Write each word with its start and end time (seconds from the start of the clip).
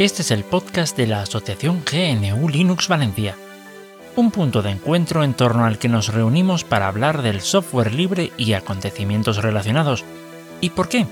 Este 0.00 0.22
es 0.22 0.30
el 0.30 0.44
podcast 0.44 0.96
de 0.96 1.06
la 1.06 1.20
Asociación 1.20 1.82
GNU 1.84 2.48
Linux 2.48 2.88
Valencia, 2.88 3.36
un 4.16 4.30
punto 4.30 4.62
de 4.62 4.70
encuentro 4.70 5.24
en 5.24 5.34
torno 5.34 5.66
al 5.66 5.78
que 5.78 5.90
nos 5.90 6.08
reunimos 6.08 6.64
para 6.64 6.88
hablar 6.88 7.20
del 7.20 7.42
software 7.42 7.92
libre 7.92 8.32
y 8.38 8.54
acontecimientos 8.54 9.42
relacionados. 9.42 10.06
¿Y 10.62 10.70
por 10.70 10.88
qué? 10.88 11.06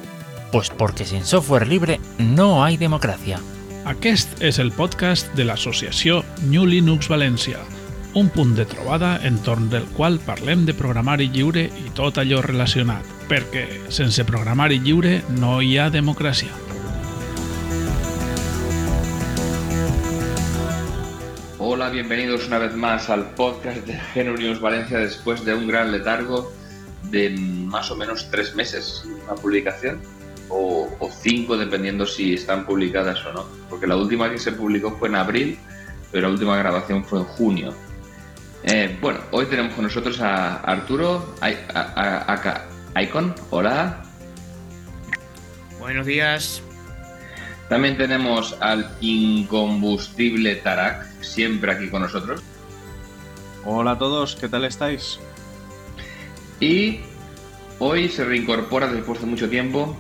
Pues 0.52 0.70
porque 0.70 1.04
sin 1.04 1.26
software 1.26 1.68
libre 1.68 2.00
no 2.16 2.64
hay 2.64 2.78
democracia. 2.78 3.38
Aquest 3.84 4.40
és 4.40 4.56
el 4.58 4.72
podcast 4.72 5.28
de 5.36 5.44
l'associació 5.44 6.22
New 6.48 6.64
Linux 6.64 7.10
València, 7.12 7.60
un 8.16 8.30
punt 8.32 8.54
de 8.56 8.64
trobada 8.64 9.18
entorn 9.20 9.68
del 9.68 9.84
qual 9.98 10.16
parlem 10.16 10.64
de 10.64 10.72
programari 10.72 11.28
lliure 11.28 11.66
i 11.68 11.92
tot 11.92 12.16
allò 12.16 12.40
relacionat, 12.40 13.04
perquè 13.28 13.66
sense 13.92 14.24
programari 14.24 14.80
lliure 14.80 15.18
no 15.36 15.58
hi 15.60 15.76
ha 15.76 15.90
democràcia. 15.92 16.67
Bienvenidos 21.92 22.46
una 22.46 22.58
vez 22.58 22.74
más 22.74 23.08
al 23.08 23.30
podcast 23.30 23.78
de 23.86 23.98
GNU 24.14 24.36
Linux 24.36 24.60
Valencia 24.60 24.98
después 24.98 25.44
de 25.44 25.54
un 25.54 25.66
gran 25.66 25.90
letargo 25.90 26.52
de 27.04 27.30
más 27.30 27.90
o 27.90 27.96
menos 27.96 28.30
tres 28.30 28.54
meses 28.54 29.04
una 29.24 29.34
publicación 29.34 30.00
o, 30.48 30.88
o 31.00 31.10
cinco 31.10 31.56
dependiendo 31.56 32.06
si 32.06 32.34
están 32.34 32.66
publicadas 32.66 33.24
o 33.26 33.32
no, 33.32 33.46
porque 33.70 33.86
la 33.86 33.96
última 33.96 34.30
que 34.30 34.38
se 34.38 34.52
publicó 34.52 34.96
fue 34.98 35.08
en 35.08 35.14
abril, 35.16 35.58
pero 36.12 36.28
la 36.28 36.32
última 36.34 36.56
grabación 36.58 37.04
fue 37.04 37.20
en 37.20 37.24
junio. 37.24 37.74
Eh, 38.64 38.96
bueno, 39.00 39.20
hoy 39.30 39.46
tenemos 39.46 39.74
con 39.74 39.84
nosotros 39.84 40.20
a 40.20 40.56
Arturo 40.56 41.34
a- 41.40 43.00
Icon. 43.00 43.34
Hola. 43.50 44.02
Buenos 45.78 46.06
días. 46.06 46.62
También 47.68 47.96
tenemos 47.98 48.56
al 48.60 48.90
incombustible 49.00 50.56
Tarak, 50.56 51.06
siempre 51.28 51.72
aquí 51.72 51.88
con 51.88 52.02
nosotros. 52.02 52.42
Hola 53.64 53.92
a 53.92 53.98
todos, 53.98 54.36
¿qué 54.36 54.48
tal 54.48 54.64
estáis? 54.64 55.18
Y 56.60 57.00
hoy 57.78 58.08
se 58.08 58.24
reincorpora 58.24 58.92
después 58.92 59.20
de 59.20 59.26
mucho 59.26 59.48
tiempo 59.48 59.96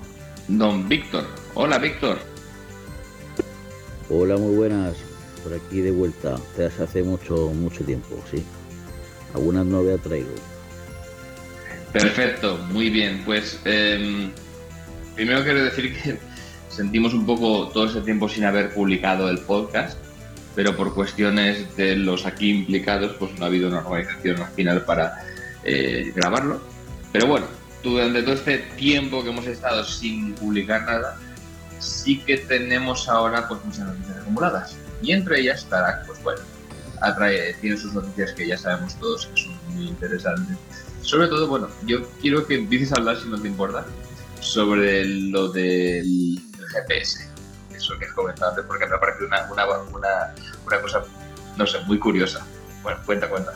Don 0.48 0.88
Víctor. 0.88 1.26
Hola, 1.54 1.78
Víctor. 1.78 2.18
Hola, 4.08 4.36
muy 4.38 4.56
buenas. 4.56 4.96
Por 5.44 5.52
aquí 5.52 5.80
de 5.80 5.90
vuelta. 5.90 6.36
Desde 6.56 6.82
hace 6.82 7.02
mucho, 7.02 7.52
mucho 7.54 7.84
tiempo, 7.84 8.18
sí. 8.30 8.42
Algunas 9.34 9.66
novedades 9.66 10.02
traigo. 10.02 10.30
Perfecto, 11.92 12.58
muy 12.70 12.88
bien. 12.88 13.22
Pues 13.26 13.60
em, 13.66 14.30
primero 15.14 15.42
quiero 15.42 15.64
decir 15.64 15.94
que 15.94 16.18
sentimos 16.70 17.12
un 17.12 17.26
poco 17.26 17.68
todo 17.68 17.84
ese 17.86 18.00
tiempo 18.00 18.28
sin 18.28 18.44
haber 18.44 18.72
publicado 18.72 19.28
el 19.28 19.38
podcast, 19.40 19.98
pero 20.54 20.76
por 20.76 20.94
cuestiones 20.94 21.76
de 21.76 21.96
los 21.96 22.26
aquí 22.26 22.50
implicados, 22.50 23.14
pues 23.18 23.38
no 23.38 23.44
ha 23.44 23.48
habido 23.48 23.68
una 23.68 23.78
organización 23.78 24.40
al 24.40 24.52
final 24.52 24.84
para 24.84 25.24
eh, 25.64 26.12
grabarlo. 26.14 26.60
Pero 27.12 27.26
bueno, 27.26 27.46
durante 27.82 28.22
todo 28.22 28.34
este 28.34 28.58
tiempo 28.76 29.22
que 29.22 29.30
hemos 29.30 29.46
estado 29.46 29.84
sin 29.84 30.34
publicar 30.34 30.82
nada, 30.82 31.18
sí 31.78 32.18
que 32.20 32.38
tenemos 32.38 33.08
ahora 33.08 33.46
pues 33.48 33.64
muchas 33.64 33.86
noticias 33.86 34.16
acumuladas. 34.18 34.76
Y 35.02 35.12
entre 35.12 35.40
ellas 35.40 35.64
Tarak, 35.68 36.06
pues 36.06 36.22
bueno, 36.22 36.40
atrae, 37.00 37.54
tiene 37.60 37.76
sus 37.76 37.94
noticias 37.94 38.32
que 38.32 38.46
ya 38.46 38.58
sabemos 38.58 38.94
todos 38.96 39.26
que 39.26 39.42
son 39.42 39.56
muy 39.74 39.88
interesantes. 39.88 40.56
Sobre 41.02 41.28
todo, 41.28 41.46
bueno, 41.46 41.68
yo 41.86 42.06
quiero 42.20 42.46
que 42.46 42.56
empieces 42.56 42.92
a 42.92 42.96
hablar, 42.96 43.18
si 43.20 43.28
no 43.28 43.40
te 43.40 43.48
importa, 43.48 43.86
sobre 44.40 45.04
lo 45.04 45.48
del 45.48 46.40
GPS. 46.72 47.27
Eso 47.78 47.98
que 47.98 48.06
has 48.06 48.12
comentado 48.12 48.50
antes, 48.50 48.64
porque 48.66 48.86
me 48.86 48.96
ha 48.96 49.00
parecido 49.00 49.26
una, 49.26 49.46
una, 49.50 49.64
una, 50.66 50.80
cosa, 50.82 51.02
no 51.56 51.66
sé, 51.66 51.78
muy 51.86 51.98
curiosa. 51.98 52.44
Bueno, 52.82 52.98
cuenta, 53.06 53.28
cuenta. 53.28 53.54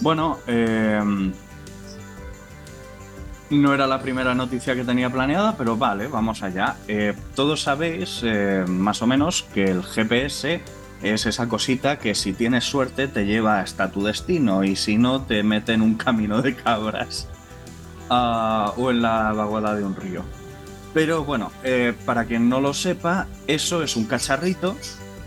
Bueno, 0.00 0.38
eh, 0.46 1.32
no 3.50 3.74
era 3.74 3.86
la 3.86 4.00
primera 4.00 4.34
noticia 4.34 4.74
que 4.74 4.84
tenía 4.84 5.10
planeada, 5.10 5.56
pero 5.56 5.76
vale, 5.76 6.06
vamos 6.06 6.42
allá. 6.42 6.76
Eh, 6.86 7.14
todos 7.34 7.62
sabéis, 7.62 8.20
eh, 8.22 8.64
más 8.68 9.00
o 9.00 9.06
menos, 9.06 9.42
que 9.54 9.64
el 9.64 9.82
GPS 9.82 10.60
es 11.02 11.26
esa 11.26 11.48
cosita 11.48 11.98
que 11.98 12.14
si 12.14 12.34
tienes 12.34 12.64
suerte 12.64 13.08
te 13.08 13.24
lleva 13.24 13.60
hasta 13.60 13.90
tu 13.90 14.04
destino 14.04 14.64
y 14.64 14.76
si 14.76 14.98
no 14.98 15.22
te 15.22 15.42
mete 15.42 15.72
en 15.72 15.80
un 15.80 15.94
camino 15.94 16.42
de 16.42 16.56
cabras 16.56 17.28
Ah, 18.10 18.72
o 18.76 18.90
en 18.90 19.02
la 19.02 19.32
vaguada 19.32 19.74
de 19.74 19.84
un 19.84 19.94
río. 19.94 20.24
Pero 20.94 21.24
bueno, 21.24 21.52
eh, 21.64 21.94
para 22.06 22.24
quien 22.24 22.48
no 22.48 22.60
lo 22.60 22.74
sepa, 22.74 23.26
eso 23.46 23.82
es 23.82 23.96
un 23.96 24.06
cacharrito 24.06 24.76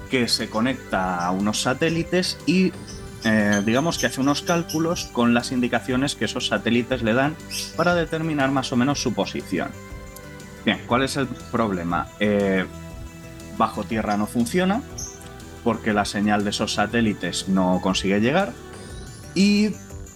que 0.09 0.27
se 0.27 0.49
conecta 0.49 1.25
a 1.25 1.31
unos 1.31 1.61
satélites 1.61 2.37
y 2.45 2.73
eh, 3.23 3.61
digamos 3.65 3.97
que 3.97 4.07
hace 4.07 4.19
unos 4.19 4.41
cálculos 4.41 5.05
con 5.13 5.33
las 5.33 5.51
indicaciones 5.51 6.15
que 6.15 6.25
esos 6.25 6.47
satélites 6.47 7.03
le 7.03 7.13
dan 7.13 7.35
para 7.77 7.93
determinar 7.93 8.51
más 8.51 8.71
o 8.73 8.75
menos 8.75 9.01
su 9.01 9.13
posición. 9.13 9.69
Bien, 10.65 10.81
¿cuál 10.87 11.03
es 11.03 11.17
el 11.17 11.27
problema? 11.27 12.07
Eh, 12.19 12.65
bajo 13.57 13.83
tierra 13.83 14.17
no 14.17 14.27
funciona 14.27 14.81
porque 15.63 15.93
la 15.93 16.05
señal 16.05 16.43
de 16.43 16.49
esos 16.49 16.73
satélites 16.73 17.47
no 17.47 17.79
consigue 17.81 18.19
llegar 18.19 18.53
y 19.35 19.69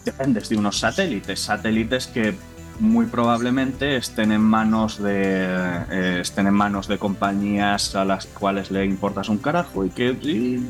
dependes 0.03 0.49
de 0.49 0.57
unos 0.57 0.79
satélites, 0.79 1.39
satélites 1.39 2.07
que 2.07 2.35
muy 2.79 3.05
probablemente 3.05 3.97
estén 3.97 4.31
en 4.31 4.41
manos 4.41 5.01
de 5.01 5.45
eh, 5.89 6.19
estén 6.21 6.47
en 6.47 6.53
manos 6.53 6.87
de 6.87 6.97
compañías 6.97 7.95
a 7.95 8.05
las 8.05 8.25
cuales 8.25 8.71
le 8.71 8.85
importas 8.85 9.29
un 9.29 9.37
carajo 9.37 9.85
y 9.85 9.89
que 9.89 10.61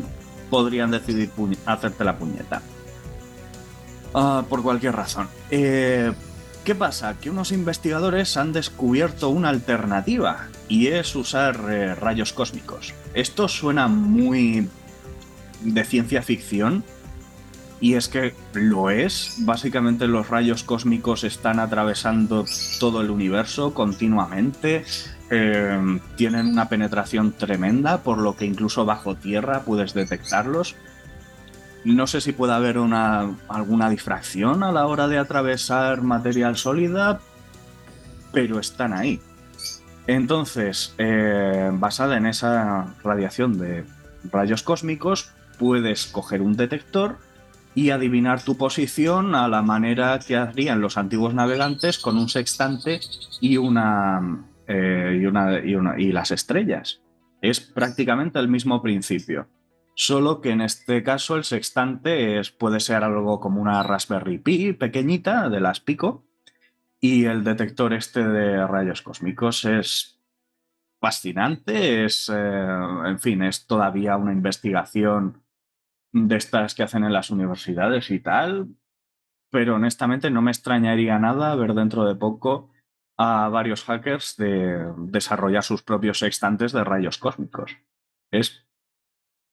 podrían 0.49 0.91
decidir 0.91 1.31
hacerte 1.65 2.03
la 2.03 2.17
puñeta. 2.17 2.61
Ah, 4.13 4.45
por 4.47 4.63
cualquier 4.63 4.95
razón. 4.95 5.27
Eh, 5.51 6.13
¿Qué 6.63 6.73
pasa? 6.73 7.15
Que 7.19 7.29
unos 7.29 7.51
investigadores 7.51 8.38
han 8.38 8.53
descubierto 8.53 9.29
una 9.29 9.49
alternativa 9.49 10.47
y 10.67 10.88
es 10.88 11.15
usar 11.15 11.59
eh, 11.69 11.94
rayos 11.94 12.33
cósmicos. 12.33 12.94
Esto 13.13 13.47
suena 13.47 13.88
muy 13.88 14.67
de 15.61 15.83
ciencia 15.83 16.21
ficción 16.21 16.83
y 17.80 17.96
es 17.96 18.08
que 18.08 18.34
lo 18.53 18.90
es. 18.90 19.38
Básicamente 19.40 20.08
los 20.08 20.30
rayos 20.30 20.63
cósmicos 20.63 21.24
están 21.24 21.59
atravesando 21.59 22.46
todo 22.80 23.02
el 23.02 23.09
universo 23.09 23.74
continuamente. 23.74 24.86
Eh, 25.30 26.00
tienen 26.16 26.47
una 26.47 26.69
penetración 26.69 27.34
tremenda, 27.34 28.03
por 28.03 28.19
lo 28.19 28.36
que 28.36 28.46
incluso 28.46 28.86
bajo 28.86 29.16
tierra 29.16 29.62
puedes 29.62 29.94
detectarlos. 29.94 30.75
No 31.84 32.08
sé 32.08 32.22
si 32.22 32.31
puede 32.31 32.53
haber 32.53 32.78
una, 32.80 33.36
alguna 33.47 33.90
difracción 33.90 34.63
a 34.63 34.72
la 34.72 34.88
hora 34.88 35.07
de 35.07 35.19
atravesar 35.19 36.02
material 36.02 36.57
sólida, 36.57 37.19
pero 38.31 38.59
están 38.59 38.94
ahí. 38.94 39.19
Entonces, 40.07 40.94
eh, 40.97 41.69
basada 41.74 42.18
en 42.18 42.25
esa 42.28 42.96
radiación 43.03 43.57
de 43.57 43.86
rayos 44.31 44.63
cósmicos, 44.63 45.31
puedes 45.57 46.07
coger 46.07 46.42
un 46.42 46.56
detector 46.56 47.18
y 47.75 47.90
adivinar 47.90 48.41
tu 48.41 48.58
posición 48.58 49.36
a 49.36 49.47
la 49.47 49.62
manera 49.62 50.18
que 50.25 50.38
harían 50.38 50.81
los 50.81 50.97
antiguos 50.97 51.34
navegantes 51.34 52.00
con 52.00 52.18
un 52.18 52.30
sextante 52.30 53.02
y 53.41 53.58
una, 53.58 54.46
eh, 54.68 55.19
y, 55.22 55.25
una, 55.25 55.59
y, 55.59 55.75
una- 55.75 56.00
y 56.00 56.12
las 56.13 56.31
estrellas. 56.31 57.02
Es 57.41 57.59
prácticamente 57.59 58.40
el 58.40 58.47
mismo 58.47 58.81
principio. 58.81 59.47
Solo 59.94 60.41
que 60.41 60.50
en 60.52 60.62
este 60.62 61.03
caso 61.03 61.36
el 61.36 61.44
sextante 61.44 62.40
es, 62.40 62.50
puede 62.52 62.80
ser 62.80 63.03
algo 63.03 63.40
como 63.40 63.62
una 63.62 63.84
Raspberry 63.84 64.40
Pi 64.40 64.74
pequeñita 64.74 65.50
de 65.50 65.59
las 65.62 65.80
Pico 65.80 66.25
y 67.00 67.25
el 67.25 67.44
detector 67.44 67.94
este 67.94 68.25
de 68.28 68.66
rayos 68.66 69.01
cósmicos 69.01 69.63
es 69.66 70.19
fascinante, 71.00 72.06
es, 72.06 72.31
eh, 72.33 72.68
en 73.06 73.19
fin, 73.19 73.44
es 73.44 73.68
todavía 73.68 74.18
una 74.18 74.31
investigación 74.31 75.44
de 76.15 76.38
estas 76.38 76.75
que 76.75 76.83
hacen 76.83 77.03
en 77.03 77.12
las 77.12 77.29
universidades 77.29 78.09
y 78.09 78.21
tal, 78.21 78.69
pero 79.51 79.75
honestamente 79.75 80.31
no 80.31 80.41
me 80.41 80.51
extrañaría 80.51 81.19
nada 81.19 81.53
ver 81.56 81.73
dentro 81.73 82.06
de 82.06 82.15
poco 82.15 82.71
a 83.17 83.50
varios 83.50 83.83
hackers 83.83 84.38
de 84.38 84.94
desarrollar 84.97 85.63
sus 85.63 85.83
propios 85.83 86.19
sextantes 86.19 86.71
de 86.71 86.85
rayos 86.85 87.17
cósmicos. 87.17 87.77
Es, 88.31 88.65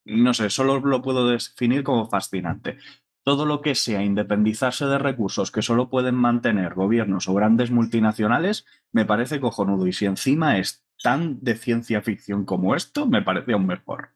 no 0.05 0.35
sé, 0.35 0.51
solo 0.51 0.79
lo 0.79 1.03
puedo 1.03 1.29
definir 1.29 1.83
como 1.83 2.09
fascinante. 2.09 2.79
Todo 3.25 3.45
lo 3.45 3.61
que 3.61 3.75
sea 3.75 4.03
independizarse 4.03 4.87
de 4.87 4.99
recursos 4.99 5.51
que 5.51 5.63
solo 5.63 5.91
pueden 5.91 6.15
mantener 6.15 6.75
gobiernos 6.75 7.29
o 7.29 7.35
grandes 7.35 7.73
multinacionales 7.73 8.67
me 8.93 9.05
parece 9.05 9.41
cojonudo. 9.41 9.87
Y 9.89 9.93
si 9.93 10.07
encima 10.07 10.59
es 10.59 10.85
tan 11.03 11.41
de 11.41 11.57
ciencia 11.57 12.03
ficción 12.03 12.45
como 12.45 12.77
esto, 12.77 13.07
me 13.07 13.23
parece 13.23 13.53
aún 13.53 13.67
mejor. 13.67 14.11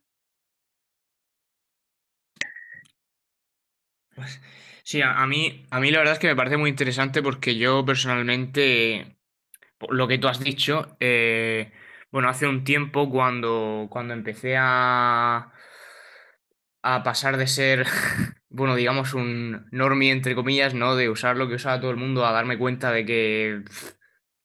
Sí, 4.82 5.02
a, 5.02 5.26
mí, 5.26 5.66
a 5.70 5.80
mí 5.80 5.90
la 5.90 5.98
verdad 5.98 6.14
es 6.14 6.20
que 6.20 6.28
me 6.28 6.36
parece 6.36 6.56
muy 6.56 6.70
interesante 6.70 7.22
porque 7.22 7.56
yo 7.56 7.84
personalmente, 7.84 9.16
lo 9.90 10.08
que 10.08 10.18
tú 10.18 10.28
has 10.28 10.40
dicho, 10.40 10.96
eh, 11.00 11.72
bueno, 12.10 12.28
hace 12.28 12.46
un 12.46 12.64
tiempo 12.64 13.10
cuando, 13.10 13.88
cuando 13.90 14.14
empecé 14.14 14.56
a, 14.58 15.52
a 16.82 17.02
pasar 17.02 17.36
de 17.36 17.46
ser, 17.46 17.86
bueno, 18.48 18.76
digamos, 18.76 19.14
un 19.14 19.66
normie, 19.72 20.12
entre 20.12 20.34
comillas, 20.34 20.74
¿no? 20.74 20.94
De 20.96 21.08
usar 21.10 21.36
lo 21.36 21.48
que 21.48 21.54
usaba 21.56 21.80
todo 21.80 21.90
el 21.90 21.96
mundo, 21.96 22.24
a 22.24 22.32
darme 22.32 22.58
cuenta 22.58 22.92
de 22.92 23.04
que 23.04 23.62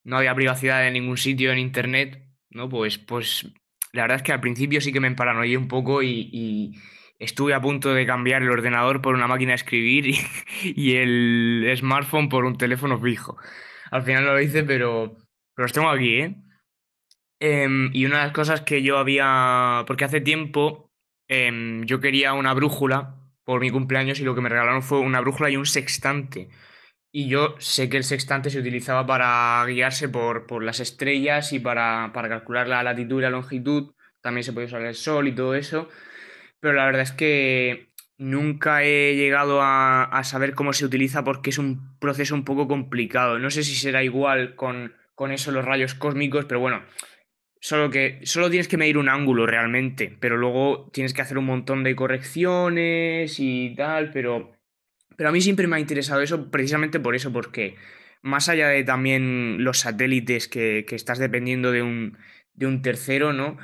no 0.03 0.17
había 0.17 0.35
privacidad 0.35 0.87
en 0.87 0.93
ningún 0.93 1.17
sitio 1.17 1.51
en 1.51 1.59
Internet, 1.59 2.25
¿no? 2.49 2.69
Pues, 2.69 2.97
pues 2.97 3.47
la 3.93 4.03
verdad 4.03 4.17
es 4.17 4.23
que 4.23 4.33
al 4.33 4.41
principio 4.41 4.81
sí 4.81 4.91
que 4.91 4.99
me 4.99 5.07
emparanoié 5.07 5.57
un 5.57 5.67
poco 5.67 6.01
y, 6.03 6.79
estuve 7.21 7.53
a 7.53 7.61
punto 7.61 7.93
de 7.93 8.05
cambiar 8.05 8.41
el 8.41 8.49
ordenador 8.49 9.01
por 9.01 9.13
una 9.13 9.27
máquina 9.27 9.51
de 9.51 9.55
escribir 9.55 10.07
y, 10.63 10.95
el 10.95 11.71
smartphone 11.77 12.29
por 12.29 12.45
un 12.45 12.57
teléfono 12.57 12.99
fijo. 12.99 13.37
Al 13.91 14.03
final 14.03 14.25
lo 14.25 14.39
hice, 14.41 14.63
pero, 14.63 15.17
los 15.55 15.71
tengo 15.71 15.89
aquí, 15.89 16.15
¿eh? 16.15 16.35
Em, 17.39 17.89
y 17.93 18.05
una 18.05 18.17
de 18.17 18.23
las 18.25 18.33
cosas 18.33 18.61
que 18.61 18.83
yo 18.83 18.97
había, 18.97 19.83
porque 19.87 20.05
hace 20.05 20.21
tiempo 20.21 20.91
em, 21.27 21.83
yo 21.85 21.99
quería 21.99 22.33
una 22.33 22.53
brújula 22.53 23.17
por 23.43 23.61
mi 23.61 23.71
cumpleaños 23.71 24.19
y 24.19 24.23
lo 24.23 24.35
que 24.35 24.41
me 24.41 24.49
regalaron 24.49 24.83
fue 24.83 24.99
una 24.99 25.21
brújula 25.21 25.49
y 25.49 25.57
un 25.57 25.65
sextante. 25.65 26.49
Y 27.11 27.27
yo 27.27 27.55
sé 27.59 27.89
que 27.89 27.97
el 27.97 28.03
sextante 28.03 28.49
se 28.49 28.59
utilizaba 28.59 29.05
para 29.05 29.65
guiarse 29.67 30.07
por, 30.09 30.47
por 30.47 30.63
las 30.63 30.79
estrellas 30.79 31.51
y 31.51 31.59
para, 31.59 32.11
para, 32.13 32.29
calcular 32.29 32.67
la 32.67 32.83
latitud 32.83 33.19
y 33.19 33.23
la 33.23 33.29
longitud. 33.29 33.93
También 34.21 34.43
se 34.43 34.53
puede 34.53 34.67
usar 34.67 34.81
el 34.83 34.95
sol 34.95 35.27
y 35.27 35.35
todo 35.35 35.55
eso. 35.55 35.89
Pero 36.61 36.75
la 36.75 36.85
verdad 36.85 37.01
es 37.01 37.11
que 37.11 37.89
nunca 38.17 38.83
he 38.83 39.15
llegado 39.15 39.61
a, 39.61 40.03
a 40.03 40.23
saber 40.23 40.55
cómo 40.55 40.71
se 40.71 40.85
utiliza 40.85 41.25
porque 41.25 41.49
es 41.49 41.57
un 41.57 41.97
proceso 41.99 42.33
un 42.33 42.45
poco 42.45 42.69
complicado. 42.69 43.37
No 43.37 43.49
sé 43.49 43.63
si 43.63 43.75
será 43.75 44.03
igual 44.03 44.55
con, 44.55 44.93
con 45.15 45.31
eso 45.31 45.51
los 45.51 45.65
rayos 45.65 45.93
cósmicos, 45.95 46.45
pero 46.45 46.61
bueno, 46.61 46.83
solo 47.59 47.89
que 47.89 48.21
solo 48.23 48.49
tienes 48.49 48.69
que 48.69 48.77
medir 48.77 48.97
un 48.97 49.09
ángulo 49.09 49.45
realmente, 49.45 50.15
pero 50.19 50.37
luego 50.37 50.89
tienes 50.93 51.13
que 51.13 51.21
hacer 51.21 51.37
un 51.37 51.45
montón 51.45 51.83
de 51.83 51.95
correcciones 51.95 53.39
y 53.39 53.75
tal, 53.75 54.11
pero 54.11 54.61
pero 55.21 55.29
a 55.29 55.31
mí 55.31 55.41
siempre 55.41 55.67
me 55.67 55.75
ha 55.75 55.79
interesado 55.79 56.21
eso 56.21 56.49
precisamente 56.49 56.99
por 56.99 57.13
eso, 57.15 57.31
porque 57.31 57.75
más 58.23 58.49
allá 58.49 58.69
de 58.69 58.83
también 58.83 59.63
los 59.63 59.79
satélites 59.79 60.47
que, 60.47 60.83
estás 60.89 61.19
dependiendo 61.19 61.71
de 61.71 61.83
un, 61.83 62.17
de 62.53 62.65
un 62.65 62.81
tercero, 62.81 63.31
¿no? 63.31 63.57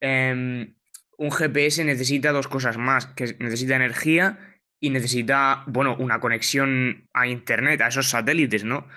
Em, 0.00 0.76
un 1.20 1.30
GPS 1.30 1.84
necesita 1.84 2.32
dos 2.32 2.48
cosas 2.48 2.78
más, 2.78 3.04
que 3.04 3.36
necesita 3.40 3.76
energía 3.76 4.56
y 4.80 4.88
necesita, 4.88 5.64
bueno, 5.66 5.94
una 5.98 6.18
conexión 6.18 7.08
a 7.12 7.26
Internet, 7.26 7.82
a 7.82 7.88
esos 7.88 8.08
satélites, 8.08 8.64
¿no? 8.64 8.88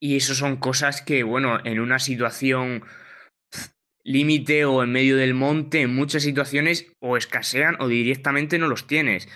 Y 0.00 0.16
eso 0.16 0.34
son 0.34 0.56
cosas 0.56 1.02
que, 1.02 1.24
bueno, 1.24 1.58
en 1.64 1.78
una 1.80 1.98
situación 1.98 2.84
límite 4.02 4.64
o 4.64 4.82
en 4.82 4.92
medio 4.92 5.18
del 5.18 5.34
monte, 5.34 5.82
en 5.82 5.94
muchas 5.94 6.22
situaciones 6.22 6.90
o 7.00 7.18
escasean 7.18 7.76
o 7.80 7.88
directamente 7.88 8.58
no 8.58 8.68
los 8.68 8.86
tienes. 8.86 9.28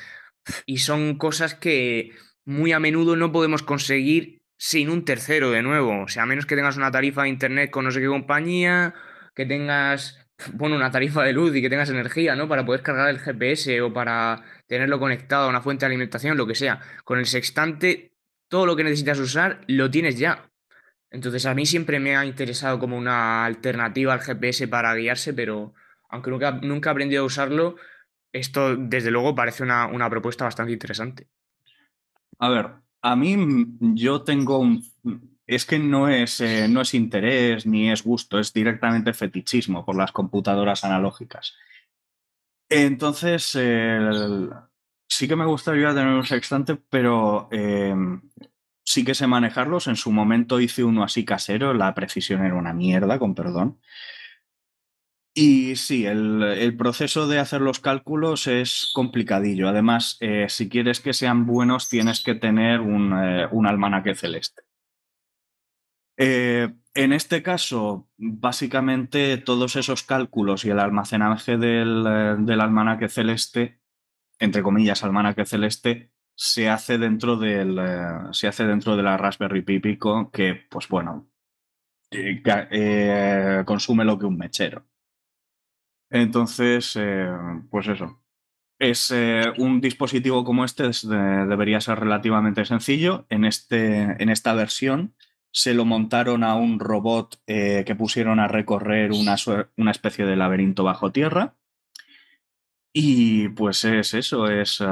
Y 0.65 0.79
son 0.79 1.19
cosas 1.19 1.55
que 1.55 2.13
muy 2.47 2.73
a 2.73 2.81
menudo 2.81 3.15
no 3.15 3.31
podemos 3.31 3.63
conseguir 3.63 4.41
sin 4.57 4.89
un 4.89 5.05
tercero 5.05 5.51
de 5.51 5.63
nuevo. 5.63 6.05
O 6.05 6.09
sea, 6.09 6.23
a 6.23 6.27
menos 6.27 6.47
que 6.47 6.57
tengas 6.57 6.79
una 6.79 6.91
tarifa 6.91 7.25
de 7.25 7.29
internet 7.29 7.71
con 7.71 7.85
no 7.85 7.91
sé 7.91 8.01
qué 8.01 8.07
compañía, 8.07 8.95
que 9.35 9.45
tengas, 9.45 10.22
bueno, 10.55 10.77
una 10.77 10.91
tarifa 10.91 11.23
de 11.23 11.33
luz 11.33 11.55
y 11.55 11.63
que 11.63 11.71
tengas 11.71 11.91
energía, 11.91 12.37
¿no? 12.37 12.49
Para 12.49 12.65
poder 12.65 12.83
cargar 12.83 13.09
el 13.09 13.19
GPS 13.19 13.81
o 13.81 13.93
para 13.93 14.43
tenerlo 14.67 14.99
conectado 14.99 15.47
a 15.47 15.49
una 15.49 15.61
fuente 15.61 15.85
de 15.85 15.87
alimentación, 15.89 16.37
lo 16.37 16.47
que 16.47 16.55
sea. 16.55 16.81
Con 17.05 17.19
el 17.19 17.27
sextante, 17.27 18.13
todo 18.49 18.67
lo 18.67 18.77
que 18.77 18.85
necesitas 18.85 19.19
usar 19.19 19.61
lo 19.67 19.91
tienes 19.91 20.19
ya. 20.19 20.51
Entonces, 21.11 21.45
a 21.47 21.55
mí 21.55 21.67
siempre 21.67 22.01
me 22.01 22.17
ha 22.17 22.25
interesado 22.25 22.79
como 22.79 22.97
una 22.97 23.45
alternativa 23.45 24.15
al 24.15 24.21
GPS 24.21 24.69
para 24.69 24.95
guiarse, 24.95 25.35
pero 25.35 25.75
aunque 26.09 26.31
nunca, 26.31 26.53
nunca 26.53 26.91
he 26.91 26.93
aprendido 26.93 27.23
a 27.23 27.27
usarlo, 27.27 27.77
esto, 28.33 28.77
desde 28.77 29.11
luego, 29.11 29.35
parece 29.35 29.63
una, 29.63 30.11
propuesta 30.11 30.45
bastante 30.45 30.73
interesante. 30.73 31.29
A 32.39 32.49
ver, 32.49 32.71
a 33.03 33.15
mí 33.15 33.37
yo 33.95 34.23
tengo 34.23 34.59
un... 34.59 34.83
Es 35.47 35.67
que 35.67 35.79
no 35.79 36.09
es, 36.09 36.41
eh, 36.41 36.69
no 36.69 36.83
es 36.83 36.95
interés 36.95 37.67
ni 37.67 37.91
es 37.91 38.03
gusto, 38.03 38.39
es 38.39 38.53
directamente 38.53 39.13
fetichismo 39.13 39.85
por 39.85 39.97
las 39.97 40.13
computadoras 40.13 40.85
analógicas. 40.85 41.55
Entonces, 42.69 43.45
sí 45.07 45.29
que 45.29 45.37
me 45.37 45.45
gustaría 45.45 45.95
tener 45.95 46.15
un 46.15 46.25
sextante, 46.25 46.77
pero 46.77 47.49
em, 47.53 48.23
sí 48.85 49.05
que 49.05 49.15
sé 49.15 49.27
manejarlos. 49.27 49.87
En 49.87 49.97
su 49.97 50.11
momento 50.11 50.61
hice 50.61 50.85
uno 50.85 51.05
así 51.05 51.25
casero, 51.25 51.75
la 51.75 51.95
precisión 51.95 52.45
era 52.45 52.55
una 52.55 52.73
mierda, 52.73 53.19
con 53.19 53.35
perdón. 53.35 53.79
Y 55.35 55.77
sí, 55.77 56.05
el, 56.05 56.77
proceso 56.77 57.27
de 57.27 57.39
hacer 57.39 57.63
los 57.63 57.81
cálculos 57.81 58.47
es 58.47 58.91
complicadillo. 58.95 59.69
Además, 59.69 60.19
eh, 60.21 60.47
si 60.51 60.69
quieres 60.69 61.01
que 61.01 61.15
sean 61.15 61.47
buenos, 61.47 61.89
tienes 61.89 62.23
que 62.23 62.35
tener 62.35 62.81
un, 62.81 63.15
eh, 63.15 63.49
almanaque 63.67 64.15
celeste. 64.15 64.63
Eh, 66.25 66.73
en 66.95 67.13
este 67.13 67.43
caso, 67.43 68.09
básicamente 68.17 69.39
todos 69.39 69.75
esos 69.75 70.05
cálculos 70.05 70.65
y 70.65 70.71
el 70.71 70.79
almacenaje 70.79 71.57
del, 71.57 72.05
del, 72.47 72.61
almanaque 72.61 73.09
celeste, 73.09 73.81
entre 74.39 74.63
comillas, 74.63 75.03
almanaque 75.03 75.45
celeste, 75.45 76.13
se 76.37 76.69
hace 76.69 76.99
dentro 76.99 77.37
del, 77.37 77.77
se 78.31 78.47
hace 78.47 78.65
dentro 78.67 78.97
de 78.97 79.03
la 79.03 79.17
Raspberry 79.17 79.63
Pi 79.63 79.81
Pico, 79.81 80.31
que, 80.31 80.55
pues 80.71 80.87
bueno, 80.87 81.29
consume 83.67 84.05
lo 84.05 84.17
que 84.17 84.27
un 84.27 84.37
mechero. 84.37 84.87
Entonces, 86.09 86.97
eh, 87.01 87.27
pues 87.69 87.89
eso. 87.89 88.23
Es 88.79 89.11
eh, 89.11 89.53
un 89.59 89.81
dispositivo 89.81 90.45
como 90.45 90.65
este 90.65 90.85
debería 90.85 91.81
ser 91.81 91.99
relativamente 91.99 92.65
sencillo. 92.65 93.27
En, 93.29 93.45
este, 93.45 94.23
en 94.23 94.29
esta 94.29 94.55
versión 94.55 95.17
se 95.53 95.75
lo 95.75 95.85
montaron 95.85 96.43
a 96.45 96.55
un 96.55 96.81
robot 96.81 97.41
eh, 97.47 97.85
que 97.87 97.95
pusieron 97.95 98.41
a 98.41 98.49
recorrer 98.49 99.13
una, 99.13 99.37
una, 99.77 99.91
especie 99.91 100.25
de 100.25 100.35
laberinto 100.35 100.83
bajo 100.83 101.13
tierra. 101.13 101.55
Y 102.95 103.49
pues 103.51 103.85
es 103.85 104.15
eso, 104.15 104.49
es... 104.49 104.83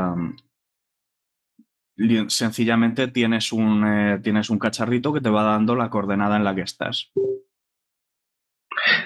sencillamente 2.29 3.09
tienes 3.09 3.53
un, 3.53 4.21
tienes 4.23 4.51
un 4.51 4.59
cacharrito 4.59 5.13
que 5.13 5.21
te 5.21 5.31
va 5.31 5.43
dando 5.43 5.75
la 5.75 5.91
coordenada 5.91 6.37
en 6.37 6.45
la 6.45 6.55
que 6.55 6.63
estás. 6.63 7.11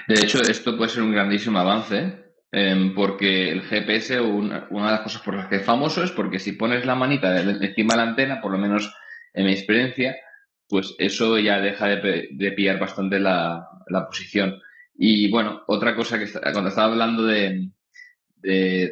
De 0.07 0.15
hecho, 0.15 0.41
esto 0.41 0.77
puede 0.77 0.91
ser 0.91 1.03
un 1.03 1.11
grandísimo 1.11 1.59
avance, 1.59 2.33
em, 2.51 2.93
porque 2.93 3.51
el 3.51 3.61
GPS, 3.63 4.19
una, 4.19 4.67
de 4.69 4.79
las 4.79 5.01
cosas 5.01 5.21
por 5.21 5.35
las 5.35 5.47
que 5.47 5.57
es 5.57 5.65
famoso 5.65 6.03
es 6.03 6.11
porque 6.11 6.39
si 6.39 6.53
pones 6.53 6.85
la 6.85 6.95
manita 6.95 7.39
encima 7.39 7.93
de 7.93 7.97
la 7.97 8.09
antena, 8.09 8.41
por 8.41 8.51
lo 8.51 8.57
menos 8.57 8.93
en 9.33 9.45
mi 9.45 9.51
experiencia, 9.51 10.15
pues 10.67 10.95
eso 10.97 11.37
ya 11.39 11.59
deja 11.59 11.87
de, 11.87 12.53
pillar 12.55 12.79
bastante 12.79 13.19
la, 13.19 13.67
posición. 14.07 14.61
Y 14.97 15.29
bueno, 15.29 15.63
otra 15.67 15.95
cosa 15.95 16.17
que 16.17 16.31
cuando 16.31 16.69
estaba 16.69 16.91
hablando 16.91 17.23
de, 17.23 17.69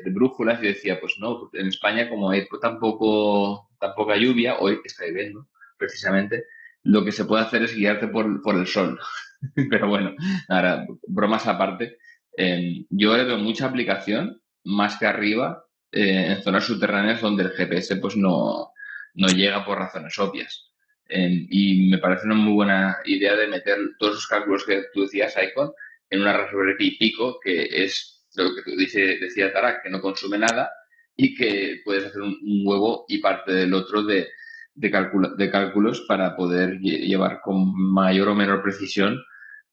brújulas, 0.06 0.62
yo 0.62 0.68
decía, 0.68 1.00
pues 1.00 1.16
no, 1.20 1.50
en 1.54 1.68
España 1.68 2.10
como 2.10 2.30
hay 2.30 2.48
tan, 2.62 2.80
poco, 2.80 3.70
tan 3.80 3.94
poca 3.96 4.16
lluvia, 4.18 4.58
hoy 4.60 4.80
está 4.84 5.06
lloviendo 5.06 5.48
precisamente, 5.78 6.46
lo 6.84 7.04
que 7.04 7.12
se 7.12 7.26
puede 7.26 7.44
hacer 7.44 7.64
es 7.64 7.76
guiarte 7.76 8.08
por, 8.08 8.42
por 8.42 8.56
el 8.56 8.68
sol. 8.68 9.00
Pero 9.70 9.88
bueno, 9.88 10.16
ahora, 10.50 10.86
bromas 11.08 11.48
aparte, 11.48 11.98
eh, 12.38 12.86
yo 12.90 13.16
le 13.16 13.26
veo 13.26 13.38
mucha 13.38 13.68
aplicación 13.68 14.42
más 14.64 14.98
que 14.98 15.06
arriba 15.06 15.66
eh, 15.92 16.32
en 16.32 16.44
zonas 16.44 16.66
subterráneas 16.66 17.22
donde 17.22 17.44
el 17.44 17.52
GPS 17.52 17.98
pues 17.98 18.16
no, 18.16 18.72
no 19.14 19.28
llega 19.28 19.66
por 19.66 19.78
razones 19.78 20.18
obvias. 20.20 20.73
Eh, 21.10 21.48
y 21.50 21.90
me 21.90 21.98
parece 21.98 22.26
una 22.26 22.36
muy 22.36 22.54
buena 22.54 22.98
idea 23.06 23.36
de 23.36 23.48
meter 23.48 23.78
todos 24.00 24.14
esos 24.14 24.28
cálculos 24.28 24.66
que 24.66 24.86
tú 24.94 25.02
decías, 25.02 25.36
Icon, 25.42 25.72
en 26.10 26.22
una 26.22 26.34
Raspberry 26.34 26.78
Pi 26.78 26.98
Pico, 26.98 27.40
que 27.40 27.68
es 27.72 28.26
lo 28.36 28.56
que 28.56 28.62
tú 28.64 28.76
dice, 28.78 29.18
decía 29.20 29.52
Tarak, 29.52 29.84
que 29.84 29.90
no 29.90 30.02
consume 30.02 30.38
nada 30.38 30.72
y 31.16 31.36
que 31.36 31.82
puedes 31.84 32.06
hacer 32.06 32.22
un, 32.22 32.38
huevo 32.66 33.06
y 33.08 33.20
parte 33.20 33.54
del 33.54 33.74
otro 33.74 34.04
de, 34.04 34.30
de, 34.74 34.90
de 35.38 35.52
cálculos 35.52 36.02
para 36.08 36.36
poder 36.36 36.80
llevar 36.80 37.42
con 37.42 37.74
mayor 37.76 38.30
o 38.30 38.36
menor 38.36 38.64
precisión 38.64 39.22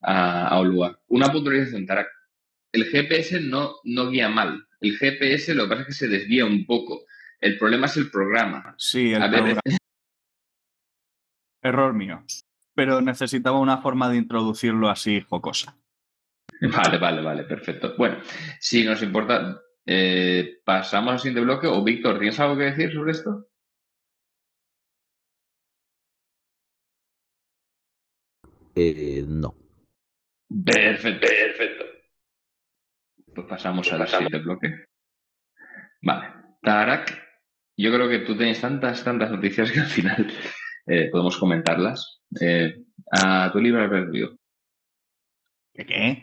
a, 0.02 0.58
un 0.60 0.68
lugar. 0.68 0.98
Una 1.08 1.30
puntualización, 1.30 1.86
Tarak. 1.86 2.08
El 2.72 2.84
GPS 2.84 3.40
no, 3.40 3.76
no 3.84 4.10
guía 4.10 4.28
mal. 4.28 4.66
El 4.80 4.96
GPS 4.96 5.54
lo 5.54 5.64
que 5.64 5.70
pasa 5.70 5.82
es 5.82 5.86
que 5.88 5.92
se 5.92 6.08
desvía 6.08 6.44
un 6.46 6.64
poco. 6.66 7.04
El 7.40 7.58
problema 7.58 7.86
es 7.86 7.96
el 7.96 8.10
programa. 8.10 8.74
Sí, 8.78 9.12
el 9.12 9.28
programa. 9.28 9.60
Error 11.62 11.94
mío. 11.94 12.24
Pero 12.74 13.00
necesitaba 13.00 13.58
una 13.58 13.78
forma 13.78 14.08
de 14.08 14.16
introducirlo 14.16 14.88
así 14.88 15.20
jocosa. 15.20 15.76
Vale, 16.60 16.98
vale, 16.98 17.22
vale, 17.22 17.44
perfecto. 17.44 17.94
Bueno, 17.96 18.18
si 18.58 18.84
nos 18.84 19.02
importa, 19.02 19.62
eh, 19.86 20.60
pasamos 20.62 21.12
al 21.12 21.18
siguiente 21.18 21.40
bloque. 21.40 21.66
O 21.66 21.82
Víctor, 21.82 22.18
¿tienes 22.18 22.38
algo 22.38 22.58
que 22.58 22.64
decir 22.64 22.92
sobre 22.92 23.12
esto? 23.12 23.46
Eh, 28.74 29.24
no. 29.26 29.54
Perfecto, 30.64 31.26
perfecto. 31.26 31.84
Pues 33.34 33.46
pasamos 33.46 33.90
al 33.92 34.06
siguiente 34.06 34.38
bloque. 34.38 34.84
Vale. 36.02 36.28
Tarak, 36.62 37.18
yo 37.76 37.90
creo 37.90 38.08
que 38.08 38.18
tú 38.20 38.36
tienes 38.36 38.60
tantas, 38.60 39.02
tantas 39.02 39.30
noticias 39.30 39.70
que 39.72 39.80
al 39.80 39.86
final 39.86 40.30
eh, 40.90 41.08
podemos 41.10 41.36
comentarlas. 41.38 42.20
Eh, 42.40 42.82
a 43.12 43.50
tu 43.52 43.60
libre 43.60 43.82
albedrío. 43.82 44.36
¿Qué 45.72 45.86
qué? 45.86 46.22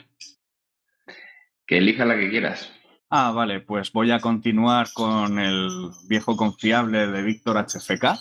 Que 1.65 1.77
elija 1.77 2.05
la 2.05 2.17
que 2.17 2.29
quieras. 2.29 2.71
Ah, 3.09 3.31
vale, 3.31 3.61
pues 3.61 3.91
voy 3.93 4.11
a 4.11 4.19
continuar 4.19 4.87
con 4.93 5.39
el 5.39 5.69
viejo 6.09 6.35
confiable 6.35 7.07
de 7.07 7.21
Víctor 7.21 7.57
HFK, 7.57 8.19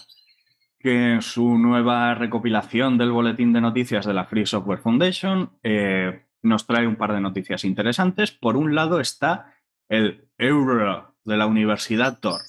que 0.79 1.13
en 1.15 1.23
su 1.23 1.59
nueva 1.59 2.15
recopilación 2.15 2.97
del 2.97 3.11
boletín 3.11 3.53
de 3.53 3.61
noticias 3.61 4.07
de 4.07 4.15
la 4.15 4.27
Free 4.27 4.47
Software 4.47 4.79
Foundation 4.79 5.51
eh, 5.65 6.27
nos 6.43 6.67
trae 6.67 6.87
un 6.87 6.97
par 6.97 7.13
de 7.13 7.21
noticias 7.21 7.65
interesantes. 7.65 8.31
Por 8.31 8.57
un 8.57 8.75
lado 8.75 9.01
está 9.01 9.55
el 9.89 10.29
Euro 10.39 11.17
de 11.25 11.37
la 11.37 11.47
Universidad 11.47 12.21
Tor. 12.21 12.41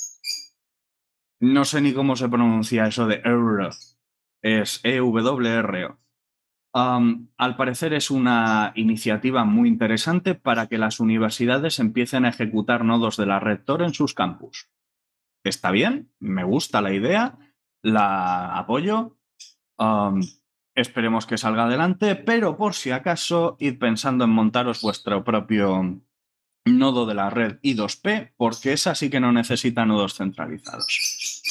No 1.39 1.65
sé 1.65 1.81
ni 1.81 1.93
cómo 1.93 2.15
se 2.15 2.29
pronuncia 2.29 2.87
eso 2.87 3.07
de 3.07 3.21
Euro. 3.23 3.69
Es 4.41 4.79
E-W-R-O. 4.83 5.99
Um, 6.73 7.29
al 7.37 7.55
parecer 7.55 7.93
es 7.93 8.11
una 8.11 8.71
iniciativa 8.75 9.45
muy 9.45 9.67
interesante 9.69 10.35
para 10.35 10.67
que 10.67 10.77
las 10.77 10.99
universidades 10.99 11.79
empiecen 11.79 12.25
a 12.25 12.29
ejecutar 12.29 12.83
nodos 12.83 13.17
de 13.17 13.25
la 13.25 13.39
red 13.39 13.59
Tor 13.63 13.81
en 13.81 13.93
sus 13.93 14.13
campus. 14.13 14.69
Está 15.43 15.71
bien, 15.71 16.11
me 16.19 16.43
gusta 16.43 16.81
la 16.81 16.93
idea, 16.93 17.37
la 17.81 18.57
apoyo. 18.57 19.17
Esperemos 20.75 21.25
que 21.25 21.37
salga 21.37 21.63
adelante, 21.63 22.15
pero 22.15 22.57
por 22.57 22.73
si 22.73 22.91
acaso, 22.91 23.55
id 23.59 23.79
pensando 23.79 24.25
en 24.25 24.31
montaros 24.31 24.81
vuestro 24.81 25.23
propio 25.23 26.01
nodo 26.67 27.05
de 27.05 27.15
la 27.15 27.29
red 27.29 27.59
I2P, 27.61 28.33
porque 28.37 28.73
esa 28.73 28.95
sí 28.95 29.09
que 29.09 29.19
no 29.19 29.31
necesita 29.31 29.85
nodos 29.85 30.15
centralizados. 30.15 31.43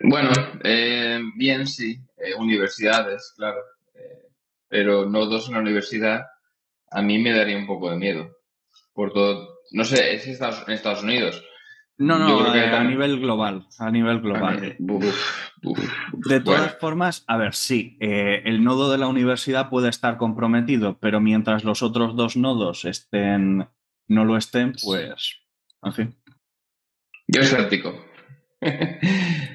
Bueno, 0.00 0.30
eh, 0.64 1.20
bien, 1.36 1.66
sí. 1.66 1.98
Eh, 2.16 2.34
universidades, 2.34 3.32
claro. 3.36 3.60
Eh, 3.94 4.28
pero 4.68 5.08
nodos 5.08 5.48
en 5.48 5.54
la 5.54 5.60
universidad 5.60 6.26
a 6.90 7.02
mí 7.02 7.18
me 7.18 7.32
daría 7.32 7.56
un 7.56 7.66
poco 7.66 7.90
de 7.90 7.96
miedo. 7.96 8.36
Por 8.92 9.12
todo. 9.12 9.60
No 9.70 9.84
sé, 9.84 10.14
es 10.14 10.26
en 10.26 10.72
Estados 10.72 11.02
Unidos. 11.02 11.42
No, 11.98 12.18
no, 12.18 12.54
eh, 12.54 12.70
a 12.74 12.82
nivel 12.82 13.20
global, 13.20 13.66
a 13.78 13.90
nivel 13.90 14.20
global. 14.20 14.76
Uf, 14.80 15.50
uf. 15.62 15.78
De 16.26 16.40
todas 16.40 16.60
Bueno. 16.60 16.76
formas, 16.80 17.24
a 17.28 17.36
ver, 17.36 17.54
sí, 17.54 17.96
eh, 18.00 18.42
el 18.44 18.64
nodo 18.64 18.90
de 18.90 18.98
la 18.98 19.06
universidad 19.06 19.68
puede 19.68 19.88
estar 19.88 20.16
comprometido, 20.16 20.98
pero 20.98 21.20
mientras 21.20 21.64
los 21.64 21.82
otros 21.82 22.16
dos 22.16 22.36
nodos 22.36 22.84
estén, 22.86 23.68
no 24.08 24.24
lo 24.24 24.36
estén, 24.36 24.72
pues, 24.82 25.40
en 25.82 25.92
fin. 25.92 26.16
Yo 27.28 27.42
escéptico. 27.42 27.94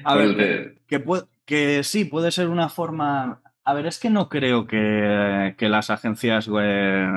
A 0.04 0.14
ver, 0.16 0.80
que, 0.86 1.04
que 1.44 1.82
sí, 1.82 2.04
puede 2.04 2.30
ser 2.30 2.48
una 2.48 2.68
forma. 2.68 3.42
A 3.64 3.74
ver, 3.74 3.86
es 3.86 3.98
que 3.98 4.08
no 4.10 4.28
creo 4.28 4.66
que, 4.66 5.54
que 5.58 5.68
las 5.68 5.90
agencias 5.90 6.48
eh, 6.58 7.08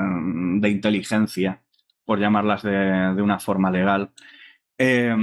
de 0.60 0.68
inteligencia, 0.68 1.62
por 2.04 2.18
llamarlas 2.18 2.62
de, 2.62 3.14
de 3.14 3.22
una 3.22 3.38
forma 3.38 3.70
legal, 3.70 4.10
eh, 4.82 5.16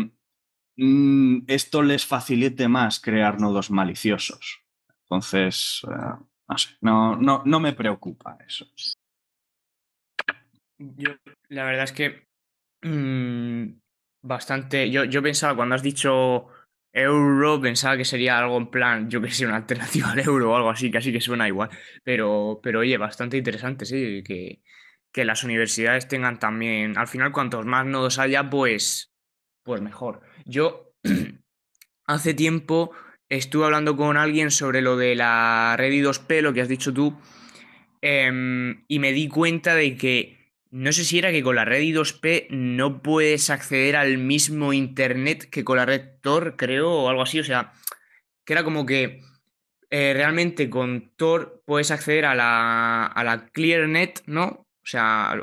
mm, 0.77 1.43
esto 1.47 1.81
les 1.83 2.05
facilite 2.05 2.67
más 2.67 2.99
crear 3.01 3.39
nodos 3.41 3.71
maliciosos. 3.71 4.63
Entonces, 5.03 5.81
eh, 5.89 6.23
no 6.47 6.57
sé, 6.57 6.69
no, 6.81 7.15
no, 7.17 7.43
no 7.45 7.59
me 7.59 7.73
preocupa 7.73 8.37
eso. 8.47 8.65
Yo, 10.77 11.09
la 11.49 11.65
verdad 11.65 11.83
es 11.83 11.91
que 11.91 12.27
mm, 12.83 13.79
bastante. 14.23 14.89
Yo, 14.91 15.03
yo 15.05 15.21
pensaba, 15.21 15.55
cuando 15.55 15.75
has 15.75 15.83
dicho 15.83 16.47
euro, 16.93 17.61
pensaba 17.61 17.97
que 17.97 18.05
sería 18.05 18.39
algo 18.39 18.57
en 18.57 18.71
plan, 18.71 19.09
yo 19.09 19.21
que 19.21 19.31
sé, 19.31 19.45
una 19.45 19.57
alternativa 19.57 20.11
al 20.11 20.19
euro 20.19 20.51
o 20.51 20.55
algo 20.55 20.69
así, 20.69 20.89
casi 20.91 21.11
que 21.11 21.21
suena 21.21 21.47
igual. 21.49 21.69
Pero, 22.03 22.59
pero 22.63 22.79
oye, 22.79 22.97
bastante 22.97 23.37
interesante, 23.37 23.85
sí, 23.85 24.23
que, 24.23 24.61
que 25.11 25.25
las 25.25 25.43
universidades 25.43 26.07
tengan 26.07 26.39
también. 26.39 26.97
Al 26.97 27.07
final, 27.07 27.31
cuantos 27.33 27.65
más 27.65 27.85
nodos 27.85 28.19
haya, 28.19 28.49
pues, 28.49 29.08
pues 29.69 29.83
mejor. 29.83 30.21
Yo 30.45 30.95
hace 32.07 32.33
tiempo 32.33 32.91
estuve 33.29 33.65
hablando 33.65 33.95
con 33.95 34.17
alguien 34.17 34.49
sobre 34.49 34.81
lo 34.81 34.97
de 34.97 35.13
la 35.13 35.75
red 35.77 35.91
I2P, 35.91 36.41
lo 36.41 36.53
que 36.53 36.61
has 36.61 36.67
dicho 36.67 36.91
tú, 36.91 37.15
em, 38.01 38.83
y 38.87 38.97
me 38.97 39.13
di 39.13 39.27
cuenta 39.27 39.75
de 39.75 39.95
que 39.95 40.55
no 40.71 40.91
sé 40.91 41.03
si 41.03 41.19
era 41.19 41.31
que 41.31 41.43
con 41.43 41.55
la 41.55 41.65
red 41.65 41.83
I2P 41.83 42.47
no 42.49 43.03
puedes 43.03 43.51
acceder 43.51 43.95
al 43.95 44.17
mismo 44.17 44.73
internet 44.73 45.47
que 45.51 45.63
con 45.63 45.77
la 45.77 45.85
red 45.85 46.17
Tor, 46.23 46.55
creo, 46.57 46.91
o 46.91 47.07
algo 47.07 47.21
así. 47.21 47.39
O 47.39 47.43
sea, 47.43 47.71
que 48.45 48.53
era 48.53 48.63
como 48.63 48.87
que 48.87 49.21
eh, 49.91 50.13
realmente 50.15 50.67
con 50.71 51.11
Tor 51.15 51.61
puedes 51.67 51.91
acceder 51.91 52.25
a 52.25 52.33
la, 52.33 53.05
a 53.05 53.23
la 53.23 53.45
ClearNet, 53.49 54.23
¿no? 54.25 54.45
O 54.47 54.85
sea, 54.85 55.39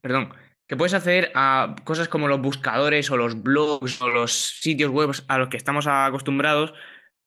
perdón, 0.00 0.32
que 0.68 0.76
puedes 0.76 0.92
acceder 0.92 1.32
a 1.34 1.74
cosas 1.84 2.08
como 2.08 2.28
los 2.28 2.40
buscadores 2.40 3.10
o 3.10 3.16
los 3.16 3.42
blogs 3.42 4.00
o 4.02 4.08
los 4.08 4.32
sitios 4.32 4.90
web 4.90 5.10
a 5.26 5.38
los 5.38 5.48
que 5.48 5.56
estamos 5.56 5.86
acostumbrados, 5.86 6.74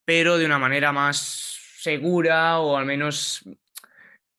pero 0.06 0.38
de 0.38 0.46
una 0.46 0.60
manera 0.60 0.92
más 0.92 1.58
segura 1.78 2.60
o 2.60 2.78
al 2.78 2.86
menos 2.86 3.44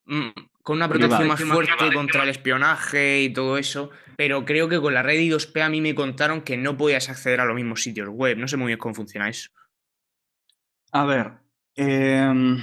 mm, 0.06 0.28
con 0.62 0.76
una 0.76 0.88
protección 0.88 1.26
más 1.26 1.42
fuerte 1.42 1.92
contra 1.92 2.22
el 2.22 2.28
espionaje 2.28 3.22
y 3.22 3.32
todo 3.32 3.58
eso. 3.58 3.90
Pero 4.16 4.44
creo 4.44 4.68
que 4.68 4.80
con 4.80 4.94
la 4.94 5.02
red 5.02 5.18
I2P 5.18 5.60
a 5.62 5.68
mí 5.68 5.80
me 5.80 5.96
contaron 5.96 6.42
que 6.42 6.56
no 6.56 6.76
podías 6.76 7.08
acceder 7.08 7.40
a 7.40 7.44
los 7.44 7.56
mismos 7.56 7.82
sitios 7.82 8.08
web. 8.08 8.38
No 8.38 8.46
sé 8.46 8.56
muy 8.56 8.68
bien 8.68 8.78
cómo 8.78 8.94
funciona 8.94 9.28
eso. 9.28 9.50
A 10.92 11.04
ver, 11.04 11.32
em, 11.74 12.62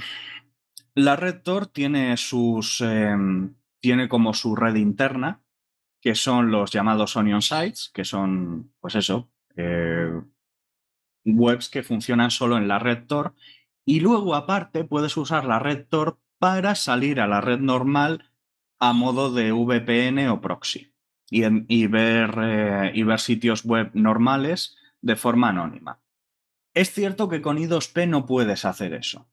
la 0.94 1.16
red 1.16 1.42
Tor 1.42 1.66
tiene 1.66 2.16
sus. 2.16 2.80
em, 2.80 3.54
tiene 3.80 4.08
como 4.08 4.32
su 4.34 4.54
red 4.54 4.76
interna, 4.76 5.42
que 6.00 6.14
son 6.14 6.50
los 6.50 6.70
llamados 6.70 7.16
Onion 7.16 7.42
Sites, 7.42 7.90
que 7.92 8.04
son, 8.04 8.72
pues 8.80 8.94
eso, 8.94 9.30
eh, 9.56 10.10
webs 11.24 11.68
que 11.68 11.82
funcionan 11.82 12.30
solo 12.30 12.56
en 12.56 12.68
la 12.68 12.78
red 12.78 13.06
Tor. 13.06 13.34
Y 13.84 14.00
luego, 14.00 14.34
aparte, 14.34 14.84
puedes 14.84 15.16
usar 15.16 15.44
la 15.44 15.58
red 15.58 15.86
Tor 15.88 16.18
para 16.38 16.74
salir 16.74 17.20
a 17.20 17.26
la 17.26 17.40
red 17.40 17.58
normal 17.58 18.30
a 18.78 18.92
modo 18.94 19.32
de 19.32 19.52
VPN 19.52 20.28
o 20.30 20.40
proxy 20.40 20.94
eh, 21.30 21.64
y 21.68 21.86
ver 21.86 23.20
sitios 23.20 23.64
web 23.64 23.90
normales 23.92 24.76
de 25.02 25.16
forma 25.16 25.50
anónima. 25.50 26.00
Es 26.72 26.92
cierto 26.92 27.28
que 27.28 27.42
con 27.42 27.58
I2P 27.58 28.08
no 28.08 28.24
puedes 28.24 28.64
hacer 28.64 28.94
eso. 28.94 29.28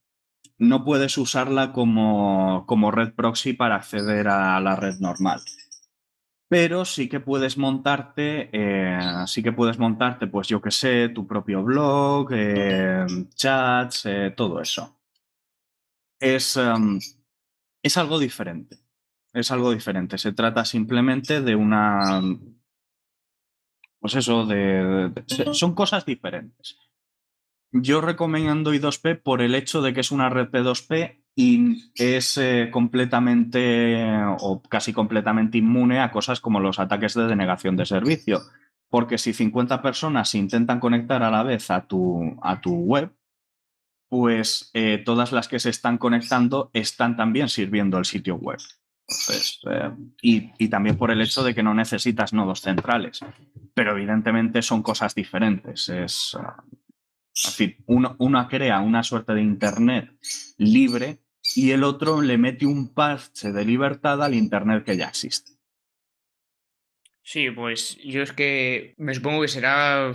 No 0.58 0.84
puedes 0.84 1.18
usarla 1.18 1.72
como 1.72 2.92
red 2.92 3.14
proxy 3.14 3.54
para 3.54 3.76
acceder 3.76 4.28
a 4.28 4.60
la 4.60 4.76
red 4.76 4.96
normal. 5.00 5.42
Pero 6.50 6.86
sí 6.86 7.10
que 7.10 7.20
puedes 7.20 7.58
montarte, 7.58 8.50
eh, 8.54 9.00
sí 9.28 9.44
que 9.44 9.52
puedes 9.52 9.78
montarte, 9.80 10.28
pues 10.28 10.48
yo 10.48 10.62
que 10.62 10.72
sé, 10.72 11.10
tu 11.10 11.28
propio 11.28 11.62
blog, 11.64 12.30
eh, 12.32 13.06
chats, 13.36 14.06
eh, 14.06 14.34
todo 14.36 14.62
eso. 14.62 14.98
Es, 16.20 16.56
em, 16.58 17.00
es 17.84 17.98
algo 17.98 18.18
diferente. 18.18 18.78
Es 19.34 19.52
algo 19.52 19.72
diferente. 19.72 20.18
Se 20.18 20.32
trata 20.32 20.64
simplemente 20.64 21.42
de 21.42 21.56
una. 21.56 22.22
Pues 24.00 24.16
eso, 24.16 24.46
de- 24.46 25.12
son 25.54 25.76
cosas 25.76 26.06
diferentes. 26.06 26.78
Yo 27.72 28.02
recomiendo 28.02 28.74
I2P 28.74 29.22
por 29.22 29.42
el 29.42 29.54
hecho 29.56 29.82
de 29.82 29.94
que 29.94 30.00
es 30.02 30.12
una 30.12 30.30
red 30.30 30.50
P2P 30.50 31.24
y 31.36 31.92
es 31.96 32.38
eh, 32.38 32.70
completamente 32.72 34.06
o 34.40 34.62
casi 34.64 34.94
completamente 34.94 35.60
inmune 35.60 36.00
a 36.00 36.12
cosas 36.12 36.40
como 36.40 36.60
los 36.60 36.80
ataques 36.80 37.14
de 37.14 37.28
denegación 37.28 37.76
de 37.76 37.86
servicio. 37.86 38.42
Porque 38.90 39.18
si 39.18 39.34
50 39.34 39.82
personas 39.82 40.34
intentan 40.34 40.80
conectar 40.80 41.22
a 41.22 41.30
la 41.30 41.44
vez 41.44 41.70
a 41.70 41.86
tu, 41.86 42.38
a 42.42 42.62
tu 42.62 42.74
web, 42.74 43.14
pues 44.10 44.72
eh, 44.74 45.02
todas 45.06 45.34
las 45.34 45.50
que 45.50 45.60
se 45.60 45.70
están 45.70 45.98
conectando 45.98 46.72
están 46.74 47.18
también 47.18 47.50
sirviendo 47.50 47.98
el 47.98 48.06
sitio 48.06 48.36
web. 48.36 48.60
Eh, 49.70 49.92
y, 50.22 50.52
y 50.58 50.70
también 50.70 50.98
por 50.98 51.12
el 51.12 51.22
hecho 51.22 51.44
de 51.44 51.54
que 51.54 51.64
no 51.64 51.74
necesitas 51.74 52.32
nodos 52.32 52.62
centrales. 52.62 53.20
Pero 53.74 53.92
evidentemente 53.92 54.62
son 54.62 54.82
cosas 54.82 55.14
diferentes. 55.14 55.90
Es, 55.90 56.38
fin, 57.38 57.76
uno, 57.86 58.16
una 58.20 58.48
crea 58.48 58.80
una 58.80 59.04
suerte 59.04 59.34
de 59.34 59.42
Internet 59.42 60.12
libre 60.58 61.20
y 61.56 61.72
el 61.72 61.84
otro 61.84 62.22
le 62.22 62.38
mete 62.38 62.66
un 62.66 62.94
parche 62.94 63.52
de 63.52 63.66
libertad 63.66 64.24
al 64.24 64.34
Internet 64.34 64.84
que 64.84 64.98
ya 64.98 65.08
existe. 65.08 65.52
Sí, 67.24 67.52
pues 67.52 67.98
yo 68.04 68.22
es 68.22 68.32
que 68.32 68.96
me 68.98 69.14
supongo 69.14 69.42
que 69.42 69.50
será 69.50 70.14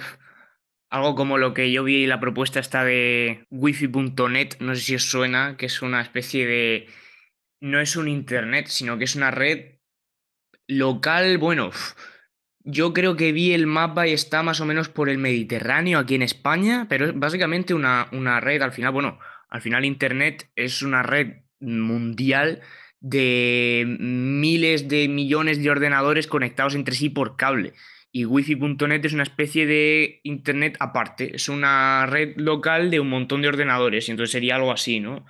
algo 0.88 1.14
como 1.14 1.38
lo 1.38 1.55
que 1.55 1.71
yo 1.71 1.85
vi 1.85 2.07
la 2.07 2.21
propuesta 2.21 2.61
esta 2.61 2.85
de 2.85 3.47
wifi.net, 3.50 4.61
no 4.61 4.75
sé 4.75 4.81
si 4.81 4.95
os 4.95 5.05
suena, 5.05 5.57
que 5.57 5.67
es 5.67 5.83
una 5.83 6.00
especie 6.00 6.47
de... 6.47 6.87
No 7.61 7.81
es 7.81 7.97
un 7.97 8.09
internet, 8.09 8.67
sino 8.67 8.99
que 8.99 9.05
es 9.05 9.14
una 9.14 9.31
red 9.31 9.79
local, 10.67 11.38
bueno, 11.38 11.71
yo 12.64 12.92
creo 12.92 13.16
que 13.16 13.33
vi 13.33 13.52
el 13.52 13.66
mapa 13.66 14.07
y 14.07 14.12
está 14.12 14.42
más 14.42 14.61
o 14.61 14.66
menos 14.66 14.88
por 14.88 15.09
el 15.09 15.19
Mediterráneo 15.19 15.99
aquí 15.99 16.14
en 16.14 16.23
España, 16.23 16.87
pero 16.88 17.07
es 17.07 17.19
básicamente 17.19 17.75
una, 17.75 18.09
una 18.12 18.40
red, 18.40 18.62
al 18.62 18.73
final, 18.73 18.92
bueno, 18.92 19.19
al 19.49 19.61
final 19.61 19.85
Internet 19.85 20.50
es 20.57 20.83
una 20.83 21.02
red 21.02 21.42
mundial 21.61 22.61
de 23.00 23.85
miles 23.99 24.88
de 24.88 25.09
millones 25.09 25.62
de 25.62 25.71
ordenadores 25.71 26.26
conectados 26.26 26.75
entre 26.75 26.95
sí 26.95 27.09
por 27.09 27.37
cable. 27.37 27.73
Y 28.12 28.26
wifi.net 28.26 29.04
es 29.04 29.12
una 29.14 29.23
especie 29.23 29.66
de 29.66 30.21
internet 30.23 30.76
aparte, 30.81 31.35
es 31.35 31.49
una 31.49 32.04
red 32.07 32.37
local 32.37 32.90
de 32.90 33.00
un 33.00 33.09
montón 33.09 33.40
de 33.40 33.49
ordenadores, 33.49 34.07
y 34.07 34.11
entonces 34.11 34.33
sería 34.33 34.57
algo 34.57 34.71
así, 34.71 35.00
¿no? 35.00 35.25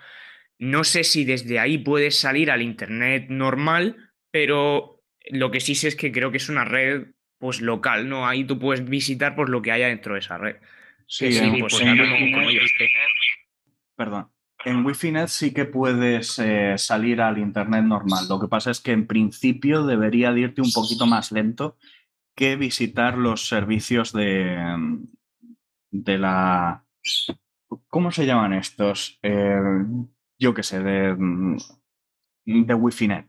No 0.58 0.82
sé 0.82 1.04
si 1.04 1.24
desde 1.24 1.60
ahí 1.60 1.78
puedes 1.78 2.16
salir 2.16 2.50
al 2.50 2.60
internet 2.60 3.26
normal, 3.28 3.96
pero 4.32 5.00
lo 5.30 5.50
que 5.50 5.60
sí 5.60 5.74
sé 5.76 5.88
es 5.88 5.96
que 5.96 6.10
creo 6.10 6.32
que 6.32 6.38
es 6.38 6.48
una 6.48 6.64
red 6.64 7.06
pues 7.42 7.60
local, 7.60 8.08
¿no? 8.08 8.24
Ahí 8.28 8.44
tú 8.44 8.56
puedes 8.60 8.88
visitar 8.88 9.34
pues 9.34 9.48
lo 9.48 9.60
que 9.62 9.72
haya 9.72 9.88
dentro 9.88 10.14
de 10.14 10.20
esa 10.20 10.38
red. 10.38 10.58
Sí, 11.08 11.32
sí, 11.32 11.40
pues, 11.58 11.74
pues, 11.74 11.82
en 11.82 11.98
como- 11.98 12.12
Wi-Fi 12.12 12.32
como 12.32 12.42
net- 12.46 12.50
ellos 12.50 12.70
te- 12.78 12.90
Perdón. 13.96 14.28
En 14.64 14.86
Wi-Fi 14.86 15.10
Net 15.10 15.26
sí 15.26 15.52
que 15.52 15.64
puedes 15.64 16.38
eh, 16.38 16.74
salir 16.78 17.20
al 17.20 17.38
internet 17.38 17.82
normal. 17.84 18.26
Lo 18.28 18.38
que 18.40 18.46
pasa 18.46 18.70
es 18.70 18.80
que 18.80 18.92
en 18.92 19.08
principio 19.08 19.84
debería 19.84 20.32
de 20.32 20.40
irte 20.42 20.62
un 20.62 20.70
poquito 20.72 21.04
más 21.04 21.32
lento 21.32 21.76
que 22.36 22.54
visitar 22.54 23.18
los 23.18 23.48
servicios 23.48 24.12
de, 24.12 24.56
mm, 24.78 25.04
de 25.90 26.18
la. 26.18 26.84
¿Cómo 27.88 28.12
se 28.12 28.24
llaman 28.24 28.52
estos? 28.52 29.18
Eh, 29.24 29.58
yo 30.38 30.54
qué 30.54 30.62
sé, 30.62 30.80
de, 30.80 31.12
mm, 31.18 31.56
de 32.44 32.74
Wi-Fi 32.74 33.08
Net. 33.08 33.26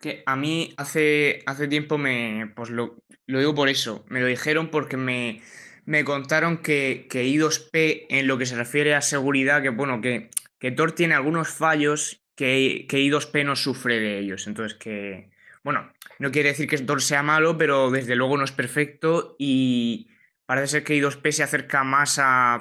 Que 0.00 0.22
a 0.26 0.36
mí 0.36 0.74
hace, 0.76 1.42
hace 1.46 1.68
tiempo 1.68 1.98
me. 1.98 2.52
Pues 2.54 2.70
lo, 2.70 2.96
lo 3.26 3.38
digo 3.38 3.54
por 3.54 3.68
eso. 3.68 4.04
Me 4.08 4.20
lo 4.20 4.26
dijeron 4.26 4.70
porque 4.70 4.96
me, 4.96 5.42
me 5.84 6.04
contaron 6.04 6.58
que, 6.58 7.06
que 7.08 7.24
I2P, 7.24 8.06
en 8.10 8.26
lo 8.26 8.38
que 8.38 8.46
se 8.46 8.56
refiere 8.56 8.94
a 8.94 9.00
seguridad, 9.00 9.62
que 9.62 9.70
bueno, 9.70 10.00
que, 10.00 10.30
que 10.58 10.72
Tor 10.72 10.92
tiene 10.92 11.14
algunos 11.14 11.48
fallos 11.48 12.22
que, 12.34 12.86
que 12.88 12.98
I2P 12.98 13.44
no 13.44 13.56
sufre 13.56 13.98
de 13.98 14.18
ellos. 14.18 14.46
Entonces 14.46 14.76
que. 14.78 15.30
Bueno, 15.62 15.92
no 16.18 16.30
quiere 16.30 16.50
decir 16.50 16.68
que 16.68 16.78
Tor 16.78 17.02
sea 17.02 17.22
malo, 17.22 17.56
pero 17.58 17.90
desde 17.90 18.16
luego 18.16 18.36
no 18.36 18.44
es 18.44 18.52
perfecto. 18.52 19.36
Y 19.38 20.08
parece 20.44 20.68
ser 20.68 20.84
que 20.84 21.00
I2P 21.00 21.30
se 21.32 21.42
acerca 21.42 21.84
más 21.84 22.18
a. 22.18 22.60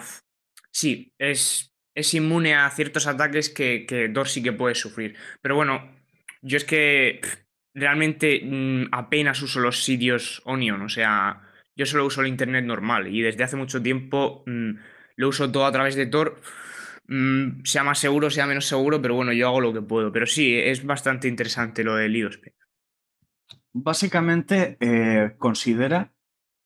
Sí, 0.72 1.14
es, 1.18 1.74
es 1.96 2.14
inmune 2.14 2.56
a 2.56 2.70
ciertos 2.70 3.08
ataques 3.08 3.50
que, 3.50 3.86
que 3.88 4.10
Tor 4.10 4.28
sí 4.28 4.44
que 4.44 4.54
puede 4.54 4.76
sufrir. 4.76 5.16
Pero 5.42 5.56
bueno, 5.56 5.95
yo 6.46 6.58
es 6.58 6.64
que 6.64 7.22
realmente 7.74 8.42
mm, 8.44 8.90
apenas 8.92 9.42
uso 9.42 9.60
los 9.60 9.84
sitios 9.84 10.42
Onion, 10.46 10.82
o 10.84 10.90
sea, 10.90 11.42
yo 11.76 11.86
solo 11.86 12.06
uso 12.06 12.22
el 12.22 12.28
internet 12.28 12.64
normal 12.66 13.14
y 13.14 13.22
desde 13.22 13.44
hace 13.44 13.58
mucho 13.58 13.82
tiempo 13.82 14.44
mm, 14.46 14.72
lo 15.18 15.30
uso 15.30 15.52
todo 15.52 15.66
a 15.66 15.72
través 15.72 15.96
de 15.96 16.06
Tor, 16.06 16.40
mm, 17.08 17.64
sea 17.64 17.84
más 17.84 18.00
seguro, 18.00 18.30
sea 18.30 18.46
menos 18.46 18.68
seguro, 18.68 19.02
pero 19.02 19.16
bueno, 19.16 19.34
yo 19.34 19.48
hago 19.48 19.60
lo 19.60 19.74
que 19.74 19.82
puedo. 19.82 20.12
Pero 20.12 20.26
sí, 20.28 20.56
es 20.56 20.86
bastante 20.86 21.28
interesante 21.28 21.84
lo 21.84 21.96
del 21.96 22.16
I2P. 22.16 22.54
Básicamente 23.74 24.78
eh, 24.80 25.36
considera 25.38 26.14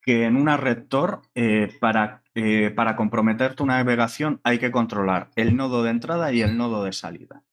que 0.02 0.26
en 0.26 0.36
una 0.36 0.58
red 0.58 0.88
Tor, 0.88 1.22
eh, 1.36 1.72
para, 1.80 2.24
eh, 2.36 2.72
para 2.76 2.96
comprometer 2.96 3.56
tu 3.56 3.66
navegación, 3.66 4.42
hay 4.44 4.60
que 4.60 4.72
controlar 4.72 5.30
el 5.36 5.56
nodo 5.56 5.84
de 5.84 5.92
entrada 5.92 6.32
y 6.34 6.42
el 6.42 6.58
nodo 6.58 6.84
de 6.84 6.94
salida. 6.94 7.44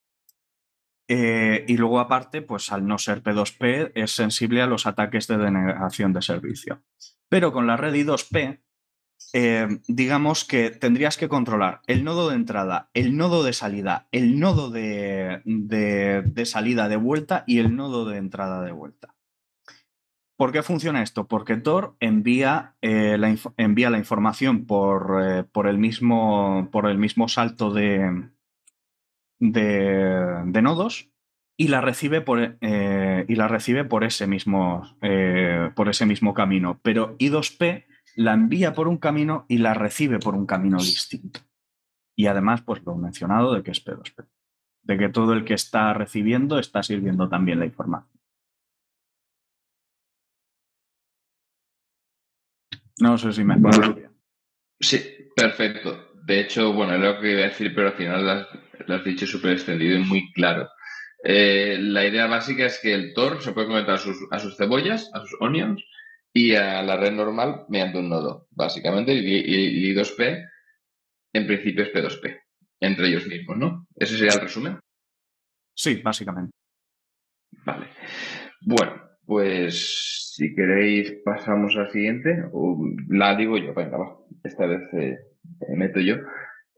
Eh, 1.09 1.65
y 1.69 1.77
luego, 1.77 2.01
aparte, 2.01 2.43
pues 2.43 2.73
al 2.73 2.87
no 2.87 2.99
ser 2.99 3.23
P2P, 3.23 3.93
es 3.95 4.11
sensible 4.11 4.63
a 4.63 4.67
los 4.67 4.87
ataques 4.87 5.27
de 5.29 5.39
denegación 5.39 6.13
de 6.13 6.23
servicio. 6.23 6.83
Pero 7.29 7.53
con 7.53 7.67
la 7.67 7.77
red 7.77 7.95
I2P, 7.95 8.61
eh, 9.33 9.69
digamos 9.89 10.45
que 10.45 10.71
tendrías 10.71 11.17
que 11.17 11.29
controlar 11.29 11.81
el 11.87 12.05
nodo 12.05 12.29
de 12.31 12.37
entrada, 12.37 12.91
el 12.93 13.17
nodo 13.17 13.45
de 13.45 13.53
salida, 13.53 14.09
el 14.13 14.39
nodo 14.41 14.71
de, 14.71 15.43
de- 15.45 16.47
salida 16.47 16.89
de 16.89 16.97
vuelta 16.97 17.45
y 17.47 17.59
el 17.59 17.77
nodo 17.77 18.05
de 18.05 18.19
entrada 18.19 18.63
de 18.63 18.73
vuelta. 18.73 19.15
¿Por 20.39 20.53
qué 20.53 20.63
funciona 20.63 21.03
esto? 21.03 21.27
Porque 21.27 21.57
Tor 21.57 21.97
envía, 21.99 22.77
eh, 22.83 23.17
la, 23.19 23.35
envía 23.57 23.89
la 23.91 23.99
información 23.99 24.67
por, 24.67 25.49
por 25.51 25.67
el 25.67 25.79
mismo, 25.79 26.69
por 26.71 26.87
el 26.87 26.99
mismo 26.99 27.27
salto 27.27 27.73
de, 27.73 28.29
de, 29.39 30.43
de 30.47 30.63
nodos 30.63 31.11
y 31.57 31.69
la 31.69 31.81
recibe 31.81 32.21
por, 32.21 32.59
eh, 32.61 33.25
y 33.29 33.35
la 33.35 33.49
recibe 33.49 33.85
por, 33.85 34.05
ese 34.05 34.27
mismo, 34.27 34.97
eh, 35.01 35.71
por 35.75 35.89
ese 35.89 36.05
mismo 36.05 36.35
camino. 36.35 36.79
Pero 36.83 37.17
I2P 37.19 37.87
la 38.17 38.35
envía 38.35 38.75
por 38.75 38.89
un 38.89 38.99
camino 38.99 39.47
y 39.49 39.59
la 39.59 39.75
recibe 39.75 40.19
por 40.19 40.35
un 40.35 40.47
camino 40.47 40.79
distinto. 40.79 41.41
Y 42.15 42.27
además, 42.27 42.63
pues 42.63 42.83
lo 42.85 42.95
mencionado 42.97 43.55
de 43.55 43.63
que 43.63 43.71
es 43.71 43.85
P2P. 43.85 44.27
De 44.83 44.99
que 44.99 45.09
todo 45.09 45.33
el 45.33 45.45
que 45.45 45.55
está 45.55 45.93
recibiendo 45.95 46.59
está 46.59 46.83
sirviendo 46.83 47.29
también 47.29 47.59
la 47.59 47.67
información. 47.67 48.21
No 52.99 53.19
sé 53.19 53.33
si 53.33 53.45
me 53.45 53.55
explico. 53.55 54.11
Sí, 54.81 55.01
perfecto. 55.35 56.13
De 56.25 56.41
hecho, 56.41 56.73
bueno, 56.73 56.95
era 56.95 57.13
lo 57.13 57.21
que 57.21 57.33
iba 57.33 57.41
a 57.43 57.49
decir, 57.49 57.75
pero 57.75 57.89
al 57.89 57.95
final 57.95 58.49
lo 58.87 58.95
has, 58.95 59.05
dicho 59.05 59.27
súper 59.27 59.53
extendido 59.53 59.97
y 59.99 60.03
muy 60.05 60.33
claro. 60.33 60.69
Eh, 61.25 61.79
la 61.81 62.07
idea 62.07 62.27
básica 62.27 62.67
es 62.67 62.79
que 62.81 62.93
el 62.95 63.13
Tor 63.15 63.43
se 63.43 63.53
puede 63.53 63.67
conectar 63.67 63.95
a 63.97 63.99
sus, 63.99 64.17
a 64.31 64.39
sus 64.39 64.57
cebollas, 64.57 65.11
a 65.15 65.21
sus 65.21 65.37
onions, 65.41 65.83
y 66.33 66.55
a 66.55 66.83
la 66.83 66.97
red 66.97 67.13
normal 67.13 67.65
mediante 67.69 67.99
un 67.99 68.09
nodo, 68.11 68.47
básicamente. 68.51 69.15
Y, 69.15 69.19
y- 69.19 69.91
y 69.91 69.95
I2P, 69.95 70.45
en 71.33 71.47
principio 71.47 71.85
es 71.85 71.93
P2P, 71.93 72.41
entre 72.81 73.09
ellos 73.09 73.27
mismos, 73.27 73.57
¿no? 73.57 73.87
Ese 73.97 74.17
sería 74.19 74.35
el 74.35 74.41
resumen. 74.41 74.79
Sí, 75.75 76.01
básicamente. 76.03 76.53
Vale. 77.65 77.87
Bueno, 78.63 79.03
pues 79.27 80.33
si 80.35 80.55
queréis 80.55 81.13
pasamos 81.25 81.75
al 81.77 81.91
siguiente. 81.91 82.45
O 82.53 82.79
la 83.09 83.35
digo 83.35 83.57
yo, 83.59 83.75
venga, 83.75 83.97
va. 83.97 84.17
Esta 84.45 84.67
vez 84.67 84.83
eh, 84.93 85.17
me 85.71 85.77
meto 85.77 86.01
yo. 86.01 86.17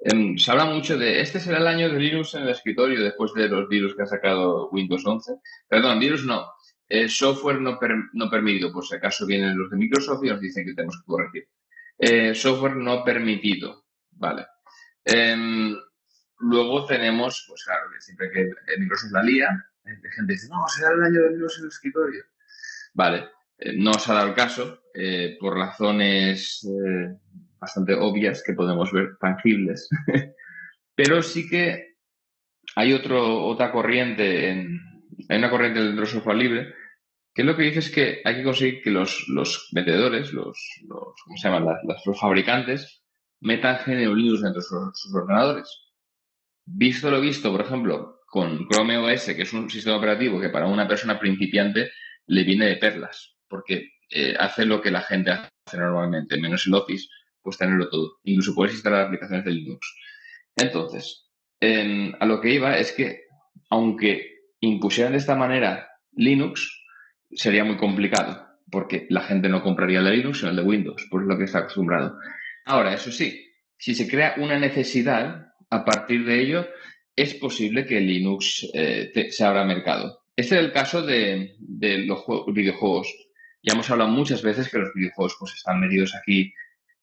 Em, 0.01 0.37
se 0.39 0.51
habla 0.51 0.65
mucho 0.67 0.97
de 0.97 1.21
este 1.21 1.41
será 1.41 1.59
el 1.59 1.67
año 1.67 1.89
de 1.91 1.99
Linux 1.99 2.35
en 2.35 2.43
el 2.43 2.51
escritorio 2.51 3.03
después 3.03 3.33
de 3.35 3.49
los 3.49 3.69
virus 3.69 3.95
que 3.97 4.03
ha 4.03 4.07
sacado 4.07 4.69
Windows 4.71 5.05
11. 5.05 5.33
Perdón, 5.69 5.99
virus 5.99 6.25
no. 6.25 6.47
Eh, 6.89 7.09
software 7.09 7.61
no, 7.61 7.79
per- 7.79 8.09
no 8.13 8.31
permitido, 8.31 8.73
por 8.73 8.85
si 8.87 8.95
acaso 8.95 9.27
vienen 9.27 9.59
los 9.59 9.71
de 9.71 9.77
Microsoft 9.77 10.25
y 10.25 10.29
nos 10.29 10.41
dicen 10.41 10.65
que 10.65 10.75
tenemos 10.75 10.97
que 10.99 11.07
corregir. 11.07 11.49
Eh, 11.99 12.35
software 12.35 12.77
no 12.77 13.03
permitido. 13.05 13.85
Vale. 14.13 14.47
Em, 15.05 15.77
luego 16.39 16.87
tenemos, 16.87 17.45
pues 17.49 17.65
claro, 17.65 17.91
que 17.93 18.01
siempre 18.01 18.31
que 18.31 18.51
Microsoft 18.79 19.13
la 19.13 19.23
lía, 19.23 19.49
eh, 19.85 19.91
gente 20.15 20.33
dice, 20.33 20.49
no, 20.49 20.67
será 20.69 20.93
el 20.95 21.03
año 21.03 21.23
de 21.25 21.31
Linux 21.31 21.59
en 21.59 21.65
el 21.65 21.69
escritorio. 21.69 22.25
Vale, 22.95 23.29
no 23.77 23.95
se 23.95 24.11
ha 24.11 24.15
dado 24.15 24.29
el 24.29 24.35
caso 24.35 24.81
por 25.41 25.57
razones 25.57 26.67
bastante 27.61 27.95
obvias 27.95 28.43
que 28.45 28.53
podemos 28.55 28.93
ver, 28.93 29.17
tangibles. 29.21 29.89
Pero 30.95 31.23
sí 31.23 31.49
que 31.49 31.95
hay 32.77 32.93
otro, 32.93 33.45
otra 33.47 33.71
corriente, 33.73 34.51
en, 34.51 34.81
hay 35.29 35.39
una 35.39 35.51
corriente 35.51 35.81
del 35.81 36.07
software 36.07 36.37
libre, 36.37 36.75
que 37.35 37.45
lo 37.45 37.57
que 37.57 37.63
dice 37.65 37.79
es 37.81 37.91
que 37.91 38.21
hay 38.25 38.37
que 38.37 38.43
conseguir 38.45 38.83
que 38.83 38.91
los, 38.91 39.27
los 39.29 39.69
vendedores, 39.73 40.33
los, 40.33 40.59
los, 40.89 41.15
¿cómo 41.25 41.37
se 41.37 41.49
llaman? 41.49 41.67
Las- 41.67 41.85
las- 41.85 42.07
los 42.07 42.19
fabricantes, 42.21 43.03
metan 43.41 43.79
GNU 43.87 44.15
Linux 44.15 44.43
dentro 44.43 44.61
de 44.61 44.67
sus, 44.67 45.01
sus 45.01 45.15
ordenadores. 45.15 45.69
Visto 46.67 47.11
lo 47.11 47.21
visto, 47.21 47.51
por 47.53 47.63
ejemplo, 47.63 48.21
con 48.27 48.69
Chrome 48.69 48.99
OS, 48.99 49.27
que 49.35 49.43
es 49.43 49.53
un 49.53 49.71
sistema 49.71 49.97
operativo 49.97 50.41
que 50.41 50.51
para 50.51 50.67
una 50.67 50.87
persona 50.87 51.19
principiante 51.19 51.91
le 52.27 52.45
viene 52.45 52.67
de 52.67 52.77
perlas, 52.77 53.37
porque 53.49 53.89
eh, 54.11 54.35
hace 54.39 54.67
lo 54.67 54.83
que 54.83 54.91
la 54.91 55.01
gente 55.03 55.31
hace 55.31 55.79
normalmente, 55.79 56.39
menos 56.39 56.67
el 56.67 56.75
Office, 56.75 57.09
pues 57.43 57.59
tenerlo 57.59 57.89
todo. 57.89 58.19
Incluso 58.25 58.55
puedes 58.55 58.75
instalar 58.75 59.07
aplicaciones 59.07 59.45
de 59.45 59.53
Linux. 59.53 59.95
Entonces, 60.57 61.29
a 61.61 62.27
lo 62.27 62.41
que 62.41 62.51
iba 62.53 62.79
es 62.79 62.93
que, 62.93 63.23
aunque 63.71 64.39
impusieran 64.61 65.13
de 65.13 65.19
esta 65.19 65.35
manera 65.37 65.89
Linux, 66.13 66.85
sería 67.31 67.65
muy 67.65 67.77
complicado, 67.77 68.47
porque 68.71 69.07
la 69.11 69.21
gente 69.23 69.49
no 69.49 69.63
compraría 69.63 69.99
el 70.01 70.05
de 70.07 70.17
Linux, 70.17 70.39
sino 70.39 70.51
el 70.51 70.57
de 70.57 70.63
Windows, 70.63 71.07
por 71.11 71.25
lo 71.25 71.37
que 71.39 71.45
está 71.45 71.59
acostumbrado. 71.61 72.19
Ahora, 72.65 72.93
eso 72.95 73.13
sí, 73.13 73.47
si 73.77 73.95
se 73.95 74.09
crea 74.09 74.35
una 74.39 74.59
necesidad, 74.59 75.53
a 75.71 75.85
partir 75.85 76.25
de 76.25 76.41
ello, 76.41 76.67
es 77.15 77.35
posible 77.35 77.85
que 77.85 78.01
Linux 78.01 78.67
eh, 78.75 79.11
se 79.31 79.45
abra 79.45 79.65
mercado. 79.65 80.23
Este 80.37 80.55
es 80.57 80.61
el 80.63 80.73
caso 80.73 81.03
de, 81.03 81.55
de 81.59 81.99
los 81.99 82.21
jue- 82.21 82.53
videojuegos. 82.53 83.13
Ya 83.63 83.75
hemos 83.75 83.91
hablado 83.91 84.11
muchas 84.11 84.41
veces 84.43 84.71
que 84.71 84.79
los 84.79 84.95
videojuegos 84.95 85.37
pues, 85.39 85.53
están 85.55 85.81
metidos 85.81 86.15
aquí 86.15 86.53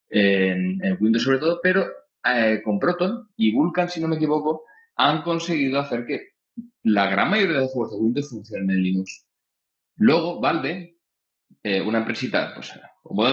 en, 0.09 0.97
Windows 0.99 1.23
sobre 1.23 1.39
todo, 1.39 1.59
pero 1.61 1.85
eh, 2.23 2.61
con 2.63 2.79
Proton 2.79 3.29
y 3.37 3.51
Vulkan, 3.53 3.89
si 3.89 3.99
no 3.99 4.07
me 4.07 4.15
equivoco, 4.15 4.63
han 4.95 5.21
conseguido 5.23 5.79
hacer 5.79 6.05
que 6.05 6.35
la 6.83 7.09
gran 7.09 7.29
mayoría 7.29 7.59
de 7.59 7.67
juegos 7.67 7.91
de 7.91 7.97
Windows 7.97 8.29
funcionen 8.29 8.69
en 8.69 8.83
Linux. 8.83 9.25
Luego, 9.97 10.39
Valve, 10.39 10.97
eh, 11.63 11.81
una 11.81 11.99
empresita 11.99 12.53
pues, 12.53 12.73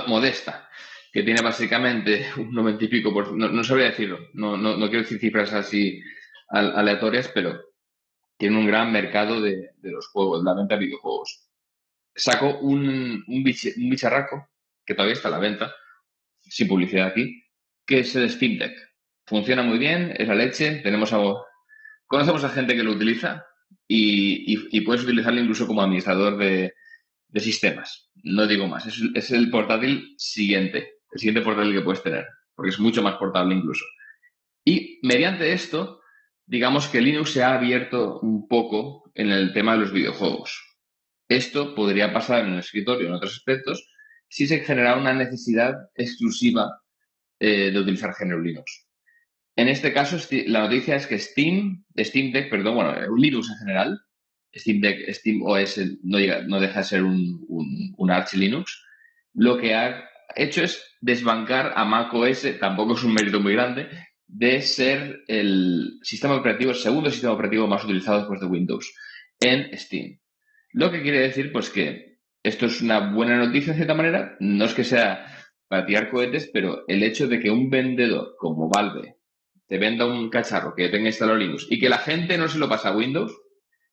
modesta, 0.08 0.68
que 1.12 1.22
tiene 1.22 1.42
básicamente 1.42 2.26
un 2.36 2.52
90 2.52 2.84
y 2.84 2.88
pico, 2.88 3.12
por, 3.12 3.32
no, 3.32 3.48
no 3.48 3.64
sabría 3.64 3.90
decirlo, 3.90 4.18
no, 4.34 4.56
no, 4.56 4.76
no, 4.76 4.86
quiero 4.88 5.02
decir 5.02 5.18
cifras 5.18 5.52
así 5.52 6.02
aleatorias, 6.48 7.28
pero 7.28 7.58
tiene 8.36 8.58
un 8.58 8.66
gran 8.66 8.92
mercado 8.92 9.40
de, 9.40 9.70
de 9.76 9.90
los 9.90 10.08
juegos, 10.08 10.42
de 10.42 10.50
la 10.50 10.56
venta 10.56 10.74
de 10.74 10.84
videojuegos. 10.84 11.48
Sacó 12.14 12.58
un, 12.58 13.24
un, 13.26 13.44
bicharraco, 13.44 14.48
que 14.84 14.94
todavía 14.94 15.14
está 15.14 15.28
a 15.28 15.30
la 15.30 15.38
venta, 15.38 15.72
sin 16.52 16.68
publicidad 16.68 17.08
aquí, 17.08 17.42
que 17.86 18.00
es 18.00 18.14
el 18.14 18.28
Deck. 18.58 18.76
Funciona 19.26 19.62
muy 19.62 19.78
bien, 19.78 20.14
es 20.18 20.28
la 20.28 20.34
leche, 20.34 20.80
tenemos 20.82 21.12
algo... 21.12 21.46
Conocemos 22.06 22.44
a 22.44 22.50
gente 22.50 22.76
que 22.76 22.82
lo 22.82 22.92
utiliza 22.92 23.46
y, 23.88 24.68
y, 24.70 24.80
puedes 24.82 25.04
utilizarlo 25.04 25.40
incluso 25.40 25.66
como 25.66 25.80
administrador 25.80 26.36
de, 26.36 26.74
sistemas. 27.36 28.10
No 28.22 28.46
digo 28.46 28.68
más, 28.68 28.86
es, 28.86 29.30
el 29.30 29.48
portátil 29.48 30.14
siguiente, 30.18 30.96
el 31.12 31.18
siguiente 31.18 31.40
portátil 31.40 31.72
que 31.72 31.80
puedes 31.80 32.02
tener, 32.02 32.26
porque 32.54 32.68
es 32.68 32.78
mucho 32.78 33.02
más 33.02 33.16
portable 33.16 33.54
incluso. 33.54 33.86
Y 34.62 35.00
mediante 35.02 35.52
esto, 35.52 36.02
digamos 36.44 36.86
que 36.88 37.00
Linux 37.00 37.30
se 37.30 37.42
ha 37.42 37.54
abierto 37.54 38.20
un 38.20 38.46
poco 38.46 39.10
en 39.14 39.30
el 39.30 39.54
tema 39.54 39.72
de 39.72 39.78
los 39.78 39.92
videojuegos. 39.92 40.62
Esto 41.28 41.74
podría 41.74 42.12
pasar 42.12 42.44
en 42.44 42.52
el 42.52 42.58
escritorio 42.58 43.06
en 43.06 43.14
otros 43.14 43.32
aspectos 43.32 43.91
si 44.32 44.46
se 44.46 44.60
genera 44.60 44.96
una 44.96 45.12
necesidad 45.12 45.90
exclusiva 45.94 46.80
eh, 47.38 47.70
de 47.70 47.78
utilizar 47.78 48.14
género 48.14 48.40
Linux. 48.40 48.88
En 49.56 49.68
este 49.68 49.92
caso, 49.92 50.16
la 50.46 50.60
noticia 50.60 50.96
es 50.96 51.06
que 51.06 51.18
Steam, 51.18 51.84
Steam 51.98 52.32
Deck, 52.32 52.48
perdón, 52.48 52.76
bueno, 52.76 52.94
Linux 53.14 53.50
en 53.50 53.58
general, 53.58 54.00
Steam 54.56 54.80
Deck, 54.80 55.12
Steam 55.12 55.42
OS 55.42 55.78
no, 56.02 56.18
no 56.48 56.60
deja 56.60 56.78
de 56.78 56.84
ser 56.84 57.02
un, 57.02 57.44
un, 57.46 57.92
un 57.94 58.10
Arch 58.10 58.32
Linux, 58.32 58.82
lo 59.34 59.58
que 59.58 59.74
ha 59.74 60.02
hecho 60.34 60.64
es 60.64 60.82
desbancar 61.02 61.74
a 61.76 61.84
Mac 61.84 62.14
OS, 62.14 62.58
tampoco 62.58 62.94
es 62.94 63.04
un 63.04 63.12
mérito 63.12 63.38
muy 63.38 63.52
grande, 63.52 63.90
de 64.26 64.62
ser 64.62 65.24
el 65.28 65.98
sistema 66.00 66.36
operativo, 66.36 66.70
el 66.70 66.78
segundo 66.78 67.10
sistema 67.10 67.34
operativo 67.34 67.66
más 67.66 67.84
utilizado 67.84 68.20
después 68.20 68.40
de 68.40 68.46
Windows 68.46 68.94
en 69.40 69.76
Steam. 69.78 70.18
Lo 70.70 70.90
que 70.90 71.02
quiere 71.02 71.20
decir, 71.20 71.52
pues 71.52 71.68
que 71.68 72.11
esto 72.42 72.66
es 72.66 72.82
una 72.82 73.12
buena 73.12 73.36
noticia 73.36 73.70
en 73.70 73.76
cierta 73.76 73.94
manera, 73.94 74.36
no 74.40 74.64
es 74.64 74.74
que 74.74 74.84
sea 74.84 75.26
para 75.68 75.86
tirar 75.86 76.10
cohetes, 76.10 76.50
pero 76.52 76.84
el 76.88 77.02
hecho 77.02 77.28
de 77.28 77.40
que 77.40 77.50
un 77.50 77.70
vendedor 77.70 78.34
como 78.38 78.68
Valve 78.68 79.16
te 79.66 79.78
venda 79.78 80.06
un 80.06 80.28
cacharro 80.28 80.74
que 80.74 80.88
tenga 80.88 81.08
instalado 81.08 81.38
Linux 81.38 81.66
y 81.70 81.78
que 81.78 81.88
la 81.88 81.98
gente 81.98 82.36
no 82.36 82.48
se 82.48 82.58
lo 82.58 82.68
pasa 82.68 82.90
a 82.90 82.96
Windows, 82.96 83.32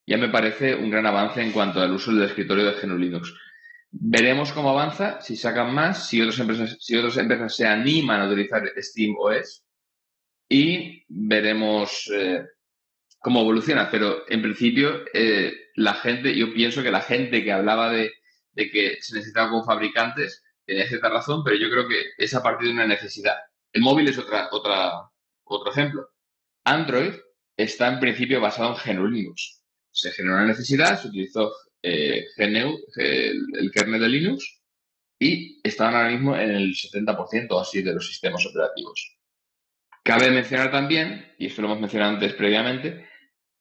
ya 0.05 0.17
me 0.17 0.27
parece 0.27 0.75
un 0.75 0.89
gran 0.89 1.05
avance 1.05 1.41
en 1.41 1.51
cuanto 1.51 1.79
al 1.81 1.93
uso 1.93 2.11
del 2.11 2.23
escritorio 2.23 2.65
de 2.65 2.81
GNU 2.81 2.97
Linux. 2.97 3.33
Veremos 3.91 4.51
cómo 4.51 4.71
avanza, 4.71 5.21
si 5.21 5.37
sacan 5.37 5.73
más, 5.73 6.09
si 6.09 6.21
otras 6.21 6.39
empresas, 6.39 6.77
si 6.81 6.97
otras 6.97 7.15
empresas 7.17 7.55
se 7.55 7.65
animan 7.65 8.21
a 8.21 8.27
utilizar 8.27 8.63
Steam 8.77 9.15
OS 9.17 9.63
y 10.49 11.05
veremos 11.07 12.11
eh, 12.13 12.43
cómo 13.19 13.41
evoluciona. 13.41 13.89
Pero 13.89 14.23
en 14.27 14.41
principio, 14.41 15.05
eh, 15.13 15.53
la 15.75 15.93
gente, 15.93 16.35
yo 16.35 16.53
pienso 16.53 16.83
que 16.83 16.91
la 16.91 17.01
gente 17.01 17.43
que 17.43 17.51
hablaba 17.51 17.89
de, 17.89 18.11
de 18.53 18.69
que 18.69 18.97
se 19.01 19.15
necesitaba 19.15 19.51
con 19.51 19.65
fabricantes 19.65 20.43
tenía 20.69 20.87
cierta 20.87 21.09
razón, 21.09 21.43
pero 21.43 21.57
yo 21.57 21.69
creo 21.69 21.87
que 21.87 22.11
es 22.17 22.33
a 22.35 22.43
partir 22.43 22.67
de 22.67 22.73
una 22.75 22.87
necesidad. 22.87 23.37
El 23.73 23.81
móvil 23.81 24.07
es 24.07 24.17
otra, 24.17 24.49
otra, 24.51 25.09
otro 25.43 25.71
ejemplo. 25.71 26.07
Android 26.63 27.13
está 27.57 27.87
en 27.87 27.99
principio 27.99 28.39
basado 28.39 28.75
en 28.85 28.97
GNU 28.97 29.07
Linux. 29.07 29.63
Se 29.91 30.11
generó 30.11 30.35
una 30.35 30.45
necesidad, 30.45 31.01
se 31.01 31.07
utilizó 31.07 31.51
eh, 31.81 32.25
GNU, 32.37 32.77
el, 32.97 33.45
el, 33.59 33.71
kernel 33.71 34.01
de 34.01 34.09
Linux, 34.09 34.61
y 35.19 35.59
están 35.63 35.95
ahora 35.95 36.09
mismo 36.09 36.35
en 36.35 36.51
el 36.51 36.73
70% 36.73 37.59
así 37.59 37.81
de 37.81 37.93
los 37.93 38.07
sistemas 38.07 38.45
operativos. 38.45 39.17
Cabe 40.03 40.29
mencionar 40.29 40.71
también, 40.71 41.33
y 41.37 41.47
esto 41.47 41.61
lo 41.61 41.69
hemos 41.69 41.81
mencionado 41.81 42.13
antes 42.13 42.33
previamente, 42.33 43.07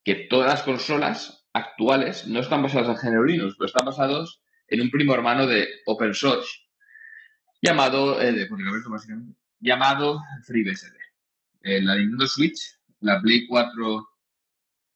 que 0.05 0.27
todas 0.31 0.49
las 0.49 0.63
consolas 0.63 1.47
actuales 1.53 2.27
no 2.27 2.41
están 2.41 2.63
basadas 2.63 3.03
en 3.03 3.13
GNU 3.13 3.25
Linux, 3.25 3.55
pero 3.59 3.67
están 3.67 3.87
basadas 3.87 4.41
en 4.69 4.81
un 4.81 4.91
primo 4.91 5.15
hermano 5.15 5.47
de 5.47 5.69
open 5.87 6.15
source 6.15 6.49
llamado, 7.61 8.21
eh, 8.21 8.49
llamado 9.61 10.21
FreeBSD. 10.47 10.95
Eh, 11.63 11.83
la 11.83 11.97
Nintendo 11.97 12.27
Switch, 12.27 12.79
la 13.01 13.21
Play 13.21 13.47
4 13.47 14.09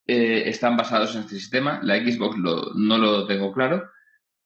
eh, 0.07 0.43
están 0.47 0.77
basados 0.77 1.15
en 1.15 1.23
este 1.23 1.37
sistema, 1.37 1.81
la 1.83 1.97
Xbox 1.97 2.39
lo, 2.39 2.73
no 2.75 2.99
lo 2.99 3.27
tengo 3.27 3.53
claro 3.53 3.91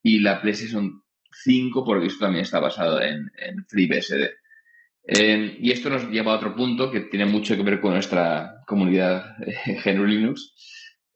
y 0.02 0.20
la 0.20 0.40
PlayStation 0.40 1.02
5 1.44 1.84
por 1.84 2.00
visto 2.00 2.24
también 2.24 2.44
está 2.44 2.60
basado 2.60 3.00
en, 3.00 3.30
FreeBSD. 3.68 4.30
Y 5.60 5.70
esto 5.70 5.90
nos 5.90 6.08
lleva 6.10 6.32
a 6.32 6.36
otro 6.36 6.54
punto 6.54 6.90
que 6.90 7.00
tiene 7.00 7.26
mucho 7.26 7.56
que 7.56 7.62
ver 7.62 7.80
con 7.80 7.92
nuestra 7.92 8.62
comunidad 8.66 9.36
GNU 9.84 10.04
Linux, 10.04 10.54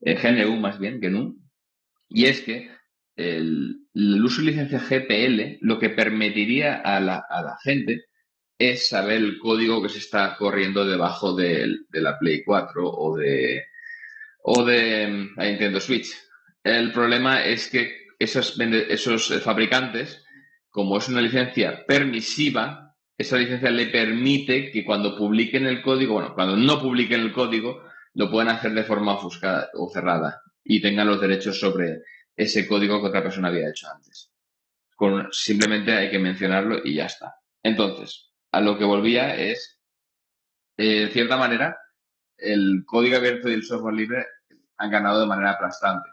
eh, 0.01 0.15
GNU 0.15 0.57
más 0.57 0.79
bien, 0.79 1.01
GNU, 1.01 1.37
y 2.09 2.27
es 2.27 2.41
que 2.41 2.71
el, 3.21 4.23
uso 4.25 4.41
de 4.43 4.51
licencia 4.51 4.79
GPL 4.81 5.59
lo 5.61 5.79
que 5.79 5.91
permitiría 5.91 6.77
a 6.77 7.01
la, 7.01 7.25
a 7.29 7.43
la, 7.43 7.57
gente 7.63 8.05
es 8.59 8.89
saber 8.89 9.19
el 9.19 9.39
código 9.39 9.83
que 9.83 9.89
se 9.89 9.99
está 9.99 10.37
corriendo 10.37 10.85
debajo 10.85 11.35
de, 11.35 11.79
de 11.89 12.01
la 12.01 12.19
Play 12.19 12.43
4 12.45 12.83
o 12.85 13.17
de, 13.17 13.65
o 14.43 14.65
de 14.65 15.29
la 15.37 15.45
Nintendo 15.45 15.81
Switch. 15.81 16.15
El 16.63 16.93
problema 16.93 17.45
es 17.45 17.69
que 17.69 18.09
esos, 18.19 18.59
esos 18.61 19.43
fabricantes, 19.43 20.25
como 20.69 20.99
es 20.99 21.09
una 21.09 21.23
licencia 21.23 21.85
permisiva, 21.87 22.95
esa 23.17 23.39
licencia 23.39 23.71
le 23.71 23.87
permite 23.87 24.71
que 24.71 24.85
cuando 24.85 25.17
publiquen 25.17 25.67
el 25.67 25.83
código, 25.83 26.15
bueno, 26.15 26.35
cuando 26.35 26.57
no 26.57 26.81
publiquen 26.81 27.21
el 27.21 27.33
código, 27.33 27.83
lo 28.15 28.31
puedan 28.31 28.49
hacer 28.49 28.73
de 28.73 28.85
forma 28.85 29.15
ofuscada 29.15 29.71
o 29.75 29.91
cerrada 29.91 30.43
y 30.65 30.81
tengan 30.81 31.07
los 31.07 31.21
derechos 31.21 31.59
sobre 31.59 32.03
ese 32.37 32.67
código 32.67 33.01
que 33.01 33.09
otra 33.09 33.23
persona 33.23 33.49
había 33.49 33.69
hecho 33.69 33.89
antes. 33.89 34.33
Con, 34.97 35.29
simplemente 35.33 35.93
hay 35.93 36.11
que 36.11 36.19
mencionarlo 36.19 36.79
y 36.85 36.95
ya 36.95 37.07
está. 37.07 37.37
Entonces, 37.63 38.33
a 38.53 38.61
lo 38.61 38.79
que 38.79 38.85
volvía 38.85 39.35
es, 39.37 39.81
eh, 40.77 41.07
de 41.07 41.09
cierta 41.09 41.37
manera, 41.37 41.77
el 42.37 42.85
código 42.87 43.17
abierto 43.17 43.49
y 43.49 43.55
el 43.55 43.65
software 43.65 43.95
libre 43.95 44.27
han 44.79 44.91
ganado 44.91 45.21
de 45.21 45.27
manera 45.27 45.53
aplastante. 45.53 46.09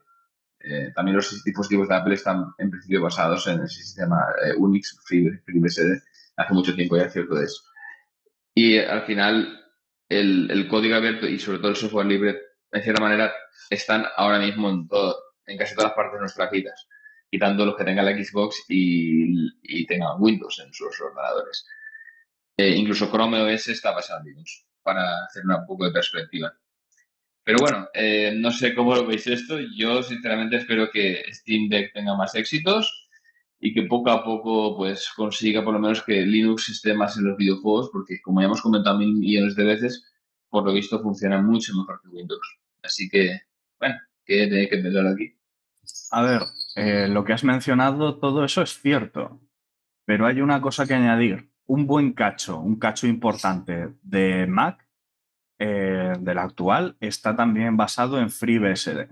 Eh, 0.60 0.92
también 0.94 1.16
los 1.16 1.44
dispositivos 1.44 1.88
de 1.88 1.96
Apple 1.96 2.16
están 2.16 2.48
en 2.58 2.70
principio 2.70 3.02
basados 3.02 3.48
en 3.48 3.62
el 3.62 3.70
sistema 3.70 4.26
eh, 4.44 4.54
Unix 4.58 5.00
FreeBSD 5.06 6.02
hace 6.38 6.54
mucho 6.54 6.76
tiempo 6.76 6.96
ya 6.98 7.04
es 7.04 7.14
cierto 7.14 7.36
de 7.36 7.46
eso. 7.46 7.64
Y 8.54 8.78
al 8.78 9.06
final, 9.06 9.66
el, 10.10 10.50
el, 10.50 10.68
código 10.68 10.96
abierto 10.96 11.28
y 11.28 11.38
sobre 11.40 11.60
todo 11.60 11.70
el 11.70 11.76
software 11.76 12.08
libre, 12.08 12.40
de 12.72 12.82
cierta 12.82 13.02
manera, 13.02 13.34
están 13.70 14.06
ahora 14.16 14.40
mismo 14.40 14.70
en, 14.70 14.88
todo, 14.88 15.16
en 15.48 15.58
casi 15.58 15.74
todas 15.74 15.90
las 15.90 15.96
partes 15.96 16.14
de 16.14 16.20
nuestras 16.20 16.52
vidas, 16.52 16.88
quitando 17.30 17.66
los 17.66 17.76
que 17.76 17.84
tengan 17.84 18.06
la 18.06 18.12
Xbox 18.12 18.64
y, 18.70 19.50
y 19.64 19.86
tengan 19.86 20.22
Windows 20.22 20.60
en 20.60 20.74
sus 20.74 21.00
ordenadores. 21.02 21.66
Eh, 22.58 22.76
incluso 22.76 23.10
Chrome 23.10 23.42
OS 23.42 23.68
está 23.70 23.92
basado 23.92 24.22
en 24.22 24.28
Linux, 24.28 24.66
para 24.82 25.26
hacer 25.26 25.44
un 25.46 25.66
poco 25.66 25.86
de 25.86 25.92
perspectiva. 25.92 26.54
Pero 27.44 27.60
bueno, 27.60 27.88
eh, 27.94 28.34
no 28.36 28.52
sé 28.52 28.76
cómo 28.76 28.94
lo 28.94 29.06
veis 29.06 29.26
esto. 29.28 29.58
Yo 29.78 30.04
sinceramente 30.04 30.58
espero 30.58 30.90
que 30.92 31.24
Steam 31.32 31.70
Deck 31.70 31.94
tenga 31.94 32.16
más 32.16 32.36
éxitos 32.36 33.08
y 33.60 33.74
que 33.74 33.84
poco 33.84 34.12
a 34.12 34.24
poco 34.24 34.76
pues 34.76 35.10
consiga 35.16 35.64
por 35.64 35.74
lo 35.74 35.80
menos 35.80 36.04
que 36.04 36.26
Linux 36.26 36.70
esté 36.70 36.94
más 36.94 37.16
en 37.18 37.26
los 37.26 37.38
videojuegos, 37.38 37.90
porque 37.94 38.20
como 38.22 38.42
ya 38.42 38.48
hemos 38.48 38.62
comentado 38.62 38.98
mil 38.98 39.14
millones 39.14 39.56
de 39.56 39.64
veces, 39.64 40.12
por 40.50 40.66
lo 40.66 40.74
visto 40.74 41.02
funciona 41.02 41.42
mucho 41.42 41.74
mejor 41.76 42.02
que 42.02 42.10
Windows. 42.10 42.60
Así 42.84 43.08
que, 43.08 43.40
bueno, 43.80 43.96
¿qué 44.26 44.48
tiene 44.48 44.68
que 44.68 44.76
empezar 44.76 45.08
aquí? 45.08 45.37
A 46.12 46.22
ver, 46.22 46.42
eh, 46.76 47.08
lo 47.10 47.24
que 47.24 47.34
has 47.34 47.44
mencionado, 47.44 48.18
todo 48.18 48.46
eso 48.46 48.62
es 48.62 48.80
cierto, 48.80 49.42
pero 50.06 50.26
hay 50.26 50.42
una 50.42 50.62
cosa 50.62 50.86
que 50.86 50.94
añadir. 50.94 51.52
Un 51.66 51.86
buen 51.86 52.14
cacho, 52.14 52.60
un 52.60 52.80
cacho 52.80 53.08
importante 53.08 53.94
de 54.02 54.48
Mac, 54.48 54.88
eh, 55.60 56.14
del 56.20 56.38
actual, 56.38 56.96
está 57.00 57.36
también 57.36 57.76
basado 57.76 58.20
en 58.20 58.30
FreeBSD. 58.30 59.10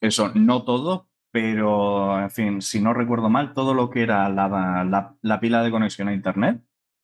Eso, 0.00 0.32
no 0.34 0.64
todo, 0.64 1.08
pero, 1.30 2.20
en 2.20 2.30
fin, 2.30 2.62
si 2.62 2.80
no 2.80 2.92
recuerdo 2.92 3.28
mal, 3.28 3.52
todo 3.52 3.74
lo 3.74 3.90
que 3.90 4.02
era 4.02 4.28
la, 4.28 4.48
la, 4.84 5.16
la 5.20 5.40
pila 5.40 5.62
de 5.62 5.70
conexión 5.70 6.08
a 6.08 6.14
Internet, 6.14 6.60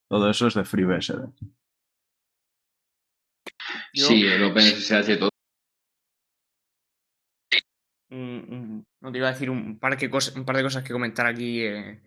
todo 0.09 0.29
eso 0.29 0.47
es 0.47 0.53
de 0.55 0.65
FreeBSD. 0.65 1.29
Sí, 3.93 4.25
el 4.25 4.43
OpenSSH 4.43 5.17
todo. 5.19 5.29
No 8.09 9.11
te 9.11 9.17
iba 9.17 9.27
a 9.27 9.33
decir 9.33 9.49
un 9.49 9.79
par, 9.79 9.97
de 9.97 10.09
cosas, 10.09 10.35
un 10.35 10.45
par 10.45 10.57
de 10.57 10.63
cosas 10.63 10.83
que 10.83 10.93
comentar 10.93 11.25
aquí. 11.25 11.63
Eh. 11.63 12.01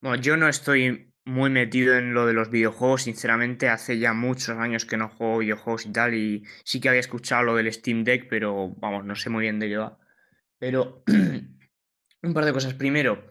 Bueno, 0.00 0.20
yo 0.22 0.36
no 0.36 0.48
estoy 0.48 1.12
muy 1.24 1.50
metido 1.50 1.96
en 1.96 2.14
lo 2.14 2.26
de 2.26 2.32
los 2.32 2.50
videojuegos, 2.50 3.02
sinceramente, 3.02 3.68
hace 3.68 3.98
ya 3.98 4.12
muchos 4.12 4.58
años 4.58 4.84
que 4.84 4.96
no 4.96 5.08
juego 5.08 5.38
videojuegos 5.38 5.86
y 5.86 5.92
tal, 5.92 6.14
y 6.14 6.44
sí 6.64 6.80
que 6.80 6.88
había 6.88 7.00
escuchado 7.00 7.44
lo 7.44 7.56
del 7.56 7.72
Steam 7.72 8.04
Deck, 8.04 8.26
pero 8.28 8.70
vamos, 8.78 9.04
no 9.04 9.14
sé 9.14 9.30
muy 9.30 9.42
bien 9.42 9.58
de 9.58 9.68
qué 9.68 9.76
va. 9.76 9.98
Pero 10.58 11.04
un 12.22 12.34
par 12.34 12.44
de 12.44 12.52
cosas. 12.52 12.74
Primero, 12.74 13.24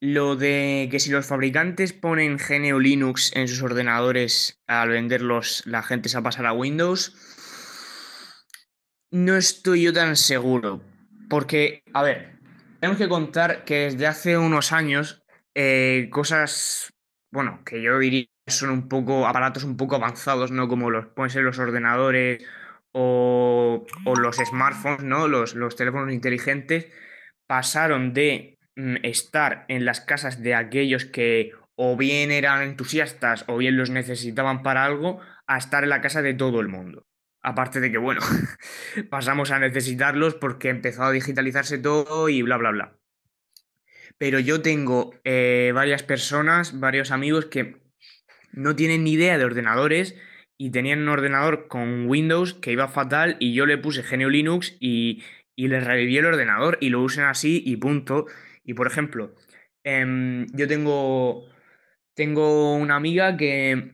lo 0.00 0.36
de 0.36 0.88
que 0.90 1.00
si 1.00 1.10
los 1.10 1.26
fabricantes 1.26 1.92
ponen 1.92 2.36
GNU 2.36 2.78
Linux 2.78 3.32
en 3.34 3.48
sus 3.48 3.62
ordenadores 3.62 4.60
al 4.66 4.90
venderlos, 4.90 5.64
la 5.66 5.82
gente 5.82 6.08
se 6.08 6.16
va 6.16 6.20
a 6.20 6.24
pasar 6.24 6.46
a 6.46 6.52
Windows. 6.52 7.16
No 9.10 9.36
estoy 9.36 9.82
yo 9.82 9.92
tan 9.92 10.16
seguro. 10.16 10.82
Porque, 11.28 11.82
a 11.92 12.02
ver, 12.02 12.38
tenemos 12.80 12.98
que 12.98 13.08
contar 13.08 13.64
que 13.64 13.84
desde 13.84 14.06
hace 14.06 14.38
unos 14.38 14.72
años 14.72 15.22
eh, 15.54 16.08
cosas, 16.10 16.92
bueno, 17.30 17.62
que 17.64 17.82
yo 17.82 17.98
diría 17.98 18.26
son 18.46 18.70
un 18.70 18.88
poco 18.88 19.26
aparatos 19.26 19.64
un 19.64 19.76
poco 19.76 19.96
avanzados, 19.96 20.50
¿no? 20.50 20.68
Como 20.68 20.90
los 20.90 21.06
pueden 21.08 21.30
ser 21.30 21.42
los 21.42 21.58
ordenadores 21.58 22.44
o, 22.92 23.86
o 24.04 24.16
los 24.16 24.36
smartphones, 24.36 25.02
¿no? 25.02 25.28
Los, 25.28 25.54
los 25.54 25.76
teléfonos 25.76 26.12
inteligentes 26.12 26.86
pasaron 27.46 28.14
de 28.14 28.58
mm, 28.76 28.96
estar 29.02 29.64
en 29.68 29.84
las 29.84 30.00
casas 30.00 30.42
de 30.42 30.54
aquellos 30.54 31.04
que 31.04 31.52
o 31.76 31.96
bien 31.96 32.32
eran 32.32 32.62
entusiastas 32.62 33.44
o 33.48 33.56
bien 33.56 33.76
los 33.76 33.90
necesitaban 33.90 34.62
para 34.62 34.84
algo, 34.84 35.20
a 35.46 35.58
estar 35.58 35.84
en 35.84 35.90
la 35.90 36.00
casa 36.00 36.22
de 36.22 36.34
todo 36.34 36.60
el 36.60 36.68
mundo. 36.68 37.06
Aparte 37.42 37.80
de 37.80 37.90
que, 37.90 37.98
bueno, 37.98 38.20
pasamos 39.10 39.50
a 39.50 39.58
necesitarlos 39.58 40.34
porque 40.34 40.68
empezó 40.68 41.04
a 41.04 41.12
digitalizarse 41.12 41.78
todo 41.78 42.28
y 42.28 42.42
bla, 42.42 42.56
bla, 42.56 42.70
bla. 42.70 42.98
Pero 44.18 44.40
yo 44.40 44.62
tengo 44.62 45.14
eh, 45.24 45.70
varias 45.74 46.02
personas, 46.02 46.80
varios 46.80 47.12
amigos 47.12 47.46
que 47.46 47.76
no 48.52 48.74
tienen 48.74 49.04
ni 49.04 49.12
idea 49.12 49.38
de 49.38 49.44
ordenadores 49.44 50.16
y 50.56 50.70
tenían 50.70 51.02
un 51.02 51.08
ordenador 51.08 51.68
con 51.68 52.08
Windows 52.08 52.54
que 52.54 52.72
iba 52.72 52.88
fatal 52.88 53.36
y 53.38 53.54
yo 53.54 53.64
le 53.64 53.78
puse 53.78 54.02
GNU 54.02 54.28
Linux 54.28 54.76
y, 54.80 55.22
y 55.54 55.68
les 55.68 55.84
reviví 55.84 56.16
el 56.16 56.26
ordenador 56.26 56.78
y 56.80 56.88
lo 56.88 57.02
usen 57.02 57.24
así 57.24 57.62
y 57.64 57.76
punto. 57.76 58.26
Y 58.64 58.74
por 58.74 58.88
ejemplo, 58.88 59.34
em, 59.84 60.46
yo 60.52 60.66
tengo, 60.66 61.46
tengo 62.14 62.74
una 62.74 62.96
amiga 62.96 63.36
que 63.36 63.92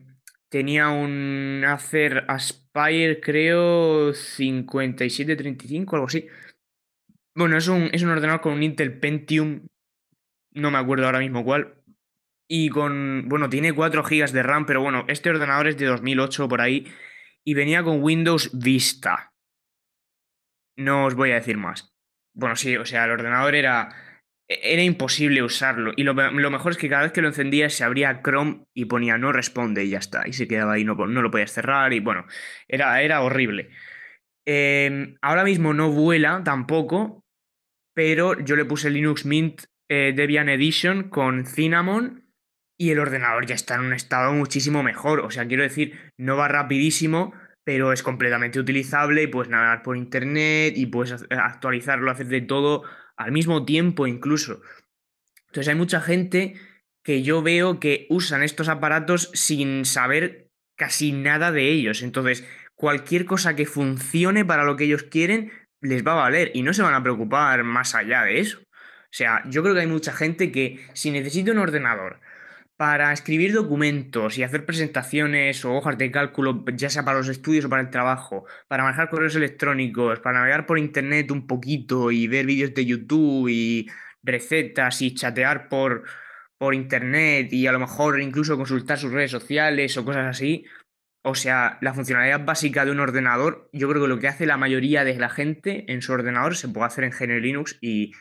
tenía 0.49 0.89
un 0.89 1.63
Acer 1.67 2.25
Aspire, 2.75 3.21
creo, 3.21 4.13
5735, 4.13 5.95
algo 5.95 6.07
así. 6.07 6.27
Bueno, 7.33 7.57
es 7.57 7.67
un, 7.67 7.89
es 7.93 8.03
un 8.03 8.09
ordenador 8.09 8.41
con 8.41 8.53
un 8.53 8.63
Intel 8.63 8.99
Pentium, 8.99 9.65
no 10.51 10.71
me 10.71 10.77
acuerdo 10.77 11.05
ahora 11.05 11.19
mismo 11.19 11.43
cuál, 11.43 11.81
y 12.49 12.69
con, 12.69 13.27
bueno, 13.27 13.49
tiene 13.49 13.73
4 13.73 14.03
GB 14.03 14.31
de 14.31 14.43
RAM, 14.43 14.65
pero 14.65 14.81
bueno, 14.81 15.05
este 15.07 15.29
ordenador 15.29 15.67
es 15.67 15.77
de 15.77 15.85
2008 15.85 16.47
por 16.47 16.61
ahí 16.61 16.85
y 17.45 17.53
venía 17.53 17.83
con 17.83 18.03
Windows 18.03 18.51
Vista. 18.53 19.33
No 20.77 21.05
os 21.05 21.15
voy 21.15 21.31
a 21.31 21.35
decir 21.35 21.57
más. 21.57 21.93
Bueno, 22.33 22.57
sí, 22.57 22.75
o 22.75 22.85
sea, 22.85 23.05
el 23.05 23.11
ordenador 23.11 23.55
era, 23.55 23.95
era 24.47 24.83
imposible 24.83 25.41
usarlo. 25.43 25.91
Y 25.95 26.03
lo, 26.03 26.13
mejor 26.13 26.71
es 26.71 26.77
que 26.77 26.89
cada 26.89 27.03
vez 27.03 27.11
que 27.11 27.21
lo 27.21 27.29
encendía 27.29 27.69
se 27.69 27.83
abría 27.83 28.21
Chrome 28.21 28.65
y 28.73 28.85
ponía 28.85 29.17
no 29.17 29.31
responde 29.31 29.83
y 29.83 29.89
ya 29.89 29.99
está. 29.99 30.27
Y 30.27 30.33
se 30.33 30.47
quedaba 30.47 30.73
ahí, 30.73 30.83
no, 30.83 30.95
no 30.95 31.21
lo 31.21 31.31
podías 31.31 31.51
cerrar 31.51 31.93
y 31.93 31.99
bueno, 31.99 32.25
era, 32.67 33.01
era 33.01 33.21
horrible. 33.21 33.69
Em, 34.45 35.17
ahora 35.21 35.43
mismo 35.43 35.73
no 35.73 35.91
vuela 35.91 36.41
tampoco, 36.43 37.25
pero 37.95 38.39
yo 38.39 38.55
le 38.55 38.65
puse 38.65 38.91
Linux 38.91 39.25
Mint 39.25 39.63
eh, 39.89 40.13
Debian 40.15 40.49
Edition 40.49 41.09
con 41.09 41.45
Cinnamon 41.45 42.25
y 42.77 42.91
el 42.91 42.99
ordenador 42.99 43.45
ya 43.45 43.55
está 43.55 43.75
en 43.75 43.81
un 43.81 43.93
estado 43.93 44.33
muchísimo 44.33 44.83
mejor. 44.83 45.21
O 45.21 45.31
sea, 45.31 45.47
quiero 45.47 45.63
decir, 45.63 46.11
no 46.17 46.37
va 46.37 46.47
rapidísimo, 46.47 47.33
pero 47.63 47.93
es 47.93 48.03
completamente 48.03 48.59
utilizable 48.59 49.23
y 49.23 49.27
puedes 49.27 49.49
navegar 49.49 49.81
por 49.81 49.97
internet 49.97 50.73
y 50.77 50.85
puedes 50.85 51.25
actualizarlo, 51.31 52.11
hacer 52.11 52.27
de 52.27 52.41
todo 52.41 52.83
al 53.17 53.31
mismo 53.31 53.65
tiempo 53.65 54.07
incluso. 54.07 54.61
Entonces 55.47 55.69
hay 55.69 55.75
mucha 55.75 56.01
gente 56.01 56.55
que 57.03 57.21
yo 57.21 57.41
veo 57.41 57.79
que 57.79 58.07
usan 58.09 58.43
estos 58.43 58.67
aparatos 58.67 59.29
sin 59.33 59.85
saber 59.85 60.49
casi 60.75 61.11
nada 61.11 61.51
de 61.51 61.69
ellos. 61.69 62.01
Entonces, 62.01 62.43
cualquier 62.73 63.25
cosa 63.25 63.55
que 63.55 63.65
funcione 63.65 64.43
para 64.43 64.63
lo 64.63 64.75
que 64.75 64.85
ellos 64.85 65.03
quieren 65.03 65.51
les 65.81 66.05
va 66.05 66.13
a 66.13 66.15
valer 66.15 66.51
y 66.53 66.63
no 66.63 66.73
se 66.73 66.81
van 66.81 66.93
a 66.93 67.03
preocupar 67.03 67.63
más 67.63 67.95
allá 67.95 68.23
de 68.23 68.39
eso. 68.39 68.59
O 68.59 69.17
sea, 69.17 69.43
yo 69.47 69.61
creo 69.63 69.75
que 69.75 69.81
hay 69.81 69.87
mucha 69.87 70.11
gente 70.11 70.51
que 70.51 70.85
si 70.93 71.11
necesita 71.11 71.51
un 71.51 71.59
ordenador 71.59 72.19
para 72.77 73.13
escribir 73.13 73.53
documentos 73.53 74.37
y 74.37 74.43
hacer 74.43 74.65
presentaciones 74.65 75.63
o 75.63 75.73
hojas 75.73 75.97
de 75.97 76.11
cálculo, 76.11 76.65
ya 76.73 76.89
sea 76.89 77.05
para 77.05 77.19
los 77.19 77.29
estudios 77.29 77.65
o 77.65 77.69
para 77.69 77.81
el 77.81 77.89
trabajo, 77.89 78.45
para 78.67 78.83
manejar 78.83 79.09
correos 79.09 79.35
electrónicos, 79.35 80.19
para 80.19 80.39
navegar 80.39 80.65
por 80.65 80.77
internet 80.77 81.31
un 81.31 81.47
poquito 81.47 82.11
y 82.11 82.27
ver 82.27 82.45
vídeos 82.45 82.73
de 82.73 82.85
YouTube 82.85 83.47
y 83.49 83.87
recetas 84.23 85.01
y 85.01 85.13
chatear 85.13 85.69
por, 85.69 86.03
por 86.57 86.75
internet 86.75 87.53
y 87.53 87.67
a 87.67 87.71
lo 87.71 87.79
mejor 87.79 88.19
incluso 88.19 88.57
consultar 88.57 88.97
sus 88.97 89.11
redes 89.11 89.31
sociales 89.31 89.95
o 89.97 90.03
cosas 90.03 90.27
así. 90.27 90.65
O 91.23 91.33
sea, 91.33 91.79
la 91.81 91.93
funcionalidad 91.93 92.45
básica 92.45 92.85
de 92.85 92.91
un 92.91 92.99
ordenador, 92.99 93.69
yo 93.73 93.89
creo 93.89 94.01
que 94.03 94.09
lo 94.09 94.19
que 94.19 94.27
hace 94.27 94.45
la 94.45 94.57
mayoría 94.57 95.03
de 95.03 95.17
la 95.17 95.29
gente 95.29 95.91
en 95.91 96.01
su 96.01 96.11
ordenador 96.11 96.55
se 96.55 96.67
puede 96.67 96.87
hacer 96.87 97.05
en 97.05 97.11
GNU 97.11 97.39
Linux 97.39 97.77
y 97.81 98.11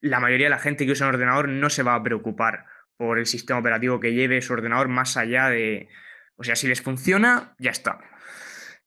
la 0.00 0.20
mayoría 0.20 0.46
de 0.46 0.50
la 0.50 0.58
gente 0.58 0.86
que 0.86 0.92
usa 0.92 1.08
un 1.08 1.14
ordenador 1.14 1.48
no 1.48 1.68
se 1.70 1.82
va 1.82 1.94
a 1.96 2.02
preocupar 2.02 2.66
por 2.96 3.18
el 3.18 3.26
sistema 3.26 3.60
operativo 3.60 4.00
que 4.00 4.14
lleve 4.14 4.42
su 4.42 4.52
ordenador 4.52 4.88
más 4.88 5.16
allá 5.16 5.48
de... 5.48 5.88
O 6.36 6.44
sea, 6.44 6.56
si 6.56 6.68
les 6.68 6.82
funciona, 6.82 7.54
ya 7.58 7.70
está. 7.70 7.98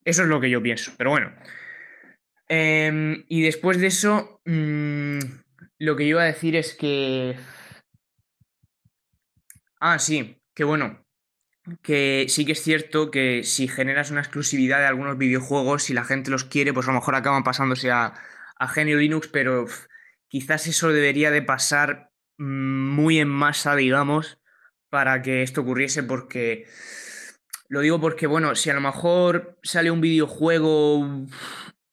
Eso 0.06 0.24
es 0.24 0.28
lo 0.28 0.40
que 0.40 0.50
yo 0.50 0.62
pienso. 0.62 0.92
Pero 0.98 1.12
bueno. 1.12 1.34
Em, 2.48 3.26
y 3.28 3.44
después 3.44 3.80
de 3.80 3.88
eso, 3.88 4.42
mm, 4.46 5.20
lo 5.80 5.96
que 5.96 6.04
yo 6.04 6.10
iba 6.12 6.24
a 6.24 6.26
decir 6.26 6.56
es 6.56 6.74
que... 6.74 7.38
Ah, 9.80 10.00
sí, 10.00 10.42
que 10.54 10.64
bueno. 10.64 11.06
Que 11.84 12.26
sí 12.30 12.46
que 12.46 12.54
es 12.54 12.64
cierto 12.64 13.12
que 13.12 13.44
si 13.44 13.68
generas 13.68 14.12
una 14.12 14.22
exclusividad 14.22 14.80
de 14.80 14.88
algunos 14.88 15.18
videojuegos, 15.18 15.84
si 15.84 15.94
la 15.94 16.04
gente 16.04 16.32
los 16.32 16.46
quiere, 16.46 16.74
pues 16.74 16.88
a 16.88 16.92
lo 16.92 16.96
mejor 16.96 17.16
acaban 17.16 17.44
pasándose 17.44 17.92
a, 17.92 18.14
a 18.58 18.74
GNU 18.74 18.98
Linux, 18.98 19.28
pero 19.28 19.66
quizás 20.28 20.68
eso 20.68 20.92
debería 20.92 21.32
de 21.32 21.42
pasar 21.42 22.09
muy 22.40 23.20
en 23.20 23.30
masa, 23.30 23.76
digamos, 23.76 24.40
para 24.90 25.22
que 25.22 25.44
esto 25.44 25.62
ocurriese 25.62 26.04
porque... 26.04 26.66
Lo 27.68 27.82
digo 27.82 28.02
porque, 28.02 28.26
bueno, 28.26 28.56
si 28.56 28.72
a 28.72 28.74
lo 28.74 28.82
mejor 28.82 29.60
sale 29.62 29.92
un 29.92 30.02
videojuego 30.02 31.28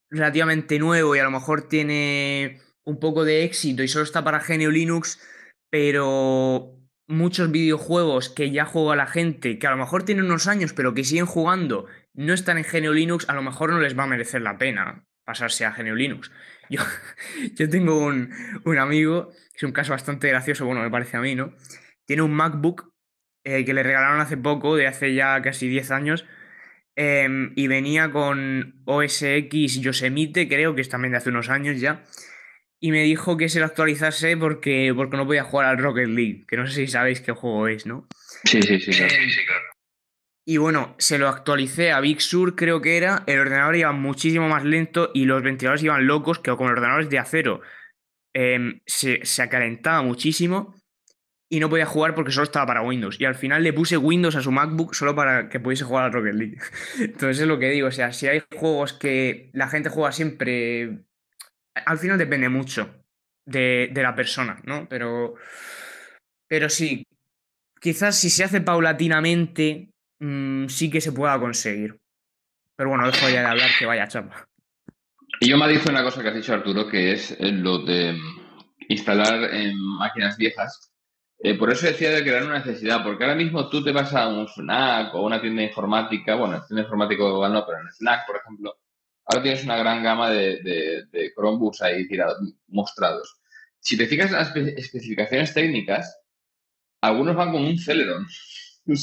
relativamente 0.09 0.79
nuevo 0.79 1.15
y 1.15 1.19
a 1.19 1.25
lo 1.25 1.31
mejor 1.31 1.69
tiene 1.69 2.63
un 2.85 2.99
poco 2.99 3.25
de 3.25 3.45
éxito 3.45 3.83
y 3.83 3.89
solo 3.89 4.05
está 4.05 4.25
para 4.25 4.41
GNU 4.41 4.71
Linux, 4.71 5.21
pero 5.69 6.77
muchos 7.09 7.51
videojuegos 7.51 8.29
que 8.29 8.51
ya 8.51 8.65
juega 8.65 8.97
la 8.97 9.07
gente, 9.07 9.59
que 9.59 9.67
a 9.67 9.71
lo 9.71 9.77
mejor 9.77 10.05
tienen 10.05 10.25
unos 10.25 10.47
años, 10.47 10.73
pero 10.73 10.95
que 10.95 11.05
siguen 11.05 11.27
jugando, 11.27 11.87
no 12.15 12.33
están 12.33 12.59
en 12.59 12.65
GNU 12.65 12.93
Linux, 12.93 13.29
a 13.29 13.35
lo 13.35 13.43
mejor 13.43 13.71
no 13.71 13.81
les 13.81 13.99
va 13.99 14.05
a 14.05 14.09
merecer 14.09 14.43
la 14.43 14.57
pena 14.57 15.05
pasarse 15.25 15.65
a 15.65 15.73
GNU 15.73 15.95
Linux. 15.95 16.31
Yo, 16.69 16.81
yo 17.55 17.71
tengo 17.71 18.05
un, 18.05 18.33
un 18.65 18.79
amigo 18.79 19.31
es 19.57 19.63
un 19.63 19.73
caso 19.73 19.93
bastante 19.93 20.29
gracioso, 20.29 20.67
bueno, 20.67 20.83
me 20.83 20.91
parece 20.91 21.17
a 21.17 21.21
mí, 21.21 21.35
¿no? 21.35 21.55
Tiene 22.05 22.23
un 22.23 22.33
MacBook 22.35 22.93
eh, 23.45 23.65
que 23.65 23.73
le 23.73 23.83
regalaron 23.83 24.21
hace 24.21 24.37
poco, 24.37 24.77
de 24.77 24.87
hace 24.87 25.15
ya 25.15 25.41
casi 25.41 25.69
10 25.69 25.91
años, 25.91 26.27
em, 26.95 27.53
y 27.57 27.67
venía 27.69 28.11
con 28.11 28.83
OS 28.85 29.23
X 29.23 29.81
Yosemite, 29.81 30.49
creo 30.49 30.75
que 30.75 30.83
es 30.83 30.89
también 30.89 31.13
de 31.13 31.19
hace 31.19 31.31
unos 31.31 31.49
años 31.49 31.81
ya, 31.81 32.05
y 32.81 32.91
me 32.91 33.03
dijo 33.03 33.37
que 33.37 33.49
se 33.49 33.61
lo 33.61 33.67
actualizase 33.67 34.37
porque, 34.37 34.93
porque 34.95 35.17
no 35.17 35.27
podía 35.27 35.45
jugar 35.45 35.69
al 35.69 35.79
Rocket 35.79 36.09
League, 36.09 36.45
que 36.47 36.57
no 36.57 36.67
sé 36.67 36.75
si 36.75 36.87
sabéis 36.87 37.21
qué 37.21 37.33
juego 37.33 37.67
es, 37.69 37.87
¿no? 37.87 38.07
Sí, 38.45 38.61
sí, 38.61 38.79
sí, 38.79 38.93
claro. 38.93 39.65
Y 40.49 40.59
bueno, 40.59 40.95
se 40.99 41.19
lo 41.19 41.29
actualicé 41.29 41.91
a 41.91 41.99
Big 41.99 42.21
Sur, 42.21 42.55
creo 42.55 42.81
que 42.81 42.97
era. 42.97 43.25
El 43.27 43.41
ordenador 43.41 43.75
iba 43.75 43.91
muchísimo 43.91 44.49
más 44.49 44.65
lento 44.65 45.11
y 45.13 45.25
los 45.25 45.43
ventiladores 45.43 45.83
iban 45.83 46.07
locos, 46.07 46.39
que 46.39 46.55
con 46.55 46.69
ordenadores 46.71 47.11
de 47.11 47.19
acero 47.19 47.63
Em, 48.39 48.81
se, 48.85 49.25
se 49.25 49.41
acalentaba 49.41 50.03
muchísimo 50.03 50.75
y 51.49 51.59
no 51.59 51.71
podía 51.71 51.87
jugar 51.87 52.15
porque 52.15 52.33
solo 52.33 52.45
estaba 52.45 52.67
para 52.67 52.83
Windows. 52.83 53.19
Y 53.19 53.25
al 53.25 53.35
final 53.35 53.63
le 53.63 53.73
puse 53.73 53.97
Windows 53.97 54.37
a 54.37 54.43
su 54.43 54.53
MacBook 54.53 54.95
solo 54.95 55.15
para 55.15 55.49
que 55.49 55.59
pudiese 55.59 55.85
jugar 55.85 56.05
al 56.05 56.13
Rocket 56.13 56.35
League. 56.35 56.59
Entonces 56.99 57.41
es 57.41 57.49
lo 57.49 57.59
que 57.59 57.71
digo, 57.71 57.89
o 57.89 57.93
sea, 57.93 58.13
si 58.13 58.29
hay 58.29 58.43
juegos 58.55 58.93
que 58.93 59.49
la 59.55 59.69
gente 59.69 59.89
juega 59.89 60.13
siempre, 60.13 60.99
al 61.73 61.97
final 61.97 62.19
depende 62.19 62.51
mucho 62.51 63.03
de, 63.47 63.91
la 63.95 64.15
persona, 64.15 64.61
¿no? 64.65 64.87
Pero, 64.87 65.37
pero 66.47 66.69
sí, 66.69 67.07
quizás 67.81 68.19
si 68.19 68.29
se 68.29 68.45
hace 68.45 68.61
paulatinamente, 68.61 69.89
mm, 70.19 70.67
sí 70.67 70.91
que 70.91 71.01
se 71.01 71.13
pueda 71.13 71.41
conseguir. 71.41 71.99
Pero 72.77 72.91
bueno, 72.91 73.07
dejo 73.07 73.31
ya 73.31 73.41
de 73.41 73.47
hablar 73.47 73.71
que 73.79 73.87
vaya 73.87 74.09
chapa. 74.09 74.47
Y 75.41 75.49
yo 75.49 75.59
me 75.59 75.69
dicho 75.69 75.91
una 75.91 76.03
cosa 76.03 76.23
que 76.23 76.29
has 76.29 76.35
dicho, 76.35 76.55
Arturo, 76.55 76.89
que 76.89 77.13
es 77.13 77.33
eh, 77.33 77.53
lo 77.53 77.79
de 77.79 78.13
mm, 78.13 78.65
instalar 78.89 79.55
en 79.55 79.79
máquinas 79.79 80.37
viejas. 80.37 80.93
Eh, 81.39 81.55
por 81.55 81.71
eso 81.71 81.87
decía 81.87 82.11
de 82.11 82.23
crear 82.23 82.45
una 82.45 82.59
necesidad, 82.59 83.03
porque 83.03 83.25
ahora 83.25 83.37
mismo 83.37 83.69
tú 83.69 83.85
te 83.85 83.93
vas 83.93 84.15
a 84.15 84.29
un 84.29 84.49
FNAC 84.49 85.15
o 85.15 85.23
una 85.23 85.41
tienda 85.41 85.63
informática, 85.63 86.35
bueno, 86.35 86.65
tienda 86.67 86.83
informática 86.83 87.25
igual 87.25 87.53
no, 87.53 87.67
pero 87.67 87.79
en 87.79 87.87
el 87.87 87.93
FNAC, 87.93 88.27
por 88.27 88.37
ejemplo, 88.37 88.77
ahora 89.27 89.43
tienes 89.43 89.65
una 89.65 89.77
gran 89.77 90.03
gama 90.03 90.31
de, 90.31 91.07
de, 91.13 91.33
Chromebooks 91.35 91.83
ahí 91.83 92.09
tirados, 92.09 92.39
mostrados. 92.69 93.39
si 93.81 93.97
te 93.99 94.07
fijas 94.07 94.31
en 94.31 94.37
las 94.37 94.57
especificaciones 94.57 95.53
técnicas, 95.53 96.19
algunos 97.03 97.37
van 97.37 97.53
con 97.53 97.65
un 97.65 97.79
Celeron 97.79 98.27
y, 98.87 98.97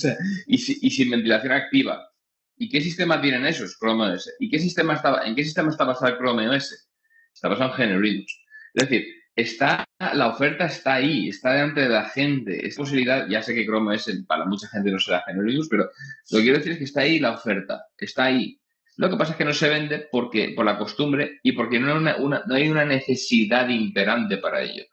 sin 0.58 1.12
ventilación 1.12 1.54
activa. 1.54 2.10
¿Y 2.58 2.70
qué 2.70 2.82
sistema 2.82 3.22
tienen 3.22 3.46
esos? 3.46 3.78
Chrome 3.78 4.14
OS. 4.14 4.32
¿Y 4.40 4.50
qué 4.50 4.60
sistema 4.60 4.94
está, 4.94 5.26
en 5.26 5.36
qué 5.36 5.44
sistema 5.44 5.70
está 5.70 5.84
basado 5.84 6.18
Chrome 6.18 6.50
OS? 6.50 6.90
Está 7.34 7.48
basado 7.48 7.78
en. 7.80 8.04
Es 8.06 8.90
decir, 8.90 9.06
está, 9.36 9.86
la 10.00 10.28
oferta 10.30 10.66
está 10.66 10.96
ahí, 10.96 11.30
está 11.30 11.54
delante 11.54 11.82
de 11.82 11.90
la 11.90 12.06
gente. 12.10 12.66
Es 12.66 12.76
posibilidad, 12.76 13.28
ya 13.28 13.42
sé 13.42 13.54
que 13.54 13.66
Chrome 13.66 13.96
OS 13.96 14.24
para 14.28 14.46
mucha 14.46 14.68
gente 14.68 14.92
no 14.92 15.00
será 15.00 15.24
GNU 15.28 15.44
Linux, 15.44 15.68
pero 15.70 15.90
lo 16.32 16.38
que 16.38 16.44
quiero 16.44 16.58
decir 16.58 16.74
es 16.74 16.78
que 16.78 16.84
está 16.86 17.02
ahí 17.02 17.20
la 17.20 17.32
oferta, 17.32 17.88
está 17.98 18.26
ahí. 18.26 18.60
Lo 18.98 19.10
que 19.10 19.18
pasa 19.18 19.32
es 19.32 19.38
que 19.38 19.46
no 19.46 19.54
se 19.54 19.70
vende 19.70 20.08
porque, 20.12 20.54
por 20.56 20.66
la 20.66 20.78
costumbre 20.78 21.40
y 21.42 21.54
porque 21.54 21.80
no 21.80 21.88
hay 21.92 21.98
una, 22.20 22.44
no 22.46 22.56
hay 22.56 22.70
una 22.70 22.86
necesidad 22.86 23.68
imperante 23.70 24.38
para 24.38 24.62
ello. 24.62 24.84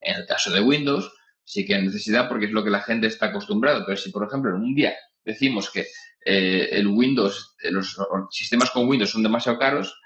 En 0.00 0.16
el 0.16 0.26
caso 0.26 0.52
de 0.52 0.60
Windows, 0.60 1.12
sí 1.42 1.66
que 1.66 1.74
hay 1.74 1.82
necesidad 1.84 2.28
porque 2.28 2.46
es 2.46 2.52
lo 2.52 2.62
que 2.62 2.70
la 2.70 2.82
gente 2.82 3.08
está 3.08 3.26
acostumbrada. 3.26 3.84
Pero 3.84 3.96
si, 3.96 4.10
por 4.10 4.26
ejemplo, 4.26 4.54
en 4.54 4.62
un 4.62 4.74
día 4.74 4.94
decimos 5.24 5.70
que 5.70 5.86
eh, 6.24 6.68
el 6.72 6.86
Windows, 6.86 7.56
eh, 7.62 7.70
los 7.70 7.96
sistemas 8.30 8.70
con 8.70 8.88
Windows 8.88 9.10
son 9.10 9.22
demasiado 9.22 9.58
caros 9.58 10.00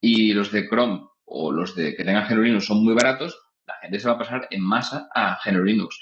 y 0.00 0.32
los 0.32 0.52
de 0.52 0.68
Chrome 0.68 1.06
o 1.24 1.52
los 1.52 1.74
de 1.74 1.94
que 1.96 2.04
tengan 2.04 2.28
GNU 2.28 2.42
Linux 2.42 2.66
son 2.66 2.84
muy 2.84 2.94
baratos, 2.94 3.38
la 3.66 3.74
gente 3.82 3.98
se 3.98 4.08
va 4.08 4.14
a 4.14 4.18
pasar 4.18 4.48
en 4.50 4.62
masa 4.62 5.08
a 5.14 5.38
GNU 5.44 5.64
Linux. 5.64 6.00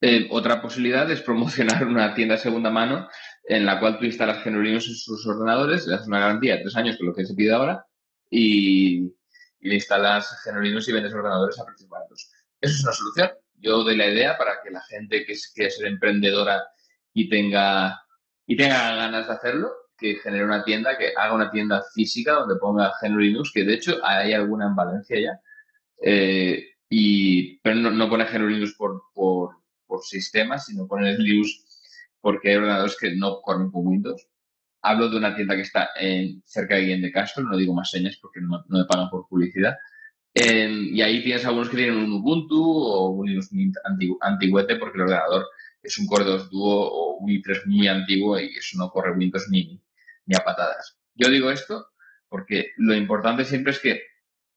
Eh, 0.00 0.28
otra 0.30 0.60
posibilidad 0.60 1.10
es 1.10 1.22
promocionar 1.22 1.86
una 1.86 2.14
tienda 2.14 2.34
de 2.34 2.40
segunda 2.40 2.70
mano 2.70 3.08
en 3.44 3.64
la 3.64 3.80
cual 3.80 3.98
tú 3.98 4.04
instalas 4.04 4.44
GNU 4.44 4.60
Linux 4.60 4.88
en 4.88 4.94
sus 4.94 5.26
ordenadores, 5.26 5.86
le 5.86 5.96
das 5.96 6.06
una 6.06 6.20
garantía 6.20 6.56
de 6.56 6.62
tres 6.62 6.76
años, 6.76 6.96
que 6.96 7.02
es 7.02 7.06
lo 7.06 7.14
que 7.14 7.24
se 7.24 7.34
pide 7.34 7.52
ahora, 7.52 7.86
y, 8.30 9.12
le 9.60 9.74
instalas 9.74 10.42
GNU 10.44 10.60
Linux 10.60 10.88
y 10.88 10.92
vendes 10.92 11.14
ordenadores 11.14 11.58
a 11.58 11.64
precios 11.64 11.88
baratos. 11.88 12.30
Eso 12.60 12.74
es 12.74 12.84
una 12.84 12.92
solución. 12.92 13.30
Yo 13.54 13.82
doy 13.82 13.96
la 13.96 14.08
idea 14.08 14.36
para 14.36 14.60
que 14.62 14.70
la 14.70 14.82
gente 14.82 15.24
que 15.24 15.34
quiere 15.54 15.70
ser 15.70 15.86
emprendedora 15.86 16.62
y 17.14 17.28
tenga, 17.28 18.02
y 18.46 18.56
tenga 18.56 18.94
ganas 18.94 19.26
de 19.26 19.32
hacerlo, 19.32 19.72
que 19.98 20.16
genere 20.16 20.44
una 20.44 20.64
tienda, 20.64 20.96
que 20.96 21.12
haga 21.16 21.34
una 21.34 21.50
tienda 21.50 21.82
física 21.94 22.32
donde 22.32 22.56
ponga 22.56 22.92
GNU 23.00 23.18
Linux, 23.18 23.50
que 23.52 23.64
de 23.64 23.74
hecho 23.74 23.98
hay 24.04 24.32
alguna 24.32 24.66
en 24.66 24.76
Valencia 24.76 25.18
ya, 25.18 25.40
eh, 26.02 26.64
y, 26.88 27.58
pero 27.58 27.76
no, 27.76 27.90
no 27.90 28.08
pone 28.08 28.24
GNU 28.24 28.48
Linux 28.48 28.74
por, 28.74 29.02
por, 29.14 29.56
por 29.86 30.02
sistema, 30.02 30.58
sino 30.58 30.86
pone 30.86 31.18
Linux 31.18 31.64
porque 32.20 32.50
hay 32.50 32.56
ordenadores 32.56 32.96
que 32.98 33.14
no 33.14 33.40
corren 33.40 33.70
con 33.70 33.86
Windows. 33.86 34.26
Hablo 34.82 35.08
de 35.08 35.16
una 35.16 35.34
tienda 35.34 35.56
que 35.56 35.62
está 35.62 35.90
en, 35.98 36.42
cerca 36.44 36.74
de 36.74 36.82
Guillén 36.82 37.02
de 37.02 37.12
Castro, 37.12 37.44
no 37.44 37.56
digo 37.56 37.74
más 37.74 37.90
señas 37.90 38.18
porque 38.20 38.40
no, 38.40 38.64
me 38.68 38.84
pagan 38.84 39.10
por 39.10 39.28
publicidad. 39.28 39.76
y 40.34 41.00
ahí 41.00 41.22
tienes 41.22 41.44
algunos 41.46 41.68
que 41.68 41.76
tienen 41.76 41.96
un 41.96 42.12
Ubuntu 42.12 42.62
o 42.62 43.10
un 43.10 43.26
Linux 43.26 43.50
antiguete 44.20 44.76
porque 44.76 44.98
el 44.98 45.02
ordenador 45.02 45.46
es 45.86 45.98
un 45.98 46.06
Core 46.06 46.24
2 46.24 46.50
Duo 46.50 46.88
o 46.88 47.16
un 47.18 47.30
i3 47.30 47.66
muy 47.66 47.88
antiguo 47.88 48.38
y 48.38 48.56
eso 48.56 48.78
no 48.78 48.90
corre 48.90 49.12
Windows 49.12 49.48
ni, 49.50 49.80
ni 50.26 50.36
a 50.36 50.44
patadas. 50.44 50.98
Yo 51.14 51.28
digo 51.30 51.50
esto 51.50 51.88
porque 52.28 52.72
lo 52.76 52.94
importante 52.94 53.44
siempre 53.44 53.72
es 53.72 53.78
que, 53.78 54.02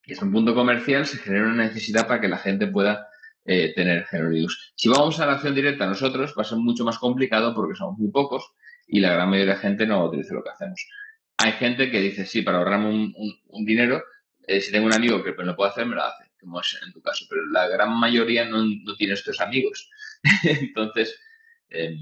que 0.02 0.12
es 0.12 0.22
un 0.22 0.32
punto 0.32 0.54
comercial, 0.54 1.06
se 1.06 1.18
genera 1.18 1.46
una 1.46 1.64
necesidad 1.64 2.06
para 2.06 2.20
que 2.20 2.28
la 2.28 2.38
gente 2.38 2.66
pueda 2.66 3.08
eh, 3.44 3.72
tener 3.74 4.06
GNU 4.10 4.46
Si 4.74 4.88
vamos 4.88 5.18
a 5.18 5.26
la 5.26 5.32
acción 5.32 5.54
directa 5.54 5.86
nosotros, 5.86 6.34
va 6.38 6.42
a 6.42 6.44
ser 6.44 6.58
mucho 6.58 6.84
más 6.84 6.98
complicado 6.98 7.54
porque 7.54 7.74
somos 7.74 7.98
muy 7.98 8.10
pocos 8.10 8.52
y 8.86 9.00
la 9.00 9.14
gran 9.14 9.30
mayoría 9.30 9.54
de 9.54 9.60
gente 9.60 9.86
no 9.86 10.04
utiliza 10.04 10.34
lo 10.34 10.42
que 10.42 10.50
hacemos. 10.50 10.86
Hay 11.38 11.52
gente 11.52 11.90
que 11.90 12.00
dice, 12.00 12.26
sí, 12.26 12.42
para 12.42 12.58
ahorrarme 12.58 12.88
un, 12.88 13.64
dinero, 13.64 14.02
eh, 14.46 14.60
si 14.60 14.70
tengo 14.72 14.86
un 14.86 14.92
amigo 14.92 15.22
que 15.24 15.32
me 15.32 15.44
lo 15.44 15.56
puede 15.56 15.70
hacer, 15.70 15.86
me 15.86 15.94
lo 15.94 16.04
hace, 16.04 16.30
como 16.38 16.60
es 16.60 16.78
en 16.84 16.92
tu 16.92 17.00
caso, 17.00 17.24
pero 17.30 17.46
la 17.46 17.66
gran 17.66 17.98
mayoría 17.98 18.44
no, 18.44 18.62
tiene 18.98 19.14
estos 19.14 19.40
amigos. 19.40 19.90
Entonces, 20.42 21.18
em, 21.68 21.98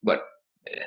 bueno, 0.00 0.22
eh, 0.64 0.86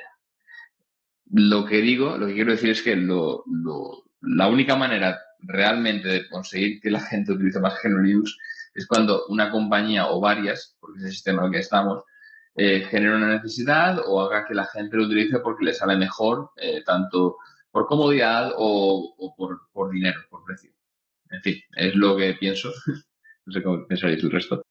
lo 1.32 1.64
que 1.64 1.80
digo, 1.80 2.16
lo 2.16 2.26
que 2.26 2.34
quiero 2.34 2.52
decir 2.52 2.70
es 2.70 2.82
que 2.82 2.96
la 2.96 4.48
única 4.48 4.76
manera 4.76 5.20
realmente 5.40 6.08
de 6.08 6.28
conseguir 6.28 6.80
que 6.80 6.90
la 6.90 7.00
gente 7.00 7.32
utilice 7.32 7.60
más 7.60 7.78
GNU 7.82 8.24
es 8.74 8.86
cuando 8.86 9.26
una 9.28 9.50
compañía 9.50 10.08
o 10.08 10.20
varias, 10.20 10.76
porque 10.80 10.98
es 10.98 11.04
el 11.06 11.12
sistema 11.12 11.42
en 11.42 11.46
el 11.46 11.52
que 11.52 11.60
estamos, 11.60 12.04
eh, 12.54 12.86
genera 12.90 13.16
una 13.16 13.34
necesidad 13.34 13.98
o 14.06 14.20
haga 14.20 14.46
que 14.46 14.54
la 14.54 14.66
gente 14.66 14.96
lo 14.96 15.04
utilice 15.04 15.40
porque 15.40 15.64
le 15.64 15.74
sale 15.74 15.96
mejor, 15.96 16.50
eh, 16.56 16.82
tanto 16.84 17.36
por 17.70 17.86
comodidad 17.86 18.52
o, 18.56 19.14
por, 19.72 19.90
dinero, 19.90 20.20
por 20.30 20.44
precio. 20.44 20.70
En 21.30 21.42
fin, 21.42 21.60
es 21.76 21.94
lo 21.94 22.16
que 22.16 22.34
pienso. 22.34 22.72
no 23.46 23.52
sé 23.52 23.62
cómo 23.62 23.86
pensaréis 23.86 24.24
el 24.24 24.30
resto. 24.30 24.65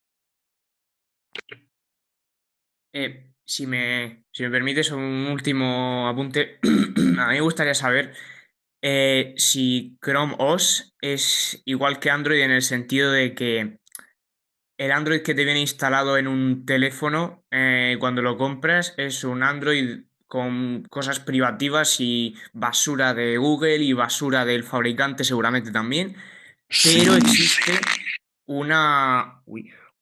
Eh, 2.96 3.34
si, 3.44 3.68
me, 3.68 4.24
si 4.32 4.44
me 4.44 4.50
permites 4.50 4.92
un 4.92 5.28
último 5.28 6.08
apunte, 6.08 6.60
a 6.64 7.28
mí 7.28 7.34
me 7.36 7.42
gustaría 7.42 7.74
saber 7.74 8.14
si 9.38 9.98
Chrome 10.00 10.36
OS 10.38 10.96
es 11.02 11.64
igual 11.66 12.00
que 12.00 12.12
Android 12.12 12.42
en 12.42 12.52
el 12.52 12.62
sentido 12.62 13.12
de 13.12 13.34
que 13.34 13.80
el 14.78 14.92
Android 14.92 15.22
que 15.22 15.34
te 15.34 15.46
viene 15.46 15.62
instalado 15.62 16.18
en 16.18 16.28
un 16.28 16.66
teléfono 16.66 17.46
eh, 17.52 17.98
cuando 18.00 18.22
lo 18.22 18.38
compras 18.38 18.94
es 18.98 19.24
un 19.24 19.44
Android 19.44 20.04
con 20.28 20.84
cosas 20.90 21.20
privativas 21.20 22.00
y 22.00 22.36
basura 22.52 23.14
de 23.14 23.38
Google 23.38 23.78
y 23.78 23.94
basura 23.94 24.44
del 24.44 24.64
fabricante 24.64 25.24
seguramente 25.24 25.72
también. 25.72 26.16
Pero 26.84 27.16
existe 27.16 27.74
una, 28.46 29.44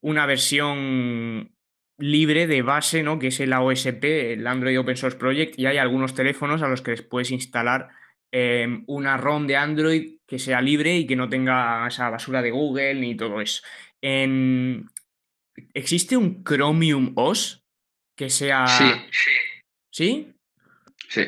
una 0.01 0.25
versión 0.25 1.52
libre 1.97 2.47
de 2.47 2.61
base, 2.61 3.03
¿no? 3.03 3.19
Que 3.19 3.27
es 3.27 3.39
el 3.39 3.53
AOSP, 3.53 4.03
el 4.33 4.47
Android 4.47 4.79
Open 4.79 4.97
Source 4.97 5.17
Project, 5.17 5.57
y 5.57 5.65
hay 5.65 5.77
algunos 5.77 6.13
teléfonos 6.13 6.61
a 6.61 6.67
los 6.67 6.81
que 6.81 6.91
les 6.91 7.01
puedes 7.01 7.31
instalar 7.31 7.89
em, 8.31 8.83
una 8.87 9.17
ROM 9.17 9.45
de 9.47 9.57
Android 9.57 10.17
que 10.27 10.39
sea 10.39 10.61
libre 10.61 10.95
y 10.95 11.05
que 11.05 11.15
no 11.15 11.29
tenga 11.29 11.87
esa 11.87 12.09
basura 12.09 12.41
de 12.41 12.51
Google 12.51 12.95
ni 12.95 13.15
todo 13.15 13.41
eso. 13.41 13.61
¿Existe 15.73 16.17
un 16.17 16.43
Chromium 16.43 17.13
OS 17.15 17.63
que 18.17 18.29
sea... 18.29 18.67
Sí. 18.67 18.91
¿Sí? 19.91 20.33
Sí. 21.09 21.27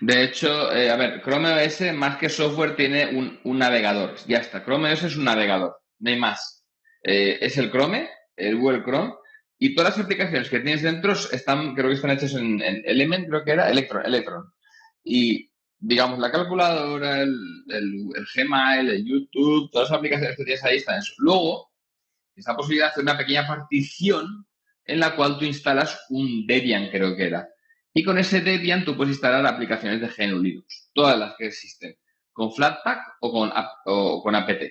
De 0.00 0.24
hecho, 0.24 0.72
eh, 0.72 0.90
a 0.90 0.96
ver, 0.96 1.22
Chrome 1.22 1.64
OS 1.64 1.94
más 1.94 2.18
que 2.18 2.28
software 2.28 2.76
tiene 2.76 3.06
un, 3.06 3.58
navegador. 3.58 4.16
Ya 4.26 4.38
está, 4.38 4.62
Chrome 4.64 4.92
OS 4.92 5.04
es 5.04 5.16
un 5.16 5.24
navegador, 5.24 5.76
no 6.00 6.10
hay 6.10 6.18
más. 6.18 6.64
Eh, 7.02 7.38
es 7.40 7.56
el 7.56 7.70
Chrome, 7.70 8.08
el 8.36 8.56
Google 8.56 8.82
Chrome, 8.84 9.14
y 9.58 9.74
todas 9.74 9.96
las 9.96 10.04
aplicaciones 10.04 10.48
que 10.48 10.60
tienes 10.60 10.82
dentro 10.82 11.12
están, 11.12 11.74
creo 11.74 11.88
que 11.88 11.94
están 11.94 12.10
hechas 12.10 12.34
en, 12.34 12.60
Element, 12.62 13.28
creo 13.28 13.44
que 13.44 13.52
era, 13.52 13.70
Electron, 13.70 14.04
Electron. 14.04 14.52
Y 15.02 15.50
digamos, 15.78 16.18
la 16.18 16.32
calculadora, 16.32 17.22
el, 17.22 17.34
el, 17.68 18.08
el, 18.16 18.26
Gmail, 18.34 18.88
el 18.88 19.04
YouTube, 19.04 19.70
todas 19.70 19.90
las 19.90 19.98
aplicaciones 19.98 20.36
que 20.36 20.44
tienes 20.44 20.64
ahí 20.64 20.76
están 20.78 20.96
en 20.96 21.02
eso. 21.02 21.14
Luego, 21.18 21.70
esa 22.34 22.56
posibilidad 22.56 22.86
de 22.86 22.90
hacer 22.90 23.02
una 23.02 23.18
pequeña 23.18 23.46
partición 23.46 24.46
en 24.86 25.00
la 25.00 25.14
cual 25.14 25.38
tú 25.38 25.44
instalas 25.44 26.04
un 26.10 26.46
Debian, 26.46 26.90
creo 26.90 27.16
que 27.16 27.26
era. 27.26 27.48
Y 27.92 28.02
con 28.02 28.18
ese 28.18 28.40
Debian 28.40 28.84
tú 28.84 28.96
puedes 28.96 29.14
instalar 29.14 29.46
aplicaciones 29.46 30.00
de 30.00 30.08
GNU 30.08 30.42
Linux, 30.42 30.90
todas 30.92 31.18
las 31.18 31.36
que 31.36 31.46
existen, 31.46 31.96
con 32.32 32.52
Flatpak 32.52 33.00
o 33.20 33.32
con, 33.32 33.52
o 33.86 34.22
con 34.22 34.34
apt, 34.34 34.62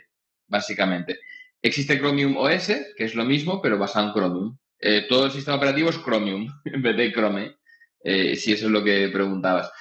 básicamente. 0.48 1.20
Existe 1.62 1.98
Chromium 1.98 2.36
OS, 2.36 2.68
que 2.98 3.06
es 3.06 3.16
lo 3.16 3.24
mismo, 3.24 3.62
pero 3.62 3.80
basado 3.80 4.08
en 4.08 4.14
Chromium. 4.14 4.58
Eh, 4.86 5.06
todo 5.08 5.28
el 5.28 5.32
sistema 5.32 5.56
operativo 5.56 5.90
es 5.90 6.04
Chromium, 6.04 6.46
en 6.66 6.82
vez 6.82 6.98
de 6.98 7.14
Chrome, 7.14 7.56
eh, 8.04 8.36
si 8.36 8.52
eso 8.52 8.66
es 8.66 8.72
lo 8.72 8.84
que 8.84 9.08
preguntabas. 9.08 9.72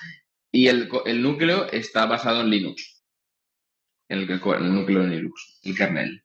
Y 0.52 0.68
el, 0.68 0.88
núcleo 1.20 1.66
está 1.72 2.06
basado 2.06 2.42
en 2.42 2.50
Linux, 2.50 3.02
el, 4.08 4.30
el 4.30 4.74
núcleo 4.74 5.02
de 5.02 5.08
Linux, 5.08 5.58
el 5.64 5.76
kernel. 5.76 6.22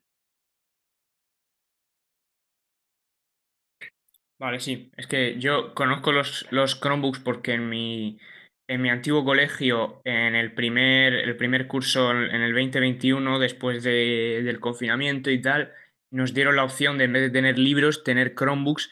Vale, 4.38 4.60
sí. 4.60 4.92
Es 4.96 5.08
que 5.08 5.40
yo 5.40 5.74
conozco 5.74 6.12
los, 6.12 6.46
los 6.52 6.80
Chromebooks 6.80 7.18
porque 7.18 7.54
en 7.54 7.68
mi, 7.68 8.20
en 8.68 8.80
mi 8.80 8.90
antiguo 8.90 9.24
colegio, 9.24 10.00
en 10.04 10.36
el 10.36 10.54
primer, 10.54 11.14
el 11.14 11.36
primer 11.36 11.66
curso, 11.66 12.12
en 12.12 12.42
el 12.42 12.52
2021, 12.52 13.40
después 13.40 13.82
del 13.82 14.60
confinamiento 14.60 15.32
y 15.32 15.42
tal, 15.42 15.72
nos 16.10 16.34
dieron 16.34 16.56
la 16.56 16.64
opción 16.64 16.98
de, 16.98 17.04
en 17.04 17.12
vez 17.12 17.22
de 17.22 17.30
tener 17.30 17.58
libros, 17.58 18.04
tener 18.04 18.34
Chromebooks. 18.34 18.90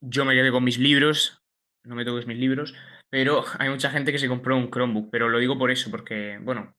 Yo 0.00 0.24
me 0.24 0.34
quedé 0.34 0.50
con 0.50 0.64
mis 0.64 0.78
libros, 0.78 1.42
no 1.84 1.94
me 1.94 2.04
toques 2.04 2.26
mis 2.26 2.38
libros, 2.38 2.74
pero 3.10 3.44
hay 3.58 3.68
mucha 3.68 3.90
gente 3.90 4.12
que 4.12 4.18
se 4.18 4.28
compró 4.28 4.56
un 4.56 4.70
Chromebook. 4.70 5.10
Pero 5.10 5.28
lo 5.28 5.38
digo 5.38 5.58
por 5.58 5.70
eso, 5.70 5.90
porque, 5.90 6.38
bueno, 6.42 6.74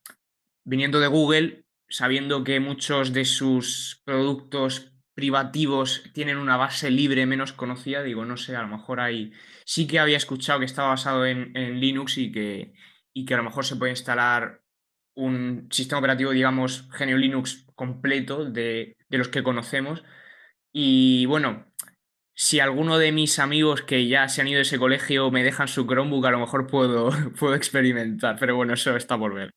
viniendo 0.66 1.00
de 1.00 1.08
Google, 1.08 1.66
sabiendo 1.90 2.44
que 2.44 2.60
muchos 2.60 3.14
de 3.14 3.26
sus 3.26 4.02
productos 4.06 4.94
privativos 5.16 6.04
tienen 6.14 6.38
una 6.38 6.56
base 6.56 6.90
libre 6.90 7.26
menos 7.26 7.52
conocida, 7.52 8.04
digo, 8.04 8.24
no 8.24 8.38
sé, 8.38 8.56
a 8.56 8.62
lo 8.62 8.70
mejor 8.70 9.02
hay, 9.02 9.34
sí 9.66 9.86
que 9.86 10.00
había 10.00 10.16
escuchado 10.16 10.60
que 10.60 10.66
estaba 10.66 10.90
basado 10.90 11.26
en, 11.26 11.52
Linux 11.80 12.18
y 12.18 12.32
que, 12.32 12.74
y 13.14 13.26
que 13.26 13.34
a 13.34 13.38
lo 13.38 13.44
mejor 13.44 13.66
se 13.66 13.76
puede 13.76 13.92
instalar 13.92 14.62
un 15.16 15.68
sistema 15.72 16.00
operativo, 16.00 16.32
digamos, 16.32 16.88
GNU 16.98 17.18
Linux 17.18 17.66
completo 17.76 18.46
de, 18.46 18.96
los 19.18 19.30
que 19.30 19.43
conocemos, 19.43 20.03
Y 20.72 21.26
bueno, 21.26 21.66
si 22.36 22.60
alguno 22.62 22.97
de 22.97 23.12
mis 23.12 23.39
amigos 23.39 23.82
que 23.82 24.07
ya 24.07 24.30
se 24.30 24.41
han 24.41 24.47
ido 24.47 24.57
de 24.57 24.62
ese 24.62 24.80
colegio 24.80 25.30
me 25.32 25.43
dejan 25.43 25.68
su 25.68 25.86
Chromebook, 25.86 26.26
a 26.26 26.32
lo 26.32 26.39
mejor 26.39 26.68
puedo, 26.68 27.10
puedo 27.39 27.55
experimentar, 27.55 28.38
pero 28.39 28.55
bueno, 28.55 28.74
eso 28.74 28.95
está 28.95 29.18
por 29.18 29.34
ver. 29.34 29.51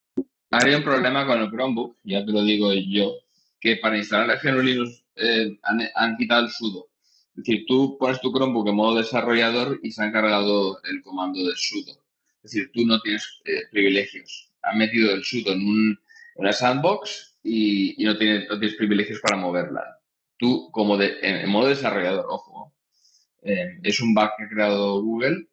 Hay 0.51 0.75
un 0.75 0.83
problema 0.83 1.27
con 1.27 1.41
el 1.41 1.51
Chromebook, 1.51 1.97
ya 2.03 2.25
te 2.25 2.33
lo 2.33 2.43
digo 2.43 2.73
yo, 2.75 3.15
que 3.61 3.77
para 3.77 3.97
instalar 3.97 4.31
el 4.31 4.39
GNU 4.39 4.63
Linux 4.63 5.05
eh, 5.15 5.59
han, 5.63 5.81
han 5.95 6.17
quitado 6.17 6.47
el 6.47 6.51
sudo. 6.51 6.89
Es 7.37 7.45
decir, 7.45 7.65
tú 7.69 7.97
pones 7.99 8.21
tu 8.21 8.33
Chromebook 8.33 8.69
en 8.69 8.75
modo 8.75 8.97
desarrollador 8.97 9.79
y 9.83 9.93
se 9.93 10.03
ha 10.03 10.07
encargado 10.07 10.83
el 10.83 11.03
comando 11.03 11.39
del 11.39 11.57
sudo. 11.57 11.93
Es 12.43 12.51
decir, 12.51 12.71
tú 12.75 12.85
no 12.85 13.01
tienes 13.01 13.41
eh, 13.45 13.63
privilegios. 13.71 14.51
Han 14.63 14.79
metido 14.79 15.15
el 15.15 15.23
sudo 15.23 15.53
en, 15.53 15.61
un, 15.61 16.01
en 16.35 16.45
una 16.45 16.53
sandbox 16.53 17.32
y, 17.43 18.05
no, 18.05 18.17
tienes, 18.17 18.49
no, 18.49 18.59
tienes, 18.59 18.77
privilegios 18.77 19.21
para 19.21 19.37
moverla. 19.37 19.99
Tú, 20.37 20.71
como 20.73 20.97
de, 20.97 21.19
en, 21.23 21.49
modo 21.51 21.69
desarrollador, 21.69 22.27
ojo, 22.29 22.75
eh, 23.43 23.79
es 23.83 24.01
un 24.01 24.15
bug 24.15 24.31
que 24.37 24.45
ha 24.45 24.49
creado 24.49 25.03
Google 25.03 25.49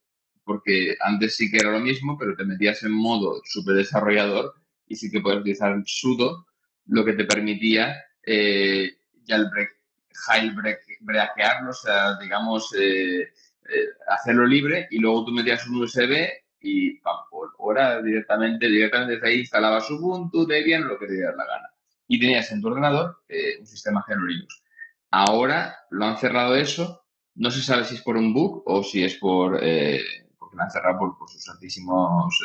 porque 0.49 0.97
antes 1.01 1.35
sí 1.35 1.51
que 1.51 1.57
era 1.57 1.69
lo 1.69 1.79
mismo, 1.79 2.17
pero 2.17 2.35
te 2.35 2.43
metías 2.43 2.81
en 2.81 2.91
modo 2.91 3.39
super 3.45 3.75
desarrollador 3.75 4.55
y 4.87 4.95
sí 4.95 5.11
que 5.11 5.21
puedes 5.21 5.41
utilizar 5.41 5.73
el 5.73 5.83
sudo, 5.85 6.47
lo 6.87 7.05
que 7.05 7.13
te 7.13 7.25
permitía 7.25 8.03
eh, 8.23 8.97
jailbreak, 9.27 9.69
jailbreakearlo, 10.11 11.69
o 11.69 11.73
sea, 11.73 12.17
digamos, 12.17 12.73
eh, 12.73 13.21
eh, 13.21 13.87
hacerlo 14.07 14.47
libre 14.47 14.87
y 14.89 14.97
luego 14.97 15.25
tú 15.25 15.33
metías 15.33 15.67
un 15.67 15.83
USB 15.83 16.27
y 16.61 16.95
pam, 16.95 17.17
ahora 17.59 18.01
directamente, 18.01 18.67
directamente 18.67 19.13
desde 19.17 19.27
ahí 19.27 19.39
instalabas 19.41 19.91
Ubuntu, 19.91 20.47
Debian, 20.47 20.87
lo 20.87 20.97
que 20.97 21.05
te 21.05 21.13
diera 21.13 21.35
la 21.35 21.45
gana. 21.45 21.69
Y 22.09 22.19
tenías 22.19 22.51
en 22.51 22.59
tu 22.59 22.67
ordenador 22.67 23.23
eh, 23.29 23.59
un 23.59 23.65
sistema 23.65 24.03
Linux. 24.27 24.63
Ahora 25.11 25.77
lo 25.91 26.05
han 26.05 26.17
cerrado 26.17 26.55
eso, 26.55 27.05
no 27.35 27.51
se 27.51 27.61
sabe 27.61 27.85
si 27.85 27.95
es 27.95 28.01
por 28.01 28.17
un 28.17 28.33
bug 28.33 28.63
o 28.65 28.83
si 28.83 29.03
es 29.03 29.15
por, 29.15 29.59
eh, 29.63 30.01
porque 30.37 30.57
lo 30.57 30.63
han 30.63 30.71
cerrado 30.71 31.15
por, 31.17 31.29
sus 31.29 31.47
altísimos 31.47 32.37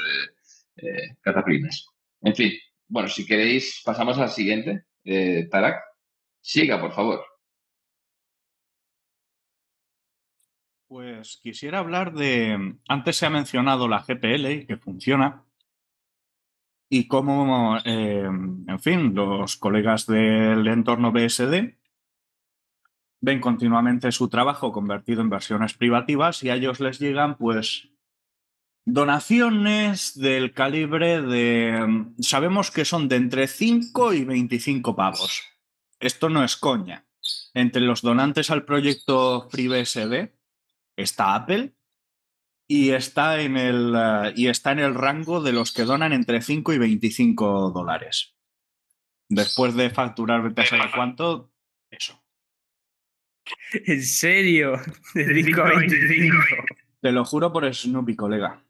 eh, 0.76 1.16
cataplines. 1.20 1.88
En 2.22 2.34
fin, 2.34 2.52
bueno, 2.88 3.08
si 3.08 3.26
queréis, 3.26 3.82
pasamos 3.84 4.18
al 4.18 4.30
siguiente. 4.30 4.84
Eh, 5.04 5.48
Tarak, 5.50 5.82
siga, 6.40 6.80
por 6.80 6.92
favor. 6.92 7.24
Pues 10.86 11.38
quisiera 11.42 11.78
hablar 11.78 12.12
de. 12.12 12.76
Antes 12.88 13.16
se 13.16 13.26
ha 13.26 13.30
mencionado 13.30 13.88
la 13.88 14.04
GPL 14.06 14.66
que 14.66 14.76
funciona 14.76 15.43
y 16.94 17.08
cómo, 17.08 17.76
eh, 17.84 18.22
en 18.22 18.78
fin, 18.78 19.16
los 19.16 19.56
colegas 19.56 20.06
del 20.06 20.64
entorno 20.68 21.10
BSD 21.10 21.76
ven 23.20 23.40
continuamente 23.40 24.12
su 24.12 24.28
trabajo 24.28 24.70
convertido 24.70 25.20
en 25.20 25.28
versiones 25.28 25.74
privativas 25.74 26.44
y 26.44 26.50
a 26.50 26.54
ellos 26.54 26.78
les 26.78 27.00
llegan, 27.00 27.36
pues, 27.36 27.88
Donaciones 28.86 30.16
del 30.20 30.52
calibre 30.52 31.22
de... 31.22 32.04
Sabemos 32.20 32.70
que 32.70 32.84
son 32.84 33.08
de 33.08 33.16
entre 33.16 33.48
5 33.48 34.12
y 34.12 34.24
25 34.24 34.94
pavos. 34.94 35.42
Esto 35.98 36.28
no 36.28 36.44
es 36.44 36.54
coña. 36.54 37.06
Entre 37.54 37.80
los 37.80 38.02
donantes 38.02 38.50
al 38.50 38.66
proyecto 38.66 39.48
FreeBSD 39.50 40.34
está 40.96 41.34
Apple 41.34 41.74
y 42.66 42.90
está 42.90 43.40
en 43.40 43.56
el, 43.56 43.94
uh, 43.94 44.32
y 44.34 44.48
está 44.48 44.72
en 44.72 44.78
el 44.78 44.94
rango 44.94 45.42
de 45.42 45.52
los 45.52 45.72
que 45.72 45.84
donan 45.84 46.12
entre 46.12 46.40
5 46.40 46.72
y 46.72 46.78
25 46.78 47.70
dólares. 47.70 48.34
Después 49.28 49.74
de 49.74 49.90
facturar, 49.90 50.42
vete 50.42 50.62
a 50.62 50.66
saber 50.66 50.90
cuánto, 50.94 51.50
eso. 51.90 52.22
¿En 53.72 54.02
serio? 54.02 54.80
De 55.14 55.44
5 55.44 55.60
a 55.60 55.78
25. 55.78 56.36
Te 57.00 57.12
lo 57.12 57.24
juro 57.24 57.52
por 57.52 57.72
Snoopy, 57.72 58.16
colega. 58.16 58.62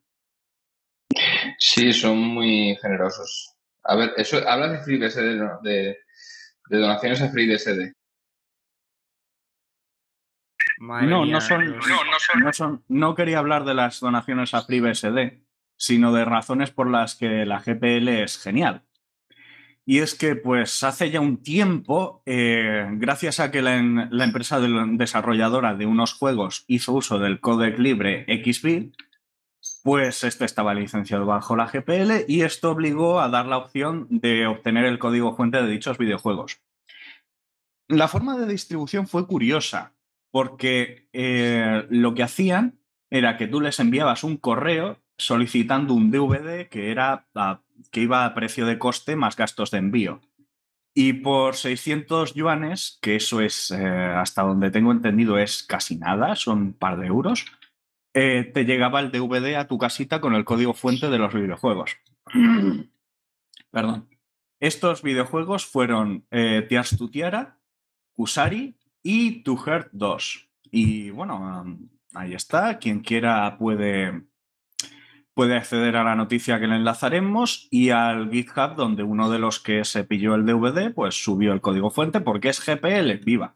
Sí, 1.59 1.93
son 1.93 2.19
muy 2.19 2.77
generosos. 2.83 3.55
A 3.85 3.97
ver, 3.97 4.13
eso 4.17 4.39
hablas 4.49 4.73
de 4.73 4.79
FreeBSD, 4.81 5.37
¿no? 5.37 5.61
de, 5.63 5.99
de 6.69 6.79
donaciones 6.79 7.21
a 7.21 7.31
FreeBSD. 7.31 7.93
No, 10.85 11.25
no 11.25 11.41
son, 11.41 11.67
no, 11.67 11.77
no, 11.77 12.19
son, 12.19 12.41
no, 12.41 12.53
son, 12.53 12.85
no 12.89 13.15
quería 13.15 13.39
hablar 13.39 13.65
de 13.65 13.75
las 13.75 14.01
donaciones 14.01 14.55
a 14.55 14.63
FreeBSD, 14.63 15.41
sino 15.77 16.13
de 16.13 16.25
razones 16.25 16.71
por 16.71 16.91
las 16.91 17.15
que 17.15 17.47
la 17.47 17.61
GPL 17.61 18.09
es 18.09 18.39
genial. 18.39 18.83
Y 19.87 19.99
es 19.99 20.15
que, 20.15 20.35
pues, 20.35 20.83
hace 20.83 21.11
ya 21.11 21.21
un 21.21 21.43
tiempo, 21.43 22.23
eh, 22.25 22.87
gracias 22.93 23.39
a 23.39 23.51
que 23.51 23.61
la, 23.61 23.83
la 24.11 24.25
empresa 24.25 24.59
de, 24.59 24.69
desarrolladora 24.93 25.75
de 25.75 25.87
unos 25.87 26.15
juegos 26.15 26.65
hizo 26.69 26.93
uso 26.93 27.19
del 27.19 27.41
códec 27.41 27.79
libre 27.79 28.25
XB, 28.29 28.93
pues 29.83 30.25
este 30.25 30.45
estaba 30.45 30.75
licenciado 30.75 31.27
bajo 31.27 31.57
la 31.57 31.67
GPL 31.67 32.25
y 32.29 32.43
esto 32.43 32.71
obligó 32.71 33.21
a 33.21 33.29
dar 33.29 33.47
la 33.47 33.59
opción 33.59 34.07
de 34.11 34.47
obtener 34.47 34.85
el 34.85 34.99
código 34.99 35.37
fuente 35.37 35.63
de 35.63 35.69
dichos 35.69 35.99
videojuegos. 35.99 36.61
La 37.89 38.09
forma 38.09 38.37
de 38.39 38.47
distribución 38.47 39.07
fue 39.07 39.27
curiosa, 39.27 39.94
porque 40.35 41.09
eh, 41.13 41.87
lo 41.91 42.13
que 42.15 42.25
hacían 42.25 42.81
era 43.09 43.37
que 43.37 43.47
tú 43.47 43.61
les 43.61 43.79
enviabas 43.79 44.25
un 44.25 44.37
correo 44.37 44.99
solicitando 45.17 45.95
un 45.95 46.11
DVD 46.11 46.69
que, 46.69 46.91
era 46.91 47.29
que 47.93 48.01
iba 48.01 48.25
a 48.25 48.35
precio 48.35 48.67
de 48.67 48.77
coste 48.77 49.15
más 49.15 49.37
gastos 49.37 49.71
de 49.71 49.79
envío. 49.79 50.23
Y 50.93 51.13
por 51.13 51.55
600 51.55 52.35
yuanes, 52.35 52.99
que 53.01 53.15
eso 53.15 53.41
es, 53.41 53.71
eh, 53.71 53.87
hasta 53.87 54.43
donde 54.43 54.73
tengo 54.73 54.91
entendido, 54.91 55.39
es 55.39 55.63
casi 55.63 55.99
nada, 55.99 56.35
son 56.35 56.59
un 56.59 56.73
par 56.73 56.99
de 56.99 57.07
euros, 57.07 57.45
eh, 58.13 58.43
te 58.43 58.65
llegaba 58.65 58.99
el 58.99 59.13
DVD 59.13 59.55
a 59.55 59.69
tu 59.69 59.79
casita 59.79 60.21
con 60.21 60.35
el 60.35 60.45
código 60.45 60.75
fuente 60.75 61.11
de 61.11 61.19
los 61.19 61.33
videojuegos. 61.33 61.97
Perdón. 63.71 64.09
Estos 64.59 65.03
videojuegos 65.03 65.65
fueron 65.65 66.27
eh, 66.33 66.67
Tiars 66.69 66.99
to 66.99 67.09
Tiara, 67.09 67.61
Kusari 68.15 68.77
y 69.05 69.45
To 69.45 69.57
Heart 69.57 69.91
2. 69.93 70.49
Y 70.73 71.11
bueno, 71.11 71.63
um, 71.63 71.89
ahí 72.15 72.35
está. 72.35 72.79
Quien 72.79 73.01
quiera 73.01 73.57
puede, 73.59 74.25
puede 75.35 75.57
acceder 75.57 75.95
a 75.97 76.03
la 76.03 76.17
noticia 76.17 76.59
que 76.59 76.67
le 76.67 76.75
enlazaremos 76.75 77.69
y 77.71 77.91
al 77.91 78.31
GitHub 78.31 78.75
donde 78.75 79.05
uno 79.05 79.31
de 79.31 79.39
los 79.39 79.61
que 79.61 79.85
se 79.85 80.03
pilló 80.03 80.35
el 80.35 80.47
DVD 80.47 80.93
pues 80.93 81.23
subió 81.23 81.53
el 81.53 81.61
código 81.61 81.91
fuente 81.91 82.21
porque 82.21 82.49
es 82.49 82.65
GPL, 82.65 83.23
viva. 83.25 83.55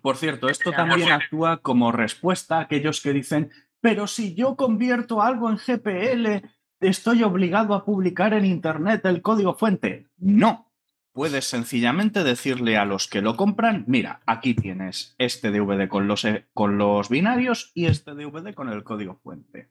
Por 0.00 0.16
cierto, 0.16 0.48
esto 0.48 0.70
también 0.70 1.10
actúa 1.12 1.58
como 1.58 1.90
respuesta 1.90 2.58
a 2.58 2.60
aquellos 2.60 3.00
que 3.00 3.14
dicen, 3.14 3.50
pero 3.80 4.06
si 4.06 4.34
yo 4.34 4.54
convierto 4.54 5.22
algo 5.22 5.50
en 5.50 5.56
GPL, 5.56 6.46
estoy 6.78 7.22
obligado 7.22 7.74
a 7.74 7.84
publicar 7.84 8.34
en 8.34 8.44
Internet 8.44 9.04
el 9.06 9.22
código 9.22 9.54
fuente. 9.54 10.06
No. 10.18 10.73
Puedes 11.14 11.44
sencillamente 11.44 12.24
decirle 12.24 12.76
a 12.76 12.84
los 12.84 13.06
que 13.06 13.22
lo 13.22 13.36
compran, 13.36 13.84
mira, 13.86 14.20
aquí 14.26 14.52
tienes 14.52 15.14
este 15.18 15.52
DVD 15.52 15.86
con 15.86 16.08
los, 16.08 16.26
con 16.52 16.76
los 16.76 17.08
binarios 17.08 17.70
y 17.72 17.86
este 17.86 18.14
DVD 18.14 18.52
con 18.52 18.68
el 18.68 18.82
código 18.82 19.20
fuente. 19.22 19.70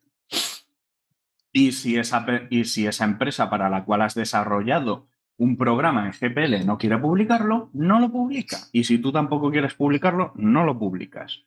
Y 1.52 1.74
si, 1.74 1.98
esa, 1.98 2.26
y 2.50 2.64
si 2.64 2.88
esa 2.88 3.04
empresa 3.04 3.50
para 3.50 3.70
la 3.70 3.84
cual 3.84 4.04
has 4.04 4.16
desarrollado 4.16 5.10
un 5.36 5.58
programa 5.58 6.06
en 6.06 6.14
GPL 6.14 6.66
no 6.66 6.78
quiere 6.78 6.98
publicarlo, 6.98 7.70
no 7.74 8.00
lo 8.00 8.10
publica. 8.10 8.60
Y 8.72 8.86
si 8.86 8.98
tú 9.00 9.12
tampoco 9.12 9.52
quieres 9.52 9.74
publicarlo, 9.74 10.32
no 10.38 10.64
lo 10.64 10.80
publicas. 10.80 11.44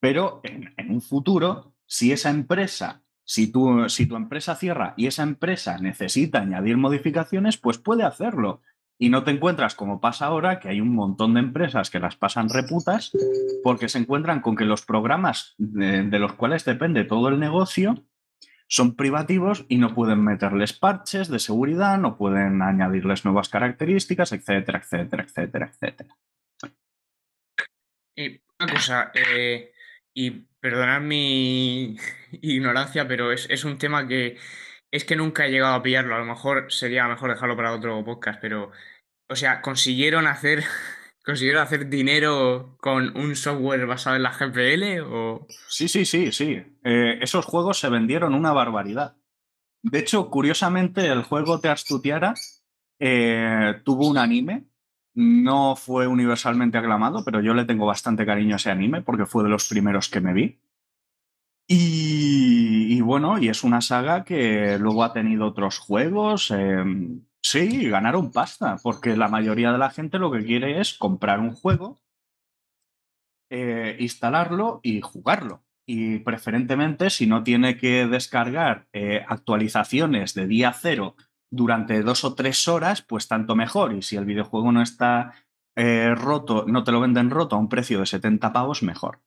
Pero 0.00 0.40
en, 0.42 0.74
en 0.76 0.90
un 0.90 1.00
futuro, 1.00 1.72
si 1.86 2.10
esa 2.10 2.30
empresa, 2.30 3.04
si 3.22 3.52
tu, 3.52 3.88
si 3.88 4.06
tu 4.06 4.16
empresa 4.16 4.56
cierra 4.56 4.94
y 4.96 5.06
esa 5.06 5.22
empresa 5.22 5.78
necesita 5.78 6.40
añadir 6.40 6.76
modificaciones, 6.76 7.58
pues 7.58 7.78
puede 7.78 8.02
hacerlo. 8.02 8.62
Y 8.98 9.10
no 9.10 9.24
te 9.24 9.30
encuentras 9.30 9.74
como 9.74 10.00
pasa 10.00 10.26
ahora, 10.26 10.58
que 10.58 10.68
hay 10.68 10.80
un 10.80 10.94
montón 10.94 11.34
de 11.34 11.40
empresas 11.40 11.90
que 11.90 12.00
las 12.00 12.16
pasan 12.16 12.48
reputas 12.48 13.12
porque 13.62 13.88
se 13.88 13.98
encuentran 13.98 14.40
con 14.40 14.56
que 14.56 14.64
los 14.64 14.84
programas 14.86 15.54
de, 15.58 16.18
los 16.18 16.32
cuales 16.32 16.64
depende 16.64 17.04
todo 17.04 17.28
el 17.28 17.38
negocio 17.38 18.04
son 18.68 18.96
privativos 18.96 19.64
y 19.68 19.78
no 19.78 19.94
pueden 19.94 20.24
meterles 20.24 20.72
parches 20.72 21.28
de 21.28 21.38
seguridad, 21.38 21.98
no 21.98 22.16
pueden 22.16 22.62
añadirles 22.62 23.24
nuevas 23.24 23.48
características, 23.48 24.32
etcétera, 24.32 24.78
etcétera, 24.78 25.22
etcétera, 25.24 25.70
etcétera. 25.72 26.16
Y 28.16 28.40
una 28.58 28.72
cosa, 28.72 29.12
eh, 29.14 29.72
y 30.14 30.30
perdonad 30.58 31.02
mi 31.02 31.96
ignorancia, 32.42 33.06
pero 33.06 33.30
es, 33.30 33.46
es, 33.50 33.64
un 33.64 33.78
tema 33.78 34.08
que 34.08 34.38
es 34.90 35.04
que 35.04 35.16
nunca 35.16 35.46
he 35.46 35.50
llegado 35.50 35.74
a 35.74 35.82
pillarlo. 35.82 36.14
A 36.14 36.18
lo 36.18 36.24
mejor 36.24 36.72
sería 36.72 37.08
mejor 37.08 37.30
dejarlo 37.30 37.56
para 37.56 37.72
otro 37.72 38.04
podcast, 38.04 38.40
pero, 38.40 38.70
o 39.28 39.36
sea, 39.36 39.60
consiguieron 39.60 40.26
hacer 40.26 40.64
¿Consiguieron 41.26 41.60
hacer 41.60 41.88
dinero 41.88 42.76
con 42.80 43.16
un 43.16 43.34
software 43.34 43.84
basado 43.84 44.14
en 44.14 44.22
la 44.22 44.30
GPL? 44.30 45.00
O... 45.12 45.48
Sí, 45.68 45.88
sí, 45.88 46.04
sí, 46.04 46.30
sí. 46.30 46.62
Eh, 46.84 47.18
esos 47.20 47.44
juegos 47.44 47.80
se 47.80 47.88
vendieron 47.88 48.32
una 48.32 48.52
barbaridad. 48.52 49.16
De 49.82 49.98
hecho, 49.98 50.30
curiosamente, 50.30 51.04
el 51.08 51.24
juego 51.24 51.58
Te 51.58 51.68
Astutiara 51.68 52.32
eh, 53.00 53.74
tuvo 53.84 54.08
un 54.08 54.18
anime 54.18 54.68
no 55.16 55.76
fue 55.76 56.06
universalmente 56.06 56.76
aclamado, 56.76 57.24
pero 57.24 57.40
yo 57.40 57.54
le 57.54 57.64
tengo 57.64 57.86
bastante 57.86 58.26
cariño 58.26 58.54
a 58.54 58.56
ese 58.56 58.70
anime 58.70 59.00
porque 59.00 59.24
fue 59.24 59.42
de 59.42 59.48
los 59.48 59.66
primeros 59.66 60.10
que 60.10 60.20
me 60.20 60.34
vi. 60.34 60.60
Y, 61.68 63.00
bueno, 63.00 63.38
y 63.38 63.48
es 63.48 63.64
una 63.64 63.80
saga 63.80 64.24
que 64.24 64.78
luego 64.78 65.02
ha 65.02 65.12
tenido 65.12 65.46
otros 65.46 65.78
juegos. 65.78 66.50
Em, 66.52 67.24
sí, 67.42 67.88
ganaron 67.88 68.30
pasta, 68.30 68.76
porque 68.82 69.16
la 69.16 69.28
mayoría 69.28 69.72
de 69.72 69.78
la 69.78 69.90
gente 69.90 70.18
lo 70.18 70.30
que 70.30 70.44
quiere 70.44 70.80
es 70.80 70.94
comprar 70.94 71.40
un 71.40 71.52
juego, 71.52 71.98
eh, 73.50 73.96
instalarlo 73.98 74.80
y 74.82 75.00
jugarlo. 75.00 75.64
Y 75.88 76.18
preferentemente, 76.20 77.10
si 77.10 77.26
no 77.26 77.42
tiene 77.44 77.76
que 77.76 78.06
descargar 78.06 78.88
eh, 78.92 79.24
actualizaciones 79.28 80.34
de 80.34 80.46
día 80.46 80.72
cero 80.72 81.16
durante 81.50 82.02
dos 82.02 82.24
o 82.24 82.34
tres 82.34 82.66
horas, 82.68 83.02
pues 83.02 83.28
tanto 83.28 83.56
mejor. 83.56 83.92
Y 83.94 84.02
si 84.02 84.16
el 84.16 84.24
videojuego 84.24 84.72
no 84.72 84.82
está 84.82 85.34
eh, 85.76 86.14
roto, 86.14 86.64
no 86.66 86.84
te 86.84 86.92
lo 86.92 87.00
venden 87.00 87.30
roto 87.30 87.56
a 87.56 87.58
un 87.58 87.68
precio 87.68 88.00
de 88.00 88.06
70 88.06 88.52
pavos, 88.52 88.82
mejor. 88.82 89.20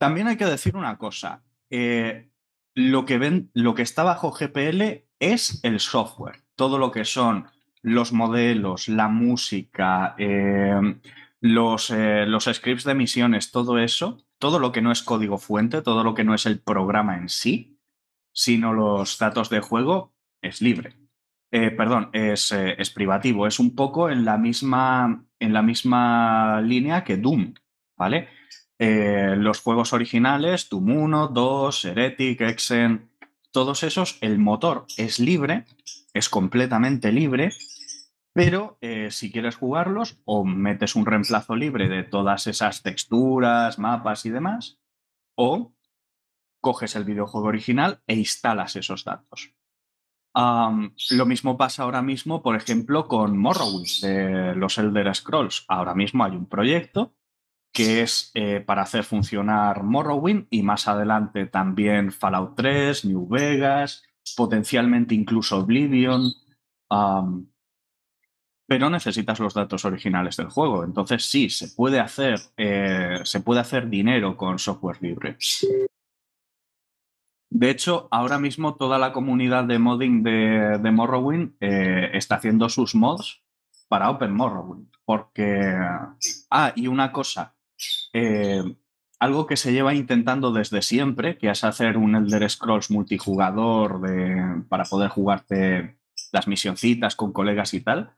También 0.00 0.28
hay 0.28 0.38
que 0.38 0.46
decir 0.46 0.76
una 0.76 0.96
cosa. 0.96 1.44
Eh, 1.68 2.30
lo, 2.74 3.04
que 3.04 3.18
ven, 3.18 3.50
lo 3.52 3.74
que 3.74 3.82
está 3.82 4.02
bajo 4.02 4.32
GPL 4.32 5.04
es 5.18 5.60
el 5.62 5.78
software. 5.78 6.42
Todo 6.56 6.78
lo 6.78 6.90
que 6.90 7.04
son 7.04 7.48
los 7.82 8.12
modelos, 8.12 8.88
la 8.88 9.08
música, 9.08 10.14
eh, 10.16 10.80
los, 11.40 11.90
los 11.90 12.44
scripts 12.44 12.84
de 12.84 12.94
misiones, 12.94 13.50
todo 13.50 13.78
eso, 13.78 14.24
todo 14.38 14.58
lo 14.58 14.72
que 14.72 14.80
no 14.80 14.90
es 14.90 15.02
código 15.02 15.36
fuente, 15.36 15.82
todo 15.82 16.02
lo 16.02 16.14
que 16.14 16.24
no 16.24 16.34
es 16.34 16.46
el 16.46 16.60
programa 16.60 17.18
en 17.18 17.28
sí, 17.28 17.78
sino 18.32 18.72
los 18.72 19.18
datos 19.18 19.50
de 19.50 19.60
juego, 19.60 20.14
es 20.40 20.62
libre. 20.62 20.96
Eh, 21.52 21.70
perdón, 21.72 22.08
es, 22.14 22.52
eh, 22.52 22.74
es, 22.78 22.90
privativo. 22.90 23.46
Es 23.46 23.58
un 23.58 23.74
poco 23.74 24.08
en 24.08 24.24
la 24.24 24.38
misma, 24.38 25.26
en 25.38 25.52
la 25.52 25.60
misma 25.60 26.60
línea 26.62 27.04
que 27.04 27.18
Doom, 27.18 27.52
¿vale? 27.98 28.28
Eh, 28.82 29.34
los 29.36 29.60
juegos 29.60 29.92
originales, 29.92 30.68
Doom 30.68 30.90
1, 30.90 31.28
2, 31.28 31.84
Heretic, 31.84 32.40
Exen, 32.40 33.10
todos 33.52 33.82
esos, 33.82 34.18
el 34.22 34.38
motor 34.38 34.86
es 34.96 35.20
libre, 35.20 35.66
es 36.14 36.28
completamente 36.28 37.12
libre, 37.12 37.52
pero 38.32 38.78
si 39.10 39.30
quieres 39.30 39.56
jugarlos, 39.56 40.20
o 40.24 40.44
metes 40.44 40.94
un 40.94 41.04
reemplazo 41.04 41.56
libre 41.56 41.88
de 41.88 42.04
todas 42.04 42.46
esas 42.46 42.82
texturas, 42.82 43.78
mapas 43.78 44.24
y 44.24 44.30
demás, 44.30 44.78
o 45.36 45.74
coges 46.60 46.96
el 46.96 47.04
videojuego 47.04 47.48
original 47.48 48.02
e 48.06 48.14
instalas 48.14 48.76
esos 48.76 49.04
datos 49.04 49.52
lo 50.34 51.26
mismo 51.26 51.56
pasa 51.56 51.82
ahora 51.82 52.02
mismo, 52.02 52.42
por 52.42 52.56
ejemplo, 52.56 53.08
con 53.08 53.36
Morrowind 53.36 54.00
de 54.02 54.54
los 54.54 54.78
Elder 54.78 55.14
Scrolls. 55.14 55.64
Ahora 55.68 55.94
mismo 55.94 56.24
hay 56.24 56.32
un 56.32 56.46
proyecto 56.46 57.14
que 57.72 58.02
es 58.02 58.30
eh, 58.34 58.60
para 58.60 58.82
hacer 58.82 59.04
funcionar 59.04 59.82
Morrowind 59.82 60.46
y 60.50 60.62
más 60.62 60.88
adelante 60.88 61.46
también 61.46 62.12
Fallout 62.12 62.56
3, 62.56 63.04
New 63.04 63.28
Vegas, 63.28 64.02
potencialmente 64.36 65.14
incluso 65.14 65.58
Oblivion. 65.58 66.32
pero 68.66 68.88
necesitas 68.88 69.40
los 69.40 69.54
datos 69.54 69.84
originales 69.84 70.36
del 70.36 70.48
juego. 70.48 70.84
Entonces 70.84 71.24
sí, 71.24 71.50
se 71.50 71.68
puede 71.68 72.00
hacer, 72.00 72.40
eh, 72.56 73.20
se 73.24 73.40
puede 73.40 73.60
hacer 73.60 73.88
dinero 73.88 74.36
con 74.36 74.58
software 74.58 74.98
libre. 75.00 75.36
De 77.52 77.68
hecho, 77.68 78.06
ahora 78.12 78.38
mismo 78.38 78.76
toda 78.76 78.96
la 78.98 79.12
comunidad 79.12 79.64
de 79.64 79.80
modding 79.80 80.22
de, 80.22 80.90
Morrowind 80.92 81.56
eh, 81.60 82.10
está 82.14 82.36
haciendo 82.36 82.68
sus 82.68 82.94
mods 82.94 83.42
para 83.88 84.08
Open 84.08 84.32
Morrowind. 84.32 84.88
Porque. 85.04 85.76
Ah, 86.48 86.72
y 86.76 86.86
una 86.86 87.10
cosa. 87.10 87.56
Eh, 88.12 88.62
algo 89.18 89.46
que 89.46 89.56
se 89.56 89.72
lleva 89.72 89.94
intentando 89.94 90.52
desde 90.52 90.82
siempre, 90.82 91.36
que 91.36 91.50
es 91.50 91.64
hacer 91.64 91.96
un 91.96 92.14
Elder 92.14 92.48
Scrolls 92.48 92.90
multijugador 92.90 94.00
para 94.68 94.84
poder 94.84 95.10
jugarte 95.10 95.98
las 96.32 96.48
misioncitas 96.48 97.16
con 97.16 97.32
colegas 97.32 97.74
y 97.74 97.80
tal, 97.80 98.14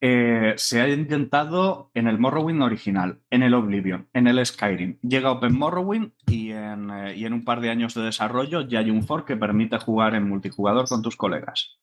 eh, 0.00 0.52
se 0.56 0.82
ha 0.82 0.88
intentado 0.88 1.90
en 1.94 2.06
el 2.06 2.18
Morrowind 2.18 2.62
original, 2.62 3.22
en 3.30 3.42
el 3.42 3.54
Oblivion, 3.54 4.08
en 4.12 4.26
el 4.26 4.44
Skyrim. 4.44 4.98
Llega 5.00 5.32
Open 5.32 5.56
Morrowind 5.56 6.12
y 6.26 6.50
en, 6.50 6.90
eh, 6.90 7.16
y 7.16 7.24
en 7.24 7.32
un 7.32 7.44
par 7.44 7.60
de 7.60 7.70
años 7.70 7.94
de 7.94 8.02
desarrollo 8.02 8.60
ya 8.60 8.80
hay 8.80 8.90
un 8.90 9.04
fork 9.04 9.26
que 9.26 9.36
permite 9.36 9.78
jugar 9.78 10.14
en 10.14 10.28
multijugador 10.28 10.86
con 10.86 11.00
tus 11.00 11.16
colegas. 11.16 11.78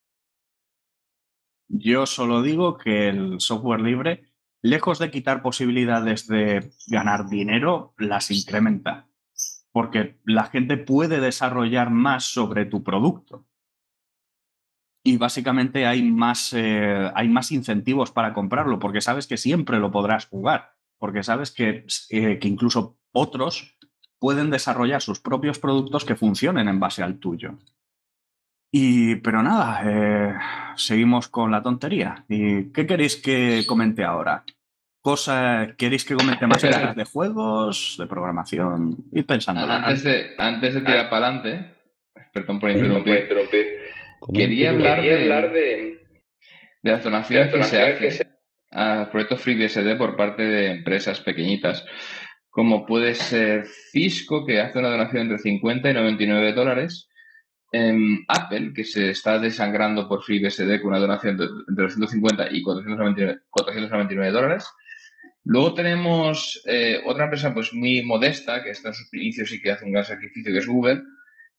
Yo 1.68 2.06
solo 2.06 2.44
digo 2.44 2.78
que 2.78 3.10
el 3.10 3.40
software 3.40 3.82
libre, 3.82 4.33
lejos 4.64 4.98
de 4.98 5.12
quitar 5.12 5.44
posibilidades 5.44 6.28
de 6.28 6.72
ganar 6.88 7.30
dinero, 7.30 7.94
las 8.00 8.32
incrementa. 8.32 9.08
Porque 9.72 10.20
la 10.26 10.46
gente 10.46 10.78
puede 10.78 11.20
desarrollar 11.20 11.92
más 11.92 12.24
sobre 12.24 12.66
tu 12.66 12.84
producto 12.84 13.46
y 15.04 15.18
básicamente 15.18 15.86
hay 15.86 16.02
más, 16.02 16.54
eh, 16.54 17.12
hay 17.14 17.28
más 17.28 17.52
incentivos 17.52 18.12
para 18.12 18.34
comprarlo, 18.34 18.80
porque 18.80 19.02
sabes 19.02 19.28
que 19.28 19.38
siempre 19.38 19.80
lo 19.80 19.92
podrás 19.92 20.28
jugar, 20.28 20.76
porque 20.98 21.24
sabes 21.24 21.52
que, 21.52 21.86
eh, 22.10 22.40
que 22.40 22.48
incluso 22.48 22.98
otros 23.12 23.78
pueden 24.18 24.50
desarrollar 24.50 25.02
sus 25.02 25.20
propios 25.20 25.60
productos 25.60 26.06
que 26.06 26.16
funcionen 26.16 26.70
en 26.70 26.80
base 26.80 27.04
al 27.04 27.20
tuyo. 27.20 27.58
Y, 28.76 29.18
pero 29.18 29.44
nada, 29.44 29.84
eh, 29.86 30.34
seguimos 30.76 31.28
con 31.28 31.52
la 31.52 31.62
tontería. 31.62 32.26
¿Y 32.28 32.72
qué 32.72 32.88
queréis 32.88 33.18
que 33.18 33.64
comente 33.68 34.04
ahora? 34.04 34.44
Cosa, 35.00 35.76
¿Queréis 35.78 36.04
que 36.04 36.16
comente 36.16 36.48
más 36.48 36.60
cosas 36.60 36.96
de 36.96 37.04
juegos, 37.04 37.98
de 38.00 38.08
programación? 38.08 38.98
Y 39.12 39.22
pensando. 39.22 39.62
Antes 39.62 40.04
de, 40.04 40.32
antes 40.40 40.74
de 40.74 40.82
tirar 40.82 41.08
para 41.08 41.28
adelante, 41.28 41.76
perdón 42.34 42.60
por 42.60 42.72
interrumpir, 42.72 43.30
Quería 44.34 44.72
hablar, 44.72 45.52
de, 45.52 46.00
de, 46.82 46.92
las 46.92 47.04
donaciones 47.04 47.54
que 47.54 47.64
se 47.64 47.80
hacen 47.80 48.28
a 48.72 49.08
proyectos 49.12 49.42
FreeBSD 49.42 49.98
por 50.00 50.16
parte 50.16 50.42
de 50.42 50.72
empresas 50.72 51.20
pequeñitas, 51.20 51.86
como 52.50 52.88
puede 52.88 53.14
ser 53.14 53.68
Cisco, 53.92 54.48
que 54.48 54.62
hace 54.62 54.80
una 54.80 54.90
donación 54.90 55.24
entre 55.24 55.38
50 55.38 55.92
y 55.92 55.94
99 55.94 56.54
dólares, 56.54 57.10
Apple, 58.28 58.72
que 58.74 58.84
se 58.84 59.10
está 59.10 59.40
desangrando 59.40 60.08
por 60.08 60.24
FreeBSD 60.24 60.80
con 60.80 60.92
una 60.92 61.00
donación 61.00 61.38
de 61.38 61.46
entre 61.68 61.86
250 61.86 62.48
y 62.52 62.62
499, 62.62 64.32
dólares. 64.32 64.66
Luego 65.46 65.74
tenemos 65.74 66.62
eh, 66.68 67.02
otra 67.06 67.26
empresa 67.26 67.54
pues 67.54 67.74
muy 67.74 68.04
modesta, 68.04 68.64
que 68.64 68.70
está 68.70 68.90
en 68.90 68.94
sus 68.94 69.14
inicios 69.14 69.52
y 69.52 69.62
que 69.62 69.72
hace 69.72 69.86
un 69.86 69.92
gran 69.92 70.06
sacrificio, 70.06 70.54
que 70.54 70.60
es 70.60 70.68
Google, 70.68 71.02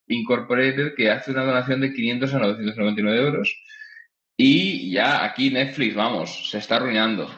Incorporated 0.06 0.94
que 0.94 1.10
hace 1.10 1.30
una 1.30 1.44
donación 1.44 1.80
de 1.80 1.92
500 1.92 2.34
a 2.34 2.38
999 2.38 3.18
euros. 3.18 3.56
Y 4.36 4.90
ya 4.90 5.24
aquí 5.24 5.50
Netflix, 5.50 5.94
vamos, 5.94 6.50
se 6.50 6.58
está 6.58 6.76
arruinando. 6.76 7.28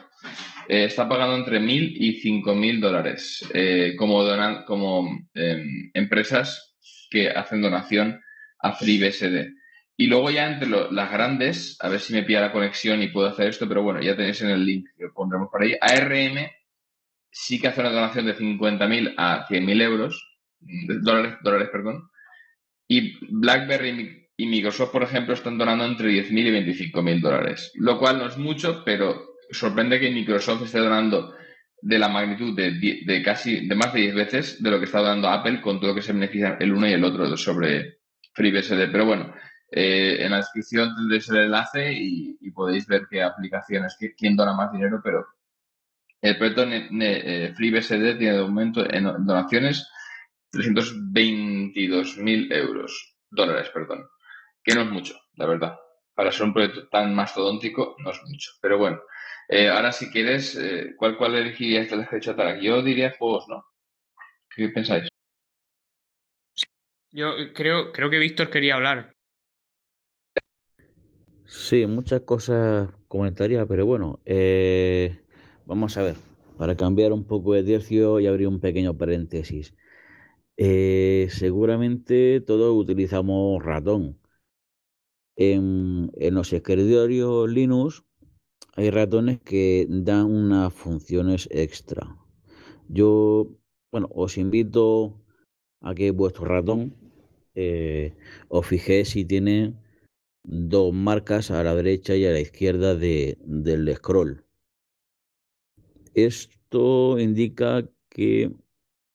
Eh, 0.67 0.85
está 0.85 1.07
pagando 1.07 1.37
entre 1.37 1.59
1.000 1.59 1.93
y 1.95 2.21
5.000 2.21 2.79
dólares 2.79 3.45
eh, 3.53 3.95
como, 3.97 4.23
donan, 4.23 4.65
como 4.65 5.07
em, 5.33 5.89
empresas 5.93 6.75
que 7.09 7.29
hacen 7.29 7.61
donación 7.61 8.21
a 8.59 8.73
FreeBSD. 8.73 9.53
Y 9.99 10.07
luego 10.07 10.29
ya 10.29 10.51
entre 10.51 10.69
las 10.69 11.11
grandes, 11.11 11.77
a 11.81 11.89
ver 11.89 11.99
si 11.99 12.13
me 12.13 12.23
pilla 12.23 12.41
la 12.41 12.51
conexión 12.51 13.01
y 13.01 13.07
puedo 13.07 13.27
hacer 13.27 13.47
esto, 13.47 13.67
pero 13.67 13.81
bueno, 13.81 14.01
ya 14.01 14.15
tenéis 14.15 14.41
en 14.41 14.51
el 14.51 14.63
link 14.63 14.87
que 14.95 15.07
pondremos 15.09 15.49
por 15.51 15.63
ahí. 15.63 15.75
ARM 15.81 16.47
sí 17.31 17.59
que 17.59 17.67
hace 17.67 17.81
una 17.81 17.91
donación 17.91 18.27
de 18.27 18.35
50.000 18.35 19.15
a 19.17 19.47
100.000 19.47 19.81
euros, 19.81 20.39
dólares, 20.59 21.35
dólares, 21.41 21.69
perdón. 21.71 22.09
Y 22.87 23.17
BlackBerry 23.27 24.29
y 24.37 24.45
Microsoft, 24.45 24.91
por 24.91 25.03
ejemplo, 25.03 25.33
están 25.33 25.57
donando 25.57 25.85
entre 25.85 26.09
10.000 26.09 26.31
y 26.31 26.91
25.000 26.91 27.21
dólares, 27.21 27.71
lo 27.75 27.97
cual 27.97 28.19
no 28.19 28.27
es 28.27 28.37
mucho, 28.37 28.83
pero 28.85 29.35
sorprende 29.49 29.99
que 29.99 30.11
Microsoft 30.11 30.63
esté 30.63 30.77
donando 30.77 31.33
de 31.81 31.99
la 31.99 32.07
magnitud 32.07 32.55
de, 32.55 33.21
casi 33.23 33.67
de 33.67 33.75
más 33.75 33.93
de 33.93 34.01
10 34.01 34.15
veces 34.15 34.63
de 34.63 34.71
lo 34.71 34.79
que 34.79 34.85
está 34.85 34.99
donando 34.99 35.27
Apple 35.27 35.61
con 35.61 35.79
todo 35.79 35.89
lo 35.89 35.95
que 35.95 36.01
se 36.01 36.13
beneficia 36.13 36.57
el 36.59 36.73
uno 36.73 36.87
y 36.87 36.93
el 36.93 37.03
otro 37.03 37.35
sobre 37.37 37.96
FreeBSD. 38.37 38.91
Pero 38.91 39.05
bueno, 39.05 39.33
eh, 39.71 40.17
en 40.19 40.31
la 40.31 40.37
descripción 40.37 40.95
tendréis 40.95 41.27
el 41.29 41.37
enlace 41.37 41.91
y, 41.91 42.51
podéis 42.51 42.87
ver 42.87 43.07
qué 43.09 43.21
aplicaciones, 43.21 43.97
quién 44.17 44.35
dona 44.35 44.53
más 44.53 44.71
dinero, 44.71 44.99
pero 45.03 45.27
el 46.21 46.37
proyecto 46.37 46.63
eh, 46.63 47.53
FreeBSD 47.55 48.17
tiene 48.17 48.37
de 48.37 48.41
momento 48.41 48.83
en 48.91 49.03
donaciones 49.03 49.87
322.000 50.51 52.51
euros, 52.53 53.15
dólares, 53.29 53.69
perdón, 53.71 54.07
que 54.63 54.73
no 54.73 54.81
es 54.81 54.89
mucho, 54.89 55.19
la 55.35 55.45
verdad. 55.45 55.77
Para 56.15 56.31
ser 56.31 56.47
un 56.47 56.53
proyecto 56.53 56.87
tan 56.89 57.13
mastodóntico, 57.13 57.95
no 57.99 58.09
es 58.09 58.19
mucho. 58.25 58.51
Pero 58.59 58.79
bueno, 58.79 58.99
eh, 59.49 59.69
ahora 59.69 59.91
si 59.91 60.09
quieres, 60.09 60.55
eh, 60.55 60.95
¿cuál, 60.97 61.15
¿cuál 61.17 61.35
elegirías 61.35 61.91
de 61.91 62.07
fecha 62.07 62.35
tal? 62.35 62.59
Yo 62.59 62.81
diría 62.81 63.13
juegos, 63.19 63.45
¿no? 63.47 63.63
¿Qué 64.55 64.69
pensáis? 64.69 65.07
Yo 67.11 67.33
creo, 67.53 67.91
creo 67.91 68.09
que 68.09 68.19
Víctor 68.19 68.49
quería 68.49 68.75
hablar. 68.75 69.13
Sí, 71.45 71.85
muchas 71.85 72.21
cosas 72.21 72.89
comentaría, 73.07 73.65
pero 73.65 73.85
bueno, 73.85 74.19
eh, 74.25 75.21
vamos 75.65 75.97
a 75.97 76.03
ver, 76.03 76.15
para 76.57 76.75
cambiar 76.75 77.13
un 77.13 77.23
poco 77.25 77.53
de 77.53 77.63
tercio 77.63 78.19
y 78.19 78.27
abrir 78.27 78.47
un 78.47 78.59
pequeño 78.59 78.97
paréntesis. 78.97 79.73
Eh, 80.57 81.27
seguramente 81.29 82.41
todos 82.41 82.75
utilizamos 82.75 83.63
ratón. 83.63 84.19
En, 85.37 86.11
en 86.15 86.33
los 86.33 86.51
escritorios 86.51 87.49
Linux 87.49 88.03
hay 88.75 88.89
ratones 88.89 89.39
que 89.39 89.85
dan 89.89 90.25
unas 90.25 90.73
funciones 90.73 91.47
extra. 91.51 92.17
Yo, 92.89 93.49
bueno, 93.91 94.09
os 94.13 94.37
invito 94.37 95.21
a 95.81 95.93
que 95.95 96.11
vuestro 96.11 96.45
ratón 96.45 96.93
eh, 97.55 98.13
os 98.49 98.65
fijéis 98.65 99.09
si 99.09 99.25
tiene 99.25 99.73
dos 100.43 100.93
marcas 100.93 101.51
a 101.51 101.63
la 101.63 101.75
derecha 101.75 102.15
y 102.15 102.25
a 102.25 102.31
la 102.31 102.39
izquierda 102.39 102.95
de, 102.95 103.37
del 103.45 103.93
scroll. 103.95 104.43
Esto 106.13 107.19
indica 107.19 107.87
que 108.09 108.51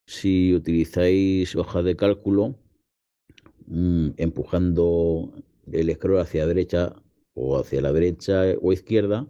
si 0.06 0.54
utilizáis 0.54 1.56
hojas 1.56 1.84
de 1.84 1.96
cálculo, 1.96 2.56
mm, 3.66 4.10
empujando 4.16 5.32
el 5.70 5.94
scroll 5.94 6.20
hacia 6.20 6.42
la 6.42 6.48
derecha 6.48 7.02
o 7.34 7.58
hacia 7.58 7.80
la 7.80 7.92
derecha 7.92 8.42
o 8.60 8.72
izquierda, 8.72 9.26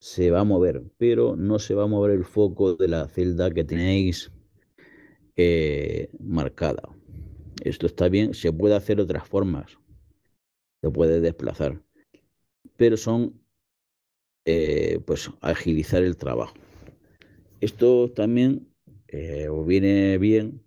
se 0.00 0.30
va 0.30 0.40
a 0.40 0.44
mover, 0.44 0.82
pero 0.96 1.36
no 1.36 1.58
se 1.58 1.74
va 1.74 1.84
a 1.84 1.86
mover 1.86 2.12
el 2.12 2.24
foco 2.24 2.74
de 2.74 2.88
la 2.88 3.06
celda 3.08 3.50
que 3.50 3.64
tenéis 3.64 4.32
eh, 5.42 6.10
marcada. 6.18 6.82
Esto 7.64 7.86
está 7.86 8.10
bien, 8.10 8.34
se 8.34 8.52
puede 8.52 8.74
hacer 8.74 9.00
otras 9.00 9.26
formas, 9.26 9.78
se 10.82 10.90
puede 10.90 11.20
desplazar, 11.20 11.82
pero 12.76 12.98
son 12.98 13.40
eh, 14.44 15.00
pues 15.06 15.30
agilizar 15.40 16.02
el 16.02 16.16
trabajo. 16.18 16.54
Esto 17.62 18.10
también 18.10 18.68
eh, 19.08 19.48
os 19.48 19.66
viene 19.66 20.18
bien, 20.18 20.62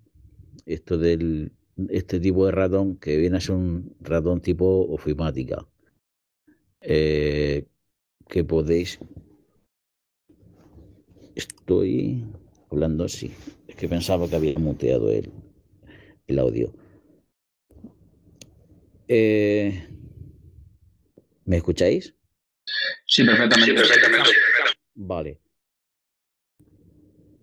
esto 0.66 0.98
del 0.98 1.52
este 1.90 2.20
tipo 2.20 2.46
de 2.48 2.52
ratón 2.52 2.98
que 2.98 3.18
viene 3.18 3.38
a 3.38 3.42
ser 3.42 3.56
un 3.56 3.96
ratón 4.00 4.42
tipo 4.42 4.88
ofimática. 4.90 5.68
Que 6.82 8.44
podéis. 8.44 9.00
Estoy 11.36 12.26
hablando 12.74 13.06
así. 13.06 13.32
Es 13.68 13.76
que 13.76 13.88
pensaba 13.88 14.28
que 14.28 14.36
había 14.36 14.58
muteado 14.60 15.10
el, 15.10 15.32
el 16.28 16.40
audio. 16.40 16.74
Eh, 19.08 19.88
¿Me 21.46 21.58
escucháis? 21.58 22.16
Sí, 23.06 23.24
perfectamente. 23.24 23.72
Sí, 23.72 23.78
perfectamente. 23.78 24.30
Vale. 24.96 25.40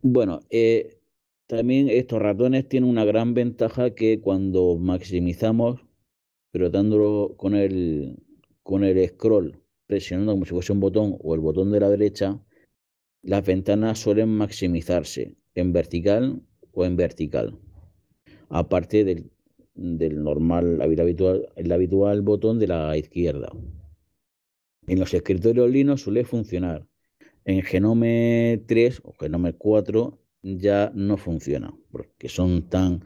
Bueno, 0.02 0.40
eh, 0.50 0.98
también 1.46 1.88
estos 1.88 2.20
ratones 2.20 2.68
tienen 2.68 2.88
una 2.88 3.04
gran 3.04 3.34
ventaja 3.34 3.94
que 3.94 4.20
cuando 4.20 4.76
maximizamos, 4.76 5.80
pero 6.50 6.70
dándolo 6.70 7.34
con 7.36 7.54
el, 7.54 8.16
con 8.62 8.82
el 8.84 9.06
scroll, 9.08 9.62
presionando 9.86 10.32
como 10.32 10.44
si 10.44 10.52
fuese 10.52 10.72
un 10.72 10.80
botón 10.80 11.16
o 11.20 11.34
el 11.34 11.40
botón 11.40 11.70
de 11.70 11.80
la 11.80 11.90
derecha, 11.90 12.40
las 13.22 13.44
ventanas 13.44 13.98
suelen 13.98 14.28
maximizarse 14.28 15.36
en 15.54 15.72
vertical 15.72 16.42
o 16.72 16.84
en 16.84 16.96
vertical. 16.96 17.58
Aparte 18.48 19.04
del, 19.04 19.30
normal, 19.74 20.80
el 20.82 21.00
habitual, 21.00 21.48
el 21.56 21.72
habitual 21.72 22.22
botón 22.22 22.58
de 22.58 22.66
la 22.66 22.96
izquierda. 22.96 23.52
En 24.86 24.98
los 24.98 25.14
escritorios 25.14 25.70
Linux 25.70 26.02
suele 26.02 26.24
funcionar. 26.24 26.86
En 27.44 27.62
Genome 27.62 28.62
3 28.66 29.00
o 29.04 29.12
Genome 29.12 29.52
4 29.54 30.18
ya 30.42 30.90
no 30.94 31.16
funciona, 31.16 31.72
porque 31.90 32.28
son 32.28 32.68
tan 32.68 33.04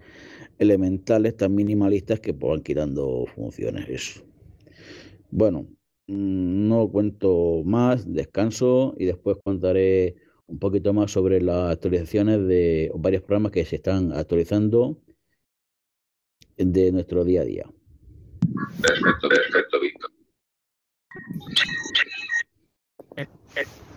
elementales, 0.59 1.37
tan 1.37 1.55
minimalistas 1.55 2.21
que 2.21 2.33
van 2.33 2.63
quitando 2.63 3.27
funciones. 3.35 3.89
Eso. 3.89 4.25
Bueno, 5.31 5.67
no 6.07 6.89
cuento 6.89 7.63
más, 7.65 8.13
descanso 8.13 8.95
y 8.99 9.07
después 9.07 9.39
contaré 9.43 10.17
un 10.47 10.59
poquito 10.59 10.93
más 10.93 11.11
sobre 11.11 11.41
las 11.41 11.73
actualizaciones 11.73 12.47
de 12.47 12.91
varios 12.95 13.23
programas 13.23 13.53
que 13.53 13.65
se 13.65 13.77
están 13.77 14.13
actualizando 14.13 14.99
de 16.57 16.93
nuestro 16.93 17.25
día 17.25 17.41
a 17.41 17.45
día. 17.45 17.65
Perfecto, 18.83 19.29
perfecto, 19.29 19.81
Víctor. 19.81 20.11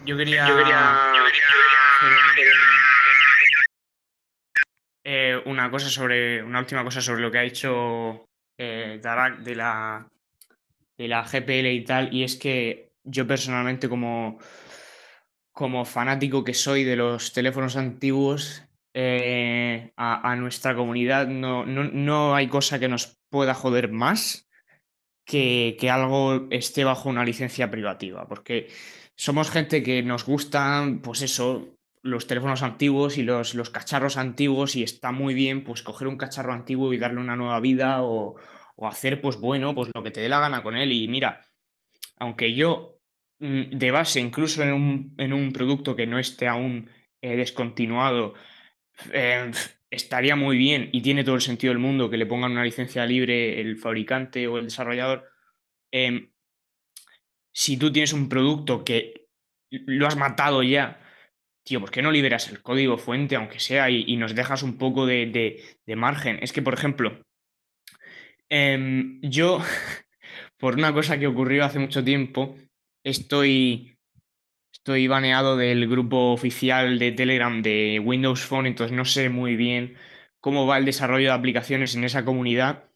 Yo 0.06 0.16
quería, 0.16 0.48
Yo 0.48 0.56
quería- 0.56 1.14
eh, 5.04 5.42
una 5.46 5.70
cosa 5.72 5.90
sobre, 5.90 6.44
una 6.44 6.60
última 6.60 6.84
cosa 6.84 7.02
sobre 7.02 7.22
lo 7.22 7.32
que 7.32 7.38
ha 7.40 7.44
dicho 7.44 8.26
eh, 8.58 9.00
Darak 9.02 9.40
de 9.40 9.56
la, 9.56 10.08
de 10.98 11.08
la 11.08 11.24
GPL 11.24 11.68
y 11.68 11.84
tal, 11.84 12.14
y 12.14 12.24
es 12.24 12.36
que 12.36 12.92
yo 13.04 13.28
personalmente 13.28 13.88
como, 13.88 14.40
como 15.52 15.86
fanático 15.86 16.44
que 16.44 16.54
soy 16.54 16.84
de 16.84 16.96
los 16.96 17.34
teléfonos 17.34 17.78
antiguos, 17.78 18.64
eh, 18.94 19.94
a, 19.96 20.36
nuestra 20.38 20.76
comunidad 20.76 21.28
no, 21.28 21.66
no, 21.66 21.84
no 21.84 22.34
hay 22.34 22.48
cosa 22.48 22.80
que 22.80 22.88
nos 22.88 23.20
pueda 23.30 23.54
joder 23.54 23.92
más 23.92 24.50
que, 25.24 25.78
que 25.80 25.92
algo 25.92 26.48
esté 26.50 26.84
bajo 26.84 27.10
una 27.10 27.24
licencia 27.24 27.70
privativa, 27.70 28.28
porque 28.28 28.70
somos 29.16 29.52
gente 29.52 29.84
que 29.84 30.02
nos 30.02 30.26
gustan, 30.26 31.02
pues 31.02 31.22
eso, 31.22 31.78
los 32.02 32.26
teléfonos 32.26 32.64
antiguos 32.64 33.18
y 33.18 33.24
los, 33.24 33.54
los 33.54 33.70
cacharros 33.70 34.18
antiguos 34.18 34.76
y 34.76 34.84
está 34.84 35.12
muy 35.12 35.34
bien 35.34 35.64
pues 35.64 35.84
coger 35.84 36.08
un 36.08 36.18
cacharro 36.18 36.54
antiguo 36.54 36.94
y 36.94 36.98
darle 36.98 37.20
una 37.20 37.36
nueva 37.36 37.60
vida 37.60 38.02
o, 38.02 38.36
o 38.78 38.88
hacer 38.88 39.22
pues 39.22 39.38
bueno, 39.40 39.76
pues 39.76 39.92
lo 39.96 40.04
que 40.04 40.12
te 40.12 40.22
dé 40.22 40.30
la 40.30 40.42
gana 40.42 40.64
con 40.64 40.78
él 40.78 40.94
y 40.94 41.10
mira, 41.10 41.42
aunque 42.18 42.54
yo 42.56 43.00
mm, 43.40 43.78
de 43.78 43.92
base 43.92 44.20
incluso 44.20 44.64
en 44.64 44.74
un, 44.74 45.16
en 45.18 45.34
un 45.34 45.54
producto 45.54 45.96
que 45.96 46.08
no 46.08 46.20
esté 46.20 46.48
aún 46.48 46.90
eh, 47.22 47.36
descontinuado 47.38 48.34
eh, 49.14 49.52
estaría 49.90 50.36
muy 50.36 50.58
bien 50.58 50.90
y 50.94 51.02
tiene 51.02 51.24
todo 51.24 51.36
el 51.36 51.42
sentido 51.42 51.74
del 51.74 51.82
mundo 51.82 52.10
que 52.10 52.18
le 52.18 52.26
pongan 52.26 52.52
una 52.52 52.64
licencia 52.64 53.06
libre 53.06 53.62
el 53.62 53.78
fabricante 53.78 54.48
o 54.48 54.58
el 54.58 54.66
desarrollador. 54.66 55.26
em, 55.92 56.30
si 57.52 57.78
tú 57.78 57.92
tienes 57.92 58.14
un 58.14 58.30
producto 58.30 58.84
que 58.84 59.28
lo 59.70 60.08
has 60.08 60.16
matado 60.16 60.64
ya, 60.64 61.00
tío, 61.64 61.80
¿por 61.82 61.92
qué 61.92 62.02
no 62.02 62.12
liberas 62.12 62.50
el 62.50 62.62
código 62.62 62.98
fuente, 62.98 63.36
aunque 63.36 63.60
sea, 63.60 63.90
y, 63.90 64.06
y 64.08 64.18
nos 64.18 64.36
dejas 64.36 64.64
un 64.64 64.78
poco 64.78 65.06
de- 65.06 65.28
de 65.86 65.96
margen? 65.96 66.40
Es 66.42 66.54
que, 66.54 66.62
por 66.62 66.74
ejemplo, 66.76 67.22
em, 68.50 69.20
yo, 69.22 69.60
por 70.58 70.76
una 70.76 70.94
cosa 70.94 71.20
que 71.20 71.28
ocurrió 71.28 71.66
hace 71.66 71.80
mucho 71.80 72.04
tiempo, 72.04 72.56
estoy, 73.04 73.98
estoy 74.74 75.08
baneado 75.08 75.58
del 75.58 75.88
grupo 75.88 76.32
oficial 76.32 77.00
de 77.00 77.12
Telegram 77.12 77.62
de 77.62 78.02
Windows 78.04 78.42
Phone, 78.42 78.68
entonces 78.68 78.96
no 78.96 79.06
sé 79.06 79.30
muy 79.30 79.56
bien 79.56 79.96
cómo 80.40 80.66
va 80.66 80.78
el 80.78 80.86
desarrollo 80.86 81.28
de 81.28 81.34
aplicaciones 81.34 81.96
en 81.96 82.04
esa 82.04 82.24
comunidad, 82.26 82.90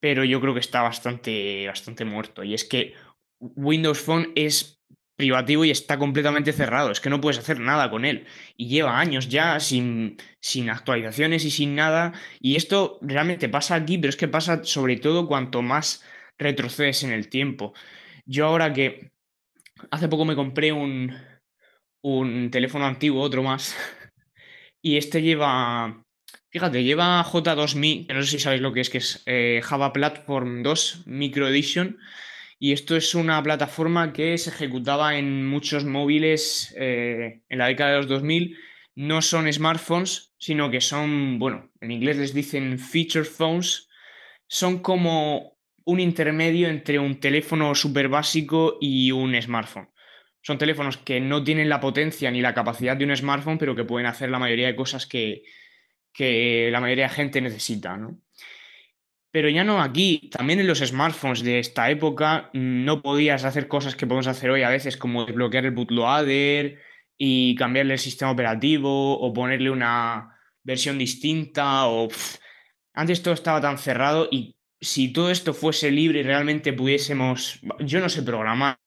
pero 0.00 0.24
yo 0.24 0.40
creo 0.40 0.54
que 0.54 0.60
está 0.60 0.82
bastante, 0.82 1.66
bastante 1.66 2.04
muerto. 2.04 2.42
Y 2.42 2.54
es 2.54 2.64
que 2.64 2.94
Windows 3.40 4.00
Phone 4.00 4.32
es 4.34 4.75
privativo 5.16 5.64
y 5.64 5.70
está 5.70 5.98
completamente 5.98 6.52
cerrado, 6.52 6.90
es 6.90 7.00
que 7.00 7.10
no 7.10 7.20
puedes 7.20 7.38
hacer 7.38 7.58
nada 7.58 7.90
con 7.90 8.04
él. 8.04 8.26
Y 8.56 8.68
lleva 8.68 8.98
años 9.00 9.28
ya 9.28 9.58
sin, 9.60 10.18
sin 10.40 10.70
actualizaciones 10.70 11.44
y 11.44 11.50
sin 11.50 11.74
nada. 11.74 12.12
Y 12.40 12.56
esto 12.56 12.98
realmente 13.02 13.48
pasa 13.48 13.74
aquí, 13.74 13.98
pero 13.98 14.10
es 14.10 14.16
que 14.16 14.28
pasa 14.28 14.62
sobre 14.64 14.96
todo 14.96 15.26
cuanto 15.26 15.62
más 15.62 16.04
retrocedes 16.38 17.02
en 17.02 17.12
el 17.12 17.28
tiempo. 17.28 17.72
Yo 18.26 18.46
ahora 18.46 18.72
que 18.72 19.12
hace 19.90 20.08
poco 20.08 20.24
me 20.24 20.36
compré 20.36 20.72
un, 20.72 21.16
un 22.02 22.50
teléfono 22.50 22.86
antiguo, 22.86 23.22
otro 23.22 23.42
más, 23.42 23.76
y 24.82 24.96
este 24.96 25.22
lleva, 25.22 26.04
fíjate, 26.50 26.84
lleva 26.84 27.24
J2Me, 27.24 28.06
que 28.06 28.14
no 28.14 28.22
sé 28.22 28.30
si 28.32 28.38
sabéis 28.38 28.62
lo 28.62 28.72
que 28.72 28.80
es, 28.80 28.90
que 28.90 28.98
es 28.98 29.22
eh, 29.26 29.60
Java 29.62 29.92
Platform 29.92 30.62
2 30.62 31.04
Micro 31.06 31.48
Edition, 31.48 31.98
y 32.58 32.72
esto 32.72 32.96
es 32.96 33.14
una 33.14 33.42
plataforma 33.42 34.12
que 34.12 34.38
se 34.38 34.50
ejecutaba 34.50 35.16
en 35.18 35.46
muchos 35.46 35.84
móviles 35.84 36.74
eh, 36.78 37.42
en 37.48 37.58
la 37.58 37.66
década 37.66 37.92
de 37.92 37.96
los 37.98 38.08
2000. 38.08 38.56
No 38.94 39.20
son 39.20 39.52
smartphones, 39.52 40.34
sino 40.38 40.70
que 40.70 40.80
son, 40.80 41.38
bueno, 41.38 41.70
en 41.80 41.90
inglés 41.90 42.16
les 42.16 42.32
dicen 42.32 42.78
feature 42.78 43.26
phones. 43.26 43.88
Son 44.46 44.78
como 44.78 45.58
un 45.84 46.00
intermedio 46.00 46.68
entre 46.68 46.98
un 46.98 47.20
teléfono 47.20 47.74
súper 47.74 48.08
básico 48.08 48.78
y 48.80 49.12
un 49.12 49.40
smartphone. 49.40 49.90
Son 50.40 50.56
teléfonos 50.56 50.96
que 50.96 51.20
no 51.20 51.44
tienen 51.44 51.68
la 51.68 51.80
potencia 51.80 52.30
ni 52.30 52.40
la 52.40 52.54
capacidad 52.54 52.96
de 52.96 53.04
un 53.04 53.14
smartphone, 53.14 53.58
pero 53.58 53.74
que 53.76 53.84
pueden 53.84 54.06
hacer 54.06 54.30
la 54.30 54.38
mayoría 54.38 54.68
de 54.68 54.76
cosas 54.76 55.06
que, 55.06 55.42
que 56.12 56.70
la 56.72 56.80
mayoría 56.80 57.08
de 57.08 57.14
gente 57.14 57.40
necesita, 57.40 57.96
¿no? 57.96 58.18
Pero 59.36 59.50
ya 59.50 59.64
no 59.64 59.82
aquí, 59.82 60.30
también 60.32 60.60
en 60.60 60.66
los 60.66 60.78
smartphones 60.78 61.42
de 61.42 61.58
esta 61.58 61.90
época 61.90 62.48
mm, 62.54 62.86
no 62.86 63.02
podías 63.02 63.44
hacer 63.44 63.68
cosas 63.68 63.94
que 63.94 64.06
podemos 64.06 64.28
hacer 64.28 64.48
hoy 64.48 64.62
a 64.62 64.70
veces, 64.70 64.96
como 64.96 65.26
desbloquear 65.26 65.66
el 65.66 65.72
bootloader 65.72 66.78
y 67.18 67.54
cambiarle 67.54 67.92
el 67.92 67.98
sistema 67.98 68.30
operativo 68.30 69.20
o 69.20 69.34
ponerle 69.34 69.68
una 69.68 70.34
versión 70.62 70.96
distinta 70.96 71.86
o... 71.86 72.08
antes 72.94 73.22
todo 73.22 73.34
estaba 73.34 73.60
tan 73.60 73.76
cerrado 73.76 74.26
y 74.30 74.56
si 74.80 75.12
todo 75.12 75.30
esto 75.30 75.52
fuese 75.52 75.90
libre 75.90 76.20
y 76.20 76.22
realmente 76.22 76.72
pudiésemos, 76.72 77.60
yo 77.80 78.00
no 78.00 78.08
sé 78.08 78.22
programar. 78.22 78.78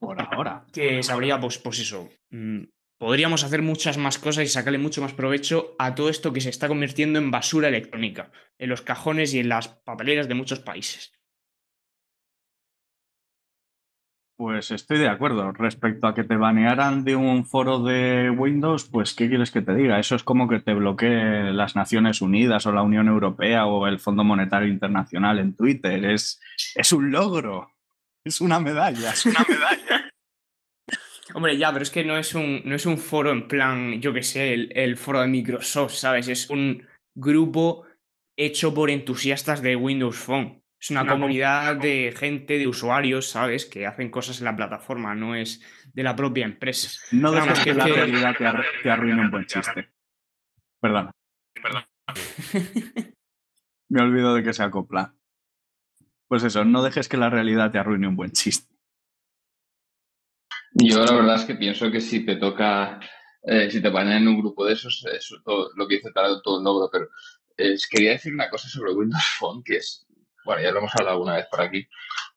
Por 0.00 0.20
ahora. 0.20 0.66
Que 0.72 1.00
sabría, 1.04 1.38
pues, 1.38 1.58
pues 1.58 1.78
eso, 1.78 2.08
mm, 2.30 2.64
podríamos 3.00 3.44
hacer 3.44 3.62
muchas 3.62 3.96
más 3.96 4.18
cosas 4.18 4.44
y 4.44 4.48
sacarle 4.48 4.78
mucho 4.78 5.00
más 5.00 5.14
provecho 5.14 5.74
a 5.78 5.94
todo 5.94 6.10
esto 6.10 6.34
que 6.34 6.42
se 6.42 6.50
está 6.50 6.68
convirtiendo 6.68 7.18
en 7.18 7.30
basura 7.30 7.68
electrónica, 7.68 8.30
en 8.58 8.68
los 8.68 8.82
cajones 8.82 9.32
y 9.32 9.38
en 9.38 9.48
las 9.48 9.68
papeleras 9.68 10.28
de 10.28 10.34
muchos 10.34 10.60
países. 10.60 11.10
Pues 14.36 14.70
estoy 14.70 14.98
de 14.98 15.08
acuerdo. 15.08 15.50
Respecto 15.52 16.06
a 16.06 16.14
que 16.14 16.24
te 16.24 16.36
banearan 16.36 17.02
de 17.04 17.16
un 17.16 17.46
foro 17.46 17.82
de 17.82 18.28
Windows, 18.30 18.84
pues 18.90 19.14
¿qué 19.14 19.28
quieres 19.28 19.50
que 19.50 19.62
te 19.62 19.74
diga? 19.74 19.98
Eso 19.98 20.14
es 20.14 20.22
como 20.22 20.46
que 20.46 20.60
te 20.60 20.74
bloquee 20.74 21.52
las 21.54 21.76
Naciones 21.76 22.20
Unidas 22.20 22.66
o 22.66 22.72
la 22.72 22.82
Unión 22.82 23.08
Europea 23.08 23.64
o 23.64 23.86
el 23.86 23.98
Fondo 23.98 24.24
Monetario 24.24 24.68
Internacional 24.68 25.38
en 25.38 25.56
Twitter. 25.56 26.04
Es, 26.04 26.38
es 26.74 26.92
un 26.92 27.10
logro. 27.10 27.70
Es 28.24 28.42
una 28.42 28.60
medalla. 28.60 29.12
Es 29.12 29.24
una 29.24 29.44
medalla. 29.48 29.99
Hombre, 31.34 31.56
ya, 31.56 31.72
pero 31.72 31.82
es 31.82 31.90
que 31.90 32.04
no 32.04 32.16
es 32.16 32.34
un, 32.34 32.62
no 32.64 32.74
es 32.74 32.86
un 32.86 32.98
foro 32.98 33.30
en 33.30 33.46
plan, 33.46 34.00
yo 34.00 34.12
qué 34.12 34.22
sé, 34.22 34.54
el, 34.54 34.96
foro 34.96 35.20
de 35.20 35.28
Microsoft, 35.28 35.92
¿sabes? 35.92 36.28
Es 36.28 36.50
un 36.50 36.86
grupo 37.14 37.86
hecho 38.36 38.74
por 38.74 38.90
entusiastas 38.90 39.62
de 39.62 39.76
Windows 39.76 40.16
Phone. 40.16 40.62
Es 40.80 40.90
una 40.90 41.06
comunidad 41.06 41.76
de 41.76 42.14
gente, 42.16 42.58
de 42.58 42.66
usuarios, 42.66 43.28
¿sabes? 43.28 43.66
Que 43.66 43.86
hacen 43.86 44.10
cosas 44.10 44.38
en 44.38 44.46
la 44.46 44.56
plataforma, 44.56 45.14
no 45.14 45.34
es 45.34 45.62
de 45.92 46.02
la 46.02 46.16
propia 46.16 46.46
empresa. 46.46 46.88
No 47.12 47.32
dejes 47.32 47.60
que, 47.60 47.74
la 47.74 47.86
realidad 47.86 48.34
te, 48.82 48.90
arruine 48.90 49.20
un 49.20 49.30
buen 49.30 49.44
chiste. 49.44 49.90
Perdón. 50.80 51.10
Perdón. 51.62 51.84
Me 53.90 54.02
olvido 54.02 54.34
de 54.34 54.42
que 54.42 54.54
se 54.54 54.62
acopla. 54.62 55.14
Pues 56.28 56.44
eso, 56.44 56.64
no 56.64 56.82
dejes 56.82 57.08
que 57.08 57.18
la 57.18 57.28
realidad 57.28 57.70
te 57.70 57.78
arruine 57.78 58.08
un 58.08 58.16
buen 58.16 58.30
chiste. 58.30 58.72
Yo 60.74 61.04
la 61.04 61.12
verdad 61.12 61.36
es 61.36 61.44
que 61.44 61.56
pienso 61.56 61.90
que 61.90 62.00
si 62.00 62.24
te 62.24 62.36
toca, 62.36 63.00
eh, 63.42 63.70
si 63.70 63.82
te 63.82 63.88
van 63.88 64.10
en 64.12 64.28
un 64.28 64.38
grupo 64.38 64.64
de 64.64 64.74
esos, 64.74 65.04
es 65.12 65.28
todo, 65.44 65.70
lo 65.74 65.88
que 65.88 65.96
dice 65.96 66.10
tal, 66.14 66.40
todo 66.42 66.58
el 66.58 66.64
logro, 66.64 66.88
pero 66.92 67.08
quería 67.90 68.12
decir 68.12 68.32
una 68.32 68.48
cosa 68.48 68.68
sobre 68.68 68.92
Windows 68.92 69.36
Phone, 69.38 69.62
que 69.64 69.76
es, 69.76 70.06
bueno, 70.44 70.62
ya 70.62 70.70
lo 70.70 70.78
hemos 70.78 70.92
hablado 70.94 71.16
alguna 71.16 71.36
vez 71.36 71.46
por 71.50 71.60
aquí, 71.60 71.86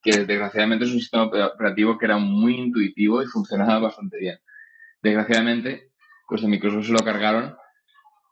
que 0.02 0.26
desgraciadamente 0.26 0.86
es 0.86 0.92
un 0.92 1.00
sistema 1.00 1.24
operativo 1.24 1.98
que 1.98 2.06
era 2.06 2.18
muy 2.18 2.56
intuitivo 2.56 3.22
y 3.22 3.28
funcionaba 3.28 3.80
bastante 3.80 4.18
bien. 4.18 4.40
Desgraciadamente, 5.02 5.92
pues 6.28 6.44
en 6.44 6.50
Microsoft 6.50 6.88
se 6.88 6.92
lo 6.92 7.00
cargaron, 7.00 7.56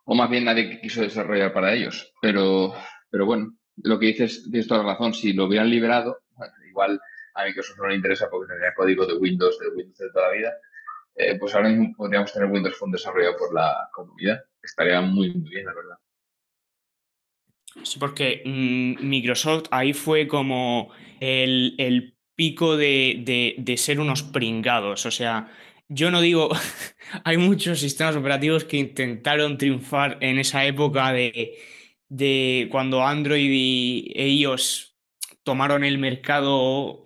o 0.04 0.14
más 0.14 0.28
bien 0.28 0.44
nadie 0.44 0.80
quiso 0.80 1.02
desarrollar 1.02 1.52
para 1.52 1.72
ellos. 1.72 2.12
Pero, 2.20 2.74
pero 3.08 3.24
bueno, 3.24 3.56
lo 3.76 3.98
que 3.98 4.06
dices, 4.06 4.42
tienes 4.50 4.66
toda 4.66 4.82
la 4.82 4.92
razón, 4.92 5.14
si 5.14 5.32
lo 5.32 5.46
hubieran 5.46 5.70
liberado, 5.70 6.18
igual 6.68 7.00
a 7.34 7.44
Microsoft 7.44 7.78
no 7.78 7.88
le 7.88 7.96
interesa 7.96 8.28
porque 8.30 8.48
tendría 8.48 8.74
código 8.74 9.06
de 9.06 9.14
Windows, 9.14 9.58
de 9.58 9.68
Windows 9.68 9.98
de 9.98 10.10
toda 10.10 10.28
la 10.28 10.34
vida, 10.34 10.52
eh, 11.14 11.38
pues 11.38 11.54
ahora 11.54 11.68
mismo 11.68 11.94
podríamos 11.96 12.32
tener 12.32 12.50
Windows 12.50 12.76
Phone 12.76 12.92
desarrollado 12.92 13.36
por 13.36 13.54
la 13.54 13.88
comunidad. 13.92 14.42
Estaría 14.62 15.00
muy, 15.00 15.30
muy 15.34 15.50
bien, 15.50 15.66
la 15.66 15.74
verdad. 15.74 15.96
Sí, 17.82 17.98
porque 17.98 18.42
mm, 18.44 19.06
Microsoft 19.06 19.66
ahí 19.70 19.92
fue 19.92 20.26
como 20.26 20.90
el, 21.20 22.16
pico 22.34 22.76
de, 22.76 23.54
de, 23.58 23.76
ser 23.76 24.00
unos 24.00 24.22
pringados. 24.22 25.06
O 25.06 25.10
sea, 25.10 25.50
yo 25.88 26.10
no 26.10 26.20
digo, 26.20 26.50
hay 27.24 27.36
muchos 27.36 27.80
sistemas 27.80 28.16
operativos 28.16 28.64
que 28.64 28.78
intentaron 28.78 29.58
triunfar 29.58 30.18
en 30.20 30.38
esa 30.38 30.64
época 30.64 31.12
de, 31.12 31.58
de 32.08 32.68
cuando 32.70 33.06
Android 33.06 33.50
y 33.50 34.12
iOS 34.16 34.91
tomaron 35.42 35.84
el 35.84 35.98
mercado 35.98 37.04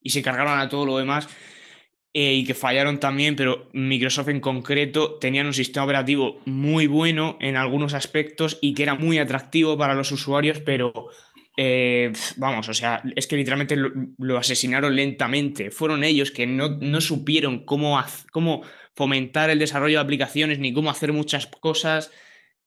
y 0.00 0.10
se 0.10 0.22
cargaron 0.22 0.58
a 0.58 0.68
todo 0.68 0.86
lo 0.86 0.98
demás 0.98 1.28
eh, 2.14 2.34
y 2.34 2.44
que 2.44 2.52
fallaron 2.52 3.00
también, 3.00 3.36
pero 3.36 3.70
Microsoft 3.72 4.28
en 4.28 4.40
concreto 4.40 5.14
tenían 5.18 5.46
un 5.46 5.54
sistema 5.54 5.84
operativo 5.84 6.42
muy 6.44 6.86
bueno 6.86 7.38
en 7.40 7.56
algunos 7.56 7.94
aspectos 7.94 8.58
y 8.60 8.74
que 8.74 8.82
era 8.82 8.94
muy 8.94 9.18
atractivo 9.18 9.78
para 9.78 9.94
los 9.94 10.12
usuarios, 10.12 10.60
pero 10.60 10.92
eh, 11.56 12.12
vamos, 12.36 12.68
o 12.68 12.74
sea, 12.74 13.02
es 13.16 13.26
que 13.26 13.36
literalmente 13.36 13.76
lo, 13.76 14.38
asesinaron 14.38 14.94
lentamente. 14.94 15.70
Fueron 15.70 16.04
ellos 16.04 16.30
que 16.30 16.46
no, 16.46 17.00
supieron 17.00 17.64
cómo, 17.64 18.02
cómo 18.30 18.62
fomentar 18.94 19.48
el 19.48 19.58
desarrollo 19.58 19.96
de 19.96 20.04
aplicaciones 20.04 20.58
ni 20.58 20.74
cómo 20.74 20.90
hacer 20.90 21.14
muchas 21.14 21.46
cosas. 21.46 22.10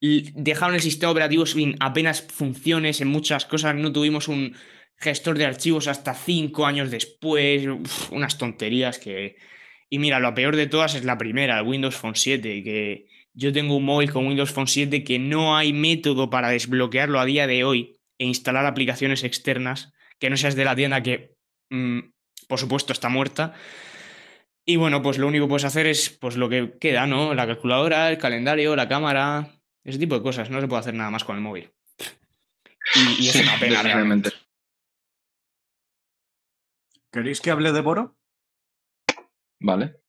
Dejaron 0.01 0.73
el 0.73 0.81
sistema 0.81 1.11
operativo 1.11 1.45
sin 1.45 1.75
apenas 1.79 2.23
funciones 2.23 2.99
en 2.99 3.09
muchas 3.09 3.45
cosas. 3.45 3.75
No 3.75 3.91
tuvimos 3.91 4.27
un, 4.27 4.55
gestor 4.97 5.37
de 5.37 5.45
archivos 5.45 5.87
hasta 5.87 6.13
cinco 6.13 6.65
años 6.65 6.91
después, 6.91 7.67
unas 8.11 8.37
tonterías 8.37 8.99
que... 8.99 9.37
Y 9.89 9.99
mira, 9.99 10.19
lo 10.19 10.33
peor 10.33 10.55
de 10.55 10.67
todas 10.67 10.95
es 10.95 11.03
la 11.03 11.17
primera, 11.17 11.59
el 11.59 11.67
Windows 11.67 11.95
Phone 11.95 12.15
7, 12.15 12.63
que 12.63 13.07
yo 13.33 13.51
tengo 13.51 13.75
un 13.75 13.85
móvil 13.85 14.11
con 14.11 14.25
Windows 14.25 14.51
Phone 14.51 14.67
7 14.67 15.03
que 15.03 15.19
no 15.19 15.57
hay 15.57 15.73
método 15.73 16.29
para 16.29 16.49
desbloquearlo 16.49 17.19
a 17.19 17.25
día 17.25 17.47
de 17.47 17.63
hoy 17.63 17.99
e 18.17 18.25
instalar 18.25 18.65
aplicaciones 18.65 19.23
externas 19.23 19.93
que 20.19 20.29
no 20.29 20.37
seas 20.37 20.55
de 20.55 20.65
la 20.65 20.75
tienda 20.75 21.03
que, 21.03 21.35
mm, 21.69 21.99
por 22.47 22.59
supuesto, 22.59 22.93
está 22.93 23.09
muerta. 23.09 23.53
Y 24.65 24.77
bueno, 24.77 25.01
pues 25.01 25.17
lo 25.17 25.27
único 25.27 25.45
que 25.45 25.49
puedes 25.49 25.65
hacer 25.65 25.85
es 25.85 26.09
pues 26.09 26.37
lo 26.37 26.49
que 26.49 26.77
queda, 26.79 27.05
¿no? 27.05 27.35
La 27.35 27.45
calculadora, 27.45 28.09
el 28.09 28.17
calendario, 28.17 28.75
la 28.75 28.87
cámara, 28.87 29.59
ese 29.83 29.99
tipo 29.99 30.15
de 30.15 30.23
cosas. 30.23 30.49
No 30.49 30.61
se 30.61 30.67
puede 30.67 30.79
hacer 30.79 30.93
nada 30.93 31.11
más 31.11 31.23
con 31.23 31.35
el 31.35 31.41
móvil. 31.41 31.71
Y, 33.19 33.27
es 33.27 33.35
una 33.35 33.59
pena 33.59 33.83
realmente. 33.83 34.31
¿Queréis 37.15 37.39
que 37.39 37.49
hable 37.49 37.71
de 37.71 37.79
Boro? 37.79 38.17
Vale. 39.61 40.01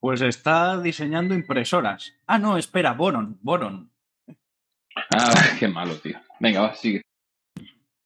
Pues 0.00 0.22
está 0.22 0.80
diseñando 0.80 1.34
impresoras. 1.34 2.14
Ah, 2.26 2.38
no, 2.38 2.56
espera, 2.56 2.94
Boron, 2.94 3.38
Boron. 3.42 3.92
Ah, 5.14 5.34
qué 5.60 5.68
malo, 5.68 5.98
tío. 5.98 6.18
Venga, 6.40 6.62
va, 6.62 6.74
sigue. 6.74 7.02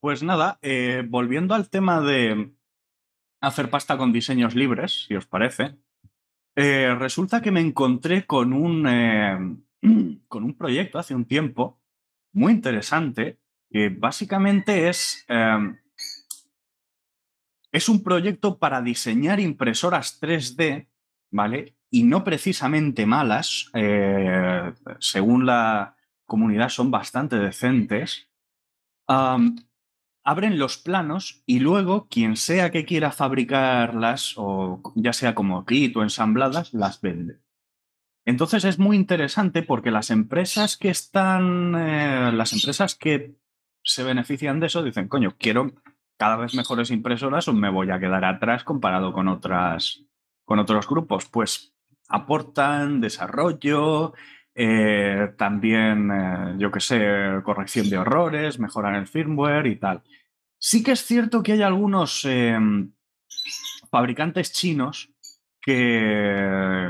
Pues 0.01 0.25
nada, 0.25 0.59
eh, 0.61 1.05
volviendo 1.09 1.55
al 1.55 1.71
tema 1.71 2.01
de 2.01 2.51
hacer 3.41 3.71
pasta 3.71 3.97
con 3.97 4.13
diseños 4.13 4.57
libres, 4.57 5.05
si 5.07 5.15
os 5.15 5.27
parece, 5.27 5.77
eh, 6.57 6.93
resulta 6.99 7.43
que 7.43 7.53
me 7.53 7.61
encontré 7.61 8.27
con 8.27 8.55
un, 8.55 8.89
eh, 8.89 9.39
con 10.27 10.43
un 10.43 10.57
proyecto 10.57 10.99
hace 10.99 11.15
un 11.15 11.27
tiempo 11.27 11.81
muy 12.33 12.55
interesante 12.55 13.39
que 13.71 13.89
básicamente 13.89 14.89
es 14.89 15.25
es 17.73 17.89
un 17.89 18.03
proyecto 18.03 18.59
para 18.59 18.83
diseñar 18.83 19.41
impresoras 19.41 20.21
3D, 20.21 20.89
¿vale? 21.31 21.75
Y 21.91 22.05
no 22.05 22.23
precisamente 22.23 23.07
malas, 23.07 23.71
eh, 23.75 24.73
según 24.99 25.47
la 25.47 25.97
comunidad 26.27 26.69
son 26.69 26.91
bastante 26.91 27.39
decentes. 27.39 28.29
abren 30.25 30.57
los 30.59 30.79
planos 30.79 31.43
y 31.47 31.59
luego 31.59 32.07
quien 32.09 32.37
sea 32.37 32.71
que 32.71 32.85
quiera 32.85 33.11
fabricarlas, 33.11 34.35
o 34.37 34.81
ya 34.95 35.13
sea 35.13 35.35
como 35.35 35.65
kit 35.67 35.97
o 35.97 36.03
ensambladas, 36.03 36.73
las 36.73 37.01
vende. 37.01 37.41
Entonces 38.25 38.65
es 38.65 38.79
muy 38.79 38.97
interesante 38.97 39.63
porque 39.63 39.91
las 39.91 40.11
empresas 40.11 40.77
que 40.77 40.91
están, 40.91 41.75
eh, 41.75 42.31
las 42.33 42.53
empresas 42.53 42.95
que 42.95 43.35
se 43.83 44.05
benefician 44.05 44.61
de 44.61 44.67
eso 44.67 44.83
dicen, 44.83 45.09
coño, 45.09 45.35
quiero 45.37 45.73
cada 46.23 46.37
vez 46.37 46.55
mejores 46.55 46.93
impresoras 46.93 47.49
o 47.49 47.53
me 47.53 47.69
voy 47.69 47.91
a 47.91 47.99
quedar 47.99 48.25
atrás 48.25 48.63
comparado 48.63 49.13
con 49.13 49.27
otras 49.27 50.05
con 50.45 50.61
otros 50.61 50.87
grupos? 50.87 51.27
Pues 51.27 51.75
aportan 52.09 53.01
desarrollo, 53.01 54.15
eh, 54.55 55.33
también, 55.37 56.13
eh, 56.13 56.55
yo 56.59 56.71
qué 56.71 56.79
sé, 56.79 57.01
corrección 57.43 57.91
de 57.91 57.97
errores, 57.97 58.61
mejoran 58.61 58.95
el 58.95 59.09
firmware 59.09 59.67
y 59.67 59.75
tal. 59.75 60.05
Sí 60.61 60.85
que 60.85 60.93
es 60.93 61.05
cierto 61.05 61.43
que 61.43 61.55
hay 61.55 61.63
algunos 61.63 62.25
em, 62.25 62.93
fabricantes 63.91 64.53
chinos 64.53 65.11
que, 65.61 66.89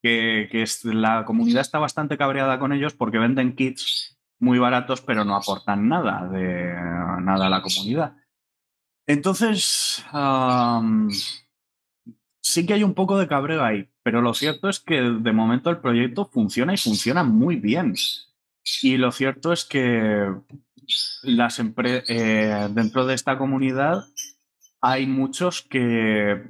que, 0.00 0.64
la 0.84 1.24
comunidad 1.24 1.62
está 1.62 1.80
bastante 1.80 2.16
cabreada 2.16 2.60
con 2.60 2.72
ellos 2.72 2.94
porque 2.94 3.18
venden 3.18 3.56
kits 3.56 4.15
muy 4.38 4.58
baratos, 4.58 5.00
pero 5.00 5.24
no 5.24 5.36
aportan 5.36 5.88
nada 5.88 6.28
de 6.28 6.74
nada 7.22 7.46
a 7.46 7.50
la 7.50 7.62
comunidad. 7.62 8.16
Entonces, 9.06 10.04
sí 12.40 12.66
que 12.66 12.74
hay 12.74 12.82
un 12.82 12.94
poco 12.94 13.18
de 13.18 13.28
cabreo 13.28 13.64
ahí, 13.64 13.88
pero 14.02 14.20
lo 14.20 14.34
cierto 14.34 14.68
es 14.68 14.80
que 14.80 15.00
de 15.00 15.32
momento 15.32 15.70
el 15.70 15.78
proyecto 15.78 16.26
funciona 16.26 16.74
y 16.74 16.76
funciona 16.76 17.22
muy 17.22 17.56
bien. 17.56 17.94
Y 18.82 18.96
lo 18.96 19.12
cierto 19.12 19.52
es 19.52 19.64
que 19.64 20.32
las 21.22 21.60
eh, 21.60 22.68
dentro 22.70 23.06
de 23.06 23.14
esta 23.14 23.38
comunidad 23.38 24.04
hay 24.80 25.06
muchos 25.06 25.62
que, 25.62 26.42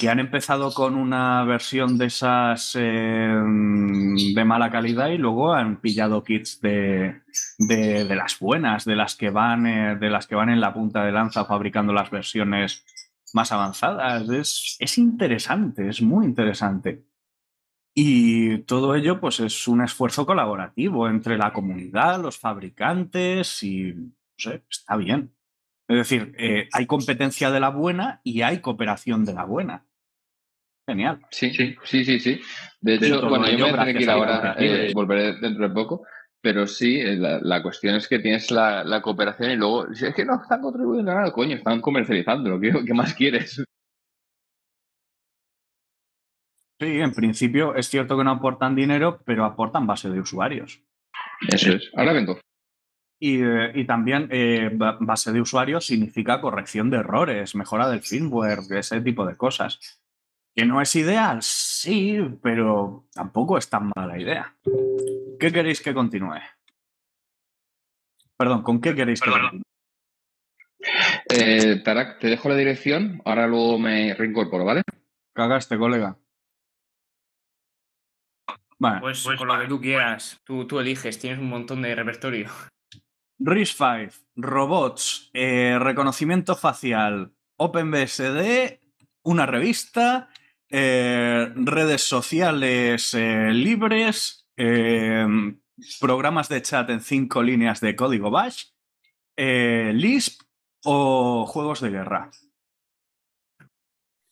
que, 0.00 0.08
han 0.08 0.18
empezado 0.18 0.72
con 0.72 0.94
una 0.96 1.44
versión 1.44 1.98
de 1.98 2.06
esas 2.06 2.74
eh, 2.74 2.80
de 2.80 4.44
mala 4.44 4.70
calidad 4.70 5.08
y 5.08 5.18
luego 5.18 5.52
han 5.52 5.80
pillado 5.80 6.24
kits 6.24 6.60
de, 6.60 7.20
de, 7.58 8.16
las 8.16 8.38
buenas, 8.38 8.84
de 8.84 8.96
las 8.96 9.16
que 9.16 9.30
van, 9.30 9.66
eh, 9.66 9.96
de 9.96 10.10
las 10.10 10.26
que 10.26 10.34
van 10.34 10.48
en 10.48 10.60
la 10.60 10.72
punta 10.72 11.04
de 11.04 11.12
lanza 11.12 11.44
fabricando 11.44 11.92
las 11.92 12.10
versiones 12.10 12.84
más 13.34 13.52
avanzadas. 13.52 14.28
Es, 14.28 14.76
es 14.80 14.98
interesante, 14.98 15.88
es 15.88 16.02
muy 16.02 16.24
interesante. 16.26 17.04
Y 17.94 18.58
todo 18.62 18.94
ello, 18.94 19.20
pues, 19.20 19.40
es 19.40 19.68
un 19.68 19.82
esfuerzo 19.82 20.24
colaborativo 20.24 21.08
entre 21.08 21.36
la 21.36 21.52
comunidad, 21.52 22.20
los 22.22 22.38
fabricantes 22.38 23.62
y, 23.62 23.94
está 24.36 24.96
bien. 24.96 25.34
Es 25.88 25.96
decir, 25.96 26.34
eh, 26.38 26.68
hay 26.72 26.86
competencia 26.86 27.50
de 27.50 27.58
la 27.60 27.70
buena 27.70 28.20
y 28.22 28.42
hay 28.42 28.60
cooperación 28.60 29.24
de 29.24 29.34
la 29.34 29.44
buena. 29.44 29.86
Genial. 30.90 31.20
Sí, 31.30 31.50
sí, 31.54 31.76
sí, 31.84 32.04
sí, 32.04 32.18
sí. 32.18 32.40
De 32.80 32.94
hecho, 32.94 33.28
bueno, 33.28 33.48
yo 33.48 33.58
me 33.58 33.62
voy 33.62 33.70
a 33.70 33.78
tener 33.78 33.96
que 33.96 34.02
ir 34.02 34.10
ahora, 34.10 34.56
eh, 34.58 34.90
volveré 34.92 35.34
dentro 35.34 35.68
de 35.68 35.72
poco, 35.72 36.02
pero 36.40 36.66
sí, 36.66 36.98
eh, 36.98 37.16
la, 37.16 37.62
cuestión 37.62 37.94
es 37.94 38.08
que 38.08 38.18
tienes 38.18 38.50
la, 38.50 39.00
cooperación 39.00 39.52
y 39.52 39.56
luego, 39.56 39.94
si 39.94 40.06
es 40.06 40.14
que 40.14 40.24
no 40.24 40.42
están 40.42 40.60
contribuyendo 40.60 41.12
a 41.12 41.14
nada, 41.14 41.32
coño, 41.32 41.54
están 41.54 41.80
comercializando, 41.80 42.58
¿qué, 42.58 42.72
qué 42.84 42.94
más 42.94 43.14
quieres? 43.14 43.62
Sí, 46.80 46.98
en 47.00 47.12
principio 47.12 47.76
es 47.76 47.88
cierto 47.88 48.16
que 48.16 48.24
no 48.24 48.32
aportan 48.32 48.74
dinero, 48.74 49.20
pero 49.24 49.44
aportan 49.44 49.86
base 49.86 50.10
de 50.10 50.18
usuarios. 50.18 50.82
Eso 51.46 51.74
es. 51.74 51.90
Ahora 51.94 52.14
vengo. 52.14 52.40
Y, 53.22 53.42
eh, 53.42 53.84
también 53.86 54.28
eh, 54.32 54.70
base 54.72 55.30
de 55.30 55.42
usuarios 55.42 55.84
significa 55.84 56.40
corrección 56.40 56.88
de 56.88 56.96
errores, 56.96 57.54
mejora 57.54 57.88
del 57.90 58.00
firmware, 58.00 58.60
ese 58.70 59.02
tipo 59.02 59.26
de 59.26 59.36
cosas. 59.36 60.00
Que 60.54 60.64
no 60.64 60.80
es 60.80 60.94
ideal, 60.96 61.42
sí, 61.42 62.18
pero 62.42 63.06
tampoco 63.12 63.56
es 63.56 63.68
tan 63.68 63.90
mala 63.96 64.18
idea. 64.18 64.56
¿Qué 65.38 65.52
queréis 65.52 65.80
que 65.80 65.94
continúe? 65.94 66.40
Perdón, 68.36 68.62
¿con 68.62 68.80
qué 68.80 68.94
queréis 68.94 69.20
que 69.20 69.30
continúe? 69.30 69.62
Eh, 71.28 71.80
Tarak, 71.84 72.18
te 72.18 72.28
dejo 72.28 72.48
la 72.48 72.56
dirección, 72.56 73.20
ahora 73.24 73.46
luego 73.46 73.78
me 73.78 74.14
reincorporo, 74.14 74.64
¿vale? 74.64 74.82
Cagaste, 75.34 75.78
colega. 75.78 76.16
Pues, 78.78 79.22
pues, 79.24 79.38
con 79.38 79.46
lo 79.46 79.60
que 79.60 79.68
tú 79.68 79.78
quieras, 79.78 80.40
tú, 80.42 80.66
tú 80.66 80.80
eliges, 80.80 81.18
tienes 81.18 81.38
un 81.38 81.50
montón 81.50 81.82
de 81.82 81.94
repertorio. 81.94 82.48
RIS5, 83.38 84.12
robots, 84.36 85.30
eh, 85.34 85.78
reconocimiento 85.78 86.56
facial, 86.56 87.32
OpenBSD, 87.56 88.80
una 89.22 89.44
revista, 89.44 90.30
eh, 90.70 91.52
redes 91.54 92.02
sociales 92.02 93.14
eh, 93.14 93.50
libres, 93.52 94.46
programas 96.00 96.48
de 96.48 96.62
chat 96.62 96.90
en 96.90 97.00
cinco 97.00 97.42
líneas 97.42 97.80
de 97.80 97.96
código 97.96 98.30
Bash, 98.30 98.64
Lisp 99.36 100.42
o 100.84 101.46
juegos 101.46 101.80
de 101.80 101.90
guerra. 101.90 102.30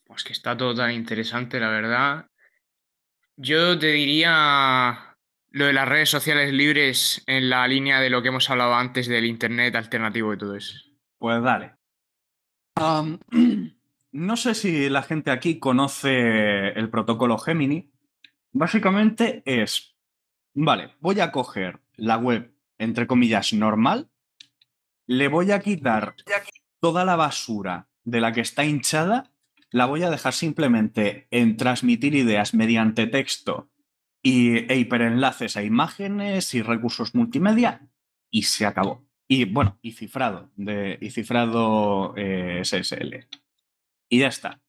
Pues 0.04 0.24
que 0.24 0.32
está 0.32 0.56
todo 0.56 0.74
tan 0.74 0.92
interesante, 0.92 1.60
la 1.60 1.68
verdad. 1.68 2.26
Yo 3.36 3.78
te 3.78 3.92
diría 3.92 5.16
lo 5.50 5.66
de 5.66 5.72
las 5.72 5.88
redes 5.88 6.10
sociales 6.10 6.52
libres 6.52 7.22
en 7.26 7.50
la 7.50 7.66
línea 7.68 8.00
de 8.00 8.10
lo 8.10 8.22
que 8.22 8.28
hemos 8.28 8.48
hablado 8.50 8.74
antes 8.74 9.06
del 9.06 9.24
Internet 9.24 9.74
alternativo 9.76 10.32
y 10.32 10.38
todo 10.38 10.54
eso. 10.54 10.76
Pues 11.18 11.42
dale. 11.42 11.74
no 14.12 14.36
sé 14.36 14.54
si 14.54 14.88
la 14.88 15.02
gente 15.02 15.30
aquí 15.30 15.58
conoce 15.58 16.68
el 16.68 16.90
protocolo 16.90 17.38
Gemini. 17.38 17.90
Básicamente 18.52 19.42
es, 19.44 19.94
vale, 20.54 20.94
voy 21.00 21.20
a 21.20 21.30
coger 21.30 21.80
la 21.96 22.16
web, 22.16 22.52
entre 22.78 23.06
comillas, 23.06 23.52
normal, 23.52 24.08
le 25.06 25.28
voy 25.28 25.52
a 25.52 25.60
quitar 25.60 26.14
toda 26.80 27.04
la 27.04 27.16
basura 27.16 27.88
de 28.04 28.20
la 28.20 28.32
que 28.32 28.40
está 28.40 28.64
hinchada 28.64 29.30
la 29.70 29.86
voy 29.86 30.02
a 30.02 30.10
dejar 30.10 30.32
simplemente 30.32 31.26
en 31.30 31.56
transmitir 31.56 32.14
ideas 32.14 32.54
mediante 32.54 33.06
texto 33.06 33.70
y, 34.22 34.70
e 34.72 34.76
hiperenlaces 34.76 35.56
a 35.56 35.62
imágenes 35.62 36.54
y 36.54 36.62
recursos 36.62 37.14
multimedia 37.14 37.88
y 38.30 38.42
se 38.42 38.66
acabó. 38.66 39.06
Y 39.26 39.44
bueno, 39.44 39.78
y 39.82 39.92
cifrado, 39.92 40.50
de, 40.56 40.98
y 41.00 41.10
cifrado 41.10 42.14
eh, 42.16 42.62
SSL. 42.64 43.26
Y 44.08 44.20
ya 44.20 44.28
está. 44.28 44.60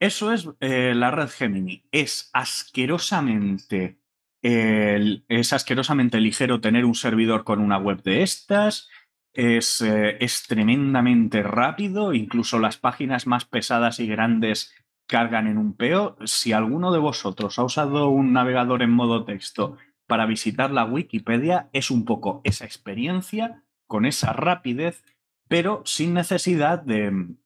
Eso 0.00 0.32
es 0.32 0.48
eh, 0.60 0.94
la 0.94 1.10
red 1.10 1.28
Gemini. 1.28 1.84
Es 1.92 2.30
asquerosamente, 2.32 3.98
es 4.42 5.52
asquerosamente 5.52 6.20
ligero 6.20 6.60
tener 6.62 6.86
un 6.86 6.94
servidor 6.94 7.44
con 7.44 7.60
una 7.60 7.76
web 7.76 8.02
de 8.02 8.22
estas. 8.22 8.88
Es, 9.34 9.82
eh, 9.82 10.16
es, 10.20 10.46
tremendamente 10.48 11.42
rápido, 11.42 12.14
incluso 12.14 12.58
las 12.58 12.78
páginas 12.78 13.26
más 13.26 13.44
pesadas 13.44 14.00
y 14.00 14.06
grandes 14.06 14.74
cargan 15.06 15.46
en 15.46 15.58
un 15.58 15.76
peo. 15.76 16.16
Si 16.24 16.52
alguno 16.52 16.92
de 16.92 16.98
vosotros 16.98 17.58
ha 17.58 17.64
usado 17.64 18.08
un 18.08 18.32
navegador 18.32 18.82
en 18.82 18.90
modo 18.90 19.24
texto 19.24 19.76
para 20.06 20.26
visitar 20.26 20.70
la 20.70 20.84
Wikipedia, 20.84 21.68
es 21.72 21.90
un 21.90 22.04
poco 22.04 22.40
esa 22.42 22.64
experiencia 22.64 23.62
con 23.86 24.06
esa 24.06 24.32
rapidez, 24.32 25.04
pero 25.46 25.82
sin 25.84 26.14
necesidad 26.14 26.80
de, 26.80 27.36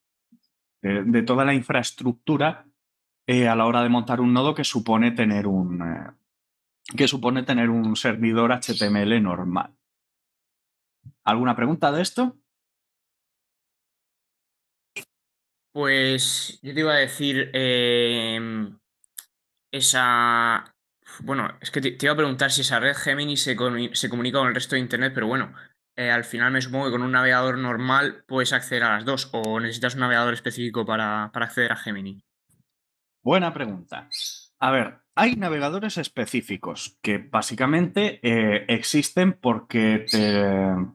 de, 0.85 1.23
toda 1.23 1.45
la 1.45 1.55
infraestructura 1.55 2.67
eh, 3.27 3.49
a 3.49 3.57
la 3.57 3.67
hora 3.67 3.83
de 3.83 3.89
montar 3.89 4.21
un 4.21 4.35
nodo 4.35 4.55
que 4.55 4.65
supone 4.65 5.13
tener 5.13 5.47
un, 5.47 5.81
eh, 5.81 6.11
que 6.97 7.09
supone 7.09 7.43
tener 7.43 7.71
un 7.71 7.97
servidor 7.97 8.53
HTML 8.53 9.23
normal. 9.23 9.75
¿Alguna 11.25 11.57
pregunta 11.57 11.91
de 11.91 12.03
esto? 12.03 12.37
Pues 15.73 16.61
yo 16.63 16.75
te 16.75 16.81
iba 16.81 16.93
a 16.93 16.99
decir 16.99 17.51
em, 17.55 18.79
esa... 19.73 20.77
Bueno, 21.21 21.57
es 21.61 21.71
que 21.71 21.81
te, 21.81 21.97
iba 22.01 22.13
a 22.13 22.17
preguntar 22.17 22.51
si 22.51 22.61
esa 22.61 22.79
red 22.79 22.95
Gemini 22.95 23.37
se, 23.37 23.57
comunica 23.57 24.39
con 24.39 24.49
el 24.49 24.55
resto 24.55 24.75
de 24.75 24.83
Internet, 24.83 25.13
pero 25.15 25.27
bueno, 25.27 25.53
eh, 25.97 26.11
al 26.11 26.25
final 26.25 26.53
me 26.53 26.61
supongo 26.61 26.87
que 26.87 26.93
con 26.93 27.03
un 27.03 27.13
navegador 27.13 27.59
normal 27.59 28.25
puedes 28.27 28.53
acceder 28.53 28.85
a 28.85 28.95
las 28.95 29.05
dos 29.05 29.31
o 29.33 29.61
necesitas 29.61 29.95
un 29.95 30.01
navegador 30.01 30.35
específico 30.35 30.85
para, 30.85 31.31
para 31.33 31.47
acceder 31.47 31.73
a 31.73 31.77
Gemini. 31.77 32.21
Buena 33.23 33.53
pregunta. 33.55 34.09
A 34.59 34.71
ver, 34.71 34.99
hay 35.15 35.37
navegadores 35.37 35.99
específicos 35.99 36.99
que 37.03 37.19
básicamente 37.19 38.21
eh, 38.23 38.65
existen 38.69 39.33
porque, 39.33 40.07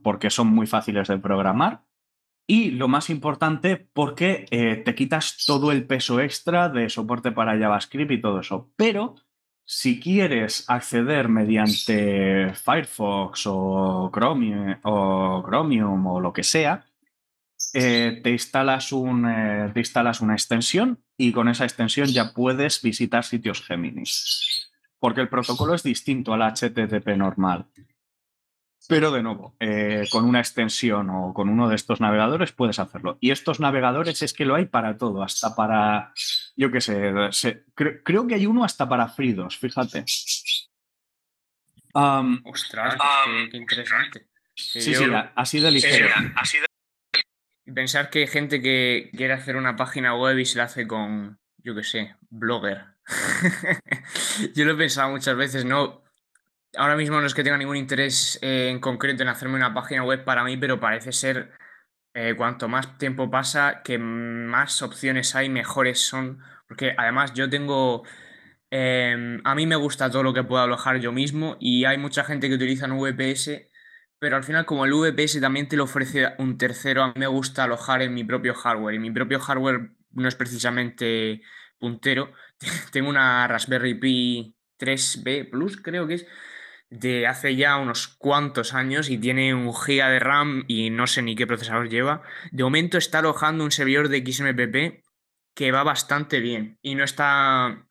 porque 0.04 0.30
son 0.30 0.48
muy 0.48 0.68
fáciles 0.68 1.08
de 1.08 1.18
programar 1.18 1.84
y 2.50 2.72
lo 2.72 2.88
más 2.88 3.12
importante 3.12 3.78
porque 3.78 4.46
eh, 4.50 4.78
te 4.78 4.96
quitas 4.96 5.46
todo 5.46 5.72
el 5.72 5.86
peso 5.86 6.20
extra 6.20 6.68
de 6.68 6.90
soporte 6.90 7.32
para 7.32 7.58
JavaScript 7.60 8.12
y 8.12 8.20
todo 8.20 8.40
eso. 8.40 8.72
Pero 8.76 9.16
si 9.72 10.00
quieres 10.00 10.66
acceder 10.68 11.30
mediante 11.30 12.56
Firefox 12.56 13.44
o 13.46 14.10
Chromium 14.12 14.76
o, 14.82 15.44
Chromium, 15.46 16.08
o 16.08 16.20
lo 16.20 16.34
que 16.34 16.42
sea, 16.42 16.88
eh, 17.76 18.20
te, 18.24 18.32
instalas 18.32 18.92
un, 18.92 19.32
te 19.72 19.80
instalas 19.80 20.22
una 20.22 20.34
extensión 20.34 21.04
y 21.16 21.32
con 21.32 21.50
esa 21.50 21.66
extensión 21.66 22.08
ya 22.08 22.34
puedes 22.34 22.82
visitar 22.82 23.24
sitios 23.24 23.62
Gemini. 23.62 24.06
Porque 24.98 25.22
el 25.22 25.30
protocolo 25.30 25.76
es 25.76 25.84
distinto 25.84 26.34
al 26.34 26.42
HTTP 26.42 27.10
normal. 27.16 27.68
Pero 28.90 29.12
de 29.12 29.22
nuevo, 29.22 29.56
eh, 29.60 30.08
con 30.10 30.26
una 30.26 30.40
extensión 30.40 31.12
o 31.12 31.32
con 31.32 31.48
uno 31.48 31.70
de 31.70 31.76
estos 31.76 32.02
navegadores 32.02 32.54
puedes 32.54 32.80
hacerlo. 32.80 33.20
Y 33.22 33.30
estos 33.30 33.60
navegadores 33.60 34.24
es 34.24 34.34
que 34.34 34.46
lo 34.46 34.56
hay 34.56 34.66
para 34.66 34.98
todo, 34.98 35.22
hasta 35.22 35.56
para, 35.56 36.12
yo 36.56 36.72
qué 36.72 36.82
sé, 36.82 37.14
creo 37.76 38.26
que 38.28 38.34
hay 38.34 38.48
uno 38.48 38.64
hasta 38.64 38.90
para 38.90 39.08
Fridos, 39.08 39.60
fíjate. 39.60 40.06
Ostras, 41.94 42.98
qué, 43.52 43.58
interesante. 43.58 44.28
Sí, 44.56 44.82
sí, 44.82 44.96
así 45.36 45.60
de 45.60 45.70
ligero. 45.70 46.10
así 46.36 46.58
de 46.58 47.72
pensar 47.72 48.10
que 48.10 48.22
hay 48.22 48.28
gente 48.28 48.60
que 48.60 49.12
quiere 49.16 49.34
hacer 49.34 49.56
una 49.56 49.76
página 49.76 50.16
web 50.16 50.40
y 50.40 50.46
se 50.46 50.58
la 50.58 50.64
hace 50.64 50.88
con, 50.88 51.40
yo 51.60 51.76
qué 51.76 51.84
sé, 51.84 52.16
blogger. 52.32 52.86
yo 54.56 54.66
lo 54.66 54.74
he 54.74 54.78
pensado 54.78 55.12
muchas 55.12 55.38
veces, 55.38 55.64
no. 55.64 56.09
Ahora 56.76 56.96
mismo 56.96 57.20
no 57.20 57.26
es 57.26 57.34
que 57.34 57.44
tenga 57.44 57.58
ningún 57.58 57.78
interés 57.78 58.38
eh, 58.42 58.70
en 58.70 58.80
concreto 58.80 59.24
en 59.24 59.30
hacerme 59.30 59.56
una 59.56 59.74
página 59.74 60.04
web 60.04 60.24
para 60.24 60.44
mí, 60.44 60.56
pero 60.58 60.80
parece 60.80 61.12
ser 61.12 61.52
eh, 62.14 62.36
cuanto 62.38 62.68
más 62.68 62.98
tiempo 62.98 63.30
pasa, 63.32 63.82
que 63.84 63.98
más 64.00 64.82
opciones 64.82 65.36
hay, 65.36 65.50
mejores 65.50 66.00
son, 66.02 66.40
Porque 66.68 66.94
además 66.98 67.34
yo 67.34 67.50
tengo... 67.50 68.04
em, 68.72 69.42
a 69.46 69.56
mí 69.56 69.68
me 69.68 69.76
gusta 69.76 70.10
todo 70.12 70.24
lo 70.24 70.34
que 70.34 70.44
puedo 70.44 70.64
alojar 70.64 71.00
yo 71.00 71.12
mismo 71.12 71.58
y 71.60 71.86
hay 71.86 71.98
mucha 71.98 72.24
gente 72.24 72.50
que 72.50 72.56
utiliza 72.56 72.88
un 72.88 73.00
VPS, 73.00 73.70
pero 74.20 74.36
al 74.38 74.44
final 74.44 74.66
como 74.66 74.86
el 74.86 74.94
VPS 74.94 75.42
también 75.42 75.68
te 75.68 75.78
lo 75.78 75.86
ofrece 75.86 76.34
un 76.40 76.58
tercero, 76.58 77.04
a 77.04 77.08
mí 77.08 77.14
me 77.18 77.28
gusta 77.28 77.64
alojar 77.64 78.02
en 78.02 78.14
mi 78.14 78.24
propio 78.24 78.54
hardware 78.54 78.96
y 78.96 79.00
mi 79.00 79.12
propio 79.12 79.40
hardware 79.40 79.92
no 80.12 80.28
es 80.28 80.36
precisamente 80.36 81.42
puntero. 81.80 82.34
Tengo 82.92 83.10
una 83.10 83.48
Raspberry 83.48 83.96
Pi 83.96 84.56
3B 84.80 85.50
Plus, 85.50 85.78
creo 85.82 86.08
que 86.08 86.16
es, 86.16 86.28
de 86.90 87.28
hace 87.28 87.56
ya 87.56 87.78
unos 87.78 88.08
cuantos 88.08 88.74
años 88.74 89.10
y 89.10 89.18
tiene 89.18 89.54
un 89.54 89.74
giga 89.76 90.10
de 90.10 90.20
RAM 90.20 90.64
y 90.68 90.90
no 90.90 91.08
sé 91.08 91.22
ni 91.22 91.36
qué 91.36 91.46
procesador 91.48 91.90
lleva. 91.90 92.24
De 92.52 92.64
momento 92.64 92.98
está 92.98 93.20
alojando 93.20 93.64
un 93.64 93.72
servidor 93.72 94.10
de 94.10 94.24
XMPP 94.26 95.04
que 95.56 95.72
va 95.72 95.84
bastante 95.84 96.40
bien 96.40 96.78
y 96.82 96.96
no 96.96 97.04
está, 97.04 97.86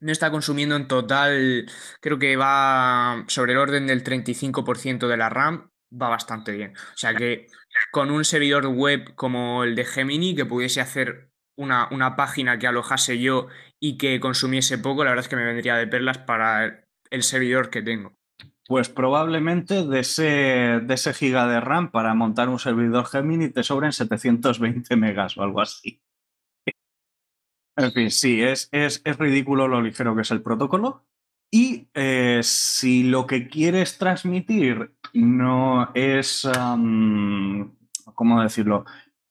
no 0.00 0.12
está 0.12 0.30
consumiendo 0.30 0.76
en 0.76 0.88
total, 0.88 1.66
creo 2.00 2.18
que 2.18 2.36
va 2.36 3.24
sobre 3.28 3.52
el 3.52 3.58
orden 3.58 3.86
del 3.86 4.02
35% 4.02 5.08
de 5.08 5.16
la 5.16 5.28
RAM, 5.28 5.70
va 5.92 6.08
bastante 6.08 6.52
bien. 6.52 6.74
O 6.76 6.96
sea 6.96 7.14
que 7.14 7.46
con 7.90 8.10
un 8.10 8.24
servidor 8.24 8.66
web 8.66 9.14
como 9.14 9.64
el 9.64 9.74
de 9.74 9.84
Gemini, 9.84 10.34
que 10.34 10.44
pudiese 10.46 10.80
hacer 10.80 11.30
una, 11.56 11.88
una 11.90 12.16
página 12.16 12.58
que 12.58 12.66
alojase 12.66 13.18
yo 13.18 13.48
y 13.78 13.96
que 13.98 14.20
consumiese 14.20 14.78
poco, 14.78 15.04
la 15.04 15.10
verdad 15.10 15.24
es 15.24 15.28
que 15.28 15.36
me 15.36 15.44
vendría 15.44 15.76
de 15.76 15.86
perlas 15.86 16.18
para 16.18 16.64
el- 16.64 16.84
el 17.10 17.22
servidor 17.22 17.70
que 17.70 17.82
tengo. 17.82 18.16
Pues 18.66 18.88
probablemente 18.88 19.84
de 19.84 20.00
ese, 20.00 20.22
de 20.22 20.94
ese 20.94 21.12
giga 21.12 21.46
de 21.46 21.60
RAM 21.60 21.90
para 21.90 22.14
montar 22.14 22.48
un 22.48 22.58
servidor 22.58 23.06
Gemini 23.06 23.48
te 23.48 23.62
sobren 23.62 23.92
720 23.92 24.96
megas 24.96 25.36
o 25.36 25.42
algo 25.42 25.60
así. 25.60 26.00
En 27.76 27.92
fin, 27.92 28.10
sí, 28.10 28.42
es, 28.42 28.68
es, 28.70 29.02
es 29.04 29.18
ridículo 29.18 29.66
lo 29.66 29.80
ligero 29.80 30.14
que 30.14 30.22
es 30.22 30.30
el 30.30 30.42
protocolo. 30.42 31.04
Y 31.54 31.88
eh, 31.92 32.40
si 32.42 33.02
lo 33.02 33.26
que 33.26 33.46
quieres 33.46 33.98
transmitir 33.98 34.94
no 35.12 35.90
es, 35.94 36.48
¿cómo 38.14 38.42
decirlo? 38.42 38.86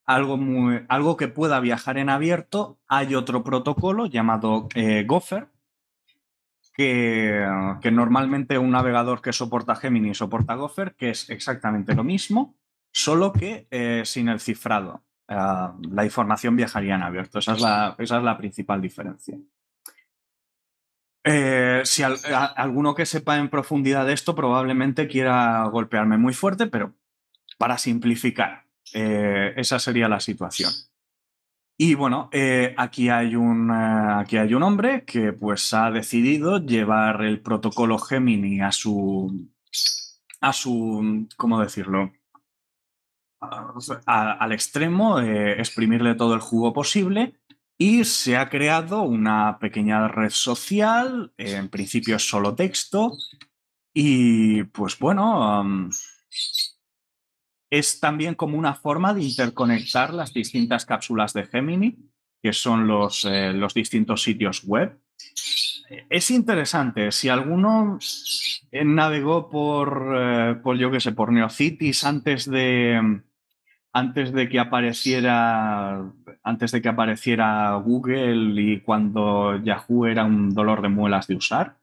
Algo, 0.05 0.37
muy, 0.37 0.85
algo 0.87 1.17
que 1.17 1.27
pueda 1.27 1.59
viajar 1.59 1.97
en 1.97 2.09
abierto, 2.09 2.79
hay 2.87 3.15
otro 3.15 3.43
protocolo 3.43 4.05
llamado 4.05 4.67
eh, 4.75 5.03
Gopher, 5.07 5.47
que, 6.73 7.45
que 7.81 7.91
normalmente 7.91 8.57
un 8.57 8.71
navegador 8.71 9.21
que 9.21 9.33
soporta 9.33 9.75
Gemini 9.75 10.13
soporta 10.13 10.55
Gopher, 10.55 10.95
que 10.95 11.11
es 11.11 11.29
exactamente 11.29 11.95
lo 11.95 12.03
mismo, 12.03 12.55
solo 12.91 13.33
que 13.33 13.67
eh, 13.71 14.03
sin 14.05 14.29
el 14.29 14.39
cifrado. 14.39 15.03
Ah, 15.27 15.75
la 15.89 16.03
información 16.03 16.55
viajaría 16.55 16.95
en 16.95 17.03
abierto. 17.03 17.39
Esa 17.39 17.53
es 17.53 17.61
la, 17.61 17.95
esa 17.97 18.17
es 18.17 18.23
la 18.23 18.37
principal 18.37 18.81
diferencia. 18.81 19.37
Eh, 21.23 21.81
si 21.85 22.03
alguno 22.03 22.95
que 22.95 23.05
sepa 23.05 23.37
en 23.37 23.49
profundidad 23.49 24.07
de 24.07 24.13
esto 24.13 24.35
probablemente 24.35 25.07
quiera 25.07 25.63
golpearme 25.65 26.17
muy 26.17 26.33
fuerte, 26.33 26.67
pero 26.67 26.93
para 27.57 27.77
simplificar, 27.77 28.65
eh, 28.93 29.53
esa 29.55 29.77
sería 29.77 30.09
la 30.09 30.19
situación. 30.19 30.71
Y 31.83 31.95
bueno, 31.95 32.29
eh, 32.31 32.75
aquí, 32.77 33.09
hay 33.09 33.35
un, 33.35 33.71
eh, 33.71 34.13
aquí 34.19 34.37
hay 34.37 34.53
un 34.53 34.61
hombre 34.61 35.03
que 35.03 35.33
pues 35.33 35.73
ha 35.73 35.89
decidido 35.89 36.63
llevar 36.63 37.23
el 37.23 37.41
protocolo 37.41 37.97
Gemini 37.97 38.61
a 38.61 38.71
su, 38.71 39.49
a 40.41 40.53
su, 40.53 41.27
¿cómo 41.35 41.59
decirlo? 41.59 42.11
Al 44.05 44.51
extremo, 44.51 45.21
eh, 45.21 45.53
exprimirle 45.53 46.13
todo 46.13 46.35
el 46.35 46.39
jugo 46.39 46.71
posible 46.71 47.33
y 47.79 48.03
se 48.03 48.37
ha 48.37 48.47
creado 48.47 49.01
una 49.01 49.57
pequeña 49.57 50.07
red 50.07 50.29
social, 50.29 51.33
en 51.35 51.67
principio 51.69 52.17
es 52.17 52.29
solo 52.29 52.53
texto, 52.53 53.11
y 53.91 54.65
pues 54.65 54.99
bueno, 54.99 55.89
es 57.71 58.01
también 58.01 58.35
como 58.35 58.57
una 58.57 58.75
forma 58.75 59.13
de 59.13 59.23
interconectar 59.23 60.13
las 60.13 60.33
distintas 60.33 60.85
cápsulas 60.85 61.33
de 61.33 61.45
Gemini, 61.45 61.97
que 62.43 62.51
son 62.51 62.85
los, 62.85 63.23
eh, 63.25 63.53
los 63.53 63.73
distintos 63.73 64.21
sitios 64.21 64.63
web. 64.65 64.99
Es 66.09 66.31
interesante, 66.31 67.11
si 67.11 67.29
alguno 67.29 67.97
eh, 68.71 68.83
navegó 68.83 69.49
por, 69.49 70.13
eh, 70.15 70.55
por 70.61 70.77
yo 70.77 70.91
que 70.91 70.99
sé, 70.99 71.13
por 71.13 71.31
Neocities 71.31 72.03
antes 72.03 72.49
de, 72.49 73.21
antes 73.93 74.33
de 74.33 74.49
que 74.49 74.59
apareciera 74.59 76.11
antes 76.43 76.71
de 76.71 76.81
que 76.81 76.89
apareciera 76.89 77.75
Google 77.75 78.61
y 78.61 78.81
cuando 78.81 79.61
Yahoo 79.63 80.07
era 80.07 80.25
un 80.25 80.53
dolor 80.53 80.81
de 80.81 80.89
muelas 80.89 81.27
de 81.27 81.35
usar, 81.35 81.77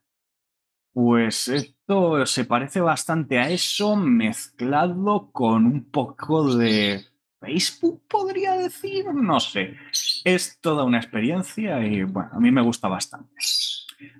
pues 0.93 1.47
esto 1.47 2.25
se 2.25 2.45
parece 2.45 2.81
bastante 2.81 3.39
a 3.39 3.49
eso 3.49 3.95
mezclado 3.95 5.29
con 5.31 5.65
un 5.65 5.85
poco 5.85 6.55
de 6.55 7.05
Facebook, 7.39 8.03
podría 8.07 8.53
decir, 8.53 9.05
no 9.13 9.39
sé. 9.39 9.75
Es 10.23 10.59
toda 10.59 10.83
una 10.83 10.97
experiencia 10.97 11.85
y 11.85 12.03
bueno, 12.03 12.29
a 12.33 12.39
mí 12.39 12.51
me 12.51 12.61
gusta 12.61 12.87
bastante. 12.87 13.33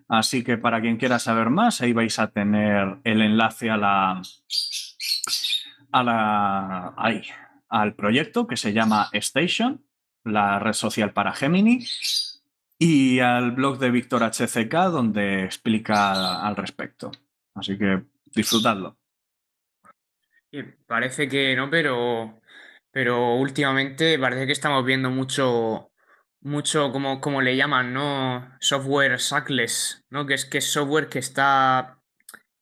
Así 0.08 0.44
que 0.44 0.58
para 0.58 0.82
quien 0.82 0.98
quiera 0.98 1.20
saber 1.20 1.50
más, 1.50 1.82
ahí 1.82 1.94
vais 1.94 2.18
a 2.20 2.32
tener 2.32 2.98
el 3.04 3.22
enlace 3.22 3.70
a 3.70 3.78
la 3.78 4.22
a 5.92 6.04
la 6.04 6.94
ahí, 6.98 7.24
al 7.68 7.94
proyecto 7.94 8.48
que 8.48 8.58
se 8.58 8.74
llama 8.74 9.10
Station, 9.12 9.84
la 10.24 10.60
red 10.60 10.74
social 10.74 11.14
para 11.14 11.34
Gemini, 11.34 11.86
y 12.80 13.20
al 13.20 13.52
blog 13.52 13.78
de 13.78 13.92
Víctor 13.92 14.24
HCK 14.24 14.74
donde 14.90 15.44
explica 15.44 16.42
al 16.42 16.56
respecto. 16.56 17.12
Así 17.54 17.78
que 17.78 18.04
disfrutadlo. 18.26 18.98
Parece 20.88 21.28
que 21.28 21.56
no, 21.56 21.70
pero, 21.70 22.42
pero 22.92 23.36
últimamente 23.36 24.18
parece 24.18 24.48
que 24.48 24.54
estamos 24.54 24.84
viendo 24.86 25.12
mucho, 25.12 25.92
mucho 26.42 26.92
como, 26.92 27.20
como 27.20 27.42
le 27.42 27.58
llaman, 27.58 27.94
¿no? 27.94 28.56
Software 28.62 29.20
sackless, 29.20 30.06
¿no? 30.10 30.26
Que 30.26 30.36
es 30.36 30.46
que 30.46 30.60
es 30.60 30.72
software 30.72 31.10
que 31.10 31.20
está 31.20 32.00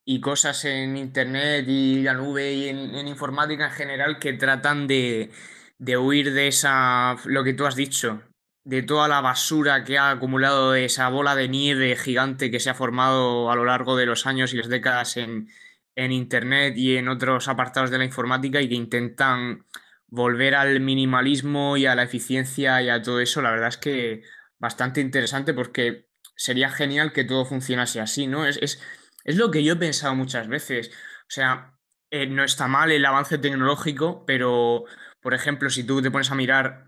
y 0.04 0.20
cosas 0.20 0.66
en 0.66 0.98
internet 0.98 1.66
y 1.68 2.02
la 2.02 2.14
nube 2.14 2.54
y 2.54 2.70
en, 2.70 2.96
en 2.96 3.08
informática 3.08 3.66
en 3.66 3.72
general 3.72 4.20
que 4.20 4.34
tratan 4.34 4.88
de, 4.88 5.32
de 5.78 5.98
huir 5.98 6.34
de 6.34 6.48
esa, 6.48 7.16
lo 7.26 7.44
que 7.44 7.54
tú 7.54 7.66
has 7.66 7.76
dicho, 7.76 8.22
de 8.68 8.84
toda 8.84 9.08
la 9.08 9.22
basura 9.22 9.86
que 9.86 9.98
ha 9.98 10.12
acumulado 10.12 10.76
esa 10.76 11.08
bola 11.08 11.36
de 11.36 11.48
nieve 11.48 11.96
gigante 11.96 12.52
que 12.52 12.60
se 12.60 12.70
ha 12.70 12.74
formado 12.74 13.50
a 13.50 13.56
lo 13.56 13.64
largo 13.64 13.96
de 13.96 14.06
los 14.06 14.26
años 14.28 14.54
y 14.54 14.58
las 14.58 14.68
décadas 14.68 15.16
en, 15.16 15.48
en 15.96 16.12
internet 16.12 16.74
y 16.76 16.98
en 16.98 17.08
otros 17.08 17.48
apartados 17.48 17.92
de 17.92 17.98
la 17.98 18.04
informática 18.04 18.60
y 18.62 18.68
que 18.68 18.76
intentan 18.76 19.66
volver 20.08 20.54
al 20.54 20.82
minimalismo 20.82 21.78
y 21.78 21.86
a 21.86 21.96
la 21.96 22.04
eficiencia 22.04 22.82
y 22.82 22.90
a 22.90 23.02
todo 23.02 23.22
eso. 23.22 23.42
La 23.42 23.52
verdad 23.52 23.70
es 23.70 23.78
que 23.78 24.24
bastante 24.60 25.00
interesante 25.00 25.54
porque 25.54 26.10
sería 26.36 26.70
genial 26.70 27.14
que 27.14 27.24
todo 27.24 27.46
funcionase 27.46 28.02
así, 28.02 28.28
¿no? 28.28 28.46
Es, 28.46 28.60
es, 28.62 28.82
es 29.24 29.38
lo 29.38 29.50
que 29.50 29.64
yo 29.64 29.74
he 29.74 29.78
pensado 29.78 30.14
muchas 30.14 30.50
veces. 30.50 30.90
O 31.22 31.30
sea, 31.30 31.80
eh, 32.12 32.28
no 32.28 32.44
está 32.44 32.68
mal 32.68 32.92
el 32.92 33.06
avance 33.06 33.38
tecnológico, 33.38 34.26
pero, 34.26 34.84
por 35.22 35.34
ejemplo, 35.34 35.70
si 35.70 35.86
tú 35.86 36.02
te 36.02 36.12
pones 36.12 36.32
a 36.32 36.36
mirar, 36.36 36.87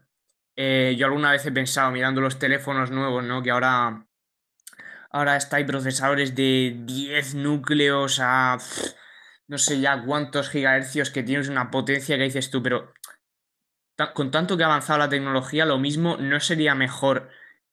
eh, 0.61 0.97
yo 0.97 1.05
alguna 1.05 1.31
vez 1.31 1.45
he 1.45 1.53
pensado, 1.53 1.89
mirando 1.89 2.19
los 2.19 2.37
teléfonos 2.37 2.91
nuevos, 2.91 3.23
¿no? 3.23 3.41
Que 3.41 3.51
ahora, 3.51 4.05
ahora 5.09 5.37
está 5.37 5.55
hay 5.55 5.63
procesadores 5.63 6.35
de 6.35 6.75
10 6.83 7.35
núcleos 7.35 8.19
a 8.21 8.57
no 9.47 9.57
sé 9.57 9.79
ya 9.79 10.03
cuántos 10.03 10.49
gigahercios 10.49 11.11
que 11.11 11.23
tienes 11.23 11.47
una 11.47 11.71
potencia 11.71 12.17
que 12.17 12.25
dices 12.25 12.51
tú, 12.51 12.61
pero 12.61 12.91
con 14.13 14.31
tanto 14.31 14.57
que 14.57 14.63
ha 14.63 14.65
avanzado 14.65 14.99
la 14.99 15.07
tecnología, 15.07 15.65
lo 15.65 15.79
mismo, 15.79 16.17
¿no 16.17 16.41
sería 16.41 16.75
mejor 16.75 17.29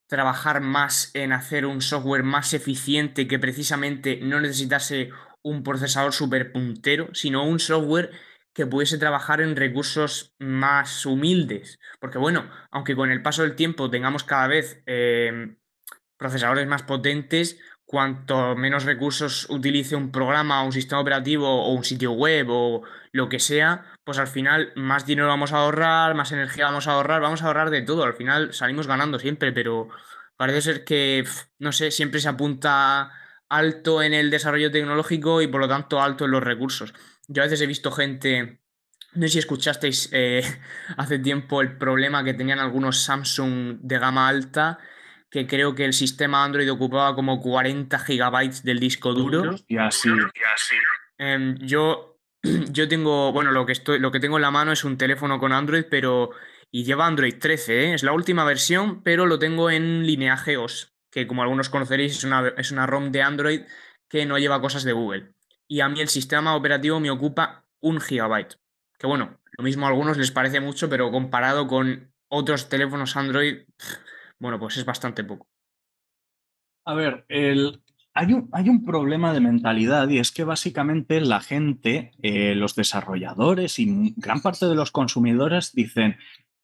trabajar 0.06 0.60
más 0.60 1.10
en 1.14 1.32
hacer 1.32 1.66
un 1.66 1.80
software 1.80 2.22
más 2.22 2.54
eficiente 2.54 3.26
que 3.26 3.40
precisamente 3.40 4.20
no 4.22 4.40
necesitase 4.40 5.10
un 5.42 5.64
procesador 5.64 6.12
súper 6.12 6.52
puntero, 6.52 7.08
sino 7.14 7.44
un 7.44 7.58
software 7.58 8.12
que 8.56 8.66
pudiese 8.66 8.96
trabajar 8.96 9.42
en 9.42 9.54
recursos 9.54 10.34
más 10.38 11.04
humildes? 11.04 11.78
Porque 12.00 12.18
bueno, 12.18 12.50
aunque 12.70 12.96
con 12.96 13.10
el 13.10 13.22
paso 13.22 13.42
del 13.42 13.54
tiempo 13.54 13.90
tengamos 13.90 14.24
cada 14.24 14.46
vez 14.46 14.82
eh, 14.86 15.56
procesadores 16.16 16.66
más 16.66 16.82
potentes, 16.82 17.60
cuanto 17.84 18.56
menos 18.56 18.84
recursos 18.84 19.46
utilice 19.50 19.94
un 19.94 20.10
programa, 20.10 20.62
un 20.62 20.72
sistema 20.72 21.02
operativo 21.02 21.46
o 21.48 21.72
un 21.72 21.84
sitio 21.84 22.12
web 22.12 22.46
o 22.48 22.82
lo 23.12 23.28
que 23.28 23.38
sea, 23.38 23.84
pues 24.04 24.18
al 24.18 24.26
final 24.26 24.72
más 24.74 25.04
dinero 25.04 25.28
vamos 25.28 25.52
a 25.52 25.58
ahorrar, 25.58 26.14
más 26.14 26.32
energía 26.32 26.64
vamos 26.64 26.88
a 26.88 26.92
ahorrar, 26.92 27.20
vamos 27.20 27.42
a 27.42 27.46
ahorrar 27.46 27.68
de 27.68 27.82
todo. 27.82 28.04
Al 28.04 28.14
final 28.14 28.54
salimos 28.54 28.86
ganando 28.86 29.18
siempre, 29.18 29.52
pero 29.52 29.88
parece 30.36 30.62
ser 30.62 30.84
que, 30.84 31.24
no 31.58 31.72
sé, 31.72 31.90
siempre 31.90 32.20
se 32.20 32.28
apunta 32.28 33.12
alto 33.48 34.02
en 34.02 34.14
el 34.14 34.30
desarrollo 34.30 34.70
tecnológico 34.70 35.40
y 35.42 35.46
por 35.46 35.60
lo 35.60 35.68
tanto 35.68 36.00
alto 36.00 36.24
en 36.24 36.32
los 36.32 36.42
recursos. 36.42 36.94
Yo 37.28 37.42
a 37.42 37.46
veces 37.46 37.60
he 37.60 37.66
visto 37.66 37.90
gente, 37.90 38.60
no 39.14 39.22
sé 39.22 39.28
si 39.28 39.38
escuchasteis 39.38 40.08
eh, 40.12 40.42
hace 40.96 41.18
tiempo 41.18 41.60
el 41.60 41.76
problema 41.76 42.24
que 42.24 42.34
tenían 42.34 42.58
algunos 42.58 43.02
Samsung 43.02 43.78
de 43.80 43.98
gama 43.98 44.28
alta 44.28 44.78
que 45.30 45.46
creo 45.46 45.74
que 45.74 45.84
el 45.84 45.92
sistema 45.92 46.44
Android 46.44 46.70
ocupaba 46.70 47.14
como 47.14 47.40
40 47.40 47.98
gigabytes 47.98 48.62
del 48.62 48.80
disco 48.80 49.12
duro. 49.12 49.54
Y 49.68 49.76
así. 49.76 50.08
Em, 51.18 51.56
yo, 51.58 52.18
yo 52.70 52.88
tengo, 52.88 53.32
bueno, 53.32 53.52
lo 53.52 53.66
que, 53.66 53.72
estoy, 53.72 53.98
lo 53.98 54.10
que 54.10 54.20
tengo 54.20 54.36
en 54.36 54.42
la 54.42 54.50
mano 54.50 54.72
es 54.72 54.84
un 54.84 54.96
teléfono 54.96 55.38
con 55.38 55.52
Android, 55.52 55.84
pero... 55.90 56.30
Y 56.72 56.84
lleva 56.84 57.06
Android 57.06 57.38
13, 57.38 57.84
¿eh? 57.84 57.94
es 57.94 58.02
la 58.02 58.12
última 58.12 58.44
versión, 58.44 59.02
pero 59.02 59.24
lo 59.24 59.38
tengo 59.38 59.70
en 59.70 60.04
lineaje 60.04 60.56
OS, 60.56 60.94
que 61.10 61.26
como 61.26 61.42
algunos 61.42 61.68
conoceréis 61.68 62.18
es 62.18 62.24
una, 62.24 62.48
es 62.48 62.72
una 62.72 62.86
ROM 62.86 63.12
de 63.12 63.22
Android 63.22 63.60
que 64.08 64.26
no 64.26 64.36
lleva 64.36 64.60
cosas 64.60 64.84
de 64.84 64.92
Google. 64.92 65.35
Y 65.68 65.80
a 65.80 65.88
mí 65.88 66.00
el 66.00 66.08
sistema 66.08 66.54
operativo 66.54 67.00
me 67.00 67.10
ocupa 67.10 67.64
un 67.80 68.00
gigabyte. 68.00 68.58
Que 68.98 69.06
bueno, 69.06 69.38
lo 69.52 69.64
mismo 69.64 69.86
a 69.86 69.90
algunos 69.90 70.16
les 70.16 70.30
parece 70.30 70.60
mucho, 70.60 70.88
pero 70.88 71.10
comparado 71.10 71.66
con 71.66 72.12
otros 72.28 72.68
teléfonos 72.68 73.16
Android, 73.16 73.66
bueno, 74.38 74.58
pues 74.58 74.76
es 74.76 74.84
bastante 74.84 75.24
poco. 75.24 75.48
A 76.84 76.94
ver, 76.94 77.24
el, 77.28 77.82
hay, 78.14 78.32
un, 78.32 78.48
hay 78.52 78.68
un 78.68 78.84
problema 78.84 79.32
de 79.32 79.40
mentalidad 79.40 80.08
y 80.08 80.18
es 80.18 80.32
que 80.32 80.44
básicamente 80.44 81.20
la 81.20 81.40
gente, 81.40 82.12
eh, 82.22 82.54
los 82.54 82.74
desarrolladores 82.74 83.78
y 83.78 84.14
gran 84.16 84.40
parte 84.40 84.66
de 84.66 84.74
los 84.74 84.90
consumidores 84.90 85.72
dicen 85.74 86.16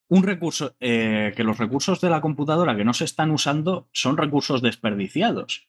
un 0.08 0.22
recurso, 0.22 0.76
eh, 0.80 1.32
que 1.36 1.44
los 1.44 1.58
recursos 1.58 2.00
de 2.00 2.10
la 2.10 2.20
computadora 2.20 2.76
que 2.76 2.84
no 2.84 2.94
se 2.94 3.04
están 3.04 3.30
usando 3.30 3.88
son 3.92 4.16
recursos 4.16 4.62
desperdiciados. 4.62 5.68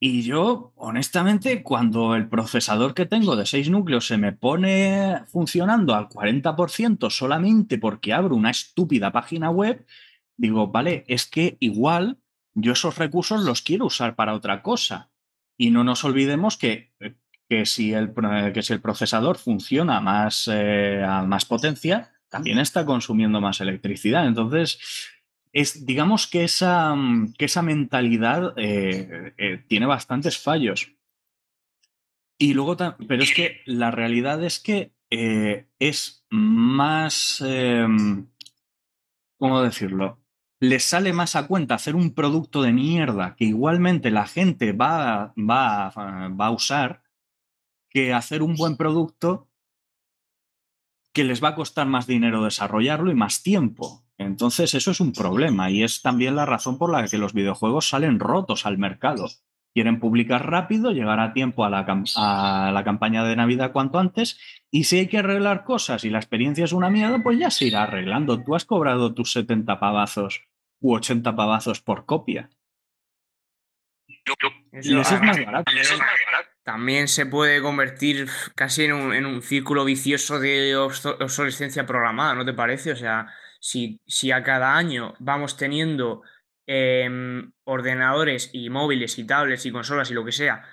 Y 0.00 0.22
yo, 0.22 0.72
honestamente, 0.76 1.62
cuando 1.62 2.14
el 2.14 2.28
procesador 2.28 2.94
que 2.94 3.06
tengo 3.06 3.36
de 3.36 3.46
6 3.46 3.70
núcleos 3.70 4.06
se 4.06 4.18
me 4.18 4.32
pone 4.32 5.22
funcionando 5.28 5.94
al 5.94 6.08
40% 6.08 7.10
solamente 7.10 7.78
porque 7.78 8.12
abro 8.12 8.36
una 8.36 8.50
estúpida 8.50 9.12
página 9.12 9.50
web, 9.50 9.86
digo, 10.36 10.68
vale, 10.68 11.04
es 11.08 11.26
que 11.26 11.56
igual 11.60 12.18
yo 12.54 12.72
esos 12.72 12.98
recursos 12.98 13.44
los 13.44 13.62
quiero 13.62 13.86
usar 13.86 14.14
para 14.14 14.34
otra 14.34 14.62
cosa. 14.62 15.10
Y 15.56 15.70
no 15.70 15.84
nos 15.84 16.04
olvidemos 16.04 16.56
que, 16.56 16.92
que, 17.48 17.64
si, 17.64 17.92
el, 17.92 18.12
que 18.52 18.62
si 18.62 18.72
el 18.72 18.80
procesador 18.80 19.38
funciona 19.38 20.00
más, 20.00 20.48
eh, 20.52 21.02
a 21.06 21.22
más 21.22 21.44
potencia, 21.44 22.12
también 22.28 22.58
está 22.58 22.84
consumiendo 22.84 23.40
más 23.40 23.60
electricidad. 23.60 24.26
Entonces, 24.26 24.78
es, 25.54 25.86
digamos 25.86 26.26
que 26.26 26.44
esa, 26.44 26.94
que 27.38 27.46
esa 27.46 27.62
mentalidad 27.62 28.52
eh, 28.58 29.32
eh, 29.38 29.64
tiene 29.66 29.86
bastantes 29.86 30.36
fallos. 30.36 30.92
Y 32.36 32.52
luego, 32.52 32.76
pero 33.08 33.22
es 33.22 33.32
que 33.32 33.62
la 33.64 33.90
realidad 33.90 34.44
es 34.44 34.60
que 34.60 34.92
es 35.08 36.26
más, 36.28 37.40
em, 37.46 38.26
¿cómo 39.38 39.62
decirlo? 39.62 40.24
les 40.60 40.84
sale 40.84 41.12
más 41.12 41.36
a 41.36 41.46
cuenta 41.46 41.74
hacer 41.74 41.94
un 41.94 42.14
producto 42.14 42.62
de 42.62 42.72
mierda 42.72 43.36
que 43.36 43.44
igualmente 43.44 44.10
la 44.10 44.26
gente 44.26 44.72
va, 44.72 45.34
va, 45.36 45.90
va 45.90 46.46
a 46.46 46.50
usar 46.50 47.02
que 47.90 48.12
hacer 48.12 48.42
un 48.42 48.56
buen 48.56 48.76
producto 48.76 49.48
que 51.12 51.24
les 51.24 51.42
va 51.42 51.50
a 51.50 51.54
costar 51.54 51.86
más 51.86 52.06
dinero 52.06 52.42
desarrollarlo 52.42 53.10
y 53.10 53.14
más 53.14 53.42
tiempo. 53.42 54.03
Entonces 54.24 54.74
eso 54.74 54.90
es 54.90 55.00
un 55.00 55.12
problema 55.12 55.70
y 55.70 55.82
es 55.82 56.02
también 56.02 56.36
la 56.36 56.46
razón 56.46 56.78
por 56.78 56.90
la 56.90 57.06
que 57.06 57.18
los 57.18 57.32
videojuegos 57.32 57.88
salen 57.88 58.18
rotos 58.18 58.66
al 58.66 58.78
mercado. 58.78 59.28
Quieren 59.74 59.98
publicar 59.98 60.48
rápido, 60.48 60.92
llegar 60.92 61.18
a 61.20 61.32
tiempo 61.32 61.64
a 61.64 61.70
la, 61.70 61.84
a 62.16 62.70
la 62.72 62.84
campaña 62.84 63.24
de 63.24 63.36
Navidad 63.36 63.72
cuanto 63.72 63.98
antes 63.98 64.38
y 64.70 64.84
si 64.84 64.98
hay 64.98 65.08
que 65.08 65.18
arreglar 65.18 65.64
cosas 65.64 66.04
y 66.04 66.10
la 66.10 66.18
experiencia 66.18 66.64
es 66.64 66.72
una 66.72 66.90
mierda, 66.90 67.22
pues 67.22 67.38
ya 67.38 67.50
se 67.50 67.66
irá 67.66 67.82
arreglando. 67.82 68.42
Tú 68.42 68.54
has 68.54 68.64
cobrado 68.64 69.14
tus 69.14 69.32
70 69.32 69.80
pavazos 69.80 70.42
u 70.80 70.94
80 70.94 71.34
pavazos 71.34 71.80
por 71.80 72.06
copia. 72.06 72.50
y 74.72 74.98
eso 74.98 75.14
es 75.14 75.22
más 75.22 75.44
barato. 75.44 75.72
También 76.64 77.08
se 77.08 77.26
puede 77.26 77.60
convertir 77.60 78.28
casi 78.54 78.84
en 78.84 78.92
un, 79.26 79.42
círculo 79.42 79.84
vicioso 79.84 80.40
de 80.40 80.74
obsolescencia 80.74 81.84
programada, 81.84 82.34
¿no 82.34 82.44
te 82.46 82.54
parece? 82.54 82.92
O 82.92 82.96
sea, 82.96 83.28
si, 83.64 84.02
si 84.06 84.30
a 84.30 84.42
cada 84.42 84.76
año 84.76 85.14
vamos 85.20 85.56
teniendo 85.56 86.20
em, 86.66 87.50
ordenadores 87.64 88.50
y 88.52 88.68
móviles 88.68 89.18
y 89.18 89.26
tablets 89.26 89.64
y 89.64 89.72
consolas 89.72 90.10
y 90.10 90.14
lo 90.14 90.22
que 90.22 90.32
sea, 90.32 90.64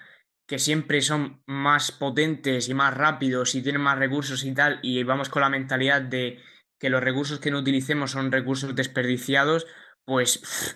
que 0.46 0.60
siempre 0.60 1.00
son 1.00 1.42
más 1.46 1.94
potentes 1.94 2.68
y 2.68 2.74
más 2.74 2.94
rápidos 2.94 3.56
y 3.56 3.64
tienen 3.64 3.82
más 3.82 3.98
recursos 3.98 4.44
y 4.44 4.54
tal, 4.54 4.80
y 4.82 5.04
vamos 5.04 5.30
con 5.30 5.42
la 5.42 5.50
mentalidad 5.50 6.02
de 6.02 6.40
que 6.78 6.90
los 6.90 7.02
recursos 7.02 7.40
que 7.40 7.50
no 7.50 7.60
utilicemos 7.60 8.12
son 8.12 8.30
recursos 8.30 8.76
desperdiciados, 8.76 9.68
pues 10.04 10.76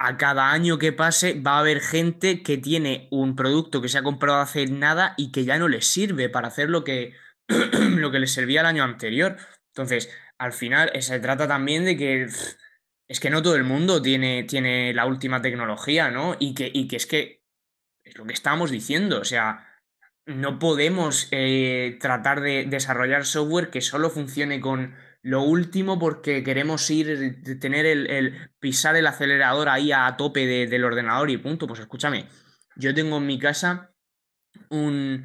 a 0.00 0.16
cada 0.16 0.50
año 0.50 0.78
que 0.78 0.92
pase 0.92 1.40
va 1.40 1.58
a 1.58 1.60
haber 1.60 1.80
gente 1.80 2.42
que 2.42 2.58
tiene 2.58 3.06
un 3.12 3.36
producto 3.36 3.80
que 3.80 3.88
se 3.88 3.98
ha 3.98 4.02
comprado 4.02 4.40
hace 4.40 4.66
nada 4.66 5.14
y 5.16 5.30
que 5.30 5.44
ya 5.44 5.60
no 5.60 5.68
les 5.68 5.86
sirve 5.86 6.28
para 6.28 6.48
hacer 6.48 6.70
lo 6.70 6.82
que, 6.82 7.14
lo 7.46 8.10
que 8.10 8.18
les 8.18 8.32
servía 8.32 8.62
el 8.62 8.66
año 8.66 8.82
anterior. 8.82 9.36
Entonces, 9.68 10.10
al 10.42 10.52
final 10.52 10.90
eh, 10.92 11.02
se 11.02 11.20
trata 11.20 11.46
también 11.46 11.84
de 11.84 11.96
que 11.96 12.26
es 13.08 13.20
que 13.20 13.30
no 13.30 13.42
todo 13.42 13.54
el 13.54 13.64
mundo 13.64 14.02
tiene, 14.02 14.42
tiene 14.44 14.92
la 14.92 15.06
última 15.06 15.40
tecnología, 15.40 16.10
¿no? 16.10 16.36
Y 16.40 16.54
que, 16.54 16.70
y 16.72 16.88
que 16.88 16.96
es 16.96 17.06
que 17.06 17.44
es 18.02 18.18
lo 18.18 18.24
que 18.24 18.32
estamos 18.32 18.70
diciendo, 18.70 19.20
o 19.20 19.24
sea, 19.24 19.68
no 20.26 20.58
podemos 20.58 21.28
eh, 21.30 21.96
tratar 22.00 22.40
de 22.40 22.64
desarrollar 22.64 23.24
software 23.24 23.70
que 23.70 23.80
solo 23.80 24.10
funcione 24.10 24.60
con 24.60 24.96
lo 25.22 25.42
último, 25.42 26.00
porque 26.00 26.42
queremos 26.42 26.90
ir, 26.90 27.42
tener 27.60 27.86
el, 27.86 28.50
pisar 28.58 28.96
el 28.96 29.06
acelerador 29.06 29.68
ahí 29.68 29.92
a 29.92 30.16
tope 30.16 30.66
del 30.66 30.84
ordenador 30.84 31.30
y 31.30 31.36
punto. 31.36 31.68
Pues 31.68 31.78
escúchame, 31.78 32.26
yo 32.74 32.92
tengo 32.92 33.18
en 33.18 33.26
mi 33.26 33.38
casa 33.38 33.94
un. 34.70 35.24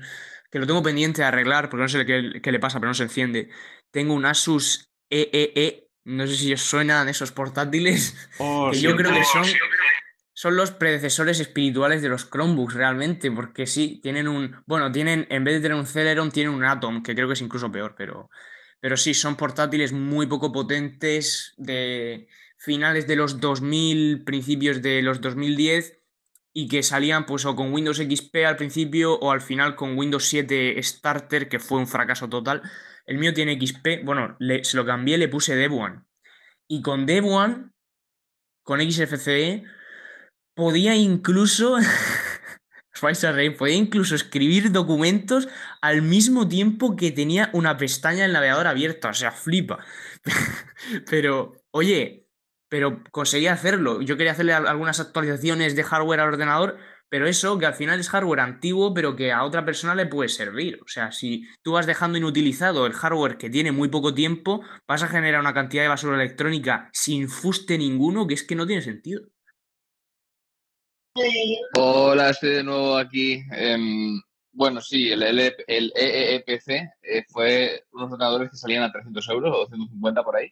que 0.51 0.59
lo 0.59 0.67
tengo 0.67 0.83
pendiente 0.83 1.21
de 1.21 1.27
arreglar, 1.27 1.69
porque 1.69 1.81
no 1.81 1.89
sé 1.89 2.05
qué, 2.05 2.51
le 2.51 2.59
pasa, 2.59 2.79
pero 2.79 2.89
no 2.89 2.93
se 2.93 3.03
enciende. 3.03 3.49
Tengo 3.89 4.13
un 4.13 4.25
Asus 4.25 4.87
EEE, 5.09 5.51
e, 5.55 5.89
no 6.05 6.25
sé 6.27 6.35
si 6.35 6.53
os 6.53 6.61
suenan 6.61 7.09
esos 7.09 7.31
portátiles, 7.31 8.15
oh, 8.39 8.69
que 8.71 8.79
yo 8.79 8.95
creo 8.95 9.13
que 9.13 9.23
son. 9.23 9.43
Son 10.33 10.55
los 10.55 10.69
predecesores 10.69 11.39
espirituales 11.39 12.03
de 12.03 12.09
los 12.09 12.29
Chromebooks 12.29 12.75
realmente, 12.75 13.31
porque 13.31 13.65
sí, 13.65 13.99
tienen 14.03 14.27
un. 14.27 14.55
Bueno, 14.67 14.91
tienen, 14.91 15.25
en 15.31 15.43
vez 15.43 15.55
de 15.55 15.61
tener 15.61 15.75
un 15.77 15.87
Celeron, 15.87 16.31
tienen 16.31 16.53
un 16.53 16.63
Atom, 16.63 17.01
que 17.01 17.15
creo 17.15 17.27
que 17.27 17.33
es 17.33 17.41
incluso 17.41 17.71
peor, 17.71 17.95
pero. 17.97 18.29
Pero 18.79 18.95
sí, 18.95 19.15
son 19.15 19.35
portátiles 19.35 19.93
muy 19.93 20.27
poco 20.27 20.51
potentes 20.51 21.55
de 21.57 22.27
finales 22.57 23.07
de 23.07 23.15
los 23.15 23.39
2000, 23.39 24.23
principios 24.23 24.83
de 24.83 25.01
los 25.01 25.21
2010 25.21 25.97
y 26.53 26.67
que 26.67 26.81
salían 26.81 27.27
pues 27.27 27.45
o 27.45 27.55
con 27.55 27.71
Windows 27.71 27.97
XP 27.97 28.37
al 28.47 28.55
principio 28.55 29.13
o 29.13 29.31
al 29.31 29.41
final 29.41 29.75
con 29.75 29.95
Windows 29.95 30.25
7 30.25 30.81
Starter, 30.81 31.49
que 31.49 31.59
fue 31.59 31.77
un 31.77 31.87
fracaso 31.87 32.29
total. 32.29 32.63
El 33.07 33.17
mío 33.17 33.33
tiene 33.33 33.59
XP, 33.59 34.03
bueno, 34.03 34.37
se 34.63 34.77
lo 34.77 34.85
cambié, 34.85 35.17
le 35.17 35.29
puse 35.29 35.55
Devuan. 35.55 36.05
Y 36.67 36.81
con 36.81 37.05
Devuan, 37.05 37.73
con 38.63 38.79
XFCE, 38.81 39.63
podía 40.53 40.95
incluso 40.95 41.77
vais 43.01 43.23
a 43.23 43.31
reír, 43.31 43.55
podía 43.55 43.75
incluso 43.75 44.15
escribir 44.15 44.71
documentos 44.71 45.47
al 45.81 46.01
mismo 46.01 46.47
tiempo 46.47 46.95
que 46.95 47.11
tenía 47.11 47.49
una 47.53 47.77
pestaña 47.77 48.23
del 48.23 48.33
navegador 48.33 48.67
abierta, 48.67 49.09
o 49.09 49.13
sea, 49.13 49.31
flipa. 49.31 49.79
pero, 51.09 51.53
oye, 51.71 52.27
pero 52.69 53.03
conseguí 53.11 53.47
hacerlo. 53.47 54.01
Yo 54.01 54.17
quería 54.17 54.33
hacerle 54.33 54.53
algunas 54.53 54.99
actualizaciones 54.99 55.75
de 55.75 55.83
hardware 55.83 56.19
al 56.19 56.29
ordenador, 56.29 56.77
pero 57.09 57.27
eso 57.27 57.57
que 57.57 57.65
al 57.65 57.73
final 57.73 57.99
es 57.99 58.09
hardware 58.09 58.41
antiguo, 58.41 58.93
pero 58.93 59.15
que 59.15 59.31
a 59.31 59.43
otra 59.43 59.65
persona 59.65 59.95
le 59.95 60.05
puede 60.05 60.29
servir. 60.29 60.79
O 60.83 60.87
sea, 60.87 61.11
si 61.11 61.47
tú 61.61 61.73
vas 61.73 61.85
dejando 61.85 62.17
inutilizado 62.17 62.85
el 62.85 62.93
hardware 62.93 63.37
que 63.37 63.49
tiene 63.49 63.71
muy 63.71 63.89
poco 63.89 64.13
tiempo, 64.13 64.61
vas 64.87 65.03
a 65.03 65.07
generar 65.07 65.39
una 65.41 65.53
cantidad 65.53 65.83
de 65.83 65.89
basura 65.89 66.15
electrónica 66.15 66.89
sin 66.93 67.29
fuste 67.29 67.77
ninguno 67.77 68.27
que 68.27 68.33
es 68.33 68.43
que 68.43 68.55
no 68.55 68.67
tiene 68.67 68.81
sentido. 68.81 69.21
Hola, 71.75 72.29
estoy 72.29 72.49
de 72.49 72.63
nuevo 72.63 72.97
aquí. 72.97 73.41
Em, 73.51 74.21
bueno, 74.51 74.81
sí, 74.81 75.11
el, 75.11 75.23
el, 75.23 75.53
el 75.67 75.93
EEPC 75.95 76.69
eh, 77.01 77.23
fue 77.29 77.83
unos 77.91 78.11
ordenadores 78.11 78.51
que 78.51 78.57
salían 78.57 78.83
a 78.83 78.91
300 78.91 79.29
euros 79.29 79.55
o 79.55 79.59
250 79.59 80.23
por 80.23 80.35
ahí. 80.35 80.51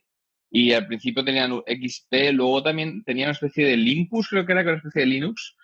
Y 0.49 0.71
al 0.71 0.87
principio 0.87 1.23
tenían 1.23 1.51
XP, 1.67 2.31
luego 2.33 2.63
también 2.63 3.03
tenían 3.03 3.27
una 3.27 3.33
especie 3.33 3.65
de 3.65 3.77
Limpus, 3.77 4.29
creo 4.29 4.45
que 4.45 4.53
era, 4.53 4.61
una 4.61 4.77
especie 4.77 5.01
de 5.01 5.07
Linux. 5.07 5.55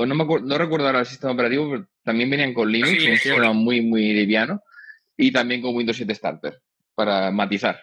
O 0.00 0.06
no, 0.06 0.14
me 0.14 0.22
acuerdo, 0.22 0.46
no 0.46 0.56
recuerdo 0.56 0.86
ahora 0.86 1.00
el 1.00 1.06
sistema 1.06 1.32
operativo, 1.32 1.68
pero 1.68 1.88
también 2.04 2.30
venían 2.30 2.54
con 2.54 2.70
Linux, 2.70 2.92
un 2.92 3.16
sistema 3.16 3.52
muy, 3.52 3.80
muy 3.80 4.12
liviano. 4.12 4.62
Y 5.16 5.32
también 5.32 5.60
con 5.60 5.74
Windows 5.74 5.96
7 5.96 6.14
Starter, 6.14 6.62
para 6.94 7.32
matizar. 7.32 7.80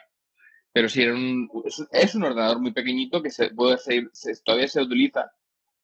Pero 0.71 0.87
sí, 0.87 1.01
era 1.01 1.13
un, 1.13 1.49
es 1.91 2.15
un 2.15 2.23
ordenador 2.23 2.61
muy 2.61 2.71
pequeñito 2.71 3.21
que 3.21 3.29
se 3.29 3.49
puede 3.49 3.77
seguir, 3.77 4.11
todavía 4.45 4.69
se 4.69 4.81
utiliza 4.81 5.29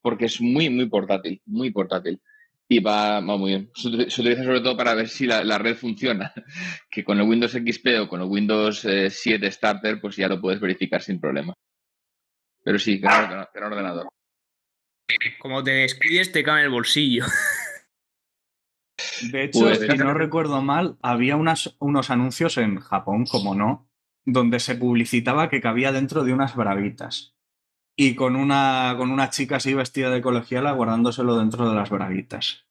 porque 0.02 0.26
es 0.26 0.40
muy, 0.40 0.70
muy 0.70 0.86
portátil, 0.86 1.42
muy 1.48 1.70
portátil. 1.70 2.22
Y 2.70 2.80
va, 2.80 3.20
va 3.20 3.36
muy 3.36 3.50
bien. 3.50 3.70
Se, 3.76 3.90
utiliza 3.90 4.46
sobre 4.46 4.62
todo 4.62 4.78
para 4.78 4.94
ver 4.94 5.10
si 5.10 5.28
la, 5.28 5.58
red 5.58 5.76
funciona. 5.76 6.34
Que 6.90 7.04
con 7.04 7.20
el 7.20 7.28
Windows 7.28 7.52
XP 7.52 7.88
o 8.04 8.08
con 8.08 8.22
el 8.22 8.28
Windows 8.28 8.88
7 9.10 9.46
eh, 9.46 9.52
Starter, 9.52 10.00
pues 10.00 10.16
ya 10.16 10.30
lo 10.30 10.40
puedes 10.40 10.62
verificar 10.62 11.02
sin 11.02 11.20
problema. 11.20 11.54
Pero 12.64 12.80
sí, 12.80 13.02
que 13.02 13.08
era 13.08 13.68
ordenador. 13.68 14.08
Como 15.40 15.64
te 15.64 15.72
descuides, 15.72 16.32
te 16.32 16.44
cae 16.44 16.60
en 16.60 16.66
el 16.66 16.72
bolsillo. 16.72 17.26
De 19.32 19.44
hecho, 19.46 19.62
Pues, 19.62 19.80
si 19.80 19.98
no 19.98 20.14
recuerdo 20.14 20.62
mal, 20.62 20.98
había 21.02 21.36
unas- 21.36 21.76
unos 21.80 22.10
anuncios 22.10 22.58
en 22.58 22.80
Japón, 22.80 23.26
como 23.26 23.56
no, 23.56 23.90
donde 24.26 24.60
se 24.60 24.76
publicitaba 24.76 25.50
que 25.50 25.62
cabía 25.62 25.92
dentro 25.92 26.24
de 26.24 26.34
unas 26.34 26.56
braguitas. 26.56 27.36
Y 27.96 28.16
con 28.16 28.36
una, 28.36 28.96
con 28.98 29.12
una 29.12 29.30
chica 29.30 29.58
así 29.58 29.74
vestida 29.74 30.10
de 30.10 30.22
colegiala 30.22 30.72
guardándoselo 30.72 31.38
dentro 31.38 31.70
de 31.70 31.76
las 31.76 31.90
braguitas. 31.90 32.66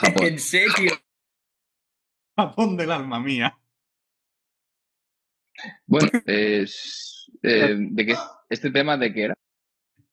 Japón. 0.00 0.26
en 0.26 0.38
serio. 0.38 0.92
Japón 2.36 2.76
del 2.76 2.92
alma 2.92 3.20
mía. 3.20 3.58
Bueno, 5.86 6.08
es, 6.24 7.30
eh, 7.42 7.74
¿de 7.78 8.06
qué? 8.06 8.14
¿Este 8.48 8.70
tema 8.70 8.96
de 8.96 9.12
qué 9.12 9.22
era? 9.24 9.34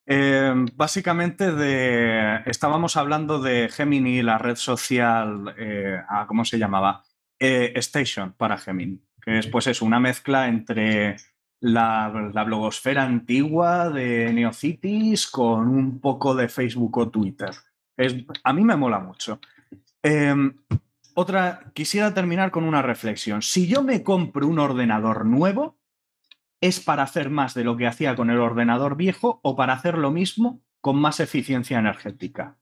Eh, 0.10 0.54
básicamente 0.74 1.52
de, 1.52 2.42
estábamos 2.46 2.96
hablando 2.96 3.42
de 3.42 3.68
Gemini, 3.68 4.22
la 4.22 4.38
red 4.38 4.56
social, 4.56 5.54
eh, 5.58 6.00
ah, 6.08 6.26
¿cómo 6.26 6.46
se 6.46 6.58
llamaba? 6.58 7.04
Eh, 7.38 7.74
Station 7.76 8.34
para 8.34 8.58
Gemini, 8.58 9.02
que 9.22 9.40
es 9.40 9.48
pues 9.48 9.68
es 9.68 9.82
una 9.82 10.00
mezcla 10.00 10.48
entre 10.48 11.18
la, 11.60 12.32
la 12.34 12.44
blogosfera 12.46 13.04
antigua 13.04 13.90
de 13.90 14.32
Neocities 14.32 15.28
con 15.28 15.68
un 15.68 16.00
poco 16.00 16.34
de 16.34 16.48
Facebook 16.48 16.98
o 16.98 17.10
Twitter. 17.10 17.52
Es, 17.98 18.16
a 18.44 18.54
mí 18.54 18.64
me 18.64 18.78
mola 18.78 19.00
mucho. 19.00 19.42
Eh, 20.02 20.34
otra, 21.16 21.72
quisiera 21.74 22.14
terminar 22.14 22.50
con 22.52 22.64
una 22.64 22.82
reflexión. 22.82 23.42
Si 23.42 23.68
yo 23.68 23.84
me 23.84 24.04
compro 24.04 24.48
un 24.48 24.60
ordenador 24.60 25.26
nuevo, 25.26 25.78
¿es 26.62 26.80
para 26.80 27.04
hacer 27.04 27.30
más 27.30 27.54
de 27.54 27.64
lo 27.64 27.78
que 27.78 27.88
hacía 27.88 28.16
con 28.16 28.30
el 28.30 28.40
ordenador 28.40 28.98
viejo 28.98 29.40
o 29.44 29.56
para 29.56 29.74
hacer 29.74 29.98
lo 29.98 30.12
mismo 30.12 30.62
con 30.82 30.98
más 30.98 31.20
eficiencia 31.20 31.80
energética? 31.80 32.58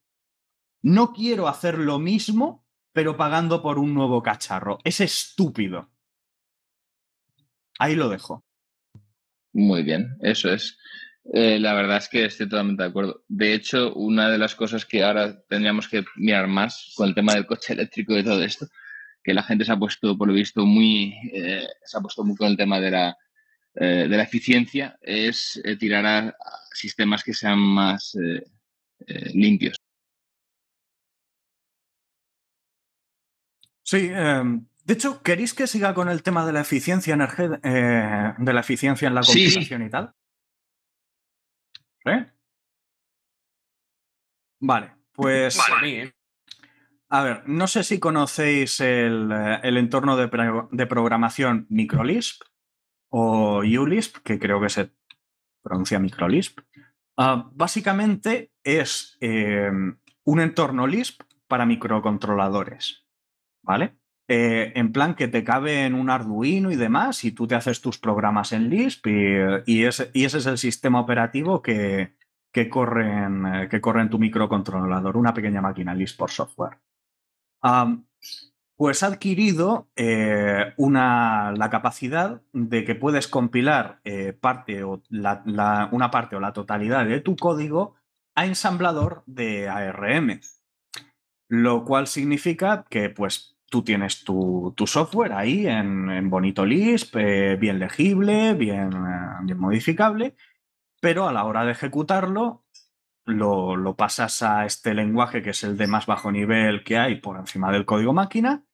No 0.81 1.13
quiero 1.13 1.47
hacer 1.47 1.77
lo 1.77 1.99
mismo, 1.99 2.65
pero 2.91 3.17
pagando 3.17 3.61
por 3.61 3.79
un 3.79 3.93
nuevo 3.93 4.21
cacharro. 4.21 4.79
Es 4.83 5.01
estúpido. 5.01 5.89
Ahí 7.79 7.95
lo 7.95 8.09
dejo. 8.09 8.45
Muy 9.53 9.83
bien, 9.83 10.17
eso 10.21 10.51
es. 10.51 10.77
Eh, 11.33 11.59
la 11.59 11.73
verdad 11.73 11.97
es 11.97 12.07
que 12.07 12.25
estoy 12.25 12.47
totalmente 12.47 12.83
de 12.83 12.89
acuerdo. 12.89 13.23
De 13.27 13.53
hecho, 13.53 13.93
una 13.95 14.29
de 14.29 14.37
las 14.37 14.53
cosas 14.53 14.85
que 14.85 15.03
ahora 15.03 15.41
tendríamos 15.47 15.87
que 15.87 16.05
mirar 16.17 16.47
más 16.47 16.93
con 16.95 17.09
el 17.09 17.15
tema 17.15 17.33
del 17.33 17.47
coche 17.47 17.73
eléctrico 17.73 18.17
y 18.17 18.23
todo 18.23 18.43
esto, 18.43 18.67
que 19.23 19.33
la 19.33 19.41
gente 19.41 19.65
se 19.65 19.71
ha 19.71 19.79
puesto, 19.79 20.15
por 20.17 20.27
lo 20.27 20.33
visto, 20.33 20.65
muy, 20.65 21.15
eh, 21.33 21.67
se 21.83 21.97
ha 21.97 22.01
puesto 22.01 22.23
muy 22.23 22.35
con 22.35 22.49
el 22.49 22.57
tema 22.57 22.79
de 22.79 22.91
la, 22.91 23.17
eh, 23.75 24.07
de 24.09 24.17
la 24.17 24.23
eficiencia, 24.23 24.97
es 25.01 25.61
eh, 25.63 25.75
tirar 25.75 26.05
a, 26.05 26.17
a 26.29 26.35
sistemas 26.73 27.23
que 27.23 27.33
sean 27.33 27.59
más 27.59 28.15
eh, 28.15 28.43
eh, 29.07 29.31
limpios. 29.33 29.75
Sí, 33.83 34.09
eh, 34.11 34.43
de 34.83 34.93
hecho, 34.93 35.21
¿queréis 35.21 35.53
que 35.53 35.67
siga 35.67 35.93
con 35.93 36.09
el 36.09 36.23
tema 36.23 36.45
de 36.45 36.53
la 36.53 36.61
eficiencia 36.61 37.15
eh, 37.63 38.33
de 38.37 38.53
la 38.53 38.59
eficiencia 38.59 39.07
en 39.07 39.15
la 39.15 39.23
Sí. 39.23 39.43
computación 39.43 39.83
y 39.83 39.89
tal? 39.89 40.13
¿Eh? 42.05 42.25
Vale, 44.59 44.91
pues 45.11 45.57
Vale, 45.57 45.73
a 45.73 45.81
mí. 46.05 46.11
A 47.09 47.23
ver, 47.23 47.43
no 47.47 47.67
sé 47.67 47.83
si 47.83 47.99
conocéis 47.99 48.79
el, 48.79 49.31
el 49.63 49.77
entorno 49.77 50.17
de, 50.17 50.27
pro- 50.27 50.69
de 50.71 50.87
programación 50.87 51.67
Microlisp 51.69 52.41
o 53.17 53.59
ULISP, 53.59 54.17
que 54.25 54.37
creo 54.37 54.59
que 54.59 54.67
se 54.67 54.91
pronuncia 55.63 55.99
Microlisp. 55.99 56.59
Ah, 57.17 57.49
básicamente 57.53 58.51
es 58.61 59.17
eh, 59.21 59.71
un 60.25 60.39
entorno 60.41 60.85
Lisp 60.85 61.21
para 61.47 61.65
microcontroladores, 61.65 63.05
¿vale? 63.63 63.95
Eh, 64.27 64.73
en 64.75 64.91
plan 64.91 65.15
que 65.15 65.29
te 65.29 65.45
cabe 65.45 65.85
en 65.85 65.93
un 65.93 66.09
Arduino 66.09 66.71
y 66.71 66.75
demás, 66.75 67.23
y 67.23 67.31
tú 67.31 67.47
te 67.47 67.55
haces 67.55 67.79
tus 67.79 67.97
programas 67.97 68.51
en 68.51 68.69
Lisp 68.69 69.07
y, 69.07 69.85
ese, 69.85 70.11
es 70.13 70.45
el 70.45 70.57
sistema 70.57 70.99
operativo 70.99 71.61
que, 71.61 72.17
corre 72.69 73.23
en, 73.23 73.69
que 73.69 73.79
tu 73.79 74.19
microcontrolador, 74.19 75.15
una 75.15 75.33
pequeña 75.33 75.61
máquina 75.61 75.95
Lisp 75.95 76.17
por 76.17 76.31
software. 76.31 76.79
Pues 78.77 79.03
ha 79.03 79.07
adquirido 79.07 79.87
eh, 79.95 80.73
una, 80.77 81.53
la 81.53 81.69
capacidad 81.69 82.41
de 82.51 82.83
que 82.83 82.95
puedes 82.95 83.27
compilar 83.27 84.01
eh, 84.03 84.33
parte 84.33 84.83
o 84.83 85.01
la- 85.09 85.41
la- 85.45 85.87
una 85.91 86.11
parte 86.11 86.35
o 86.35 86.39
la 86.41 86.51
totalidad 86.53 87.05
de 87.05 87.21
tu 87.21 87.35
código 87.37 87.95
a 88.35 88.45
ensamblador 88.45 89.23
de 89.25 89.69
ARM. 89.69 90.41
Lo 91.47 91.85
cual 91.85 92.07
significa 92.07 92.85
que 92.89 93.09
pues 93.09 93.55
tú 93.69 93.83
tienes 93.83 94.23
tu, 94.23 94.73
tu 94.75 94.87
software 94.87 95.31
ahí 95.33 95.67
en, 95.67 96.29
bonito 96.29 96.65
Lisp, 96.65 97.15
eh, 97.17 97.55
bien 97.55 97.79
legible, 97.79 98.53
bien, 98.55 98.89
bien 99.43 99.57
modificable, 99.57 100.35
pero 100.99 101.27
a 101.27 101.33
la 101.33 101.45
hora 101.45 101.63
de 101.65 101.71
ejecutarlo 101.71 102.65
lo, 103.25 103.75
lo 103.77 103.95
pasas 103.95 104.41
a 104.43 104.65
este 104.65 104.93
lenguaje 104.93 105.41
que 105.41 105.51
es 105.51 105.63
el 105.63 105.77
de 105.77 105.87
más 105.87 106.05
bajo 106.07 106.31
nivel 106.31 106.83
que 106.83 106.97
hay 106.97 107.15
por 107.15 107.37
encima 107.37 107.71
del 107.71 107.85
código 107.85 108.11
máquina 108.13 108.64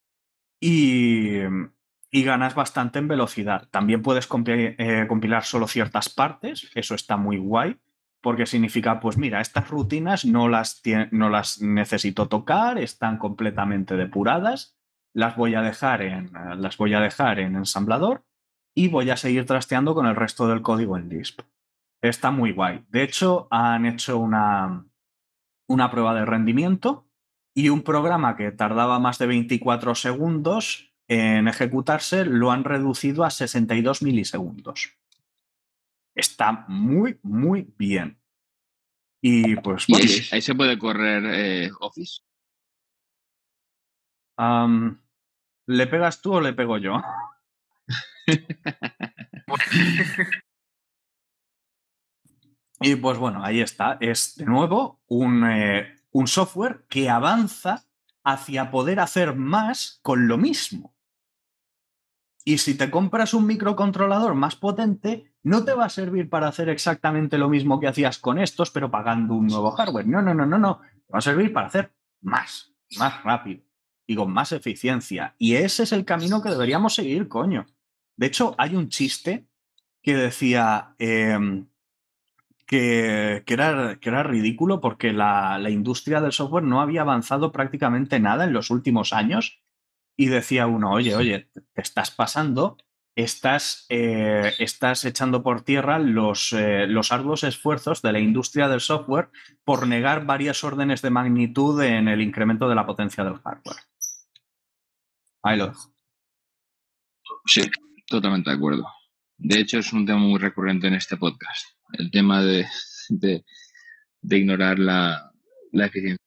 y, 0.61 1.39
y 2.09 2.23
ganas 2.23 2.55
bastante 2.55 2.99
en 2.99 3.09
velocidad. 3.09 3.67
También 3.71 4.01
puedes 4.01 4.29
eh, 4.47 5.05
compilar 5.09 5.43
solo 5.43 5.67
ciertas 5.67 6.07
partes, 6.07 6.71
eso 6.75 6.95
está 6.95 7.17
muy 7.17 7.37
guay, 7.37 7.77
porque 8.21 8.45
significa, 8.45 8.99
pues 8.99 9.17
mira, 9.17 9.41
estas 9.41 9.67
rutinas 9.69 10.23
no 10.23 10.47
las, 10.47 10.83
tie- 10.83 11.09
no 11.11 11.29
las 11.29 11.59
necesito 11.61 12.27
tocar, 12.27 12.77
están 12.77 13.17
completamente 13.17 13.97
depuradas, 13.97 14.77
las 15.13 15.35
voy 15.35 15.55
a 15.55 15.61
dejar 15.61 16.03
en, 16.03 16.27
eh, 16.27 16.55
las 16.55 16.77
voy 16.77 16.93
a 16.93 17.01
dejar 17.01 17.39
en 17.39 17.55
ensamblador 17.55 18.23
y 18.73 18.87
voy 18.87 19.09
a 19.09 19.17
seguir 19.17 19.45
trasteando 19.45 19.95
con 19.95 20.05
el 20.05 20.15
resto 20.15 20.47
del 20.47 20.61
código 20.61 20.97
en 20.97 21.09
Lisp. 21.09 21.41
Está 22.01 22.31
muy 22.31 22.51
guay. 22.51 22.85
De 22.89 23.03
hecho, 23.03 23.47
han 23.51 23.85
hecho 23.85 24.17
una, 24.17 24.85
una 25.67 25.91
prueba 25.91 26.13
de 26.13 26.25
rendimiento 26.25 27.07
y 27.53 27.69
un 27.69 27.81
programa 27.81 28.35
que 28.35 28.51
tardaba 28.51 28.99
más 28.99 29.17
de 29.17 29.27
24 29.27 29.95
segundos 29.95 30.93
en 31.07 31.47
ejecutarse 31.47 32.25
lo 32.25 32.51
han 32.51 32.63
reducido 32.63 33.23
a 33.23 33.29
62 33.29 34.01
milisegundos. 34.01 34.97
Está 36.15 36.65
muy, 36.67 37.19
muy 37.23 37.73
bien. 37.77 38.19
Y 39.21 39.55
pues 39.57 39.87
¿Y 39.87 39.93
bueno, 39.93 40.07
ahí, 40.07 40.21
ahí 40.31 40.41
se 40.41 40.55
puede 40.55 40.79
correr 40.79 41.23
eh, 41.25 41.71
Office? 41.79 42.21
¿le 45.67 45.87
pegas 45.87 46.21
tú 46.21 46.33
o 46.33 46.41
le 46.41 46.53
pego 46.53 46.77
yo? 46.77 47.01
Y 52.83 52.95
pues 52.95 53.19
bueno, 53.19 53.43
ahí 53.43 53.61
está. 53.61 53.99
Es 54.01 54.37
de 54.37 54.45
nuevo 54.45 55.03
un, 55.05 55.47
eh, 55.47 56.00
un 56.11 56.27
software 56.27 56.85
que 56.89 57.09
avanza 57.09 57.85
hacia 58.23 58.71
poder 58.71 58.99
hacer 58.99 59.35
más 59.35 59.99
con 60.01 60.27
lo 60.27 60.37
mismo. 60.37 60.93
Y 62.43 62.57
si 62.57 62.75
te 62.75 62.89
compras 62.89 63.33
un 63.33 63.45
microcontrolador 63.45 64.33
más 64.33 64.55
potente, 64.55 65.31
no 65.43 65.63
te 65.63 65.73
va 65.73 65.85
a 65.85 65.89
servir 65.89 66.29
para 66.29 66.47
hacer 66.47 66.69
exactamente 66.69 67.37
lo 67.37 67.49
mismo 67.49 67.79
que 67.79 67.87
hacías 67.87 68.17
con 68.17 68.39
estos, 68.39 68.71
pero 68.71 68.89
pagando 68.89 69.35
un 69.35 69.47
nuevo 69.47 69.71
hardware. 69.71 70.07
No, 70.07 70.21
no, 70.21 70.33
no, 70.33 70.45
no, 70.45 70.57
no. 70.57 70.81
Te 71.05 71.13
va 71.13 71.19
a 71.19 71.21
servir 71.21 71.53
para 71.53 71.67
hacer 71.67 71.93
más, 72.21 72.73
más 72.97 73.23
rápido 73.23 73.63
y 74.07 74.15
con 74.15 74.31
más 74.31 74.51
eficiencia. 74.51 75.35
Y 75.37 75.55
ese 75.55 75.83
es 75.83 75.91
el 75.91 76.03
camino 76.03 76.41
que 76.41 76.49
deberíamos 76.49 76.95
seguir, 76.95 77.27
coño. 77.27 77.67
De 78.15 78.27
hecho, 78.27 78.55
hay 78.57 78.75
un 78.75 78.89
chiste 78.89 79.47
que 80.01 80.15
decía 80.15 80.95
em, 80.97 81.67
que, 82.71 83.43
que 83.45 83.53
era, 83.53 83.97
que 83.99 84.07
era 84.07 84.23
ridículo 84.23 84.79
porque 84.79 85.11
la, 85.11 85.57
la 85.59 85.69
industria 85.69 86.21
del 86.21 86.31
software 86.31 86.63
no 86.63 86.79
había 86.79 87.01
avanzado 87.01 87.51
prácticamente 87.51 88.17
nada 88.21 88.45
en 88.45 88.53
los 88.53 88.69
últimos 88.69 89.11
años. 89.11 89.61
Y 90.17 90.27
decía 90.27 90.67
uno, 90.67 90.91
oye, 90.91 91.13
oye, 91.15 91.49
te 91.73 91.81
estás 91.81 92.11
pasando, 92.11 92.77
estás, 93.13 93.85
eh, 93.89 94.53
estás 94.57 95.03
echando 95.03 95.43
por 95.43 95.63
tierra 95.63 95.99
los, 95.99 96.53
eh, 96.53 96.87
los 96.87 97.11
arduos 97.11 97.43
esfuerzos 97.43 98.01
de 98.01 98.13
la 98.13 98.19
industria 98.19 98.69
del 98.69 98.79
software 98.79 99.31
por 99.65 99.85
negar 99.85 100.25
varias 100.25 100.63
órdenes 100.63 101.01
de 101.01 101.09
magnitud 101.09 101.81
en 101.83 102.07
el 102.07 102.21
incremento 102.21 102.69
de 102.69 102.75
la 102.75 102.85
potencia 102.85 103.25
del 103.25 103.39
hardware. 103.39 103.83
Ahí 105.43 105.57
lo 105.57 105.67
dejo. 105.67 105.93
Sí, 107.45 107.69
totalmente 108.07 108.49
de 108.49 108.55
acuerdo. 108.55 108.87
De 109.37 109.59
hecho, 109.59 109.79
es 109.79 109.91
un 109.91 110.05
tema 110.05 110.19
muy 110.19 110.39
recurrente 110.39 110.87
en 110.87 110.93
este 110.93 111.17
podcast, 111.17 111.65
el 111.97 112.11
tema 112.11 112.43
de, 112.43 112.65
de, 113.09 113.43
de 114.21 114.37
ignorar 114.37 114.79
la, 114.79 115.31
la 115.71 115.85
eficiencia. 115.85 116.17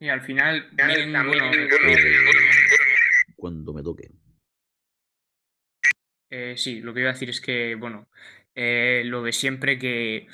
Y 0.00 0.08
al 0.08 0.20
final, 0.20 0.70
también, 0.76 1.12
bueno, 1.12 1.50
Cuando 3.36 3.72
me 3.72 3.82
toque. 3.82 4.10
Eh, 6.30 6.54
sí, 6.56 6.80
lo 6.80 6.94
que 6.94 7.00
iba 7.00 7.10
a 7.10 7.14
decir 7.14 7.30
es 7.30 7.40
que, 7.40 7.74
bueno, 7.74 8.08
eh, 8.54 9.02
lo 9.04 9.22
de 9.22 9.32
siempre 9.32 9.78
que 9.78 10.28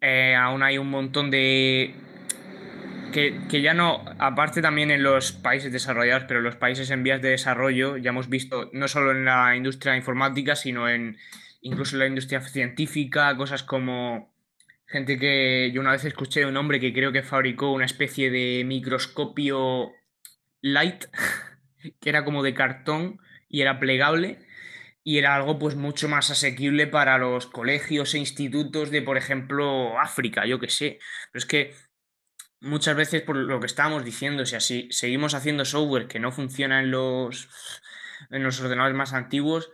eh, 0.00 0.34
aún 0.34 0.62
hay 0.62 0.78
un 0.78 0.88
montón 0.88 1.30
de... 1.30 1.94
Que, 3.12 3.40
que 3.50 3.60
ya 3.60 3.74
no, 3.74 4.02
aparte 4.18 4.62
también 4.62 4.90
en 4.90 5.02
los 5.02 5.32
países 5.32 5.70
desarrollados, 5.70 6.24
pero 6.24 6.38
en 6.38 6.44
los 6.44 6.56
países 6.56 6.88
en 6.90 7.02
vías 7.02 7.20
de 7.20 7.28
desarrollo, 7.28 7.98
ya 7.98 8.08
hemos 8.08 8.30
visto, 8.30 8.70
no 8.72 8.88
solo 8.88 9.10
en 9.10 9.26
la 9.26 9.54
industria 9.54 9.96
informática, 9.96 10.56
sino 10.56 10.88
en 10.88 11.18
incluso 11.62 11.96
la 11.96 12.06
industria 12.06 12.40
científica, 12.40 13.34
cosas 13.36 13.62
como 13.62 14.34
gente 14.86 15.18
que 15.18 15.70
yo 15.72 15.80
una 15.80 15.92
vez 15.92 16.04
escuché 16.04 16.44
un 16.44 16.56
hombre 16.56 16.78
que 16.78 16.92
creo 16.92 17.12
que 17.12 17.22
fabricó 17.22 17.72
una 17.72 17.86
especie 17.86 18.30
de 18.30 18.62
microscopio 18.64 19.92
light, 20.60 21.06
que 22.00 22.08
era 22.10 22.24
como 22.24 22.42
de 22.42 22.54
cartón 22.54 23.20
y 23.48 23.62
era 23.62 23.80
plegable 23.80 24.46
y 25.04 25.18
era 25.18 25.34
algo 25.34 25.58
pues 25.58 25.74
mucho 25.74 26.08
más 26.08 26.30
asequible 26.30 26.86
para 26.86 27.18
los 27.18 27.46
colegios 27.46 28.14
e 28.14 28.18
institutos 28.18 28.90
de, 28.90 29.02
por 29.02 29.16
ejemplo, 29.16 29.98
África, 29.98 30.46
yo 30.46 30.60
que 30.60 30.68
sé. 30.68 30.98
Pero 31.32 31.38
es 31.38 31.46
que 31.46 31.74
muchas 32.60 32.96
veces 32.96 33.22
por 33.22 33.36
lo 33.36 33.58
que 33.58 33.66
estábamos 33.66 34.04
diciendo, 34.04 34.46
si 34.46 34.54
así 34.54 34.88
seguimos 34.90 35.34
haciendo 35.34 35.64
software 35.64 36.06
que 36.06 36.20
no 36.20 36.30
funciona 36.30 36.80
en 36.80 36.92
los, 36.92 37.48
en 38.30 38.44
los 38.44 38.60
ordenadores 38.60 38.96
más 38.96 39.12
antiguos, 39.12 39.70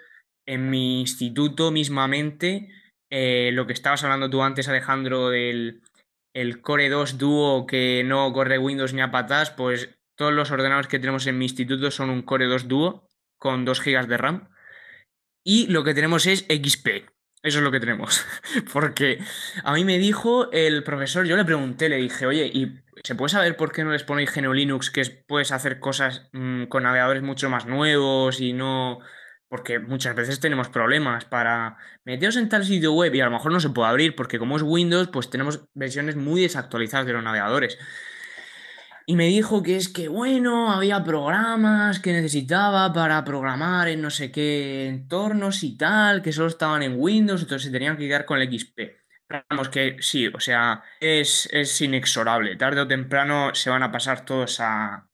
en 0.48 0.70
mi 0.70 1.00
instituto 1.00 1.70
mismamente, 1.70 2.70
eh, 3.10 3.50
lo 3.52 3.66
que 3.66 3.74
estabas 3.74 4.02
hablando 4.02 4.30
tú 4.30 4.42
antes, 4.42 4.66
Alejandro, 4.68 5.28
del 5.28 5.82
el 6.34 6.62
Core 6.62 6.88
2 6.88 7.18
Duo 7.18 7.66
que 7.66 8.02
no 8.04 8.32
corre 8.32 8.58
Windows 8.58 8.94
ni 8.94 9.02
a 9.02 9.10
patas, 9.10 9.50
pues 9.50 9.90
todos 10.16 10.32
los 10.32 10.50
ordenadores 10.50 10.88
que 10.88 10.98
tenemos 10.98 11.26
en 11.26 11.36
mi 11.36 11.44
instituto 11.44 11.90
son 11.90 12.10
un 12.10 12.22
Core 12.22 12.46
2 12.46 12.66
Duo 12.66 13.08
con 13.38 13.64
2 13.64 13.82
GB 13.82 14.06
de 14.06 14.16
RAM 14.16 14.48
y 15.44 15.66
lo 15.66 15.84
que 15.84 15.94
tenemos 15.94 16.26
es 16.26 16.46
XP. 16.48 17.10
Eso 17.42 17.58
es 17.58 17.64
lo 17.64 17.70
que 17.70 17.80
tenemos. 17.80 18.24
Porque 18.72 19.18
a 19.64 19.72
mí 19.74 19.84
me 19.84 19.98
dijo 19.98 20.50
el 20.50 20.82
profesor, 20.82 21.26
yo 21.26 21.36
le 21.36 21.44
pregunté, 21.44 21.88
le 21.88 21.96
dije, 21.96 22.26
oye, 22.26 22.46
¿y 22.46 22.80
se 23.04 23.14
puede 23.14 23.28
saber 23.28 23.56
por 23.56 23.72
qué 23.72 23.84
no 23.84 23.92
les 23.92 24.02
ponéis 24.02 24.34
GNU 24.34 24.52
Linux, 24.52 24.90
que 24.90 25.04
puedes 25.26 25.52
hacer 25.52 25.78
cosas 25.78 26.28
mmm, 26.32 26.64
con 26.64 26.84
navegadores 26.84 27.22
mucho 27.22 27.50
más 27.50 27.66
nuevos 27.66 28.40
y 28.40 28.54
no... 28.54 29.00
Porque 29.48 29.78
muchas 29.78 30.14
veces 30.14 30.40
tenemos 30.40 30.68
problemas 30.68 31.24
para 31.24 31.78
meteros 32.04 32.36
en 32.36 32.48
tal 32.48 32.64
sitio 32.64 32.92
web 32.92 33.14
y 33.14 33.20
a 33.20 33.24
lo 33.24 33.30
mejor 33.30 33.50
no 33.52 33.60
se 33.60 33.70
puede 33.70 33.88
abrir 33.88 34.14
porque 34.14 34.38
como 34.38 34.56
es 34.56 34.62
Windows, 34.62 35.08
pues 35.08 35.30
tenemos 35.30 35.64
versiones 35.74 36.16
muy 36.16 36.42
desactualizadas 36.42 37.06
de 37.06 37.14
los 37.14 37.22
navegadores. 37.24 37.78
Y 39.06 39.16
me 39.16 39.26
dijo 39.26 39.62
que 39.62 39.76
es 39.76 39.88
que, 39.88 40.08
bueno, 40.08 40.70
había 40.70 41.02
programas 41.02 41.98
que 41.98 42.12
necesitaba 42.12 42.92
para 42.92 43.24
programar 43.24 43.88
en 43.88 44.02
no 44.02 44.10
sé 44.10 44.30
qué 44.30 44.86
entornos 44.86 45.62
y 45.62 45.78
tal, 45.78 46.20
que 46.20 46.30
solo 46.30 46.48
estaban 46.48 46.82
en 46.82 46.96
Windows, 46.98 47.40
entonces 47.40 47.68
se 47.68 47.72
tenían 47.72 47.96
que 47.96 48.06
quedar 48.06 48.26
con 48.26 48.38
el 48.38 48.52
XP. 48.52 48.80
Vamos, 49.48 49.70
que 49.70 49.96
sí, 50.00 50.26
o 50.26 50.40
sea, 50.40 50.82
es, 51.00 51.48
es 51.52 51.80
inexorable. 51.80 52.56
Tarde 52.56 52.82
o 52.82 52.88
temprano 52.88 53.54
se 53.54 53.70
van 53.70 53.82
a 53.82 53.90
pasar 53.90 54.26
todos 54.26 54.60
a, 54.60 55.07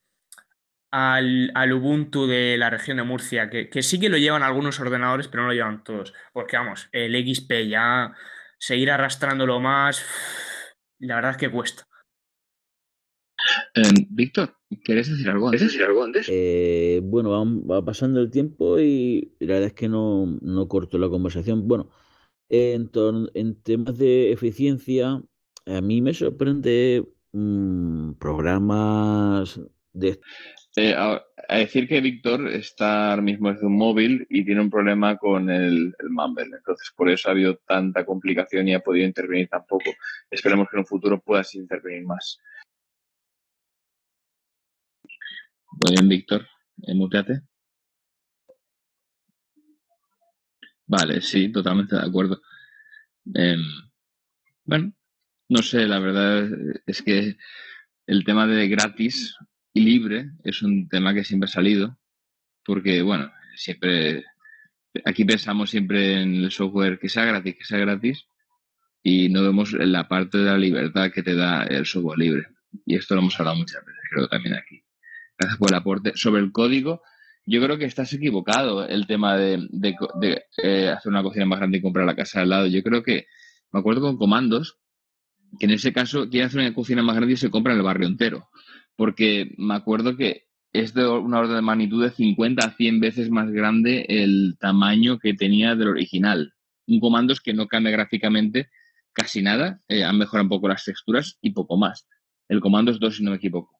al, 0.94 1.50
al, 1.54 1.72
Ubuntu 1.72 2.28
de 2.28 2.56
la 2.56 2.70
región 2.70 2.98
de 2.98 3.02
Murcia, 3.02 3.50
que, 3.50 3.68
que, 3.68 3.82
sí 3.82 3.98
que 3.98 4.08
lo 4.08 4.16
llevan 4.16 4.44
algunos 4.44 4.78
ordenadores, 4.78 5.26
pero 5.26 5.42
no 5.42 5.48
lo 5.48 5.54
llevan 5.54 5.82
todos. 5.82 6.14
Porque 6.32 6.56
vamos, 6.56 6.88
el 6.92 7.14
XP 7.14 7.68
ya 7.68 8.14
seguir 8.58 8.92
arrastrándolo 8.92 9.58
más, 9.58 10.04
la 11.00 11.16
verdad 11.16 11.32
es 11.32 11.36
que 11.36 11.50
cuesta. 11.50 11.84
Eh, 13.74 14.06
Víctor, 14.08 14.56
¿quieres 14.84 15.10
decir 15.10 15.28
algo 15.28 15.48
antes? 15.48 15.62
decir 15.62 15.82
algo 15.82 16.04
antes? 16.04 16.28
Eh, 16.30 17.00
bueno, 17.02 17.30
va, 17.30 17.74
va, 17.74 17.84
pasando 17.84 18.20
el 18.20 18.30
tiempo 18.30 18.78
y 18.78 19.34
la 19.40 19.54
verdad 19.54 19.68
es 19.68 19.74
que 19.74 19.88
no, 19.88 20.38
no 20.40 20.68
corto 20.68 20.96
la 20.98 21.08
conversación. 21.08 21.66
Bueno, 21.66 21.90
en, 22.48 22.88
en, 23.34 23.62
temas 23.62 23.98
de 23.98 24.30
eficiencia, 24.30 25.20
a 25.66 25.80
mí 25.80 26.00
me 26.00 26.14
sorprende 26.14 27.04
mmm, 27.32 28.12
programas 28.12 29.60
de... 29.92 30.20
Eh, 30.76 30.94
a, 30.96 31.24
decir 31.56 31.86
que 31.86 32.00
Víctor 32.00 32.48
está 32.48 33.10
ahora 33.10 33.22
mismo 33.22 33.52
desde 33.52 33.66
un 33.66 33.76
móvil 33.76 34.26
y 34.28 34.44
tiene 34.44 34.60
un 34.60 34.70
problema 34.70 35.16
con 35.16 35.48
el, 35.50 35.94
el 35.98 36.10
Mumble. 36.10 36.56
Entonces, 36.56 36.90
por 36.96 37.08
eso 37.08 37.28
ha 37.28 37.32
habido 37.32 37.56
tanta 37.66 38.04
complicación 38.04 38.66
y 38.68 38.74
ha 38.74 38.80
podido 38.80 39.06
intervenir 39.06 39.48
tan 39.48 39.64
poco. 39.66 39.90
Esperemos 40.30 40.68
que 40.68 40.76
en 40.76 40.80
un 40.80 40.86
futuro 40.86 41.20
puedas 41.20 41.54
intervenir 41.54 42.04
más. 42.04 42.40
Muy 45.80 45.92
bien, 45.92 46.08
Víctor. 46.08 46.46
Muteate. 46.94 47.42
Vale, 50.86 51.20
sí, 51.20 51.50
totalmente 51.50 51.96
de 51.96 52.02
acuerdo. 52.02 52.40
Eh, 53.34 53.56
bueno, 54.64 54.92
no 55.48 55.62
sé, 55.62 55.86
la 55.86 55.98
verdad 55.98 56.48
es 56.86 57.02
que 57.02 57.36
el 58.06 58.24
tema 58.24 58.46
de 58.46 58.68
gratis 58.68 59.36
y 59.74 59.80
libre 59.80 60.30
es 60.44 60.62
un 60.62 60.88
tema 60.88 61.12
que 61.12 61.24
siempre 61.24 61.48
ha 61.48 61.52
salido, 61.52 61.98
porque, 62.64 63.02
bueno, 63.02 63.30
siempre, 63.56 64.24
aquí 65.04 65.24
pensamos 65.24 65.70
siempre 65.70 66.22
en 66.22 66.36
el 66.36 66.50
software 66.52 66.98
que 66.98 67.08
sea 67.08 67.24
gratis, 67.24 67.56
que 67.56 67.64
sea 67.64 67.78
gratis, 67.78 68.24
y 69.02 69.28
no 69.28 69.42
vemos 69.42 69.72
la 69.72 70.08
parte 70.08 70.38
de 70.38 70.44
la 70.44 70.56
libertad 70.56 71.10
que 71.12 71.24
te 71.24 71.34
da 71.34 71.64
el 71.64 71.84
software 71.84 72.18
libre. 72.18 72.46
Y 72.86 72.96
esto 72.96 73.14
lo 73.14 73.20
hemos 73.20 73.38
hablado 73.38 73.56
muchas 73.56 73.84
veces, 73.84 74.00
creo 74.10 74.28
también 74.28 74.54
aquí. 74.54 74.82
Gracias 75.36 75.58
por 75.58 75.70
el 75.70 75.76
aporte. 75.76 76.12
Sobre 76.14 76.40
el 76.40 76.52
código, 76.52 77.02
yo 77.44 77.60
creo 77.60 77.76
que 77.76 77.84
estás 77.84 78.12
equivocado 78.12 78.86
el 78.86 79.08
tema 79.08 79.36
de, 79.36 79.66
de, 79.70 79.96
de 80.20 80.44
eh, 80.62 80.88
hacer 80.88 81.10
una 81.10 81.22
cocina 81.24 81.46
más 81.46 81.58
grande 81.58 81.78
y 81.78 81.82
comprar 81.82 82.06
la 82.06 82.14
casa 82.14 82.40
al 82.40 82.48
lado. 82.48 82.66
Yo 82.68 82.82
creo 82.84 83.02
que, 83.02 83.26
me 83.72 83.80
acuerdo 83.80 84.02
con 84.02 84.16
comandos, 84.16 84.78
que 85.58 85.66
en 85.66 85.72
ese 85.72 85.92
caso 85.92 86.30
quiere 86.30 86.46
hacer 86.46 86.60
una 86.60 86.74
cocina 86.74 87.02
más 87.02 87.16
grande 87.16 87.34
y 87.34 87.36
se 87.36 87.50
compra 87.50 87.74
el 87.74 87.82
barrio 87.82 88.06
entero. 88.06 88.48
Porque 88.96 89.54
me 89.58 89.74
acuerdo 89.74 90.16
que 90.16 90.46
es 90.72 90.94
de 90.94 91.06
una 91.06 91.40
orden 91.40 91.56
de 91.56 91.62
magnitud 91.62 92.02
de 92.02 92.10
50 92.10 92.66
a 92.66 92.70
100 92.72 93.00
veces 93.00 93.30
más 93.30 93.50
grande 93.50 94.06
el 94.08 94.56
tamaño 94.58 95.18
que 95.18 95.34
tenía 95.34 95.74
del 95.74 95.88
original. 95.88 96.54
Un 96.86 97.00
comando 97.00 97.32
es 97.32 97.40
que 97.40 97.54
no 97.54 97.66
cambia 97.66 97.92
gráficamente 97.92 98.70
casi 99.12 99.42
nada, 99.42 99.80
eh, 99.88 100.02
han 100.02 100.18
mejorado 100.18 100.44
un 100.44 100.48
poco 100.48 100.68
las 100.68 100.84
texturas 100.84 101.38
y 101.40 101.50
poco 101.50 101.76
más. 101.76 102.08
El 102.48 102.60
comando 102.60 102.90
es 102.90 102.98
2 102.98 103.16
si 103.16 103.22
no 103.22 103.30
me 103.30 103.36
equivoco 103.36 103.74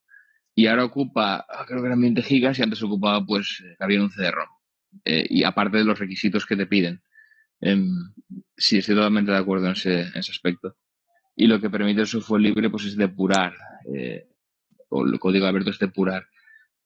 y 0.55 0.66
ahora 0.66 0.85
ocupa, 0.85 1.45
ah, 1.49 1.65
creo 1.66 1.81
que 1.81 1.86
eran 1.86 2.01
20 2.01 2.23
gigas 2.23 2.59
y 2.59 2.62
antes 2.62 2.82
ocupaba 2.82 3.24
pues 3.24 3.62
había 3.81 4.01
un 4.01 4.11
CD-ROM. 4.11 4.49
Eh, 5.05 5.27
y 5.28 5.43
aparte 5.43 5.78
de 5.78 5.85
los 5.85 5.99
requisitos 5.99 6.47
que 6.47 6.57
te 6.57 6.66
piden. 6.66 7.03
Eh, 7.61 7.77
sí, 8.57 8.78
estoy 8.78 8.95
totalmente 8.95 9.32
de 9.32 9.39
acuerdo 9.39 9.66
en 9.66 9.73
ese, 9.73 10.03
en 10.03 10.16
ese, 10.16 10.31
aspecto. 10.31 10.77
Y 11.35 11.49
lo 11.49 11.61
que 11.61 11.70
permite 11.70 12.03
el 12.03 12.07
software 12.07 12.43
libre 12.43 12.70
pues 12.70 12.85
es 12.85 12.97
depurar, 12.97 13.55
eh, 13.93 14.28
o 14.95 15.05
el 15.05 15.19
código 15.19 15.47
abierto 15.47 15.71
es 15.71 15.79
depurar 15.79 16.27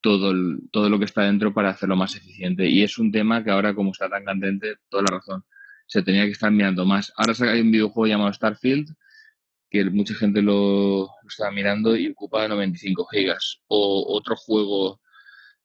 todo, 0.01 0.33
todo 0.71 0.89
lo 0.89 0.99
que 0.99 1.05
está 1.05 1.23
dentro 1.23 1.53
para 1.53 1.71
hacerlo 1.71 1.97
más 1.97 2.17
eficiente. 2.17 2.69
Y 2.69 2.83
es 2.83 2.99
un 2.99 3.13
tema 3.13 3.45
que 3.45 3.51
ahora, 3.51 3.75
como 3.75 3.91
está 3.93 4.09
tan 4.09 4.25
candente, 4.25 4.77
toda 4.89 5.05
la 5.05 5.19
razón, 5.19 5.45
se 5.87 6.03
tenía 6.03 6.25
que 6.25 6.33
estar 6.33 6.51
mirando 6.51 6.85
más. 6.87 7.13
Ahora 7.17 7.35
hay 7.53 7.61
un 7.61 7.71
videojuego 7.71 8.07
llamado 8.07 8.33
Starfield, 8.33 8.95
que 9.71 9.85
mucha 9.91 10.15
gente 10.15 10.41
lo, 10.41 11.01
lo 11.23 11.29
estaba 11.29 11.51
mirando 11.51 11.97
y 11.97 12.09
ocupa 12.09 12.49
95 12.49 13.07
gigas. 13.11 13.61
O 13.69 14.17
otro 14.17 14.37
juego 14.37 15.01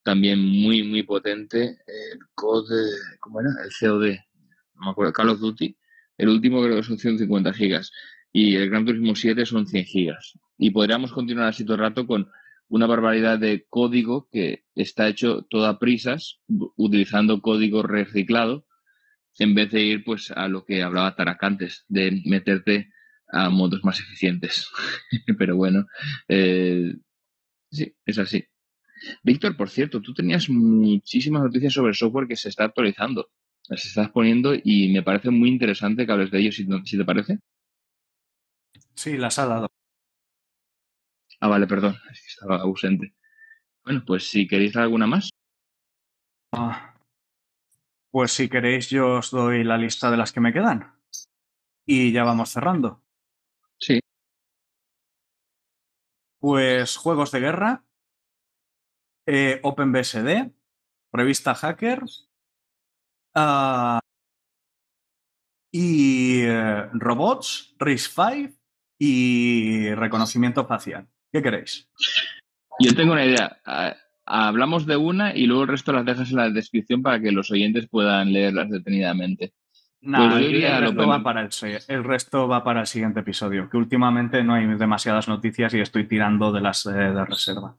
también 0.04 0.40
muy, 0.40 0.84
muy 0.84 1.04
potente, 1.04 1.78
el 1.88 2.20
COD, 2.36 2.68
¿cómo 3.20 3.40
era? 3.40 3.52
El 3.64 3.72
COD, 3.80 4.18
no 4.76 4.86
me 4.86 4.92
acuerdo, 4.92 5.14
Call 5.14 5.30
of 5.30 5.40
Duty. 5.40 5.78
El 6.18 6.30
último 6.30 6.62
creo 6.62 6.76
que 6.76 6.84
son 6.84 6.98
150 6.98 7.54
gigas. 7.54 7.92
Y 8.32 8.56
el 8.56 8.70
Gran 8.70 8.86
Turismo 8.86 9.16
7 9.16 9.46
son 9.46 9.68
100 9.68 9.86
gigas. 9.86 10.34
Y 10.64 10.72
podríamos 10.72 11.12
continuar 11.12 11.50
así 11.50 11.66
todo 11.66 11.76
el 11.76 11.82
rato 11.82 12.08
con 12.08 12.32
una 12.70 12.88
barbaridad 12.88 13.38
de 13.38 13.66
código 13.70 14.30
que 14.32 14.64
está 14.76 15.10
hecho 15.10 15.42
todo 15.50 15.66
a 15.66 15.78
prisas, 15.78 16.40
utilizando 16.78 17.42
código 17.42 17.84
reciclado, 17.84 18.66
en 19.40 19.56
vez 19.56 19.72
de 19.72 19.82
ir 19.82 20.06
pues 20.06 20.32
a 20.32 20.48
lo 20.48 20.64
que 20.64 20.82
hablaba 20.82 21.18
Taracantes, 21.18 21.84
de 21.90 22.22
meterte 22.24 22.94
a 23.28 23.50
modos 23.50 23.84
más 23.84 24.00
eficientes. 24.00 24.70
Pero 25.38 25.58
bueno, 25.58 25.86
eh, 26.30 26.96
sí, 27.70 27.94
es 28.06 28.18
así. 28.18 28.46
Víctor, 29.22 29.58
por 29.58 29.70
cierto, 29.70 30.02
tú 30.02 30.14
tenías 30.14 30.50
muchísimas 30.50 31.44
noticias 31.44 31.74
sobre 31.74 31.94
software 31.94 32.30
que 32.30 32.38
se 32.38 32.48
está 32.48 32.64
actualizando. 32.64 33.30
Las 33.68 33.86
estás 33.86 34.12
poniendo 34.12 34.54
y 34.56 34.94
me 34.94 35.04
parece 35.04 35.30
muy 35.30 35.50
interesante 35.50 36.06
que 36.06 36.12
hables 36.14 36.32
de 36.32 36.40
ello, 36.40 36.54
si 36.54 36.98
te 36.98 37.04
parece. 37.04 37.40
Sí, 38.96 39.18
las 39.18 39.38
ha 39.40 39.46
dado. 39.46 39.70
Ah, 41.44 41.50
vale, 41.50 41.68
perdón, 41.68 41.94
es 42.10 42.22
que 42.22 42.28
estaba 42.28 42.62
ausente. 42.62 43.14
Bueno, 43.84 44.02
pues 44.08 44.30
si 44.30 44.48
queréis 44.48 44.78
alguna 44.78 45.08
más. 45.08 45.30
Ah, 46.54 46.96
pues 48.12 48.32
si 48.32 48.48
queréis, 48.48 48.90
yo 48.90 49.18
os 49.18 49.30
doy 49.30 49.66
la 49.66 49.78
lista 49.78 50.10
de 50.10 50.16
las 50.16 50.32
que 50.32 50.40
me 50.40 50.54
quedan. 50.54 50.98
Y 51.86 52.14
ya 52.14 52.24
vamos 52.24 52.50
cerrando. 52.50 53.04
Sí. 53.78 54.00
Pues 56.40 56.96
juegos 56.96 57.32
de 57.32 57.42
guerra, 57.42 57.84
eh, 59.26 59.60
OpenBSD, 59.64 60.50
revista 61.12 61.56
Hackers, 61.56 62.30
Ah, 63.36 64.00
y 65.74 66.44
eh, 66.44 66.86
robots, 66.94 67.76
RISC-V 67.80 68.56
y 68.98 69.94
reconocimiento 69.96 70.66
facial. 70.66 71.10
¿Qué 71.34 71.42
queréis? 71.42 71.90
Yo 72.80 72.94
tengo 72.96 73.14
una 73.14 73.26
idea. 73.26 73.60
Hablamos 74.26 74.86
de 74.86 74.96
una 74.98 75.36
y 75.36 75.48
luego 75.48 75.64
el 75.64 75.68
resto 75.70 75.92
las 75.92 76.06
dejas 76.06 76.30
en 76.30 76.38
la 76.38 76.50
descripción 76.52 77.02
para 77.02 77.20
que 77.20 77.32
los 77.32 77.50
oyentes 77.50 77.90
puedan 77.90 78.32
leerlas 78.32 78.70
detenidamente. 78.70 79.54
Nada, 80.02 80.34
Pues 80.34 80.46
el, 80.46 80.82
resto 80.82 81.08
va 81.08 81.24
para 81.24 81.42
el, 81.42 81.52
se- 81.52 81.80
el 81.88 82.04
resto 82.04 82.48
va 82.48 82.64
para 82.64 82.82
el 82.82 82.88
siguiente 82.88 83.22
episodio, 83.22 83.70
que 83.70 83.78
últimamente 83.78 84.44
no 84.44 84.54
hay 84.54 84.68
demasiadas 84.76 85.28
noticias 85.28 85.74
y 85.74 85.80
estoy 85.80 86.08
tirando 86.08 86.52
de 86.52 86.62
las 86.62 86.86
eh, 86.86 86.92
de 86.92 87.26
reserva. 87.26 87.78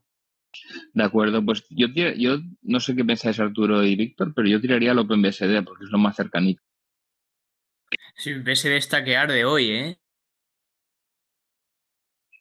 De 0.93 1.03
acuerdo, 1.03 1.45
pues 1.45 1.65
yo, 1.69 1.87
yo 1.87 2.39
no 2.63 2.79
sé 2.79 2.95
qué 2.95 3.05
pensáis 3.05 3.39
Arturo 3.39 3.83
y 3.83 3.95
Víctor, 3.95 4.33
pero 4.35 4.47
yo 4.47 4.59
tiraría 4.59 4.91
al 4.91 4.99
OpenBSD 4.99 5.63
porque 5.63 5.83
es 5.85 5.91
lo 5.91 5.97
más 5.97 6.15
cercanito. 6.15 6.61
Sí, 8.15 8.33
BSD 8.33 8.77
está 8.77 9.03
que 9.03 9.15
arde 9.17 9.45
hoy, 9.45 9.69
¿eh? 9.71 9.99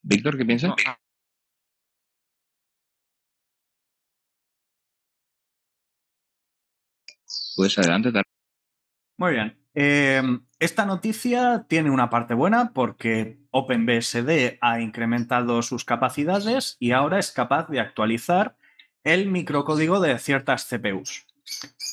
Víctor, 0.03 0.37
¿qué 0.39 0.45
piensas? 0.45 0.71
No, 0.71 0.77
Pues 7.57 7.79
adelante, 7.79 8.13
Tar- 8.13 8.25
Muy 9.19 9.33
bien. 9.33 9.59
Eh, 9.75 10.23
esta 10.59 10.87
noticia 10.87 11.67
tiene 11.69 11.91
una 11.91 12.11
parte 12.11 12.35
buena 12.35 12.73
porque 12.73 13.39
OpenBSD 13.51 14.59
ha 14.61 14.81
incrementado 14.81 15.63
sus 15.63 15.85
capacidades 15.85 16.77
y 16.79 16.93
ahora 16.93 17.19
es 17.19 17.33
capaz 17.33 17.69
de 17.69 17.81
actualizar 17.81 18.57
el 19.03 19.29
microcódigo 19.31 20.01
de 20.01 20.19
ciertas 20.19 20.67
CPUs. 20.69 21.27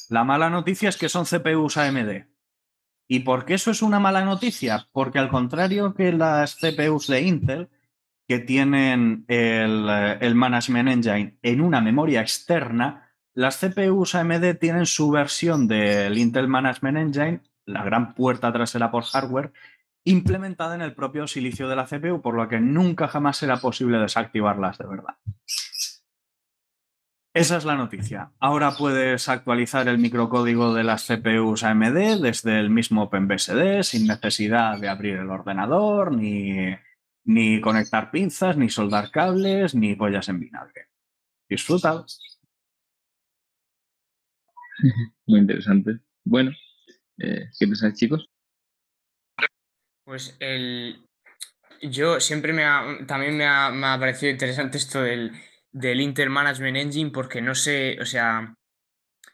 La 0.10 0.24
mala 0.24 0.50
noticia 0.50 0.90
es 0.90 0.98
que 0.98 1.10
son 1.10 1.26
CPUs 1.26 1.78
AMD. 1.78 2.26
¿Y 3.08 3.20
por 3.22 3.46
qué 3.46 3.56
eso 3.56 3.72
es 3.72 3.82
una 3.82 4.00
mala 4.00 4.24
noticia? 4.24 4.88
Porque 4.94 5.20
al 5.20 5.30
contrario 5.30 5.94
que 5.94 6.14
las 6.14 6.56
CPUs 6.56 7.08
de 7.08 7.22
Intel, 7.22 7.70
que 8.28 8.40
tienen 8.40 9.26
el 9.28 10.36
Management 10.36 10.90
Engine 10.90 11.38
en 11.42 11.60
una 11.62 11.82
memoria 11.82 12.22
externa, 12.22 13.11
las 13.34 13.60
CPUs 13.60 14.16
AMD 14.16 14.56
tienen 14.60 14.86
su 14.86 15.10
versión 15.10 15.68
del 15.68 16.18
Intel 16.18 16.48
Management 16.48 16.98
Engine, 16.98 17.42
la 17.66 17.84
gran 17.84 18.14
puerta 18.14 18.52
trasera 18.52 18.92
por 18.92 19.04
hardware, 19.04 19.54
implementada 20.04 20.76
en 20.76 20.82
el 20.82 20.94
propio 20.94 21.28
silicio 21.28 21.70
de 21.70 21.76
la 21.76 21.86
CPU, 21.86 22.22
por 22.22 22.36
lo 22.36 22.48
que 22.50 22.60
nunca 22.60 23.08
jamás 23.08 23.38
será 23.38 23.58
posible 23.58 24.00
desactivarlas 24.00 24.78
de 24.78 24.88
verdad. 24.88 25.16
Esa 27.34 27.56
es 27.56 27.64
la 27.64 27.78
noticia. 27.78 28.34
Ahora 28.40 28.76
puedes 28.78 29.30
actualizar 29.30 29.88
el 29.88 30.00
microcódigo 30.00 30.74
de 30.74 30.84
las 30.84 31.08
CPUs 31.08 31.64
AMD 31.64 32.22
desde 32.22 32.60
el 32.60 32.70
mismo 32.70 33.04
OpenBSD 33.04 33.84
sin 33.84 34.08
necesidad 34.08 34.78
de 34.78 34.90
abrir 34.90 35.16
el 35.16 35.30
ordenador, 35.30 36.12
ni, 36.12 36.76
ni 37.24 37.62
conectar 37.62 38.12
pinzas, 38.12 38.58
ni 38.58 38.70
soldar 38.70 39.12
cables, 39.12 39.74
ni 39.76 39.96
pollas 39.96 40.28
en 40.28 40.42
vinagre. 40.42 40.90
Disfruta. 41.48 42.04
Muy 45.28 45.40
interesante. 45.40 46.00
Bueno, 46.24 46.52
eh, 47.18 47.50
¿qué 47.60 47.68
pensáis, 47.68 47.94
chicos? 47.96 48.28
Pues 50.06 50.36
el. 50.40 51.06
Yo 51.82 52.20
siempre 52.20 52.54
me 52.54 52.64
ha. 52.66 52.84
También 53.08 53.38
me 53.38 53.46
ha, 53.46 53.70
me 53.72 53.88
ha 53.88 54.00
parecido 54.00 54.32
interesante 54.32 54.78
esto 54.78 55.02
del, 55.02 55.32
del 55.72 56.02
Intel 56.02 56.30
Management 56.30 56.78
Engine, 56.78 57.12
porque 57.12 57.42
no 57.42 57.56
sé. 57.56 57.98
O 58.02 58.06
sea. 58.06 58.56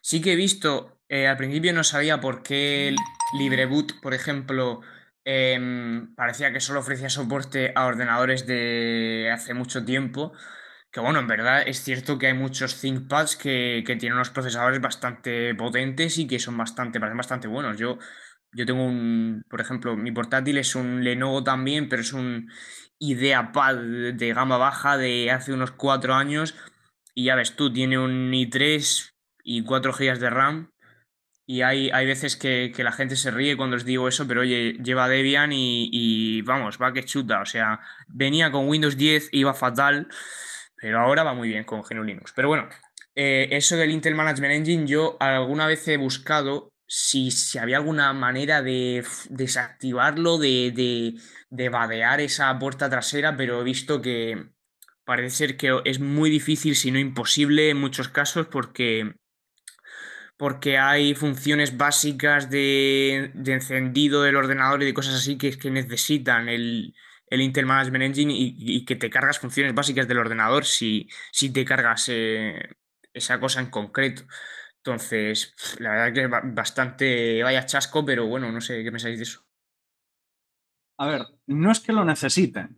Sí 0.00 0.20
que 0.22 0.32
he 0.32 0.36
visto. 0.36 1.00
eh, 1.08 1.26
al 1.26 1.36
principio 1.36 1.72
no 1.72 1.84
sabía 1.84 2.20
por 2.20 2.42
qué 2.42 2.88
el 2.88 2.96
LibreBoot, 3.38 4.00
por 4.00 4.14
ejemplo, 4.14 4.80
em, 5.24 6.14
parecía 6.14 6.52
que 6.52 6.60
solo 6.60 6.80
ofrecía 6.80 7.08
soporte 7.10 7.72
a 7.74 7.86
ordenadores 7.86 8.46
de 8.46 9.30
hace 9.32 9.54
mucho 9.54 9.84
tiempo. 9.84 10.32
Que 10.90 11.00
bueno, 11.00 11.18
en 11.20 11.26
verdad 11.26 11.62
es 11.66 11.82
cierto 11.82 12.18
que 12.18 12.28
hay 12.28 12.34
muchos 12.34 12.80
ThinkPads 12.80 13.36
que, 13.36 13.84
que 13.86 13.96
tienen 13.96 14.16
unos 14.16 14.30
procesadores 14.30 14.80
bastante 14.80 15.54
potentes 15.54 16.16
y 16.18 16.26
que 16.26 16.38
son 16.38 16.56
bastante, 16.56 16.98
parecen 16.98 17.18
bastante 17.18 17.48
buenos. 17.48 17.76
Yo, 17.76 17.98
yo 18.52 18.64
tengo 18.64 18.84
un, 18.84 19.44
por 19.50 19.60
ejemplo, 19.60 19.96
mi 19.96 20.12
portátil 20.12 20.56
es 20.58 20.74
un 20.74 21.04
Lenovo 21.04 21.44
también, 21.44 21.88
pero 21.88 22.02
es 22.02 22.12
un 22.12 22.50
IdeaPad 22.98 23.76
de, 24.14 24.32
gama 24.34 24.56
baja 24.56 24.96
de 24.96 25.30
hace 25.30 25.52
unos 25.52 25.72
cuatro 25.72 26.14
años. 26.14 26.54
Y 27.14 27.24
ya 27.24 27.34
ves 27.34 27.56
tú, 27.56 27.72
tiene 27.72 27.98
un 27.98 28.32
i3 28.32 29.12
y 29.44 29.64
4 29.64 29.92
GB 29.92 30.18
de 30.18 30.30
RAM. 30.30 30.72
Y 31.46 31.62
hay, 31.62 31.90
hay 31.90 32.06
veces 32.06 32.36
que, 32.36 32.72
que 32.74 32.84
la 32.84 32.92
gente 32.92 33.16
se 33.16 33.30
ríe 33.30 33.56
cuando 33.56 33.76
os 33.76 33.84
digo 33.84 34.06
eso, 34.06 34.26
pero 34.28 34.42
oye, 34.42 34.74
lleva 34.84 35.08
Debian 35.08 35.50
y, 35.52 35.88
y 35.92 36.42
vamos, 36.42 36.78
va 36.80 36.92
que 36.92 37.04
chuta. 37.04 37.40
O 37.40 37.46
sea, 37.46 37.80
venía 38.06 38.50
con 38.50 38.68
Windows 38.68 38.96
10, 38.96 39.30
iba 39.32 39.54
fatal, 39.54 40.08
pero 40.80 41.00
ahora 41.00 41.22
va 41.24 41.34
muy 41.34 41.48
bien 41.48 41.64
con 41.64 41.82
GNU 41.82 42.04
Linux. 42.04 42.32
Pero 42.34 42.48
bueno, 42.48 42.68
eh, 43.14 43.48
eso 43.50 43.76
del 43.76 43.90
Intel 43.90 44.14
Management 44.14 44.54
Engine, 44.54 44.86
yo 44.86 45.16
alguna 45.20 45.66
vez 45.66 45.86
he 45.88 45.96
buscado 45.96 46.72
si, 46.86 47.30
si 47.30 47.58
había 47.58 47.76
alguna 47.78 48.12
manera 48.12 48.62
de 48.62 49.04
desactivarlo, 49.28 50.38
de, 50.38 50.72
de, 50.74 51.14
de 51.50 51.68
vadear 51.68 52.20
esa 52.20 52.58
puerta 52.58 52.88
trasera, 52.88 53.36
pero 53.36 53.60
he 53.60 53.64
visto 53.64 54.00
que 54.00 54.50
parece 55.04 55.30
ser 55.30 55.56
que 55.56 55.80
es 55.84 56.00
muy 56.00 56.30
difícil, 56.30 56.76
si 56.76 56.90
no 56.90 56.98
imposible, 56.98 57.70
en 57.70 57.78
muchos 57.78 58.08
casos, 58.08 58.46
porque 58.46 59.14
porque 60.36 60.78
hay 60.78 61.14
funciones 61.16 61.76
básicas 61.76 62.48
de, 62.48 63.32
de 63.34 63.52
encendido 63.54 64.22
del 64.22 64.36
ordenador 64.36 64.82
y 64.82 64.86
de 64.86 64.94
cosas 64.94 65.16
así 65.16 65.36
que, 65.36 65.58
que 65.58 65.70
necesitan 65.70 66.48
el, 66.48 66.94
el 67.30 67.40
Intel 67.42 67.66
Management 67.66 68.04
Engine 68.04 68.32
y, 68.36 68.84
que 68.84 68.96
te 68.96 69.10
cargas 69.10 69.38
funciones 69.38 69.74
básicas 69.74 70.08
del 70.08 70.18
ordenador 70.18 70.64
si, 70.64 71.08
si 71.32 71.50
te 71.52 71.64
cargas 71.64 72.08
eh, 72.08 72.58
esa 73.12 73.40
cosa 73.40 73.60
en 73.60 73.70
concreto. 73.70 74.22
Entonces, 74.78 75.54
la 75.78 75.90
verdad 75.90 76.14
que 76.14 76.22
es 76.24 76.30
ba- 76.30 76.42
bastante 76.44 77.42
vaya 77.42 77.66
chasco, 77.66 78.04
pero 78.04 78.26
bueno, 78.26 78.50
no 78.52 78.60
sé 78.60 78.82
qué 78.84 78.90
pensáis 78.90 79.18
de 79.18 79.24
eso. 79.24 79.44
A 80.96 81.06
ver, 81.06 81.22
no 81.46 81.70
es 81.70 81.80
que 81.80 81.92
lo 81.92 82.04
necesiten, 82.04 82.76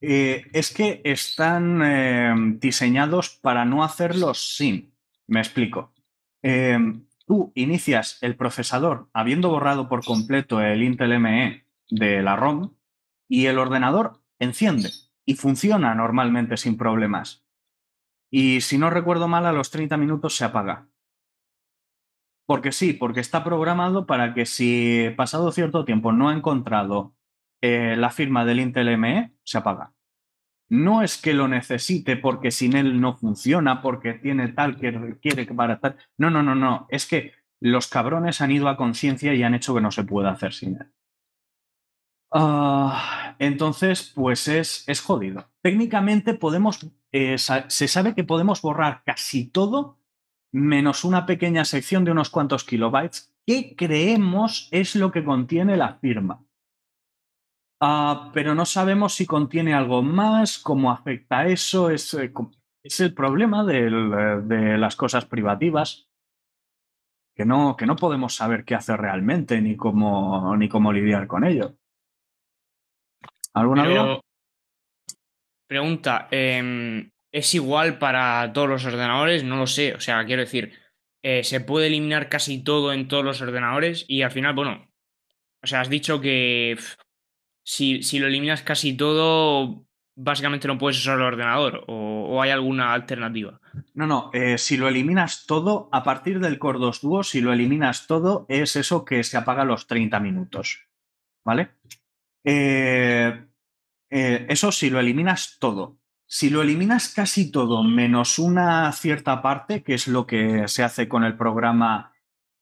eh, 0.00 0.44
es 0.52 0.72
que 0.74 1.00
están 1.04 1.80
eh, 1.84 2.34
diseñados 2.58 3.30
para 3.40 3.64
no 3.64 3.84
hacerlo 3.84 4.34
sin. 4.34 4.92
Me 5.28 5.40
explico. 5.40 5.92
Eh, 6.42 6.78
tú 7.26 7.52
inicias 7.54 8.18
el 8.22 8.36
procesador 8.36 9.08
habiendo 9.12 9.50
borrado 9.50 9.88
por 9.88 10.04
completo 10.04 10.60
el 10.60 10.82
Intel 10.82 11.12
ME 11.12 11.64
de 11.90 12.22
la 12.22 12.34
ROM 12.34 12.72
y 13.30 13.46
el 13.46 13.58
ordenador 13.58 14.20
enciende 14.40 14.90
y 15.24 15.36
funciona 15.36 15.94
normalmente 15.94 16.56
sin 16.56 16.76
problemas. 16.76 17.46
Y 18.28 18.60
si 18.60 18.76
no 18.76 18.90
recuerdo 18.90 19.28
mal, 19.28 19.46
a 19.46 19.52
los 19.52 19.70
30 19.70 19.96
minutos 19.96 20.36
se 20.36 20.44
apaga. 20.44 20.88
Porque 22.44 22.72
sí, 22.72 22.92
porque 22.92 23.20
está 23.20 23.44
programado 23.44 24.06
para 24.06 24.34
que 24.34 24.46
si 24.46 25.10
pasado 25.16 25.52
cierto 25.52 25.84
tiempo 25.84 26.10
no 26.10 26.28
ha 26.28 26.34
encontrado 26.34 27.14
eh, 27.62 27.94
la 27.96 28.10
firma 28.10 28.44
del 28.44 28.58
Intel 28.58 28.98
ME, 28.98 29.32
se 29.44 29.58
apaga. 29.58 29.92
No 30.68 31.02
es 31.02 31.16
que 31.16 31.32
lo 31.32 31.46
necesite 31.46 32.16
porque 32.16 32.50
sin 32.50 32.74
él 32.74 33.00
no 33.00 33.16
funciona, 33.16 33.80
porque 33.80 34.14
tiene 34.14 34.48
tal 34.48 34.76
que 34.76 34.90
requiere 34.90 35.46
para 35.46 35.78
tal. 35.78 35.96
No, 36.18 36.30
no, 36.30 36.42
no, 36.42 36.56
no. 36.56 36.88
Es 36.90 37.06
que 37.06 37.32
los 37.60 37.86
cabrones 37.86 38.40
han 38.40 38.50
ido 38.50 38.68
a 38.68 38.76
conciencia 38.76 39.34
y 39.34 39.44
han 39.44 39.54
hecho 39.54 39.74
que 39.74 39.80
no 39.80 39.92
se 39.92 40.02
pueda 40.02 40.30
hacer 40.30 40.52
sin 40.52 40.76
él. 40.80 40.92
Ah, 42.32 43.34
entonces, 43.38 44.12
pues 44.14 44.46
es, 44.48 44.88
es 44.88 45.00
jodido. 45.00 45.50
Técnicamente 45.62 46.34
podemos, 46.34 46.86
eh, 47.12 47.36
se 47.38 47.88
sabe 47.88 48.14
que 48.14 48.24
podemos 48.24 48.62
borrar 48.62 49.02
casi 49.04 49.46
todo 49.46 49.98
menos 50.52 51.04
una 51.04 51.26
pequeña 51.26 51.64
sección 51.64 52.04
de 52.04 52.10
unos 52.10 52.30
cuantos 52.30 52.64
kilobytes 52.64 53.32
que 53.46 53.74
creemos 53.76 54.68
es 54.70 54.94
lo 54.96 55.10
que 55.10 55.24
contiene 55.24 55.76
la 55.76 55.94
firma. 55.94 56.44
Ah, 57.80 58.30
pero 58.34 58.54
no 58.54 58.66
sabemos 58.66 59.14
si 59.14 59.26
contiene 59.26 59.72
algo 59.72 60.02
más, 60.02 60.58
cómo 60.58 60.90
afecta 60.90 61.46
eso, 61.46 61.90
es, 61.90 62.12
eh, 62.14 62.30
es 62.82 63.00
el 63.00 63.14
problema 63.14 63.64
eh, 63.72 63.90
de 64.42 64.76
las 64.76 64.96
cosas 64.96 65.24
privativas, 65.24 66.08
que 67.34 67.46
no, 67.46 67.76
que 67.76 67.86
no 67.86 67.96
podemos 67.96 68.34
saber 68.34 68.64
qué 68.64 68.74
hacer 68.74 69.00
realmente 69.00 69.62
ni 69.62 69.76
cómo, 69.76 70.54
ni 70.56 70.68
cómo 70.68 70.92
lidiar 70.92 71.26
con 71.26 71.44
ello. 71.44 71.79
¿Alguna 73.54 73.86
duda? 73.86 74.20
Pregunta, 75.66 76.28
em, 76.30 77.10
¿es 77.32 77.54
igual 77.54 77.98
para 77.98 78.52
todos 78.52 78.68
los 78.68 78.84
ordenadores? 78.84 79.44
No 79.44 79.56
lo 79.56 79.66
sé, 79.66 79.94
o 79.94 80.00
sea, 80.00 80.24
quiero 80.24 80.42
decir, 80.42 80.72
eh, 81.22 81.44
¿se 81.44 81.60
puede 81.60 81.86
eliminar 81.86 82.28
casi 82.28 82.62
todo 82.62 82.92
en 82.92 83.08
todos 83.08 83.24
los 83.24 83.40
ordenadores? 83.40 84.04
Y 84.08 84.22
al 84.22 84.30
final, 84.30 84.54
bueno, 84.54 84.90
o 85.62 85.66
sea, 85.66 85.80
has 85.80 85.88
dicho 85.88 86.20
que 86.20 86.76
si, 87.64 88.02
si 88.02 88.18
lo 88.18 88.26
eliminas 88.26 88.62
casi 88.62 88.96
todo, 88.96 89.86
básicamente 90.16 90.66
no 90.66 90.78
puedes 90.78 90.98
usar 90.98 91.18
el 91.18 91.24
ordenador, 91.24 91.84
o, 91.86 92.26
o 92.30 92.42
hay 92.42 92.50
alguna 92.50 92.92
alternativa. 92.92 93.60
No, 93.94 94.06
no, 94.06 94.30
eh, 94.32 94.58
si 94.58 94.76
lo 94.76 94.88
eliminas 94.88 95.46
todo, 95.46 95.88
a 95.92 96.02
partir 96.02 96.40
del 96.40 96.58
Core 96.58 96.78
2 96.78 97.00
Duo, 97.00 97.22
si 97.22 97.40
lo 97.40 97.52
eliminas 97.52 98.06
todo, 98.06 98.46
es 98.48 98.76
eso 98.76 99.04
que 99.04 99.22
se 99.24 99.36
apaga 99.36 99.62
a 99.62 99.66
los 99.66 99.86
30 99.86 100.18
minutos. 100.20 100.86
¿Vale? 101.44 101.70
Eh, 102.44 103.46
eh, 104.10 104.46
eso 104.48 104.72
si 104.72 104.90
lo 104.90 105.00
eliminas 105.00 105.58
todo. 105.58 105.98
Si 106.26 106.48
lo 106.48 106.62
eliminas 106.62 107.12
casi 107.12 107.50
todo, 107.50 107.82
menos 107.82 108.38
una 108.38 108.90
cierta 108.92 109.42
parte, 109.42 109.82
que 109.82 109.94
es 109.94 110.06
lo 110.06 110.26
que 110.26 110.68
se 110.68 110.84
hace 110.84 111.08
con 111.08 111.24
el 111.24 111.36
programa 111.36 112.12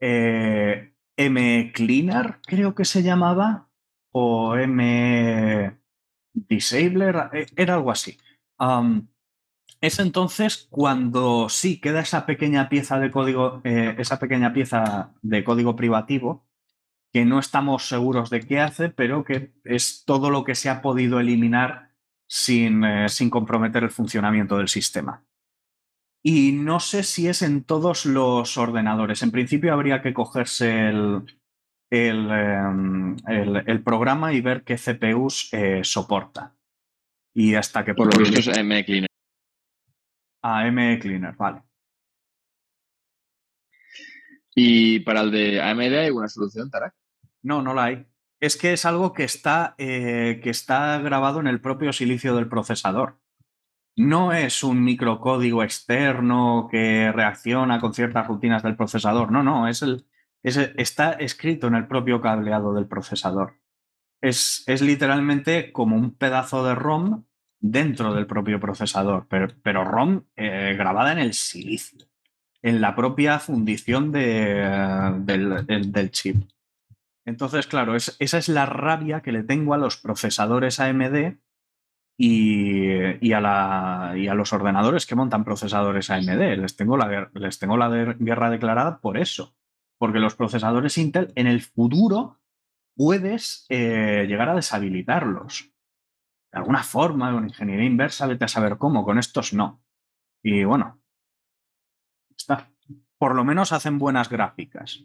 M 0.01 1.73
Cleaner, 1.75 2.39
creo 2.47 2.75
que 2.75 2.87
se 2.87 3.03
llamaba, 3.03 3.69
o 4.11 4.57
M 4.57 5.79
Disabler, 6.33 7.47
era 7.57 7.75
algo 7.75 7.91
así. 7.91 8.17
Es 9.81 10.01
entonces 10.01 10.67
cuando 10.71 11.49
sí 11.49 11.81
queda 11.81 12.01
esa 12.01 12.27
pequeña 12.27 12.69
pieza 12.69 12.99
de 12.99 13.11
código, 13.13 13.61
eh, 13.63 13.95
esa 13.99 14.19
pequeña 14.19 14.53
pieza 14.53 15.13
de 15.23 15.45
código 15.45 15.77
privativo 15.77 16.48
que 17.13 17.25
no 17.25 17.39
estamos 17.39 17.89
seguros 17.89 18.31
de 18.31 18.41
qué 18.41 18.61
hace, 18.61 18.91
pero 18.91 19.25
que 19.25 19.53
es 19.65 20.05
todo 20.05 20.31
lo 20.31 20.45
que 20.45 20.55
se 20.55 20.69
ha 20.69 20.83
podido 20.83 21.21
eliminar 21.21 21.91
sin, 22.29 22.85
eh, 22.85 23.09
sin 23.09 23.31
comprometer 23.31 23.83
el 23.83 23.91
funcionamiento 23.91 24.59
del 24.59 24.69
sistema. 24.69 25.25
Y 26.23 26.53
no 26.53 26.81
sé 26.81 27.03
si 27.05 27.29
es 27.29 27.43
en 27.43 27.65
todos 27.65 28.05
los 28.05 28.59
ordenadores. 28.59 29.23
En 29.23 29.31
principio 29.31 29.73
habría 29.73 30.03
que 30.03 30.13
cogerse 30.13 30.89
el, 30.89 31.25
el, 31.91 32.31
em, 32.31 33.17
el, 33.27 33.83
programa 33.83 34.33
y 34.33 34.41
ver 34.41 34.65
qué 34.65 34.77
CPUs 34.77 35.49
eh, 35.53 35.81
soporta. 35.85 36.55
Y 37.35 37.55
hasta 37.55 37.85
que 37.85 37.95
por 37.95 38.13
lo 38.13 38.19
visto 38.19 38.39
es 38.39 38.59
M 38.59 38.85
a 40.43 40.67
M 40.67 40.99
Cleaner, 40.99 41.35
vale. 41.37 41.63
¿Y 44.55 45.01
para 45.01 45.21
el 45.21 45.31
de 45.31 45.61
AMD 45.63 45.81
hay 45.81 46.07
alguna 46.07 46.29
solución, 46.29 46.69
Tarak? 46.71 46.95
No, 47.43 47.63
no 47.63 47.75
la 47.75 47.85
hay. 47.85 48.07
Es 48.41 48.57
que 48.57 48.73
es 48.73 48.85
algo 48.85 49.13
que 49.13 49.25
está, 49.25 49.75
eh, 49.79 50.41
que 50.43 50.51
está 50.51 50.99
grabado 50.99 51.41
en 51.41 51.47
el 51.47 51.61
propio 51.61 51.93
silicio 51.93 52.37
del 52.37 52.49
procesador. 52.49 53.19
No 53.97 54.33
es 54.33 54.63
un 54.63 54.85
microcódigo 54.85 55.65
externo 55.65 56.69
que 56.71 57.11
reacciona 57.13 57.81
con 57.81 57.95
ciertas 57.95 58.29
rutinas 58.29 58.63
del 58.63 58.77
procesador. 58.77 59.33
No, 59.33 59.43
no, 59.43 59.67
es 59.67 59.83
el, 59.83 60.07
está 60.43 61.13
escrito 61.13 61.67
en 61.67 61.75
el 61.75 61.89
propio 61.89 62.21
cableado 62.21 62.75
del 62.75 62.87
procesador. 62.87 63.55
Es, 64.21 64.63
es 64.67 64.83
literalmente 64.83 65.73
como 65.73 65.97
un 65.97 66.15
pedazo 66.15 66.65
de 66.65 66.75
ROM 66.75 67.25
dentro 67.61 68.15
del 68.15 68.27
propio 68.27 68.61
procesador, 68.61 69.27
pero, 69.29 69.85
ROM 69.85 70.23
eh, 70.37 70.75
grabada 70.77 71.13
en 71.13 71.19
el 71.19 71.35
silicio, 71.35 72.07
en 72.63 72.81
la 72.81 72.95
propia 72.95 73.39
fundición 73.39 74.13
del, 74.13 76.11
chip. 76.11 76.37
Entonces, 77.29 77.67
claro, 77.67 77.95
esa 77.95 78.39
es 78.39 78.49
la 78.49 78.65
rabia 78.65 79.21
que 79.21 79.33
le 79.33 79.43
tengo 79.43 79.75
a 79.75 79.77
los 79.77 79.99
procesadores 79.99 80.81
AMD 80.81 81.37
y, 82.19 83.33
a 83.35 84.15
y, 84.17 84.29
a 84.29 84.35
los 84.35 84.53
ordenadores 84.55 85.05
que 85.05 85.15
montan 85.15 85.45
procesadores 85.45 86.09
AMD. 86.09 86.57
Les 86.57 86.75
tengo, 86.75 86.97
la, 86.97 87.31
les 87.35 87.59
tengo 87.59 87.77
la 87.77 87.91
guerra 88.19 88.49
declarada 88.49 89.01
por 89.01 89.19
eso. 89.19 89.55
Porque 89.99 90.21
los 90.21 90.37
procesadores 90.37 90.97
Intel 90.97 91.31
en 91.35 91.47
el 91.47 91.61
futuro 91.61 92.41
puedes 92.97 93.67
eh, 93.69 94.25
llegar 94.27 94.49
a 94.49 94.55
deshabilitarlos 94.55 95.71
de 96.51 96.59
alguna 96.59 96.83
forma, 96.83 97.31
con 97.31 97.45
ingeniería 97.45 97.85
inversa, 97.85 98.27
vete 98.27 98.47
a 98.47 98.49
saber 98.49 98.79
cómo, 98.79 99.05
con 99.05 99.19
estos 99.19 99.53
no. 99.53 99.85
Y 100.43 100.65
bueno, 100.65 100.99
está. 102.35 102.71
Por 103.19 103.35
lo 103.35 103.45
menos 103.45 103.73
hacen 103.73 103.99
buenas 103.99 104.31
gráficas 104.31 105.05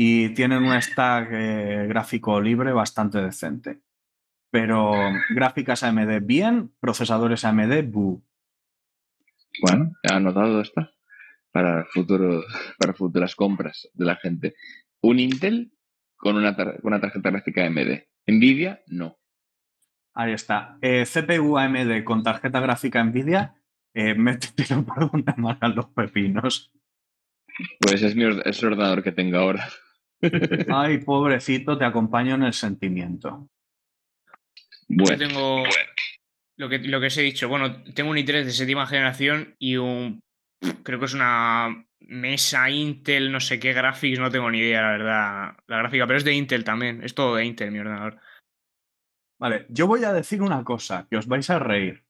y 0.00 0.28
tienen 0.28 0.62
un 0.62 0.80
stack 0.80 1.28
eh, 1.32 1.86
gráfico 1.88 2.40
libre 2.40 2.70
bastante 2.70 3.20
decente. 3.20 3.80
Pero 4.48 4.92
gráficas 5.34 5.82
AMD 5.82 6.20
bien, 6.22 6.72
procesadores 6.78 7.44
AMD 7.44 7.82
bu. 7.82 8.22
Bueno, 9.60 9.90
anotado 10.04 10.60
esto 10.60 10.88
para, 11.50 11.84
futuro, 11.86 12.44
para 12.78 12.94
futuras 12.94 13.34
compras 13.34 13.88
de 13.92 14.04
la 14.04 14.14
gente. 14.14 14.54
Un 15.00 15.18
Intel 15.18 15.72
con 16.16 16.36
una, 16.36 16.54
con 16.54 16.76
una 16.84 17.00
tarjeta 17.00 17.30
gráfica 17.30 17.66
AMD. 17.66 18.04
Nvidia, 18.28 18.80
no. 18.86 19.18
Ahí 20.14 20.32
está. 20.32 20.78
Eh, 20.80 21.06
CPU 21.12 21.58
AMD 21.58 22.04
con 22.04 22.22
tarjeta 22.22 22.60
gráfica 22.60 23.02
Nvidia, 23.02 23.56
eh, 23.94 24.14
métetelo 24.16 24.84
por 24.84 25.10
donde 25.10 25.34
marcan 25.38 25.74
los 25.74 25.86
pepinos. 25.86 26.70
Pues 27.80 28.00
es, 28.00 28.14
mi, 28.14 28.22
es 28.44 28.62
el 28.62 28.68
ordenador 28.68 29.02
que 29.02 29.10
tengo 29.10 29.38
ahora. 29.38 29.68
Ay, 30.68 30.98
pobrecito, 30.98 31.78
te 31.78 31.84
acompaño 31.84 32.34
en 32.34 32.44
el 32.44 32.52
sentimiento. 32.52 33.48
Bueno. 34.88 35.12
Yo 35.12 35.28
tengo 35.28 35.64
lo 36.56 36.68
que, 36.68 36.78
lo 36.78 37.00
que 37.00 37.06
os 37.06 37.16
he 37.16 37.22
dicho. 37.22 37.48
Bueno, 37.48 37.82
tengo 37.94 38.10
un 38.10 38.16
i3 38.16 38.44
de 38.44 38.50
séptima 38.50 38.86
generación 38.86 39.54
y 39.58 39.76
un. 39.76 40.20
Creo 40.82 40.98
que 40.98 41.04
es 41.04 41.14
una 41.14 41.86
mesa 42.00 42.68
Intel, 42.70 43.30
no 43.30 43.38
sé 43.38 43.60
qué 43.60 43.72
graphics, 43.72 44.18
no 44.18 44.30
tengo 44.30 44.50
ni 44.50 44.58
idea, 44.58 44.82
la 44.82 44.90
verdad. 44.90 45.56
La 45.66 45.78
gráfica, 45.78 46.06
pero 46.06 46.18
es 46.18 46.24
de 46.24 46.34
Intel 46.34 46.64
también. 46.64 47.02
Es 47.04 47.14
todo 47.14 47.36
de 47.36 47.44
Intel, 47.44 47.70
mi 47.70 47.78
ordenador. 47.78 48.18
Vale, 49.38 49.66
yo 49.68 49.86
voy 49.86 50.02
a 50.02 50.12
decir 50.12 50.42
una 50.42 50.64
cosa 50.64 51.06
que 51.08 51.16
os 51.16 51.28
vais 51.28 51.48
a 51.50 51.60
reír. 51.60 52.04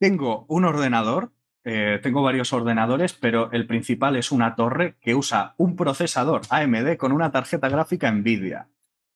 Tengo 0.00 0.44
un 0.48 0.64
ordenador, 0.64 1.32
eh, 1.68 1.98
tengo 2.00 2.22
varios 2.22 2.52
ordenadores, 2.52 3.12
pero 3.12 3.50
el 3.50 3.66
principal 3.66 4.14
es 4.14 4.30
una 4.30 4.54
torre 4.54 4.94
que 5.00 5.16
usa 5.16 5.54
un 5.56 5.74
procesador 5.74 6.42
AMD 6.48 6.96
con 6.96 7.10
una 7.10 7.32
tarjeta 7.32 7.68
gráfica 7.68 8.08
Nvidia. 8.12 8.68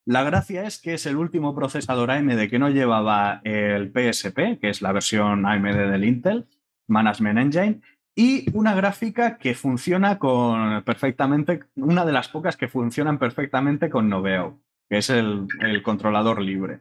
La 0.04 0.24
gracia 0.24 0.64
es 0.64 0.80
que 0.80 0.94
es 0.94 1.06
el 1.06 1.16
último 1.16 1.54
procesador 1.54 2.10
AMD 2.10 2.48
que 2.48 2.58
no 2.58 2.68
llevaba 2.68 3.40
el 3.44 3.92
PSP, 3.92 4.58
que 4.60 4.68
es 4.68 4.82
la 4.82 4.90
versión 4.90 5.46
AMD 5.46 5.76
del 5.76 6.04
Intel, 6.04 6.48
Management 6.88 7.38
Engine, 7.38 7.80
y 8.16 8.46
una 8.52 8.74
gráfica 8.74 9.38
que 9.38 9.54
funciona 9.54 10.18
con 10.18 10.82
perfectamente, 10.82 11.66
una 11.76 12.04
de 12.04 12.12
las 12.12 12.26
pocas 12.26 12.56
que 12.56 12.66
funcionan 12.66 13.20
perfectamente 13.20 13.88
con 13.90 14.08
Noveo, 14.08 14.58
que 14.88 14.98
es 14.98 15.08
el 15.10 15.46
controlador 15.84 16.42
libre. 16.42 16.80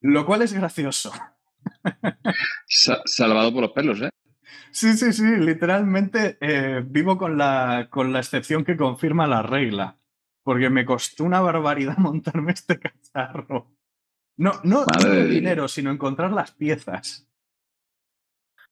Lo 0.00 0.24
cual 0.24 0.40
es 0.40 0.54
gracioso. 0.54 1.12
salvado 2.66 3.52
por 3.52 3.60
los 3.60 3.72
pelos, 3.72 4.00
¿eh? 4.00 4.08
Sí, 4.70 4.92
sí, 4.94 5.12
sí, 5.12 5.24
literalmente 5.38 6.38
eh, 6.40 6.82
vivo 6.84 7.16
con 7.16 7.38
la, 7.38 7.88
con 7.90 8.12
la 8.12 8.18
excepción 8.20 8.64
que 8.64 8.76
confirma 8.76 9.26
la 9.26 9.42
regla, 9.42 9.98
porque 10.42 10.70
me 10.70 10.84
costó 10.84 11.24
una 11.24 11.40
barbaridad 11.40 11.96
montarme 11.98 12.52
este 12.52 12.78
cacharro. 12.78 13.72
No, 14.38 14.52
no, 14.64 14.84
no 14.84 15.24
dinero, 15.24 15.66
sino 15.66 15.90
encontrar 15.90 16.32
las 16.32 16.52
piezas. 16.52 17.26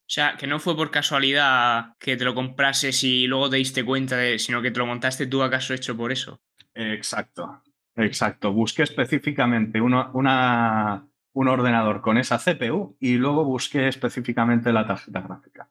O 0.06 0.11
sea, 0.15 0.36
que 0.36 0.47
no 0.47 0.61
fue 0.61 0.77
por 0.77 0.90
casualidad 0.90 1.97
que 1.98 2.19
te 2.19 2.24
lo 2.24 2.35
comprases 2.35 3.02
y 3.05 3.27
luego 3.27 3.48
te 3.48 3.56
diste 3.56 3.85
cuenta 3.85 4.19
de, 4.19 4.39
sino 4.39 4.61
que 4.61 4.70
te 4.70 4.78
lo 4.78 4.86
montaste 4.86 5.27
tú 5.27 5.43
acaso 5.43 5.73
hecho 5.73 5.97
por 5.97 6.12
eso. 6.12 6.43
Exacto, 6.74 7.62
exacto. 7.97 8.52
Busqué 8.52 8.82
específicamente 8.82 9.81
una, 9.81 10.11
un 10.12 11.48
ordenador 11.48 12.02
con 12.02 12.19
esa 12.19 12.39
CPU 12.39 12.98
y 13.01 13.15
luego 13.15 13.44
busqué 13.44 13.89
específicamente 13.89 14.73
la 14.74 14.86
tarjeta 14.86 15.23
gráfica. 15.23 15.70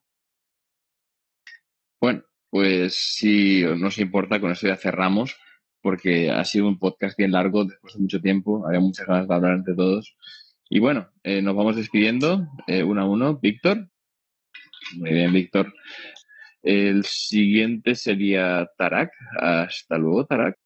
Bueno, 2.03 2.23
pues 2.49 2.95
si 3.15 3.63
nos 3.63 3.97
importa, 3.97 4.41
con 4.41 4.51
eso 4.51 4.67
ya 4.67 4.75
cerramos, 4.75 5.37
porque 5.81 6.29
ha 6.31 6.43
sido 6.43 6.67
un 6.67 6.77
podcast 6.77 7.17
bien 7.17 7.31
largo 7.31 7.63
después 7.63 7.93
de 7.93 8.01
mucho 8.01 8.19
tiempo, 8.19 8.67
había 8.67 8.81
muchas 8.81 9.07
ganas 9.07 9.25
de 9.25 9.33
hablar 9.33 9.53
entre 9.53 9.73
todos. 9.73 10.17
Y 10.69 10.79
bueno, 10.79 11.09
eh, 11.23 11.41
nos 11.41 11.55
vamos 11.55 11.77
despidiendo 11.77 12.45
eh, 12.67 12.83
uno 12.83 13.03
a 13.03 13.05
uno. 13.07 13.39
Víctor. 13.41 13.87
Muy 14.97 15.13
bien, 15.13 15.31
Víctor. 15.31 15.73
El 16.61 17.05
siguiente 17.05 17.95
sería 17.95 18.69
Tarak. 18.77 19.13
Hasta 19.39 19.97
luego, 19.97 20.25
Tarak. 20.25 20.57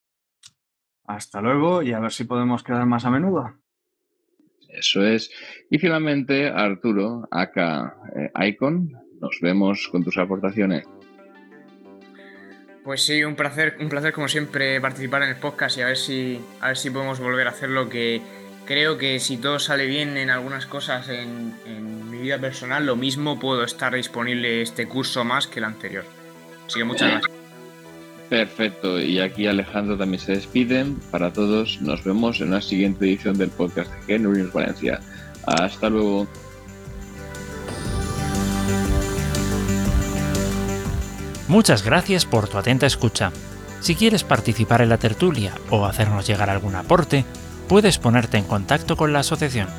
Hasta 1.05 1.39
luego 1.39 1.83
y 1.83 1.93
a 1.93 1.99
ver 1.99 2.13
si 2.13 2.23
podemos 2.23 2.63
quedar 2.63 2.87
más 2.87 3.05
a 3.05 3.11
menudo. 3.11 3.53
Eso 4.69 5.05
es. 5.05 5.29
Y 5.69 5.77
finalmente, 5.77 6.47
Arturo, 6.49 7.27
acá 7.29 7.95
eh, 8.15 8.31
Icon, 8.47 8.91
nos 9.21 9.37
vemos 9.39 9.87
con 9.89 10.03
tus 10.03 10.17
aportaciones. 10.17 10.83
Pues 12.87 13.03
sí, 13.03 13.21
un 13.25 13.35
placer, 13.35 13.75
un 13.81 13.89
placer 13.89 14.13
como 14.13 14.29
siempre 14.29 14.79
participar 14.79 15.21
en 15.21 15.27
el 15.27 15.35
podcast 15.35 15.77
y 15.77 15.81
a 15.81 15.87
ver 15.87 15.97
si, 15.97 16.39
a 16.61 16.69
ver 16.69 16.77
si 16.77 16.89
podemos 16.89 17.19
volver 17.19 17.45
a 17.47 17.49
hacer 17.49 17.67
lo 17.67 17.89
que 17.89 18.21
creo 18.65 18.97
que 18.97 19.19
si 19.19 19.35
todo 19.35 19.59
sale 19.59 19.87
bien 19.87 20.15
en 20.15 20.29
algunas 20.29 20.67
cosas 20.67 21.09
en, 21.09 21.53
mi 22.09 22.17
vida 22.19 22.39
personal, 22.39 22.85
lo 22.85 22.95
mismo 22.95 23.41
puedo 23.41 23.65
estar 23.65 23.93
disponible 23.93 24.61
este 24.61 24.87
curso 24.87 25.25
más 25.25 25.47
que 25.47 25.59
el 25.59 25.65
anterior. 25.65 26.05
Así 26.65 26.79
que 26.79 26.85
muchas 26.85 27.11
gracias. 27.11 27.31
Perfecto, 28.29 29.01
y 29.01 29.19
aquí 29.19 29.47
Alejandro 29.47 29.97
también 29.97 30.21
se 30.21 30.35
despiden. 30.35 30.95
Para 31.11 31.33
todos, 31.33 31.81
nos 31.81 32.05
vemos 32.05 32.39
en 32.39 32.51
la 32.51 32.61
siguiente 32.61 33.03
edición 33.03 33.37
del 33.37 33.49
podcast 33.49 33.91
de 33.93 34.17
Gen 34.17 34.51
Valencia. 34.53 35.01
Hasta 35.45 35.89
luego. 35.89 36.25
Muchas 41.47 41.83
gracias 41.83 42.25
por 42.25 42.49
tu 42.49 42.57
atenta 42.57 42.85
escucha. 42.85 43.31
Si 43.79 43.95
quieres 43.95 44.23
participar 44.23 44.81
en 44.81 44.89
la 44.89 44.97
tertulia 44.97 45.53
o 45.69 45.85
hacernos 45.85 46.27
llegar 46.27 46.49
algún 46.49 46.75
aporte, 46.75 47.23
puedes 47.69 47.99
ponerte 47.99 48.37
en 48.37 48.43
contacto 48.43 48.97
con 48.97 49.13
la 49.13 49.19
asociación. 49.19 49.69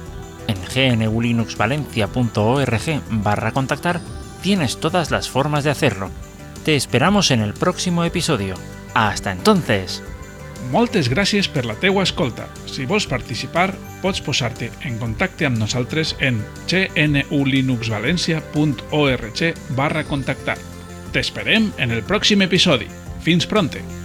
En 0.46 0.56
gnulinuxvalencia.org 0.98 3.02
barra 3.10 3.52
contactar 3.52 4.00
tienes 4.42 4.80
todas 4.80 5.10
las 5.10 5.28
formas 5.28 5.64
de 5.64 5.70
hacerlo. 5.70 6.08
Te 6.64 6.74
esperamos 6.74 7.30
en 7.30 7.40
el 7.40 7.52
próximo 7.52 8.04
episodio. 8.04 8.54
Hasta 8.94 9.32
entonces! 9.32 10.02
Moltes 10.72 11.08
gràcies 11.08 11.48
per 11.48 11.64
la 11.64 11.74
teua 11.80 12.02
escolta. 12.02 12.48
Si 12.66 12.84
vols 12.84 13.06
participar, 13.06 13.74
pots 14.02 14.20
posar-te 14.20 14.70
en 14.84 14.98
contacte 14.98 15.46
amb 15.46 15.56
nosaltres 15.56 16.16
en 16.18 16.44
gnulinuxvalencia.org 16.66 19.54
barra 19.78 20.04
contactar. 20.04 20.58
T'esperem 21.12 21.70
en 21.80 21.94
el 21.94 22.02
pròxim 22.04 22.44
episodi. 22.44 22.90
Fins 23.24 23.48
pronte! 23.48 23.97